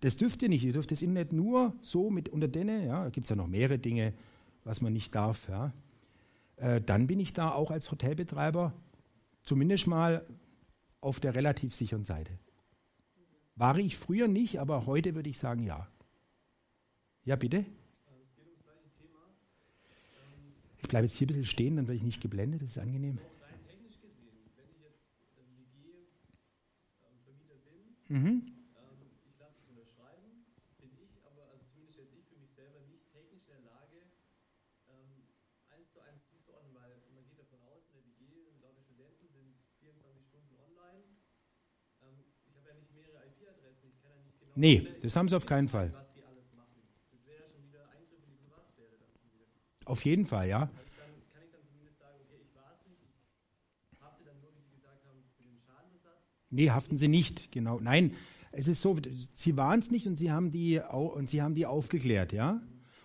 das 0.00 0.16
dürft 0.16 0.42
ihr 0.42 0.48
nicht, 0.48 0.64
ihr 0.64 0.72
dürft 0.72 0.92
das 0.92 1.02
Internet 1.02 1.34
nur 1.34 1.74
so 1.82 2.08
mit 2.08 2.30
unter 2.30 2.48
denen, 2.48 2.86
ja, 2.86 3.04
da 3.04 3.10
gibt 3.10 3.26
es 3.26 3.28
ja 3.28 3.36
noch 3.36 3.48
mehrere 3.48 3.78
Dinge, 3.78 4.14
was 4.64 4.80
man 4.80 4.94
nicht 4.94 5.14
darf, 5.14 5.46
ja, 5.50 5.74
äh, 6.56 6.80
dann 6.80 7.06
bin 7.06 7.20
ich 7.20 7.34
da 7.34 7.50
auch 7.50 7.70
als 7.70 7.90
Hotelbetreiber 7.90 8.72
zumindest 9.42 9.86
mal 9.86 10.24
auf 11.04 11.20
der 11.20 11.34
relativ 11.34 11.74
sicheren 11.74 12.02
Seite. 12.02 12.38
War 13.56 13.76
ich 13.76 13.96
früher 13.96 14.26
nicht, 14.26 14.58
aber 14.58 14.86
heute 14.86 15.14
würde 15.14 15.28
ich 15.28 15.38
sagen 15.38 15.62
ja. 15.62 15.86
Ja, 17.24 17.36
bitte? 17.36 17.64
Ich 20.78 20.88
bleibe 20.88 21.06
jetzt 21.06 21.16
hier 21.16 21.26
ein 21.26 21.28
bisschen 21.28 21.44
stehen, 21.44 21.76
dann 21.76 21.86
werde 21.86 21.96
ich 21.96 22.02
nicht 22.02 22.20
geblendet, 22.20 22.62
das 22.62 22.70
ist 22.70 22.78
angenehm. 22.78 23.18
Mhm. 28.08 28.53
Nee, 44.56 44.86
das 45.02 45.16
haben 45.16 45.28
sie 45.28 45.36
auf 45.36 45.46
keinen 45.46 45.68
Fall. 45.68 45.92
Auf 49.84 50.04
jeden 50.04 50.26
Fall, 50.26 50.48
ja. 50.48 50.70
Nee, 56.50 56.70
haften 56.70 56.98
sie 56.98 57.08
nicht, 57.08 57.50
genau. 57.50 57.80
Nein, 57.80 58.14
es 58.52 58.68
ist 58.68 58.80
so, 58.80 58.96
sie 59.34 59.56
waren 59.56 59.80
es 59.80 59.90
nicht 59.90 60.06
und 60.06 60.14
sie 60.14 60.30
haben 60.30 60.52
die 60.52 60.78
und 60.78 61.28
sie 61.28 61.42
haben 61.42 61.54
die 61.54 61.66
aufgeklärt, 61.66 62.32
ja. 62.32 62.60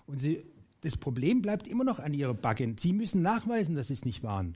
Und 0.06 0.20
sie, 0.20 0.46
das 0.82 0.98
Problem 0.98 1.42
bleibt 1.42 1.68
immer 1.68 1.84
noch 1.84 1.98
an 1.98 2.14
ihrer 2.14 2.36
Backen. 2.36 2.78
Sie 2.78 2.94
müssen 2.94 3.24
nachweisen, 3.24 3.76
dass 3.76 3.88
sie 3.88 3.94
es 3.94 4.06
nicht 4.06 4.22
waren. 4.22 4.56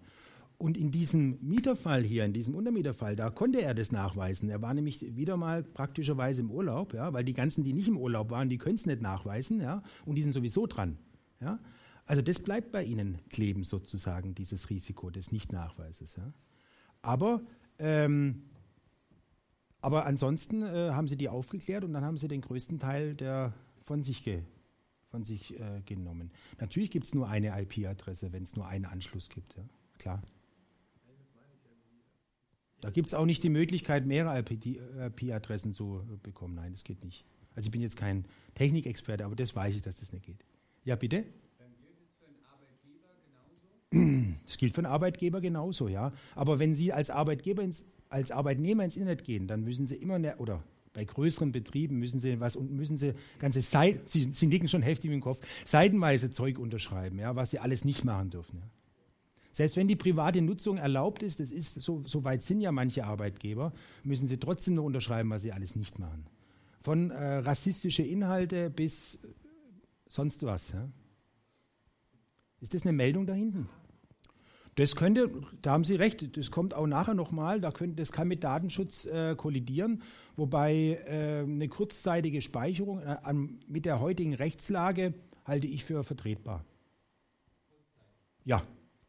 Und 0.57 0.77
in 0.77 0.91
diesem 0.91 1.39
Mieterfall 1.41 2.03
hier, 2.03 2.23
in 2.25 2.34
diesem 2.34 2.55
Untermieterfall, 2.55 3.15
da 3.15 3.30
konnte 3.30 3.61
er 3.61 3.73
das 3.73 3.91
nachweisen. 3.91 4.49
Er 4.49 4.61
war 4.61 4.73
nämlich 4.73 5.15
wieder 5.15 5.35
mal 5.35 5.63
praktischerweise 5.63 6.41
im 6.41 6.51
Urlaub, 6.51 6.93
ja, 6.93 7.11
weil 7.11 7.23
die 7.23 7.34
ganzen, 7.34 7.63
die 7.63 7.73
nicht 7.73 7.88
im 7.88 7.97
Urlaub 7.97 8.31
waren, 8.31 8.49
die 8.49 8.57
können 8.57 8.75
es 8.75 8.85
nicht 8.85 9.01
nachweisen, 9.01 9.59
ja, 9.59 9.84
und 10.05 10.15
die 10.15 10.21
sind 10.21 10.34
sowieso 10.34 10.65
dran. 10.67 10.97
Ja. 11.41 11.59
Also 12.05 12.21
das 12.21 12.39
bleibt 12.39 12.71
bei 12.71 12.84
ihnen 12.84 13.19
kleben 13.30 13.63
sozusagen, 13.63 14.35
dieses 14.35 14.69
Risiko 14.69 15.09
des 15.09 15.31
Nichtnachweises. 15.31 16.15
Ja. 16.15 16.34
Aber, 17.01 17.41
ähm, 17.80 18.43
aber 19.81 20.05
ansonsten 20.05 20.63
äh, 20.63 20.91
haben 20.91 21.07
sie 21.07 21.17
die 21.17 21.30
aufgeklärt 21.30 21.84
und 21.84 21.93
dann 21.93 22.03
haben 22.05 22.17
sie 22.17 22.27
den 22.27 22.41
größten 22.41 22.80
Teil 22.80 23.15
der 23.15 23.53
von 23.84 24.01
sich 24.01 24.23
ge 24.23 24.43
von 25.13 25.23
sich 25.23 25.59
äh, 25.59 25.81
genommen. 25.85 26.31
Natürlich 26.59 26.89
gibt 26.89 27.05
es 27.05 27.13
nur 27.13 27.27
eine 27.27 27.61
IP-Adresse, 27.61 28.34
wenn 28.34 28.41
es 28.41 28.55
nur 28.55 28.65
einen 28.65 28.85
Anschluss 28.85 29.30
gibt. 29.30 29.55
Ja? 29.55 29.63
Klar. 29.99 30.23
Da 32.84 32.89
gibt 32.89 33.07
es 33.07 33.14
auch 33.14 33.26
nicht 33.26 33.41
die 33.43 33.49
Möglichkeit, 33.49 34.05
mehrere 34.05 34.39
IP-Adressen 34.39 35.72
zu 35.72 36.03
bekommen. 36.22 36.55
Nein, 36.55 36.73
das 36.73 36.84
geht 36.84 37.01
nicht. 37.05 37.23
Also 37.55 37.68
ich 37.68 37.72
bin 37.72 37.80
jetzt 37.80 37.95
kein 37.95 38.26
Technikexperte, 38.55 39.23
aber 39.23 39.38
das 39.38 39.55
weiß 39.55 39.73
ich, 39.73 39.81
dass 39.81 39.95
das 39.95 40.11
nicht 40.11 40.26
geht. 40.26 40.45
Ja, 40.84 40.97
bitte? 40.97 41.23
Das 44.45 44.57
gilt 44.57 44.73
für 44.73 44.80
einen 44.80 44.88
Arbeitgeber 44.88 45.39
genauso, 45.39 45.88
ja. 45.88 46.11
Aber 46.35 46.60
wenn 46.60 46.76
Sie 46.76 46.91
als 46.91 47.10
Arbeitgeber 47.10 47.64
ins, 47.64 47.85
als 48.10 48.31
Arbeitnehmer 48.31 48.84
ins 48.84 48.97
Internet 48.97 49.23
gehen, 49.23 49.47
dann 49.47 49.64
müssen 49.64 49.88
Sie 49.88 49.95
immer 49.95 50.15
eine, 50.15 50.35
oder 50.35 50.61
bei 50.91 51.05
größeren 51.05 51.53
Betrieben 51.53 51.99
müssen 51.99 52.19
Sie 52.19 52.41
was 52.41 52.57
und 52.57 52.69
müssen 52.69 52.97
Sie 52.97 53.14
ganze 53.39 53.61
Seiten, 53.61 54.01
Sie, 54.07 54.34
Sie 54.34 54.47
nicken 54.47 54.68
schon 54.68 54.81
heftig 54.81 55.10
im 55.10 55.22
Kopf, 55.22 55.39
seitenweise 55.64 56.31
Zeug 56.31 56.60
unterschreiben, 56.60 57.18
ja, 57.18 57.34
was 57.38 57.51
Sie 57.51 57.60
alles 57.60 57.85
nicht 57.85 58.03
machen 58.03 58.30
dürfen. 58.30 58.60
Ja. 58.60 58.65
Selbst 59.53 59.77
wenn 59.77 59.88
die 59.88 59.95
private 59.95 60.41
Nutzung 60.41 60.77
erlaubt 60.77 61.21
ist, 61.21 61.39
das 61.39 61.51
ist 61.51 61.75
so, 61.75 62.03
so 62.05 62.23
weit 62.23 62.41
sind 62.41 62.59
ja 62.59 62.71
manche 62.71 63.05
Arbeitgeber, 63.05 63.71
müssen 64.03 64.27
Sie 64.27 64.38
trotzdem 64.38 64.73
noch 64.75 64.84
unterschreiben, 64.84 65.30
was 65.30 65.43
Sie 65.43 65.51
alles 65.51 65.75
nicht 65.75 65.99
machen. 65.99 66.25
Von 66.81 67.11
äh, 67.11 67.35
rassistische 67.38 68.03
Inhalte 68.03 68.71
bis 68.71 69.19
sonst 70.09 70.43
was. 70.43 70.71
Ja. 70.71 70.89
Ist 72.61 72.73
das 72.73 72.81
eine 72.81 72.93
Meldung 72.93 73.27
da 73.27 73.34
hinten? 73.34 73.69
Das 74.75 74.95
könnte, 74.95 75.30
da 75.61 75.73
haben 75.73 75.84
Sie 75.84 75.95
recht, 75.95 76.35
das 76.35 76.49
kommt 76.49 76.73
auch 76.73 76.88
nachher 76.88 77.13
nochmal, 77.13 77.61
da 77.61 77.69
das 77.69 78.11
kann 78.11 78.27
mit 78.27 78.43
Datenschutz 78.43 79.05
äh, 79.05 79.35
kollidieren, 79.35 80.01
wobei 80.35 80.99
äh, 81.05 81.43
eine 81.43 81.67
kurzzeitige 81.67 82.41
Speicherung 82.41 82.99
äh, 82.99 83.17
an, 83.21 83.59
mit 83.67 83.85
der 83.85 83.99
heutigen 83.99 84.34
Rechtslage 84.34 85.13
halte 85.45 85.67
ich 85.67 85.84
für 85.84 86.03
vertretbar. 86.03 86.65
Ja, 88.45 88.63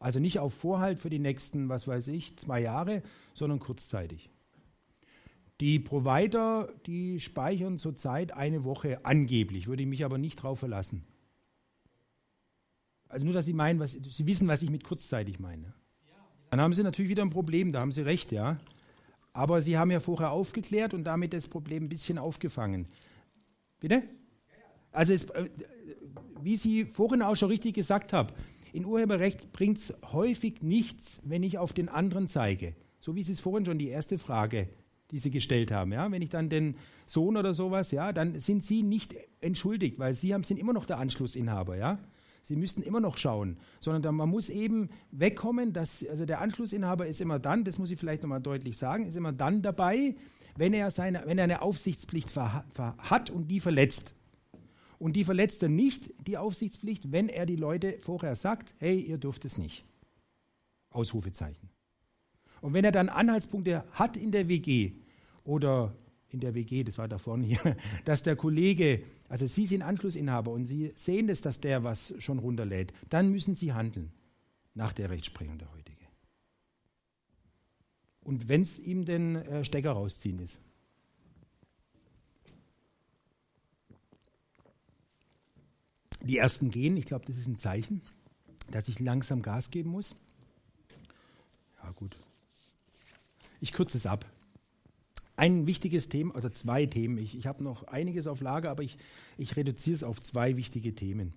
also 0.04 0.20
nicht 0.20 0.38
auf 0.38 0.52
Vorhalt 0.52 0.98
für 0.98 1.08
die 1.08 1.18
nächsten, 1.18 1.70
was 1.70 1.88
weiß 1.88 2.08
ich, 2.08 2.36
zwei 2.36 2.60
Jahre, 2.60 3.02
sondern 3.32 3.58
kurzzeitig. 3.58 4.28
Die 5.60 5.78
Provider, 5.78 6.68
die 6.84 7.20
speichern 7.20 7.78
zurzeit 7.78 8.30
eine 8.34 8.64
Woche 8.64 9.02
angeblich, 9.06 9.66
würde 9.66 9.82
ich 9.82 9.88
mich 9.88 10.04
aber 10.04 10.18
nicht 10.18 10.40
darauf 10.40 10.58
verlassen. 10.58 11.06
Also 13.08 13.24
nur, 13.24 13.32
dass 13.32 13.46
Sie 13.46 13.54
meinen, 13.54 13.80
was, 13.80 13.92
Sie 13.92 14.26
wissen, 14.26 14.46
was 14.46 14.60
ich 14.60 14.68
mit 14.68 14.84
kurzzeitig 14.84 15.40
meine. 15.40 15.72
Dann 16.50 16.60
haben 16.60 16.74
Sie 16.74 16.82
natürlich 16.82 17.08
wieder 17.08 17.22
ein 17.22 17.30
Problem, 17.30 17.72
da 17.72 17.80
haben 17.80 17.92
Sie 17.92 18.02
recht, 18.02 18.30
ja. 18.30 18.58
Aber 19.32 19.62
Sie 19.62 19.78
haben 19.78 19.90
ja 19.90 20.00
vorher 20.00 20.32
aufgeklärt 20.32 20.92
und 20.92 21.04
damit 21.04 21.32
das 21.32 21.48
Problem 21.48 21.84
ein 21.84 21.88
bisschen 21.88 22.18
aufgefangen. 22.18 22.88
Bitte? 23.80 24.02
Also, 24.92 25.14
es, 25.14 25.30
äh, 25.30 25.48
wie 26.42 26.58
Sie 26.58 26.84
vorhin 26.84 27.22
auch 27.22 27.36
schon 27.36 27.48
richtig 27.48 27.74
gesagt 27.74 28.12
haben, 28.12 28.28
in 28.74 28.86
Urheberrecht 28.86 29.52
bringt 29.52 29.78
es 29.78 29.94
häufig 30.12 30.60
nichts, 30.62 31.22
wenn 31.24 31.44
ich 31.44 31.58
auf 31.58 31.72
den 31.72 31.88
anderen 31.88 32.26
zeige. 32.26 32.74
So 32.98 33.14
wie 33.14 33.22
Sie 33.22 33.30
es 33.30 33.38
vorhin 33.38 33.64
schon 33.64 33.78
die 33.78 33.86
erste 33.86 34.18
Frage, 34.18 34.68
die 35.12 35.20
Sie 35.20 35.30
gestellt 35.30 35.70
haben. 35.70 35.92
Ja? 35.92 36.10
Wenn 36.10 36.22
ich 36.22 36.30
dann 36.30 36.48
den 36.48 36.76
Sohn 37.06 37.36
oder 37.36 37.54
sowas, 37.54 37.92
ja, 37.92 38.12
dann 38.12 38.36
sind 38.40 38.64
Sie 38.64 38.82
nicht 38.82 39.14
entschuldigt, 39.40 40.00
weil 40.00 40.14
Sie 40.14 40.34
haben, 40.34 40.42
sind 40.42 40.58
immer 40.58 40.72
noch 40.72 40.86
der 40.86 40.98
Anschlussinhaber. 40.98 41.76
Ja? 41.76 42.00
Sie 42.42 42.56
müssten 42.56 42.82
immer 42.82 42.98
noch 42.98 43.16
schauen, 43.16 43.58
sondern 43.78 44.02
da, 44.02 44.10
man 44.10 44.28
muss 44.28 44.48
eben 44.48 44.90
wegkommen, 45.12 45.72
dass 45.72 46.04
also 46.08 46.26
der 46.26 46.40
Anschlussinhaber 46.40 47.06
ist 47.06 47.20
immer 47.20 47.38
dann, 47.38 47.62
das 47.62 47.78
muss 47.78 47.92
ich 47.92 47.98
vielleicht 48.00 48.22
nochmal 48.22 48.42
deutlich 48.42 48.76
sagen, 48.76 49.06
ist 49.06 49.16
immer 49.16 49.32
dann 49.32 49.62
dabei, 49.62 50.16
wenn 50.56 50.74
er, 50.74 50.90
seine, 50.90 51.22
wenn 51.26 51.38
er 51.38 51.44
eine 51.44 51.62
Aufsichtspflicht 51.62 52.34
hat 52.36 53.30
und 53.30 53.52
die 53.52 53.60
verletzt. 53.60 54.16
Und 54.98 55.16
die 55.16 55.24
verletzt 55.24 55.62
er 55.62 55.68
nicht, 55.68 56.12
die 56.26 56.38
Aufsichtspflicht, 56.38 57.12
wenn 57.12 57.28
er 57.28 57.46
die 57.46 57.56
Leute 57.56 57.98
vorher 58.00 58.36
sagt, 58.36 58.74
hey, 58.78 59.00
ihr 59.00 59.18
dürft 59.18 59.44
es 59.44 59.58
nicht. 59.58 59.84
Ausrufezeichen. 60.90 61.70
Und 62.60 62.72
wenn 62.72 62.84
er 62.84 62.92
dann 62.92 63.08
Anhaltspunkte 63.08 63.84
hat 63.92 64.16
in 64.16 64.32
der 64.32 64.48
WG 64.48 64.92
oder 65.44 65.92
in 66.28 66.40
der 66.40 66.54
WG, 66.54 66.84
das 66.84 66.98
war 66.98 67.08
da 67.08 67.18
vorne 67.18 67.44
hier, 67.44 67.76
dass 68.04 68.22
der 68.22 68.36
Kollege, 68.36 69.02
also 69.28 69.46
Sie 69.46 69.66
sind 69.66 69.82
Anschlussinhaber 69.82 70.50
und 70.50 70.64
Sie 70.66 70.92
sehen 70.96 71.26
das, 71.26 71.40
dass 71.40 71.60
der 71.60 71.84
was 71.84 72.14
schon 72.18 72.38
runterlädt, 72.38 72.92
dann 73.08 73.30
müssen 73.30 73.54
Sie 73.54 73.72
handeln 73.72 74.12
nach 74.74 74.92
der 74.92 75.10
Rechtsprechung 75.10 75.58
der 75.58 75.72
heutige. 75.72 75.94
Und 78.20 78.48
wenn 78.48 78.62
es 78.62 78.78
ihm 78.78 79.04
den 79.04 79.36
äh, 79.36 79.64
Stecker 79.64 79.92
rausziehen 79.92 80.38
ist. 80.38 80.60
Die 86.24 86.38
ersten 86.38 86.70
gehen, 86.70 86.96
ich 86.96 87.04
glaube, 87.04 87.26
das 87.26 87.36
ist 87.36 87.46
ein 87.46 87.56
Zeichen, 87.56 88.00
dass 88.70 88.88
ich 88.88 88.98
langsam 89.00 89.42
Gas 89.42 89.70
geben 89.70 89.90
muss. 89.90 90.16
Ja, 91.82 91.90
gut. 91.92 92.16
Ich 93.60 93.72
kürze 93.72 93.96
es 93.96 94.06
ab 94.06 94.26
ein 95.36 95.66
wichtiges 95.66 96.08
Thema, 96.08 96.34
also 96.34 96.48
zwei 96.48 96.86
Themen. 96.86 97.18
Ich, 97.18 97.36
ich 97.36 97.46
habe 97.46 97.62
noch 97.62 97.84
einiges 97.84 98.26
auf 98.26 98.40
Lager, 98.40 98.70
aber 98.70 98.82
ich, 98.82 98.98
ich 99.36 99.56
reduziere 99.56 99.94
es 99.94 100.04
auf 100.04 100.22
zwei 100.22 100.56
wichtige 100.56 100.94
Themen. 100.94 101.32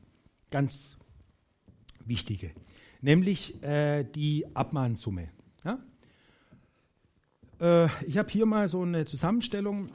Ganz 0.52 0.98
wichtige. 2.06 2.52
Nämlich 3.02 3.62
äh, 3.64 4.04
die 4.04 4.46
Abmahnsumme. 4.56 5.30
Ja? 5.64 5.80
Äh, 7.60 7.90
ich 8.06 8.18
habe 8.18 8.30
hier 8.30 8.46
mal 8.46 8.70
so 8.70 8.84
eine 8.84 9.06
Zusammenstellung 9.06 9.90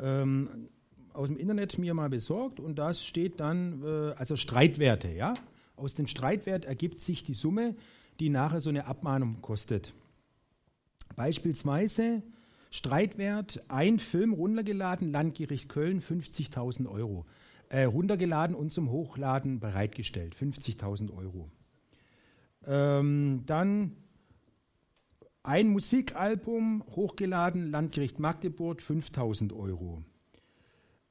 ähm, 0.00 0.68
aus 1.14 1.28
dem 1.28 1.36
Internet 1.36 1.78
mir 1.78 1.94
mal 1.94 2.08
besorgt 2.08 2.60
und 2.60 2.78
das 2.78 3.04
steht 3.04 3.40
dann, 3.40 3.82
äh, 3.82 4.14
also 4.16 4.36
Streitwerte. 4.36 5.08
Ja? 5.08 5.34
Aus 5.76 5.94
dem 5.94 6.06
Streitwert 6.06 6.64
ergibt 6.64 7.00
sich 7.00 7.24
die 7.24 7.34
Summe, 7.34 7.74
die 8.20 8.28
nachher 8.28 8.60
so 8.60 8.70
eine 8.70 8.86
Abmahnung 8.86 9.40
kostet. 9.40 9.94
Beispielsweise 11.16 12.22
Streitwert, 12.70 13.60
ein 13.68 13.98
Film 13.98 14.32
runtergeladen, 14.32 15.10
Landgericht 15.10 15.68
Köln, 15.68 16.00
50.000 16.00 16.88
Euro. 16.88 17.26
Äh, 17.68 17.84
runtergeladen 17.84 18.56
und 18.56 18.72
zum 18.72 18.90
Hochladen 18.90 19.60
bereitgestellt, 19.60 20.34
50.000 20.34 21.16
Euro. 21.16 21.50
Ähm, 22.66 23.42
dann 23.46 23.96
ein 25.42 25.68
Musikalbum 25.68 26.84
hochgeladen, 26.94 27.70
Landgericht 27.70 28.18
Magdeburg, 28.18 28.80
5.000 28.80 29.56
Euro. 29.56 30.02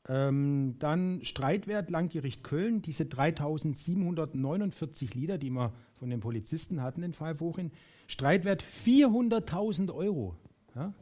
Ähm, 0.09 0.75
dann 0.79 1.23
Streitwert, 1.23 1.89
Landgericht 1.91 2.43
Köln, 2.43 2.81
diese 2.81 3.03
3.749 3.03 5.13
Lieder, 5.13 5.37
die 5.37 5.51
wir 5.51 5.71
von 5.97 6.09
den 6.09 6.19
Polizisten 6.19 6.81
hatten 6.81 7.03
in 7.03 7.13
Pfeifhochen. 7.13 7.71
Streitwert 8.07 8.63
400.000 8.63 9.93
Euro. 9.93 10.35
Ja? 10.75 10.95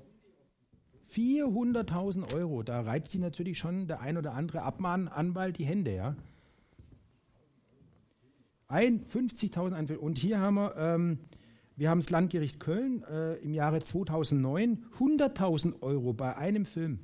400.000 1.13 2.33
Euro, 2.33 2.63
da 2.63 2.81
reibt 2.81 3.07
sich 3.07 3.21
natürlich 3.21 3.57
schon 3.57 3.87
der 3.87 4.01
ein 4.01 4.17
oder 4.17 4.33
andere 4.33 4.63
Abmahnanwalt 4.63 5.57
die 5.57 5.63
Hände, 5.63 5.95
ja. 5.95 6.17
Ein 8.67 9.05
50.000 9.05 9.71
Einfälle. 9.71 10.01
Und 10.01 10.17
hier 10.17 10.41
haben 10.41 10.55
wir, 10.55 10.75
ähm, 10.75 11.19
wir 11.77 11.89
haben 11.89 12.01
das 12.01 12.09
Landgericht 12.09 12.59
Köln 12.59 13.03
äh, 13.03 13.35
im 13.35 13.53
Jahre 13.53 13.81
2009 13.81 14.83
100.000 14.99 15.81
Euro 15.81 16.11
bei 16.11 16.35
einem 16.35 16.65
Film. 16.65 16.99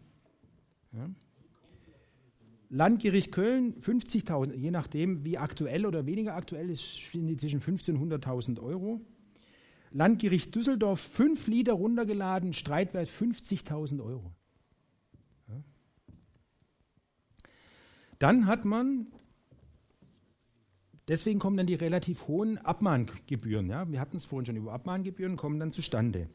Ja. 0.91 1.09
Landgericht 2.73 3.31
Köln 3.31 3.75
50.000, 3.75 4.55
je 4.55 4.71
nachdem, 4.71 5.23
wie 5.23 5.37
aktuell 5.37 5.85
oder 5.85 6.07
weniger 6.07 6.33
aktuell 6.33 6.71
ist, 6.71 6.99
stehen 6.99 7.27
die 7.27 7.37
zwischen 7.37 7.61
15.000 7.61 7.91
und 7.91 8.11
100.000 8.11 8.59
Euro. 8.59 8.99
Landgericht 9.91 10.55
Düsseldorf 10.55 10.99
fünf 10.99 11.45
Lieder 11.45 11.73
runtergeladen, 11.73 12.51
Streitwert 12.53 13.07
50.000 13.07 14.03
Euro. 14.03 14.31
Dann 18.17 18.47
hat 18.47 18.65
man, 18.65 19.05
deswegen 21.07 21.37
kommen 21.37 21.57
dann 21.57 21.67
die 21.67 21.75
relativ 21.75 22.27
hohen 22.27 22.57
Abmahngebühren. 22.57 23.69
Ja. 23.69 23.91
Wir 23.91 23.99
hatten 23.99 24.17
es 24.17 24.25
vorhin 24.25 24.47
schon 24.47 24.55
über 24.55 24.73
Abmahngebühren, 24.73 25.35
kommen 25.35 25.59
dann 25.59 25.71
zustande. 25.71 26.27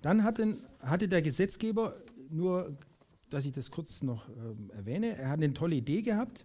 Dann 0.00 0.24
hatte, 0.24 0.56
hatte 0.80 1.06
der 1.06 1.20
Gesetzgeber, 1.20 1.96
nur 2.30 2.78
dass 3.32 3.46
ich 3.46 3.52
das 3.52 3.70
kurz 3.70 4.02
noch 4.02 4.28
äh, 4.28 4.76
erwähne, 4.76 5.16
er 5.16 5.28
hat 5.30 5.38
eine 5.38 5.54
tolle 5.54 5.76
Idee 5.76 6.02
gehabt. 6.02 6.44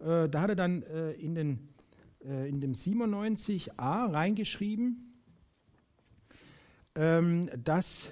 Äh, 0.00 0.28
da 0.28 0.42
hat 0.42 0.50
er 0.50 0.56
dann 0.56 0.82
äh, 0.82 1.12
in, 1.12 1.34
den, 1.34 1.68
äh, 2.24 2.48
in 2.48 2.60
dem 2.60 2.72
97a 2.72 4.12
reingeschrieben, 4.12 5.14
ähm, 6.94 7.48
dass 7.62 8.10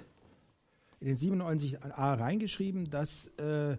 in 0.99 1.07
den 1.07 1.17
97a 1.17 2.19
reingeschrieben, 2.19 2.89
dass 2.89 3.27
äh, 3.37 3.77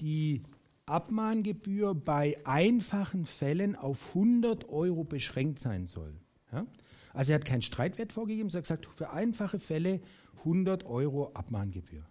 die 0.00 0.42
Abmahngebühr 0.86 1.94
bei 1.94 2.38
einfachen 2.44 3.26
Fällen 3.26 3.76
auf 3.76 4.08
100 4.14 4.68
Euro 4.68 5.04
beschränkt 5.04 5.58
sein 5.58 5.86
soll. 5.86 6.14
Ja? 6.52 6.66
Also 7.12 7.32
er 7.32 7.36
hat 7.36 7.44
keinen 7.44 7.62
Streitwert 7.62 8.12
vorgegeben, 8.12 8.50
sondern 8.50 8.62
gesagt, 8.62 8.86
für 8.86 9.10
einfache 9.10 9.58
Fälle 9.58 10.00
100 10.38 10.84
Euro 10.84 11.32
Abmahngebühr. 11.34 12.04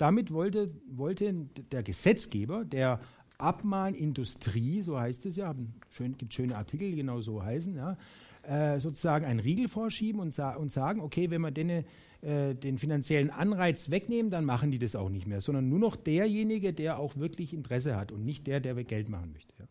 Damit 0.00 0.32
wollte, 0.32 0.70
wollte 0.86 1.46
der 1.72 1.82
Gesetzgeber, 1.82 2.64
der 2.64 3.00
Abmahnindustrie, 3.36 4.80
so 4.80 4.98
heißt 4.98 5.26
es 5.26 5.36
ja, 5.36 5.54
schön, 5.90 6.16
gibt 6.16 6.32
schöne 6.32 6.56
Artikel, 6.56 6.90
die 6.90 6.96
genau 6.96 7.20
so 7.20 7.42
heißen, 7.42 7.76
ja, 7.76 7.98
äh, 8.42 8.80
sozusagen 8.80 9.26
einen 9.26 9.40
Riegel 9.40 9.68
vorschieben 9.68 10.20
und, 10.22 10.32
sa 10.32 10.54
und 10.54 10.72
sagen, 10.72 11.02
okay, 11.02 11.30
wenn 11.30 11.42
wir 11.42 11.50
denen, 11.50 11.84
äh, 12.22 12.54
den 12.54 12.78
finanziellen 12.78 13.28
Anreiz 13.30 13.90
wegnehmen, 13.90 14.30
dann 14.30 14.46
machen 14.46 14.70
die 14.70 14.78
das 14.78 14.96
auch 14.96 15.10
nicht 15.10 15.26
mehr, 15.26 15.42
sondern 15.42 15.68
nur 15.68 15.78
noch 15.78 15.96
derjenige, 15.96 16.72
der 16.72 16.98
auch 16.98 17.16
wirklich 17.16 17.52
Interesse 17.52 17.94
hat 17.94 18.10
und 18.10 18.24
nicht 18.24 18.46
der, 18.46 18.60
der 18.60 18.74
Geld 18.84 19.10
machen 19.10 19.32
möchte. 19.32 19.54
Ja. 19.58 19.66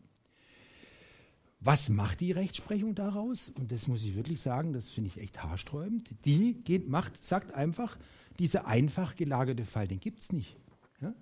Was 1.62 1.90
macht 1.90 2.20
die 2.20 2.32
Rechtsprechung 2.32 2.94
daraus? 2.94 3.50
Und 3.50 3.70
das 3.70 3.86
muss 3.86 4.02
ich 4.02 4.16
wirklich 4.16 4.40
sagen, 4.40 4.72
das 4.72 4.88
finde 4.88 5.08
ich 5.08 5.18
echt 5.18 5.42
haarsträubend. 5.42 6.08
Die 6.24 6.54
geht, 6.54 6.88
macht, 6.88 7.22
sagt 7.22 7.52
einfach, 7.52 7.98
dieser 8.38 8.66
einfach 8.66 9.14
gelagerte 9.14 9.66
Fall, 9.66 9.86
den 9.86 10.00
gibt 10.00 10.22
es 10.22 10.32
nicht. 10.32 10.56
Ja? 11.02 11.12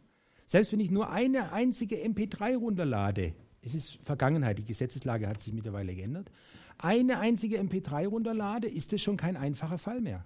Selbst 0.46 0.70
wenn 0.70 0.78
ich 0.78 0.92
nur 0.92 1.10
eine 1.10 1.52
einzige 1.52 1.96
MP3 1.96 2.56
runterlade, 2.56 3.34
es 3.62 3.74
ist 3.74 3.98
Vergangenheit, 4.04 4.58
die 4.58 4.64
Gesetzeslage 4.64 5.26
hat 5.26 5.40
sich 5.40 5.52
mittlerweile 5.52 5.92
geändert, 5.96 6.30
eine 6.78 7.18
einzige 7.18 7.60
MP3 7.60 8.06
runterlade, 8.06 8.68
ist 8.68 8.92
das 8.92 9.02
schon 9.02 9.16
kein 9.16 9.36
einfacher 9.36 9.78
Fall 9.78 10.00
mehr. 10.00 10.24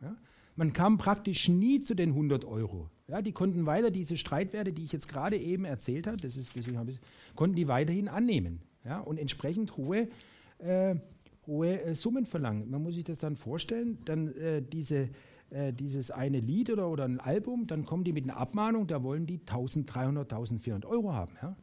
Ja? 0.00 0.16
Man 0.56 0.72
kam 0.72 0.98
praktisch 0.98 1.48
nie 1.48 1.80
zu 1.80 1.94
den 1.94 2.10
100 2.10 2.44
Euro. 2.44 2.90
Ja, 3.06 3.22
die 3.22 3.32
konnten 3.32 3.64
weiter 3.64 3.92
diese 3.92 4.16
Streitwerte, 4.16 4.72
die 4.72 4.82
ich 4.82 4.92
jetzt 4.92 5.06
gerade 5.06 5.36
eben 5.38 5.64
erzählt 5.64 6.08
habe, 6.08 6.16
das 6.16 6.36
ist, 6.36 6.56
deswegen 6.56 6.78
habe 6.78 6.90
ich, 6.90 6.98
konnten 7.36 7.54
die 7.54 7.68
weiterhin 7.68 8.08
annehmen 8.08 8.60
ja, 8.84 9.00
und 9.00 9.18
entsprechend 9.18 9.76
hohe, 9.76 10.08
äh, 10.58 10.96
hohe 11.46 11.82
äh, 11.82 11.94
Summen 11.94 12.26
verlangen. 12.26 12.70
Man 12.70 12.82
muss 12.82 12.94
sich 12.94 13.04
das 13.04 13.18
dann 13.18 13.36
vorstellen, 13.36 13.98
dann 14.04 14.34
äh, 14.36 14.62
diese, 14.62 15.10
äh, 15.50 15.72
dieses 15.72 16.10
eine 16.10 16.40
Lied 16.40 16.70
oder, 16.70 16.88
oder 16.88 17.04
ein 17.04 17.20
Album, 17.20 17.66
dann 17.66 17.84
kommen 17.84 18.04
die 18.04 18.12
mit 18.12 18.24
einer 18.24 18.36
Abmahnung, 18.36 18.86
da 18.86 19.02
wollen 19.02 19.26
die 19.26 19.40
1300, 19.40 20.32
1400 20.32 20.84
Euro 20.90 21.12
haben. 21.12 21.32
Ja? 21.42 21.56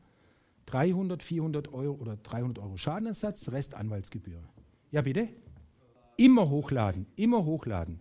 300, 0.68 1.24
400 1.24 1.74
Euro 1.74 1.96
oder 2.00 2.18
300 2.18 2.60
Euro 2.60 2.78
Schadenersatz, 2.78 3.52
Rest 3.52 3.74
Anwaltsgebühr. 3.74 4.42
Ja, 4.92 5.02
bitte? 5.02 5.30
Immer 6.18 6.50
hochladen, 6.50 7.06
immer 7.16 7.46
hochladen. 7.46 8.00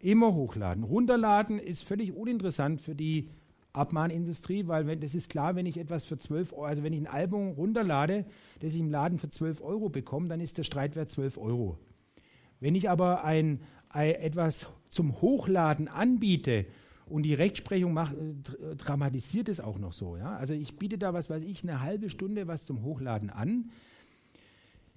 Immer 0.00 0.34
hochladen. 0.34 0.84
Runterladen 0.84 1.58
ist 1.58 1.82
völlig 1.82 2.12
uninteressant 2.12 2.80
für 2.80 2.94
die 2.94 3.30
Abmahnindustrie, 3.76 4.66
weil 4.66 4.86
wenn, 4.86 5.00
das 5.00 5.14
ist 5.14 5.30
klar, 5.30 5.54
wenn 5.54 5.66
ich 5.66 5.78
etwas 5.78 6.04
für 6.04 6.18
12 6.18 6.52
Euro, 6.52 6.64
also 6.64 6.82
wenn 6.82 6.92
ich 6.92 7.00
ein 7.00 7.06
Album 7.06 7.50
runterlade, 7.50 8.24
das 8.60 8.74
ich 8.74 8.80
im 8.80 8.90
Laden 8.90 9.18
für 9.18 9.28
12 9.28 9.60
Euro 9.60 9.88
bekomme, 9.88 10.28
dann 10.28 10.40
ist 10.40 10.58
der 10.58 10.64
Streitwert 10.64 11.10
12 11.10 11.38
Euro. 11.38 11.78
Wenn 12.60 12.74
ich 12.74 12.88
aber 12.88 13.24
ein, 13.24 13.60
ein 13.88 14.14
etwas 14.14 14.68
zum 14.88 15.20
Hochladen 15.20 15.88
anbiete 15.88 16.66
und 17.06 17.22
die 17.22 17.34
Rechtsprechung 17.34 17.92
macht, 17.92 18.14
äh, 18.14 18.76
dramatisiert 18.76 19.48
es 19.48 19.60
auch 19.60 19.78
noch 19.78 19.92
so. 19.92 20.16
Ja? 20.16 20.36
Also 20.36 20.54
ich 20.54 20.76
biete 20.76 20.98
da, 20.98 21.12
was 21.12 21.30
weiß 21.30 21.44
ich, 21.44 21.62
eine 21.62 21.80
halbe 21.80 22.10
Stunde 22.10 22.48
was 22.48 22.64
zum 22.64 22.82
Hochladen 22.82 23.30
an. 23.30 23.70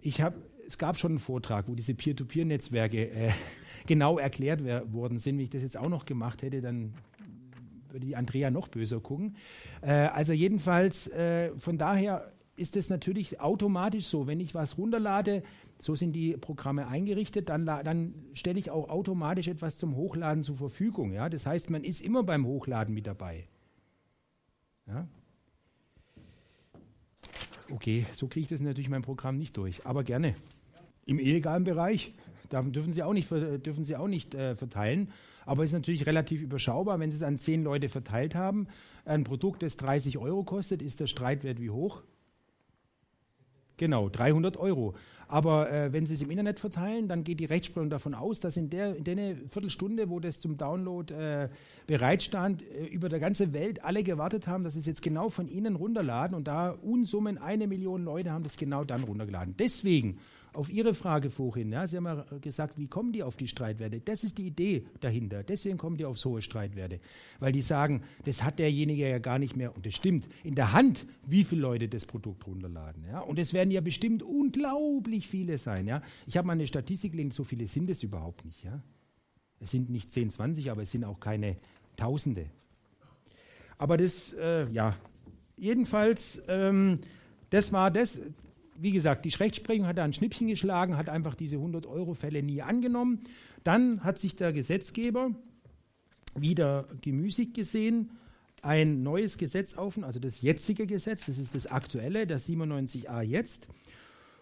Ich 0.02 0.22
habe 0.22 0.36
es 0.70 0.78
gab 0.78 1.00
schon 1.00 1.14
einen 1.14 1.20
Vortrag, 1.20 1.68
wo 1.68 1.74
diese 1.74 1.96
Peer-to-Peer-Netzwerke 1.96 3.10
äh, 3.10 3.32
genau 3.88 4.20
erklärt 4.20 4.64
worden 4.94 5.18
sind. 5.18 5.38
Wenn 5.38 5.46
ich 5.46 5.50
das 5.50 5.64
jetzt 5.64 5.78
auch 5.78 5.90
noch 5.90 6.06
gemacht 6.06 6.44
hätte, 6.44 6.62
dann 6.62 6.94
würde 7.92 8.06
die 8.06 8.16
Andrea 8.16 8.52
noch 8.52 8.68
böser 8.68 9.00
gucken. 9.00 9.36
Äh, 9.82 9.92
also 9.92 10.34
jedenfalls, 10.34 11.08
äh, 11.08 11.52
von 11.58 11.78
daher 11.78 12.32
ist 12.56 12.76
es 12.76 12.90
natürlich 12.90 13.40
automatisch 13.40 14.06
so, 14.06 14.28
wenn 14.28 14.40
ich 14.40 14.54
was 14.54 14.78
runterlade, 14.78 15.44
so 15.80 15.96
sind 15.96 16.12
die 16.12 16.36
Programme 16.36 16.88
eingerichtet, 16.88 17.50
dann, 17.50 17.66
dann 17.66 18.14
stelle 18.34 18.60
ich 18.60 18.70
auch 18.70 18.90
automatisch 18.90 19.48
etwas 19.48 19.78
zum 19.78 19.96
Hochladen 19.96 20.44
zur 20.44 20.58
Verfügung. 20.58 21.14
Ja? 21.14 21.30
Das 21.30 21.46
heißt, 21.46 21.70
man 21.70 21.84
ist 21.84 22.02
immer 22.02 22.24
beim 22.24 22.46
Hochladen 22.46 22.94
mit 22.94 23.08
dabei. 23.08 23.48
Ja? 24.88 25.08
Okay, 27.72 28.06
so 28.14 28.28
kriege 28.28 28.44
ich 28.44 28.50
das 28.50 28.62
natürlich 28.62 28.88
in 28.88 28.92
meinem 28.92 29.04
Programm 29.04 29.38
nicht 29.38 29.56
durch, 29.56 29.86
aber 29.86 30.04
gerne. 30.04 30.36
Im 31.06 31.20
illegalen 31.20 31.64
Bereich 31.64 32.14
dürfen 32.52 32.94
Sie 32.94 33.04
auch 33.04 33.14
nicht, 33.14 33.30
dürfen 33.32 33.86
Sie 33.86 33.96
auch 33.96 34.08
nicht 34.08 34.36
äh, 34.36 34.56
verteilen. 34.56 35.12
Aber 35.46 35.64
es 35.64 35.72
ist 35.72 35.76
natürlich 35.76 36.06
relativ 36.06 36.42
überschaubar, 36.42 37.00
wenn 37.00 37.12
Sie 37.12 37.18
es 37.18 37.24
an 37.24 37.38
zehn 37.38 37.64
Leute 37.64 37.90
verteilt 37.90 38.36
haben. 38.36 38.68
Ein 39.06 39.24
Produkt, 39.24 39.64
das 39.64 39.78
30 39.78 40.18
Euro 40.18 40.44
kostet, 40.44 40.82
ist 40.82 41.00
der 41.00 41.08
Streitwert 41.08 41.60
wie 41.60 41.70
hoch? 41.70 42.04
Genau, 43.80 44.10
300 44.10 44.58
Euro. 44.58 44.94
Aber 45.30 45.72
äh, 45.72 45.94
wenn 45.94 46.06
Sie 46.06 46.14
es 46.14 46.22
im 46.22 46.30
Internet 46.30 46.60
verteilen, 46.60 47.08
dann 47.08 47.24
geht 47.24 47.40
die 47.40 47.46
Rechtsprechung 47.46 47.90
davon 47.90 48.14
aus, 48.14 48.42
dass 48.42 48.58
in 48.58 48.70
der, 48.70 48.94
in 48.98 49.06
der 49.06 49.38
Viertelstunde, 49.48 50.10
wo 50.10 50.20
das 50.20 50.42
zum 50.42 50.58
Download 50.58 51.14
äh, 51.14 51.48
bereitstand, 51.88 52.62
äh, 52.62 52.86
über 52.88 53.08
der 53.08 53.22
ganze 53.22 53.54
Welt 53.54 53.86
alle 53.86 54.04
gewartet 54.04 54.48
haben, 54.48 54.66
dass 54.66 54.76
es 54.76 54.86
jetzt 54.86 55.02
genau 55.02 55.30
von 55.30 55.48
Ihnen 55.48 55.78
runterladen. 55.78 56.36
Und 56.36 56.50
da 56.50 56.72
Unsummen, 56.72 57.38
eine 57.38 57.68
Million 57.68 58.04
Leute 58.04 58.32
haben 58.32 58.44
das 58.44 58.58
genau 58.58 58.84
dann 58.84 59.04
runtergeladen. 59.04 59.56
Deswegen 59.58 60.20
auf 60.54 60.70
Ihre 60.70 60.94
Frage 60.94 61.30
vorhin, 61.30 61.72
ja, 61.72 61.86
Sie 61.88 61.98
haben 61.98 62.06
ja 62.06 62.26
gesagt, 62.42 62.78
wie 62.78 62.88
kommen 62.88 63.12
die 63.12 63.24
auf 63.24 63.36
die 63.36 63.48
Streitwerte? 63.48 64.00
Das 64.00 64.24
ist 64.24 64.38
die 64.38 64.48
Idee 64.48 64.86
dahinter. 65.00 65.44
Deswegen 65.44 65.78
kommen 65.78 65.98
die 65.98 66.06
auf 66.06 66.18
so 66.18 66.32
hohe 66.32 66.42
Streitwerte. 66.42 67.00
Weil 67.40 67.52
die 67.52 67.62
sagen, 67.62 68.04
das 68.26 68.44
hat 68.44 68.60
derjenige 68.60 69.08
ja 69.08 69.20
gar 69.20 69.40
nicht 69.40 69.56
mehr, 69.56 69.76
und 69.76 69.86
das 69.86 69.94
stimmt, 69.94 70.28
in 70.44 70.56
der 70.56 70.74
Hand, 70.74 71.06
wie 71.26 71.44
viele 71.44 71.62
Leute 71.62 71.88
das 71.88 72.06
Produkt 72.06 72.48
runterladen. 72.48 73.06
Ja? 73.06 73.20
Und 73.20 73.40
es 73.40 73.54
werden 73.54 73.72
ja 73.72 73.82
bestimmt 73.82 74.24
unglaublich 74.24 75.28
viele 75.28 75.58
sein. 75.58 75.88
Ja? 75.88 76.02
Ich 76.26 76.38
habe 76.38 76.48
mal 76.48 76.54
eine 76.54 76.68
Statistik 76.68 77.12
gelesen, 77.12 77.32
so 77.32 77.44
viele 77.44 77.68
sind 77.68 77.90
es 77.90 78.04
überhaupt 78.04 78.46
nicht. 78.46 78.64
Ja? 78.64 78.82
Es 79.60 79.72
sind 79.72 79.90
nicht 79.90 80.10
10, 80.10 80.30
20, 80.30 80.72
aber 80.72 80.84
es 80.84 80.92
sind 80.92 81.04
auch 81.04 81.20
keine 81.20 81.58
Tausende. 81.96 82.48
Aber 83.78 83.98
das, 83.98 84.34
äh, 84.34 84.70
ja, 84.72 84.96
jedenfalls, 85.58 86.44
ähm, 86.48 87.00
das 87.50 87.72
war 87.72 87.92
das, 87.92 88.22
wie 88.82 88.92
gesagt, 88.92 89.26
die 89.26 89.30
Rechtsprechung 89.30 89.88
hat 89.88 89.98
da 89.98 90.04
ein 90.04 90.14
Schnippchen 90.14 90.48
geschlagen, 90.48 90.98
hat 90.98 91.10
einfach 91.10 91.36
diese 91.36 91.58
100-Euro-Fälle 91.58 92.44
nie 92.44 92.62
angenommen. 92.62 93.22
Dann 93.64 94.04
hat 94.04 94.18
sich 94.18 94.36
der 94.36 94.54
Gesetzgeber 94.54 95.32
wieder 96.36 96.88
gemüßigt 97.02 97.54
gesehen, 97.54 98.12
ein 98.62 99.04
neues 99.04 99.38
Gesetz 99.38 99.74
auf, 99.76 100.02
also 100.04 100.20
das 100.20 100.42
jetzige 100.42 100.86
Gesetz, 100.86 101.26
das 101.26 101.38
ist 101.38 101.56
das 101.56 101.68
aktuelle, 101.68 102.28
das 102.28 102.48
97a 102.48 103.22
jetzt. 103.22 103.68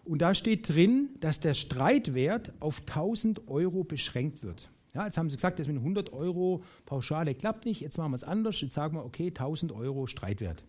Und 0.04 0.22
da 0.22 0.34
steht 0.34 0.68
drin, 0.68 1.10
dass 1.20 1.40
der 1.40 1.54
Streitwert 1.54 2.52
auf 2.60 2.80
1000 2.80 3.48
Euro 3.48 3.84
beschränkt 3.84 4.42
wird. 4.42 4.70
Ja, 4.94 5.04
jetzt 5.04 5.18
haben 5.18 5.28
sie 5.28 5.36
gesagt, 5.36 5.58
das 5.58 5.68
mit 5.68 5.76
100 5.76 6.12
Euro 6.12 6.62
Pauschale 6.86 7.34
klappt 7.34 7.66
nicht, 7.66 7.80
jetzt 7.80 7.98
machen 7.98 8.12
wir 8.12 8.16
es 8.16 8.24
anders, 8.24 8.60
jetzt 8.60 8.74
sagen 8.74 8.96
wir, 8.96 9.04
okay, 9.04 9.28
1000 9.28 9.70
Euro 9.72 10.06
Streitwert 10.06 10.64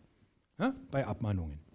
ja, 0.60 0.76
bei 0.92 1.08
Abmahnungen. 1.08 1.69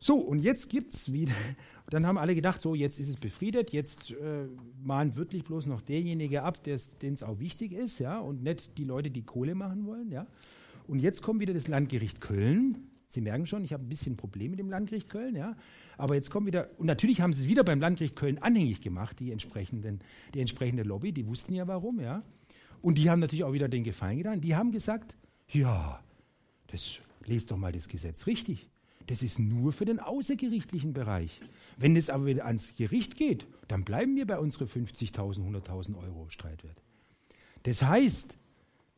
So, 0.00 0.16
und 0.16 0.40
jetzt 0.40 0.68
gibt 0.68 0.94
es 0.94 1.12
wieder, 1.12 1.32
dann 1.90 2.06
haben 2.06 2.18
alle 2.18 2.34
gedacht, 2.34 2.60
so, 2.60 2.74
jetzt 2.74 2.98
ist 2.98 3.08
es 3.08 3.16
befriedet, 3.16 3.72
jetzt 3.72 4.12
äh, 4.12 4.46
mahnt 4.82 5.16
wirklich 5.16 5.44
bloß 5.44 5.66
noch 5.66 5.80
derjenige 5.80 6.42
ab, 6.42 6.62
dem 6.62 7.12
es 7.12 7.22
auch 7.22 7.40
wichtig 7.40 7.72
ist, 7.72 7.98
ja, 7.98 8.18
und 8.18 8.42
nicht 8.42 8.78
die 8.78 8.84
Leute, 8.84 9.10
die 9.10 9.22
Kohle 9.22 9.54
machen 9.54 9.86
wollen, 9.86 10.10
ja. 10.10 10.26
Und 10.86 11.00
jetzt 11.00 11.22
kommt 11.22 11.40
wieder 11.40 11.52
das 11.52 11.68
Landgericht 11.68 12.20
Köln. 12.20 12.88
Sie 13.08 13.20
merken 13.20 13.46
schon, 13.46 13.64
ich 13.64 13.72
habe 13.72 13.84
ein 13.84 13.88
bisschen 13.88 14.16
Probleme 14.16 14.50
mit 14.50 14.58
dem 14.60 14.70
Landgericht 14.70 15.10
Köln, 15.10 15.34
ja. 15.34 15.56
Aber 15.96 16.14
jetzt 16.14 16.30
kommt 16.30 16.46
wieder, 16.46 16.70
und 16.78 16.86
natürlich 16.86 17.20
haben 17.20 17.32
sie 17.32 17.42
es 17.42 17.48
wieder 17.48 17.64
beim 17.64 17.80
Landgericht 17.80 18.16
Köln 18.16 18.38
anhängig 18.38 18.80
gemacht, 18.80 19.18
die, 19.18 19.32
entsprechenden, 19.32 20.00
die 20.34 20.40
entsprechende 20.40 20.84
Lobby, 20.84 21.12
die 21.12 21.26
wussten 21.26 21.54
ja 21.54 21.66
warum, 21.66 22.00
ja. 22.00 22.22
Und 22.80 22.98
die 22.98 23.10
haben 23.10 23.18
natürlich 23.18 23.44
auch 23.44 23.52
wieder 23.52 23.68
den 23.68 23.82
Gefallen 23.82 24.18
getan. 24.18 24.40
Die 24.40 24.54
haben 24.54 24.70
gesagt, 24.70 25.16
ja, 25.48 26.00
das 26.68 27.00
lest 27.26 27.50
doch 27.50 27.56
mal 27.56 27.72
das 27.72 27.88
Gesetz 27.88 28.26
richtig. 28.26 28.70
Das 29.08 29.22
ist 29.22 29.38
nur 29.38 29.72
für 29.72 29.86
den 29.86 30.00
außergerichtlichen 30.00 30.92
Bereich. 30.92 31.40
Wenn 31.78 31.96
es 31.96 32.10
aber 32.10 32.26
wieder 32.26 32.44
ans 32.44 32.76
Gericht 32.76 33.16
geht, 33.16 33.46
dann 33.66 33.82
bleiben 33.82 34.16
wir 34.16 34.26
bei 34.26 34.38
unseren 34.38 34.68
50.000, 34.68 35.40
100.000 35.50 35.96
Euro 35.96 36.28
Streitwert. 36.28 36.76
Das 37.62 37.82
heißt, 37.82 38.36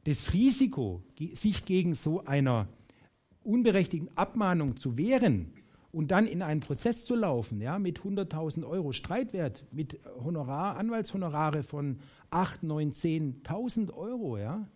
das 0.05 0.33
Risiko, 0.33 1.05
sich 1.35 1.65
gegen 1.65 1.95
so 1.95 2.25
einer 2.25 2.67
unberechtigten 3.45 4.11
Abmahnung 4.17 4.77
zu 4.77 4.99
wehren 4.99 5.53
und 5.93 6.11
dann 6.11 6.27
in 6.27 6.43
einen 6.43 6.61
Prozess 6.61 7.05
zu 7.05 7.15
laufen, 7.15 7.61
ja, 7.61 7.79
mit 7.79 8.01
100.000 8.01 8.67
Euro 8.67 8.91
Streitwert, 8.91 9.65
mit 9.71 10.01
Honorar, 10.25 10.77
Anwaltshonorare 10.77 11.63
von 11.63 12.01
8, 12.31 12.65
9, 12.65 12.93
10.000 12.93 13.95
Euro, 13.95 14.39
ja, 14.39 14.67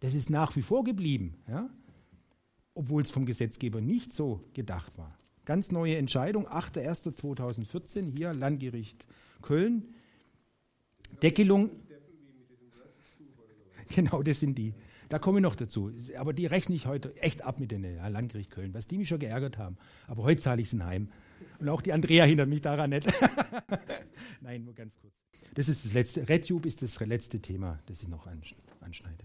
das 0.00 0.14
ist 0.14 0.30
nach 0.30 0.56
wie 0.56 0.62
vor 0.62 0.82
geblieben. 0.82 1.34
Ja 1.46 1.68
obwohl 2.76 3.02
es 3.02 3.10
vom 3.10 3.26
Gesetzgeber 3.26 3.80
nicht 3.80 4.12
so 4.12 4.44
gedacht 4.52 4.96
war. 4.98 5.18
Ganz 5.44 5.72
neue 5.72 5.96
Entscheidung, 5.96 6.46
8.1.2014, 6.46 8.10
hier 8.16 8.32
Landgericht 8.32 9.06
Köln. 9.42 9.94
Deckelung. 11.22 11.70
Genau, 13.94 14.22
das 14.22 14.40
sind 14.40 14.58
die. 14.58 14.74
Da 15.08 15.20
komme 15.20 15.38
ich 15.38 15.42
noch 15.42 15.54
dazu. 15.54 15.92
Aber 16.18 16.32
die 16.32 16.46
rechne 16.46 16.74
ich 16.74 16.86
heute 16.86 17.16
echt 17.22 17.42
ab 17.42 17.60
mit 17.60 17.70
ja, 17.70 18.08
Landgericht 18.08 18.50
Köln, 18.50 18.74
was 18.74 18.88
die 18.88 18.98
mich 18.98 19.08
schon 19.08 19.20
geärgert 19.20 19.58
haben. 19.58 19.76
Aber 20.08 20.24
heute 20.24 20.42
zahle 20.42 20.60
ich 20.60 20.72
es 20.72 20.80
heim. 20.80 21.08
Und 21.60 21.68
auch 21.68 21.80
die 21.80 21.92
Andrea 21.92 22.24
hindert 22.24 22.48
mich 22.48 22.60
daran 22.60 22.90
nicht. 22.90 23.06
Nein, 24.40 24.64
nur 24.64 24.74
ganz 24.74 24.98
kurz. 24.98 25.14
Das 25.54 25.68
ist 25.68 25.84
das 25.84 25.92
letzte. 25.92 26.28
RedTube 26.28 26.66
ist 26.66 26.82
das 26.82 26.98
letzte 27.00 27.40
Thema, 27.40 27.78
das 27.86 28.02
ich 28.02 28.08
noch 28.08 28.26
anschneide. 28.80 29.24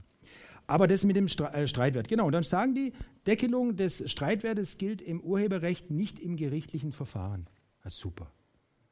Aber 0.71 0.87
das 0.87 1.03
mit 1.03 1.17
dem 1.17 1.25
äh, 1.25 1.67
Streitwert, 1.67 2.07
genau. 2.07 2.27
Und 2.27 2.31
dann 2.31 2.43
sagen 2.43 2.73
die, 2.73 2.93
Deckelung 3.27 3.75
des 3.75 4.09
Streitwertes 4.09 4.77
gilt 4.77 5.01
im 5.01 5.19
Urheberrecht 5.19 5.91
nicht 5.91 6.17
im 6.17 6.37
gerichtlichen 6.37 6.93
Verfahren. 6.93 7.47
Ist 7.83 7.97
super. 7.97 8.31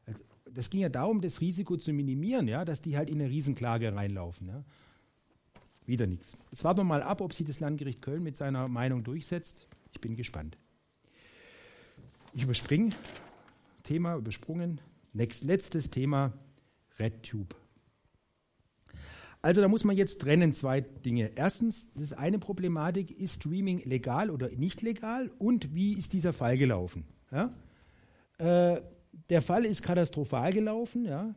Also, 0.05 0.19
das 0.51 0.69
ging 0.69 0.81
ja 0.81 0.89
darum, 0.89 1.21
das 1.21 1.39
Risiko 1.39 1.77
zu 1.77 1.93
minimieren, 1.93 2.49
ja, 2.49 2.65
dass 2.65 2.81
die 2.81 2.97
halt 2.97 3.09
in 3.09 3.21
eine 3.21 3.29
Riesenklage 3.29 3.95
reinlaufen. 3.95 4.49
Ja. 4.49 4.65
Wieder 5.85 6.05
nichts. 6.05 6.35
Jetzt 6.51 6.65
warten 6.65 6.81
wir 6.81 6.83
mal 6.83 7.01
ab, 7.01 7.21
ob 7.21 7.31
sich 7.31 7.47
das 7.47 7.61
Landgericht 7.61 8.01
Köln 8.01 8.23
mit 8.23 8.35
seiner 8.35 8.67
Meinung 8.67 9.05
durchsetzt. 9.05 9.69
Ich 9.93 10.01
bin 10.01 10.17
gespannt. 10.17 10.57
Ich 12.33 12.43
überspringe. 12.43 12.89
Thema 13.83 14.17
übersprungen. 14.17 14.81
Next, 15.13 15.45
letztes 15.45 15.89
Thema: 15.89 16.33
RedTube. 16.99 17.55
Also 19.41 19.61
da 19.61 19.67
muss 19.69 19.85
man 19.85 19.95
jetzt 19.95 20.19
trennen 20.19 20.53
zwei 20.53 20.81
Dinge. 20.81 21.31
Erstens, 21.35 21.93
das 21.93 22.11
eine 22.11 22.39
Problematik, 22.39 23.09
ist 23.11 23.35
Streaming 23.35 23.81
legal 23.85 24.29
oder 24.29 24.49
nicht 24.49 24.81
legal 24.81 25.31
und 25.37 25.73
wie 25.73 25.93
ist 25.93 26.11
dieser 26.11 26.33
Fall 26.33 26.57
gelaufen? 26.57 27.05
Ja? 27.31 27.53
Äh, 28.37 28.81
der 29.29 29.41
Fall 29.41 29.65
ist 29.65 29.81
katastrophal 29.81 30.51
gelaufen. 30.51 31.05
Ja? 31.05 31.33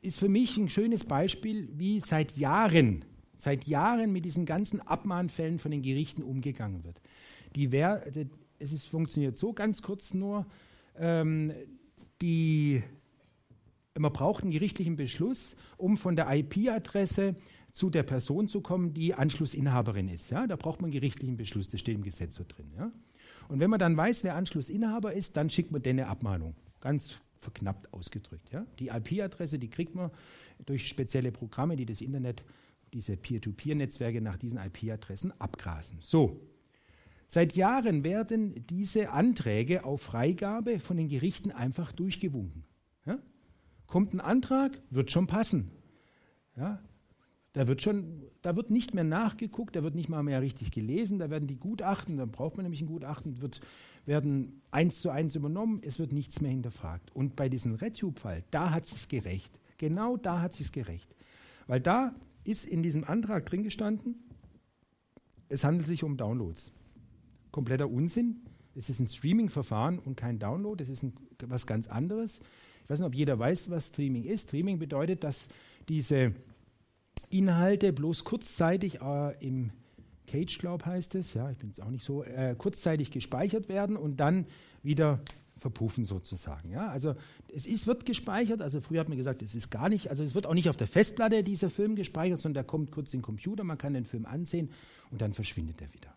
Ist 0.00 0.18
für 0.18 0.28
mich 0.28 0.56
ein 0.56 0.70
schönes 0.70 1.04
Beispiel, 1.04 1.68
wie 1.74 2.00
seit 2.00 2.38
Jahren, 2.38 3.04
seit 3.36 3.64
Jahren 3.64 4.12
mit 4.12 4.24
diesen 4.24 4.46
ganzen 4.46 4.80
Abmahnfällen 4.80 5.58
von 5.58 5.70
den 5.70 5.82
Gerichten 5.82 6.22
umgegangen 6.22 6.82
wird. 6.84 7.00
Die 7.56 7.72
wär, 7.72 8.06
es 8.58 8.72
ist, 8.72 8.86
funktioniert 8.86 9.36
so 9.36 9.52
ganz 9.52 9.82
kurz 9.82 10.14
nur, 10.14 10.46
ähm, 10.96 11.52
die 12.22 12.82
man 13.98 14.12
braucht 14.12 14.44
einen 14.44 14.52
gerichtlichen 14.52 14.96
Beschluss, 14.96 15.56
um 15.76 15.96
von 15.96 16.16
der 16.16 16.32
IP-Adresse 16.32 17.34
zu 17.72 17.90
der 17.90 18.02
Person 18.02 18.48
zu 18.48 18.60
kommen, 18.60 18.94
die 18.94 19.14
Anschlussinhaberin 19.14 20.08
ist. 20.08 20.30
Ja? 20.30 20.46
Da 20.46 20.56
braucht 20.56 20.80
man 20.80 20.86
einen 20.86 21.00
gerichtlichen 21.00 21.36
Beschluss, 21.36 21.68
das 21.68 21.80
steht 21.80 21.96
im 21.96 22.02
Gesetz 22.02 22.36
so 22.36 22.44
drin. 22.46 22.72
Ja? 22.76 22.92
Und 23.48 23.60
wenn 23.60 23.70
man 23.70 23.78
dann 23.78 23.96
weiß, 23.96 24.24
wer 24.24 24.34
Anschlussinhaber 24.36 25.12
ist, 25.12 25.36
dann 25.36 25.50
schickt 25.50 25.72
man 25.72 25.82
eine 25.84 26.06
Abmahnung. 26.08 26.54
Ganz 26.80 27.20
verknappt 27.40 27.92
ausgedrückt. 27.92 28.50
Ja? 28.52 28.66
Die 28.78 28.88
IP-Adresse, 28.88 29.58
die 29.58 29.70
kriegt 29.70 29.94
man 29.94 30.10
durch 30.66 30.88
spezielle 30.88 31.32
Programme, 31.32 31.76
die 31.76 31.86
das 31.86 32.00
Internet, 32.00 32.44
diese 32.92 33.16
Peer-to-Peer-Netzwerke 33.16 34.20
nach 34.20 34.36
diesen 34.36 34.58
IP-Adressen 34.58 35.32
abgrasen. 35.40 35.98
So. 36.00 36.40
Seit 37.28 37.54
Jahren 37.54 38.02
werden 38.02 38.66
diese 38.66 39.10
Anträge 39.10 39.84
auf 39.84 40.02
Freigabe 40.02 40.80
von 40.80 40.96
den 40.96 41.06
Gerichten 41.06 41.52
einfach 41.52 41.92
durchgewunken. 41.92 42.64
Ja? 43.06 43.18
Kommt 43.90 44.14
ein 44.14 44.20
Antrag, 44.20 44.80
wird 44.88 45.10
schon 45.10 45.26
passen. 45.26 45.70
Ja, 46.56 46.80
da 47.52 47.66
wird 47.66 47.82
schon, 47.82 48.22
da 48.42 48.54
wird 48.54 48.70
nicht 48.70 48.94
mehr 48.94 49.04
nachgeguckt, 49.04 49.74
da 49.74 49.82
wird 49.82 49.96
nicht 49.96 50.08
mal 50.08 50.22
mehr 50.22 50.40
richtig 50.40 50.70
gelesen, 50.70 51.18
da 51.18 51.30
werden 51.30 51.48
die 51.48 51.58
Gutachten, 51.58 52.16
dann 52.16 52.30
braucht 52.30 52.56
man 52.56 52.62
nämlich 52.62 52.80
ein 52.80 52.86
Gutachten, 52.86 53.40
wird, 53.40 53.60
werden 54.06 54.62
eins 54.70 55.00
zu 55.00 55.10
eins 55.10 55.34
übernommen, 55.34 55.80
es 55.84 55.98
wird 55.98 56.12
nichts 56.12 56.40
mehr 56.40 56.52
hinterfragt. 56.52 57.14
Und 57.14 57.34
bei 57.34 57.48
diesem 57.48 57.74
RedTube-Fall, 57.74 58.44
da 58.52 58.70
hat 58.70 58.86
sich's 58.86 59.08
gerecht. 59.08 59.58
Genau 59.78 60.16
da 60.16 60.40
hat 60.40 60.54
sich's 60.54 60.70
gerecht. 60.70 61.14
Weil 61.66 61.80
da 61.80 62.14
ist 62.44 62.64
in 62.64 62.82
diesem 62.82 63.02
Antrag 63.04 63.46
drin 63.46 63.64
gestanden, 63.64 64.14
es 65.48 65.64
handelt 65.64 65.88
sich 65.88 66.04
um 66.04 66.16
Downloads. 66.16 66.70
Kompletter 67.50 67.90
Unsinn. 67.90 68.42
Es 68.76 68.88
ist 68.88 69.00
ein 69.00 69.08
Streaming-Verfahren 69.08 69.98
und 69.98 70.16
kein 70.16 70.38
Download, 70.38 70.80
das 70.80 70.88
ist 70.88 71.02
ein, 71.02 71.12
was 71.44 71.66
ganz 71.66 71.88
anderes. 71.88 72.40
Ich 72.90 72.92
weiß 72.92 72.98
nicht, 73.02 73.06
ob 73.06 73.14
jeder 73.14 73.38
weiß, 73.38 73.70
was 73.70 73.86
Streaming 73.86 74.24
ist. 74.24 74.48
Streaming 74.48 74.80
bedeutet, 74.80 75.22
dass 75.22 75.46
diese 75.88 76.34
Inhalte 77.30 77.92
bloß 77.92 78.24
kurzzeitig 78.24 79.00
äh, 79.00 79.46
im 79.46 79.70
Cage, 80.26 80.58
glaube 80.58 80.86
heißt 80.86 81.14
es, 81.14 81.34
ja, 81.34 81.48
ich 81.52 81.58
bin 81.58 81.68
jetzt 81.68 81.80
auch 81.80 81.90
nicht 81.90 82.02
so, 82.02 82.24
äh, 82.24 82.56
kurzzeitig 82.58 83.12
gespeichert 83.12 83.68
werden 83.68 83.96
und 83.96 84.16
dann 84.16 84.44
wieder 84.82 85.20
verpuffen 85.58 86.04
sozusagen. 86.04 86.72
Ja? 86.72 86.88
Also 86.88 87.14
es 87.54 87.64
ist, 87.64 87.86
wird 87.86 88.06
gespeichert, 88.06 88.60
also 88.60 88.80
früher 88.80 88.98
hat 88.98 89.08
man 89.08 89.18
gesagt, 89.18 89.40
es 89.42 89.54
ist 89.54 89.70
gar 89.70 89.88
nicht, 89.88 90.10
also 90.10 90.24
es 90.24 90.34
wird 90.34 90.48
auch 90.48 90.54
nicht 90.54 90.68
auf 90.68 90.76
der 90.76 90.88
Festplatte 90.88 91.44
dieser 91.44 91.70
Film 91.70 91.94
gespeichert, 91.94 92.40
sondern 92.40 92.54
der 92.54 92.64
kommt 92.64 92.90
kurz 92.90 93.14
in 93.14 93.20
den 93.20 93.24
Computer, 93.24 93.62
man 93.62 93.78
kann 93.78 93.94
den 93.94 94.04
Film 94.04 94.26
ansehen 94.26 94.68
und 95.12 95.20
dann 95.20 95.32
verschwindet 95.32 95.80
er 95.80 95.94
wieder. 95.94 96.12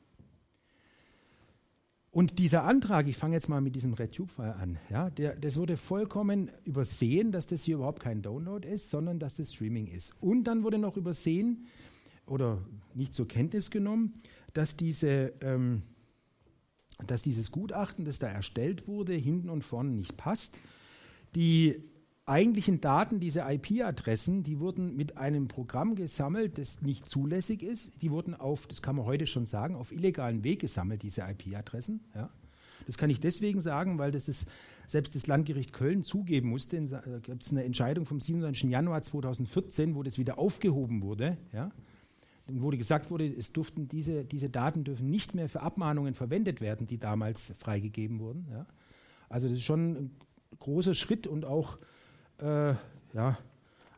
Und 2.13 2.37
dieser 2.37 2.63
Antrag, 2.63 3.07
ich 3.07 3.17
fange 3.17 3.33
jetzt 3.33 3.49
mal 3.49 3.59
mit 3.59 3.73
diesem 3.73 3.95
RedTube-Fall 3.95 4.53
an, 4.53 4.77
ja, 4.91 5.09
der, 5.09 5.35
das 5.35 5.57
wurde 5.57 5.77
vollkommen 5.77 6.51
übersehen, 6.63 7.31
dass 7.31 7.47
das 7.47 7.63
hier 7.63 7.77
überhaupt 7.77 8.01
kein 8.01 8.21
Download 8.21 8.67
ist, 8.67 8.91
sondern 8.91 9.17
dass 9.17 9.37
das 9.37 9.51
Streaming 9.51 9.87
ist. 9.87 10.13
Und 10.21 10.43
dann 10.43 10.61
wurde 10.63 10.77
noch 10.77 10.95
übersehen 10.95 11.65
oder 12.27 12.59
nicht 12.93 13.15
zur 13.15 13.27
Kenntnis 13.27 13.71
genommen, 13.71 14.13
dass, 14.53 14.77
diese, 14.77 15.33
ähm, 15.41 15.81
dass 17.07 17.23
dieses 17.23 17.49
Gutachten, 17.49 18.05
das 18.05 18.19
da 18.19 18.27
erstellt 18.27 18.87
wurde, 18.87 19.15
hinten 19.15 19.49
und 19.49 19.63
vorne 19.63 19.89
nicht 19.89 20.15
passt. 20.15 20.59
Die 21.33 21.83
eigentlichen 22.25 22.79
Daten, 22.79 23.19
diese 23.19 23.41
IP-Adressen, 23.41 24.43
die 24.43 24.59
wurden 24.59 24.95
mit 24.95 25.17
einem 25.17 25.47
Programm 25.47 25.95
gesammelt, 25.95 26.57
das 26.57 26.81
nicht 26.81 27.09
zulässig 27.09 27.63
ist. 27.63 28.01
Die 28.01 28.11
wurden 28.11 28.33
auf, 28.33 28.65
das 28.67 28.81
kann 28.81 28.95
man 28.95 29.05
heute 29.05 29.27
schon 29.27 29.45
sagen, 29.45 29.75
auf 29.75 29.91
illegalen 29.91 30.43
Weg 30.43 30.61
gesammelt, 30.61 31.03
diese 31.03 31.21
IP-Adressen. 31.21 32.01
Ja. 32.15 32.29
Das 32.87 32.97
kann 32.97 33.09
ich 33.09 33.19
deswegen 33.19 33.61
sagen, 33.61 33.97
weil 33.97 34.11
das 34.11 34.27
ist, 34.27 34.45
selbst 34.87 35.15
das 35.15 35.27
Landgericht 35.27 35.73
Köln 35.73 36.03
zugeben 36.03 36.49
musste. 36.49 36.81
Da 36.81 37.01
gibt 37.19 37.43
es 37.43 37.51
eine 37.51 37.63
Entscheidung 37.63 38.05
vom 38.05 38.19
27. 38.19 38.69
Januar 38.69 39.01
2014, 39.01 39.95
wo 39.95 40.03
das 40.03 40.17
wieder 40.17 40.37
aufgehoben 40.37 41.01
wurde. 41.01 41.37
Ja. 41.51 41.71
Dann 42.47 42.61
wurde 42.61 42.77
gesagt 42.77 43.09
wurde, 43.09 43.25
es 43.25 43.53
durften 43.53 43.87
diese, 43.87 44.25
diese 44.25 44.49
Daten 44.49 44.83
dürfen 44.83 45.09
nicht 45.09 45.33
mehr 45.33 45.47
für 45.47 45.61
Abmahnungen 45.61 46.13
verwendet 46.13 46.59
werden, 46.59 46.87
die 46.87 46.97
damals 46.97 47.53
freigegeben 47.57 48.19
wurden. 48.19 48.47
Ja. 48.51 48.65
Also 49.29 49.47
das 49.47 49.57
ist 49.57 49.63
schon 49.63 49.95
ein 49.95 50.11
großer 50.59 50.93
Schritt 50.93 51.25
und 51.25 51.45
auch 51.45 51.77
äh, 52.39 52.75
ja, 53.13 53.37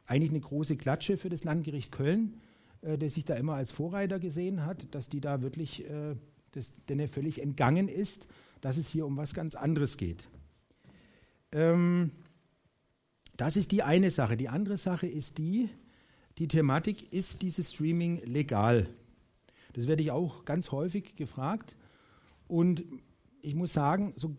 eigentlich 0.06 0.32
eine 0.32 0.42
große 0.42 0.78
Klatsche 0.78 1.18
für 1.18 1.30
das 1.30 1.44
Landgericht 1.44 1.92
Köln, 1.92 2.42
äh, 2.82 2.98
das 2.98 3.16
sich 3.16 3.26
da 3.26 3.36
immer 3.36 3.56
als 3.56 3.72
Vorreiter 3.72 4.20
gesehen 4.20 4.66
hat, 4.66 4.94
dass 4.94 5.10
die 5.10 5.22
da 5.22 5.42
wirklich, 5.42 5.90
äh, 5.90 6.16
das, 6.52 6.74
denn 6.90 7.00
er 7.00 7.08
völlig 7.08 7.42
entgangen 7.42 7.88
ist, 7.88 8.28
dass 8.62 8.78
es 8.78 8.88
hier 8.88 9.06
um 9.06 9.18
was 9.18 9.34
ganz 9.34 9.56
anderes 9.56 9.98
geht. 9.98 10.28
Ähm, 11.52 12.12
das 13.38 13.58
ist 13.58 13.72
die 13.72 13.84
eine 13.84 14.12
Sache. 14.12 14.38
Die 14.38 14.50
andere 14.50 14.78
Sache 14.78 15.08
ist 15.08 15.38
die, 15.38 15.70
die 16.38 16.48
Thematik, 16.48 17.14
ist 17.14 17.42
dieses 17.42 17.74
Streaming 17.74 18.22
legal? 18.26 18.90
Das 19.74 19.88
werde 19.88 20.04
ich 20.04 20.12
auch 20.12 20.46
ganz 20.46 20.72
häufig 20.72 21.16
gefragt. 21.16 21.76
Und 22.48 22.84
ich 23.42 23.56
muss 23.56 23.74
sagen, 23.74 24.14
so 24.16 24.36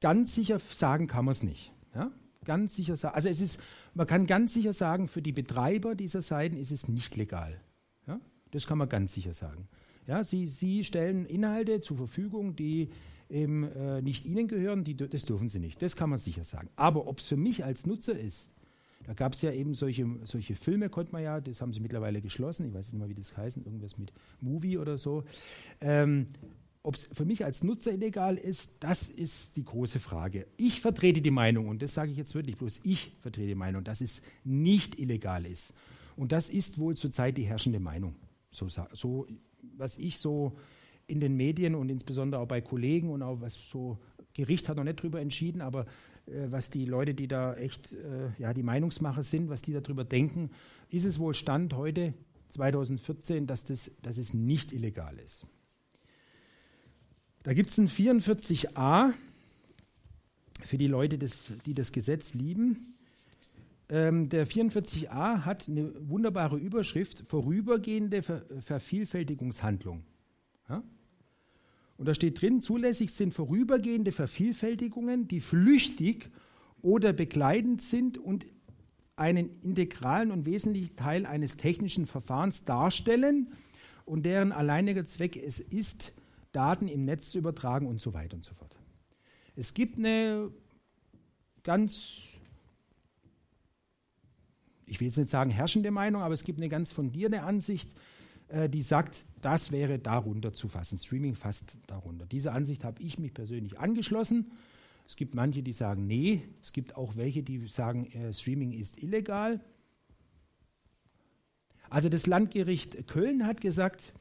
ganz 0.00 0.34
sicher 0.34 0.58
sagen 0.58 1.06
kann 1.06 1.24
man 1.24 1.32
es 1.32 1.42
nicht. 1.42 1.72
Ja? 1.94 2.12
Ganz 2.44 2.76
sicher 2.76 2.96
sagen, 2.96 3.14
also 3.14 3.28
es 3.28 3.40
ist, 3.40 3.58
man 3.94 4.06
kann 4.06 4.26
ganz 4.26 4.54
sicher 4.54 4.72
sagen, 4.72 5.08
für 5.08 5.22
die 5.22 5.32
Betreiber 5.32 5.94
dieser 5.94 6.22
Seiten 6.22 6.56
ist 6.56 6.70
es 6.70 6.88
nicht 6.88 7.16
legal. 7.16 7.60
Ja? 8.06 8.20
Das 8.50 8.66
kann 8.66 8.78
man 8.78 8.88
ganz 8.88 9.14
sicher 9.14 9.34
sagen. 9.34 9.68
Ja, 10.06 10.22
sie, 10.22 10.46
sie 10.46 10.84
stellen 10.84 11.24
Inhalte 11.26 11.80
zur 11.80 11.96
Verfügung, 11.96 12.56
die 12.56 12.90
eben 13.30 13.64
äh, 13.64 14.02
nicht 14.02 14.26
ihnen 14.26 14.48
gehören, 14.48 14.84
die, 14.84 14.96
das 14.96 15.24
dürfen 15.24 15.48
sie 15.48 15.58
nicht. 15.58 15.80
Das 15.82 15.96
kann 15.96 16.10
man 16.10 16.18
sicher 16.18 16.44
sagen. 16.44 16.68
Aber 16.76 17.06
ob 17.06 17.20
es 17.20 17.26
für 17.26 17.36
mich 17.36 17.64
als 17.64 17.86
Nutzer 17.86 18.18
ist, 18.18 18.50
da 19.06 19.12
gab 19.12 19.34
es 19.34 19.42
ja 19.42 19.52
eben 19.52 19.74
solche, 19.74 20.06
solche 20.24 20.54
Filme, 20.54 20.88
konnte 20.88 21.12
man 21.12 21.22
ja, 21.22 21.40
das 21.40 21.60
haben 21.60 21.72
sie 21.72 21.80
mittlerweile 21.80 22.22
geschlossen, 22.22 22.66
ich 22.66 22.74
weiß 22.74 22.92
nicht 22.92 23.00
mal, 23.00 23.08
wie 23.08 23.14
das 23.14 23.36
heißt, 23.36 23.58
irgendwas 23.58 23.98
mit 23.98 24.12
Movie 24.40 24.78
oder 24.78 24.96
so. 24.96 25.24
Ähm, 25.80 26.28
ob 26.84 26.96
es 26.96 27.08
für 27.10 27.24
mich 27.24 27.44
als 27.46 27.64
Nutzer 27.64 27.92
illegal 27.92 28.36
ist, 28.36 28.76
das 28.80 29.08
ist 29.08 29.56
die 29.56 29.64
große 29.64 29.98
Frage. 29.98 30.46
Ich 30.58 30.82
vertrete 30.82 31.22
die 31.22 31.30
Meinung, 31.30 31.66
und 31.66 31.80
das 31.80 31.94
sage 31.94 32.10
ich 32.10 32.18
jetzt 32.18 32.34
wirklich 32.34 32.58
bloß, 32.58 32.80
ich 32.84 33.12
vertrete 33.22 33.48
die 33.48 33.54
Meinung, 33.54 33.82
dass 33.82 34.02
es 34.02 34.20
nicht 34.44 35.00
illegal 35.00 35.46
ist. 35.46 35.72
Und 36.14 36.30
das 36.30 36.50
ist 36.50 36.78
wohl 36.78 36.94
zurzeit 36.94 37.38
die 37.38 37.44
herrschende 37.44 37.80
Meinung. 37.80 38.14
So, 38.50 38.68
so 38.68 39.26
was 39.76 39.96
ich 39.96 40.18
so 40.18 40.52
in 41.06 41.20
den 41.20 41.36
Medien 41.36 41.74
und 41.74 41.88
insbesondere 41.88 42.42
auch 42.42 42.46
bei 42.46 42.60
Kollegen 42.60 43.08
und 43.08 43.22
auch 43.22 43.40
was 43.40 43.58
so 43.70 43.98
Gericht 44.34 44.68
hat 44.68 44.76
noch 44.76 44.84
nicht 44.84 44.98
darüber 44.98 45.22
entschieden, 45.22 45.62
aber 45.62 45.86
äh, 46.26 46.48
was 46.50 46.68
die 46.68 46.84
Leute, 46.84 47.14
die 47.14 47.28
da 47.28 47.54
echt 47.54 47.94
äh, 47.94 48.30
ja, 48.38 48.52
die 48.52 48.62
Meinungsmacher 48.62 49.22
sind, 49.22 49.48
was 49.48 49.62
die 49.62 49.72
darüber 49.72 50.04
denken, 50.04 50.50
ist 50.90 51.06
es 51.06 51.18
wohl 51.18 51.32
Stand 51.32 51.72
heute 51.72 52.12
2014, 52.50 53.46
dass, 53.46 53.64
das, 53.64 53.90
dass 54.02 54.18
es 54.18 54.34
nicht 54.34 54.70
illegal 54.70 55.18
ist. 55.18 55.46
Da 57.44 57.52
gibt 57.52 57.68
es 57.68 57.76
ein 57.76 57.88
44a 57.88 59.12
für 60.62 60.78
die 60.78 60.86
Leute, 60.86 61.18
des, 61.18 61.52
die 61.66 61.74
das 61.74 61.92
Gesetz 61.92 62.32
lieben. 62.32 62.94
Ähm, 63.90 64.30
der 64.30 64.46
44a 64.46 65.44
hat 65.44 65.68
eine 65.68 65.92
wunderbare 66.08 66.56
Überschrift, 66.56 67.22
vorübergehende 67.26 68.22
Ver 68.22 68.46
Vervielfältigungshandlung. 68.60 70.04
Ja? 70.70 70.82
Und 71.98 72.08
da 72.08 72.14
steht 72.14 72.40
drin, 72.40 72.62
zulässig 72.62 73.12
sind 73.12 73.34
vorübergehende 73.34 74.10
Vervielfältigungen, 74.10 75.28
die 75.28 75.40
flüchtig 75.40 76.30
oder 76.80 77.12
begleitend 77.12 77.82
sind 77.82 78.16
und 78.16 78.46
einen 79.16 79.50
integralen 79.62 80.30
und 80.30 80.46
wesentlichen 80.46 80.96
Teil 80.96 81.26
eines 81.26 81.58
technischen 81.58 82.06
Verfahrens 82.06 82.64
darstellen 82.64 83.52
und 84.06 84.24
deren 84.24 84.50
alleiniger 84.50 85.04
Zweck 85.04 85.36
es 85.36 85.60
ist, 85.60 86.14
Daten 86.54 86.88
im 86.88 87.04
Netz 87.04 87.30
zu 87.30 87.38
übertragen 87.38 87.86
und 87.86 88.00
so 88.00 88.14
weiter 88.14 88.36
und 88.36 88.44
so 88.44 88.54
fort. 88.54 88.76
Es 89.56 89.74
gibt 89.74 89.98
eine 89.98 90.50
ganz, 91.62 92.28
ich 94.86 95.00
will 95.00 95.08
jetzt 95.08 95.18
nicht 95.18 95.30
sagen 95.30 95.50
herrschende 95.50 95.90
Meinung, 95.90 96.22
aber 96.22 96.34
es 96.34 96.44
gibt 96.44 96.58
eine 96.58 96.68
ganz 96.68 96.92
fundierte 96.92 97.42
Ansicht, 97.42 97.90
äh, 98.48 98.68
die 98.68 98.82
sagt, 98.82 99.26
das 99.40 99.72
wäre 99.72 99.98
darunter 99.98 100.52
zu 100.52 100.68
fassen. 100.68 100.98
Streaming 100.98 101.34
fasst 101.34 101.76
darunter. 101.86 102.26
Diese 102.26 102.52
Ansicht 102.52 102.84
habe 102.84 103.02
ich 103.02 103.18
mich 103.18 103.34
persönlich 103.34 103.78
angeschlossen. 103.78 104.52
Es 105.06 105.16
gibt 105.16 105.34
manche, 105.34 105.62
die 105.62 105.72
sagen, 105.72 106.06
nee. 106.06 106.42
Es 106.62 106.72
gibt 106.72 106.96
auch 106.96 107.16
welche, 107.16 107.42
die 107.42 107.66
sagen, 107.66 108.06
äh, 108.12 108.32
Streaming 108.32 108.72
ist 108.72 109.02
illegal. 109.02 109.60
Also 111.90 112.08
das 112.08 112.26
Landgericht 112.26 113.06
Köln 113.06 113.46
hat 113.46 113.60
gesagt, 113.60 114.12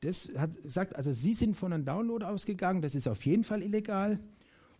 das 0.00 0.30
hat 0.36 0.62
gesagt, 0.62 0.96
also 0.96 1.12
Sie 1.12 1.34
sind 1.34 1.56
von 1.56 1.72
einem 1.72 1.84
Download 1.84 2.24
ausgegangen, 2.24 2.82
das 2.82 2.94
ist 2.94 3.08
auf 3.08 3.24
jeden 3.24 3.44
Fall 3.44 3.62
illegal. 3.62 4.18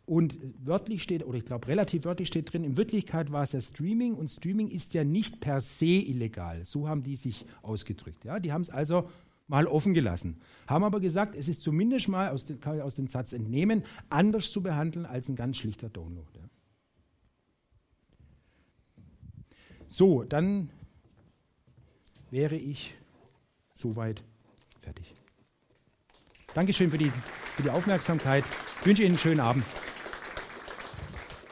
Und 0.05 0.39
wörtlich 0.65 1.03
steht, 1.03 1.27
oder 1.27 1.39
ich 1.39 1.45
glaube 1.45 1.67
relativ 1.67 2.05
wörtlich 2.05 2.29
steht 2.29 2.53
drin, 2.53 2.63
in 2.63 2.77
Wirklichkeit 2.77 3.33
war 3.33 3.43
es 3.43 3.53
ja 3.53 3.61
Streaming 3.61 4.15
und 4.15 4.31
Streaming 4.31 4.69
ist 4.69 4.95
ja 4.95 5.03
nicht 5.03 5.41
per 5.41 5.61
se 5.61 5.85
illegal. 5.87 6.65
So 6.65 6.89
haben 6.89 7.03
die 7.03 7.17
sich 7.17 7.45
ausgedrückt. 7.63 8.25
Ja? 8.25 8.39
Die 8.39 8.53
haben 8.53 8.63
es 8.63 8.71
also 8.71 9.11
mal 9.49 9.67
offen 9.67 9.95
gelassen. 9.95 10.39
Haben 10.69 10.85
aber 10.85 11.01
gesagt, 11.01 11.35
es 11.35 11.49
ist 11.49 11.63
zumindest 11.63 12.07
mal, 12.07 12.31
aus 12.31 12.45
den, 12.45 12.61
kann 12.61 12.77
ich 12.77 12.83
aus 12.83 12.95
dem 12.95 13.09
Satz 13.09 13.33
entnehmen, 13.33 13.83
anders 14.09 14.53
zu 14.53 14.63
behandeln 14.63 15.07
als 15.07 15.29
ein 15.29 15.35
ganz 15.35 15.57
schlichter 15.57 15.89
Download. 15.89 16.29
Ja? 16.35 16.49
So, 19.89 20.23
dann 20.23 20.71
wäre 22.31 22.57
ich 22.57 22.95
soweit 23.75 24.23
fertig. 24.87 25.15
Dankeschön 26.55 26.91
für 26.91 26.99
die, 26.99 27.11
für 27.57 27.63
die 27.65 27.71
Aufmerksamkeit. 27.71 28.45
Ich 28.81 28.87
wünsche 28.87 29.03
Ihnen 29.03 29.13
einen 29.13 29.19
schönen 29.19 29.41
Abend. 29.41 29.65